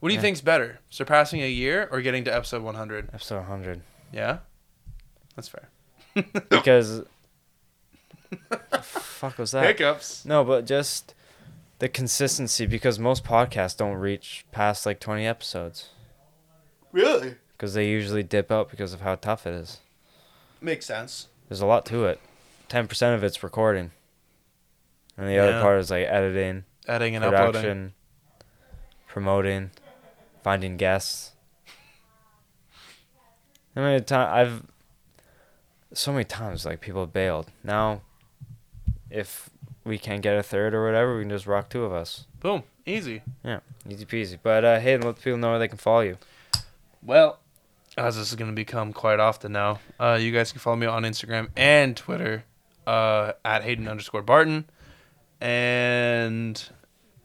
What 0.00 0.10
do 0.10 0.14
you 0.14 0.18
Yeah. 0.18 0.22
think's 0.22 0.40
better? 0.40 0.78
Surpassing 0.90 1.40
a 1.42 1.48
year 1.48 1.88
or 1.90 2.00
getting 2.00 2.22
to 2.24 2.34
episode 2.34 2.62
100? 2.62 3.10
Episode 3.12 3.38
100 3.38 3.82
Yeah? 4.12 4.38
That's 5.34 5.48
fair. 5.48 5.68
because 6.48 7.02
fuck 8.82 9.38
was 9.38 9.50
that? 9.52 9.64
Hiccups. 9.64 10.24
No, 10.24 10.44
but 10.44 10.66
just 10.66 11.14
the 11.78 11.88
consistency 11.88 12.66
because 12.66 12.98
most 12.98 13.24
podcasts 13.24 13.76
don't 13.76 13.94
reach 13.96 14.44
past 14.52 14.84
like 14.86 15.00
20 15.00 15.26
episodes 15.26 15.90
Really? 16.92 17.36
because 17.56 17.74
they 17.74 17.88
usually 17.88 18.22
dip 18.22 18.50
out 18.52 18.70
because 18.70 18.92
of 18.92 19.00
how 19.00 19.14
tough 19.16 19.46
it 19.46 19.54
is. 19.54 19.78
Makes 20.60 20.86
sense. 20.86 21.28
There's 21.48 21.60
a 21.60 21.66
lot 21.66 21.86
to 21.86 22.04
it. 22.06 22.20
10% 22.68 23.14
of 23.14 23.24
it's 23.24 23.42
recording. 23.42 23.90
And 25.16 25.28
the 25.28 25.38
other 25.38 25.60
part 25.60 25.80
is 25.80 25.90
like 25.90 26.06
editing, 26.06 26.64
Adding 26.86 27.16
and 27.16 27.24
uploading. 27.24 27.52
production, 27.52 27.92
promoting, 29.06 29.70
finding 30.42 30.76
guests. 30.76 31.32
How 33.74 33.82
many 33.82 34.00
times 34.00 34.30
I've 34.32 34.62
so 35.92 36.12
many 36.12 36.24
times 36.24 36.64
like 36.66 36.80
people 36.80 37.00
have 37.02 37.12
bailed. 37.12 37.46
Now, 37.64 38.02
if 39.10 39.50
we 39.84 39.98
can't 39.98 40.22
get 40.22 40.36
a 40.36 40.42
third 40.42 40.74
or 40.74 40.84
whatever, 40.84 41.16
we 41.16 41.22
can 41.22 41.30
just 41.30 41.46
rock 41.46 41.68
two 41.70 41.84
of 41.84 41.92
us. 41.92 42.26
Boom. 42.40 42.62
Easy. 42.84 43.22
Yeah, 43.44 43.60
easy 43.88 44.04
peasy. 44.04 44.38
But 44.42 44.64
uh, 44.64 44.80
Hayden, 44.80 45.02
let 45.06 45.16
people 45.20 45.38
know 45.38 45.50
where 45.50 45.58
they 45.58 45.68
can 45.68 45.78
follow 45.78 46.00
you. 46.00 46.18
Well, 47.02 47.38
as 47.98 48.16
this 48.16 48.30
is 48.30 48.36
going 48.36 48.50
to 48.50 48.54
become 48.54 48.92
quite 48.92 49.20
often 49.20 49.52
now, 49.52 49.80
uh, 49.98 50.18
you 50.20 50.32
guys 50.32 50.52
can 50.52 50.60
follow 50.60 50.76
me 50.76 50.86
on 50.86 51.02
Instagram 51.02 51.48
and 51.56 51.96
Twitter 51.96 52.44
uh, 52.86 53.32
at 53.44 53.64
Hayden 53.64 53.88
underscore 53.88 54.22
Barton. 54.22 54.70
And 55.40 56.62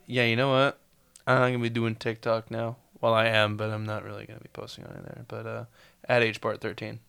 yeah, 0.08 0.26
you 0.26 0.36
know 0.36 0.50
what? 0.50 0.80
I'm 1.26 1.38
going 1.38 1.54
to 1.54 1.60
be 1.60 1.70
doing 1.70 1.96
TikTok 1.96 2.52
now. 2.52 2.78
Well, 3.00 3.14
I 3.14 3.26
am, 3.26 3.56
but 3.56 3.70
I'm 3.70 3.86
not 3.86 4.04
really 4.04 4.26
going 4.26 4.40
to 4.40 4.44
be 4.44 4.50
posting 4.52 4.86
on 4.86 4.94
there. 4.94 5.26
But 5.28 5.46
uh, 5.46 5.66
at 6.08 6.22
HBart13. 6.22 7.00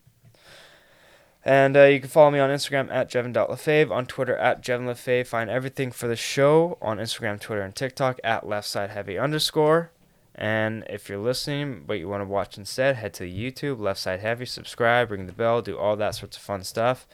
And 1.46 1.76
uh, 1.76 1.84
you 1.84 2.00
can 2.00 2.08
follow 2.08 2.30
me 2.30 2.38
on 2.38 2.48
Instagram 2.48 2.90
at 2.90 3.10
Jevon.lefave, 3.10 3.90
on 3.90 4.06
Twitter 4.06 4.36
at 4.36 4.62
JevonLefave. 4.62 5.26
Find 5.26 5.50
everything 5.50 5.90
for 5.90 6.08
the 6.08 6.16
show 6.16 6.78
on 6.80 6.96
Instagram, 6.98 7.38
Twitter, 7.38 7.60
and 7.60 7.74
TikTok 7.74 8.18
at 8.24 8.48
left 8.48 8.66
side 8.66 8.90
heavy 8.90 9.18
underscore. 9.18 9.90
And 10.34 10.84
if 10.90 11.08
you're 11.08 11.18
listening 11.18 11.84
but 11.86 11.98
you 11.98 12.08
want 12.08 12.22
to 12.22 12.26
watch 12.28 12.58
instead, 12.58 12.96
head 12.96 13.14
to 13.14 13.24
YouTube, 13.24 13.78
Left 13.78 14.00
Side 14.00 14.20
Heavy, 14.20 14.46
subscribe, 14.46 15.10
ring 15.10 15.26
the 15.26 15.32
bell, 15.32 15.62
do 15.62 15.78
all 15.78 15.96
that 15.96 16.16
sorts 16.16 16.36
of 16.36 16.42
fun 16.42 16.64
stuff. 16.64 17.06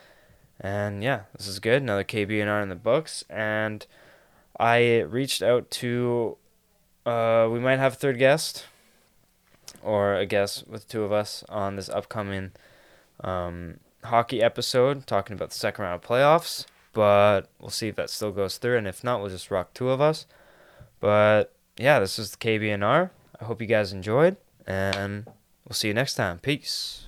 And 0.59 1.03
yeah, 1.03 1.23
this 1.37 1.47
is 1.47 1.59
good. 1.59 1.83
Another 1.83 2.05
KBNR 2.05 2.63
in 2.63 2.69
the 2.69 2.75
books. 2.75 3.25
And 3.29 3.87
I 4.59 5.01
reached 5.01 5.43
out 5.43 5.71
to, 5.73 6.37
uh, 7.07 7.49
we 7.51 7.61
might 7.61 7.79
have 7.79 7.95
a 7.95 7.97
third 7.97 8.19
guest 8.19 8.67
or 9.83 10.15
a 10.15 10.27
guest 10.27 10.67
with 10.69 10.89
two 10.89 11.03
of 11.03 11.13
us 11.13 11.45
on 11.49 11.77
this 11.77 11.89
upcoming 11.89 12.53
um, 13.23 13.79
hockey 14.05 14.43
episode 14.43 15.07
talking 15.07 15.35
about 15.35 15.51
the 15.51 15.57
second 15.57 15.85
round 15.85 16.03
of 16.03 16.09
playoffs. 16.09 16.67
But 16.93 17.43
we'll 17.59 17.71
see 17.71 17.89
if 17.89 17.97
that 17.97 18.11
still 18.11 18.33
goes 18.33 18.59
through. 18.59 18.79
And 18.79 18.87
if 18.87 19.05
not, 19.05 19.21
we'll 19.21 19.31
just 19.31 19.51
rock 19.51 19.73
two 19.73 19.91
of 19.91 20.01
us. 20.01 20.27
But 20.99 21.55
yeah, 21.81 21.99
this 21.99 22.19
is 22.19 22.33
the 22.33 22.37
KBNR. 22.37 23.11
I 23.41 23.45
hope 23.45 23.61
you 23.61 23.67
guys 23.67 23.93
enjoyed, 23.93 24.37
and 24.67 25.25
we'll 25.65 25.73
see 25.73 25.89
you 25.89 25.95
next 25.95 26.15
time. 26.15 26.39
Peace. 26.39 27.07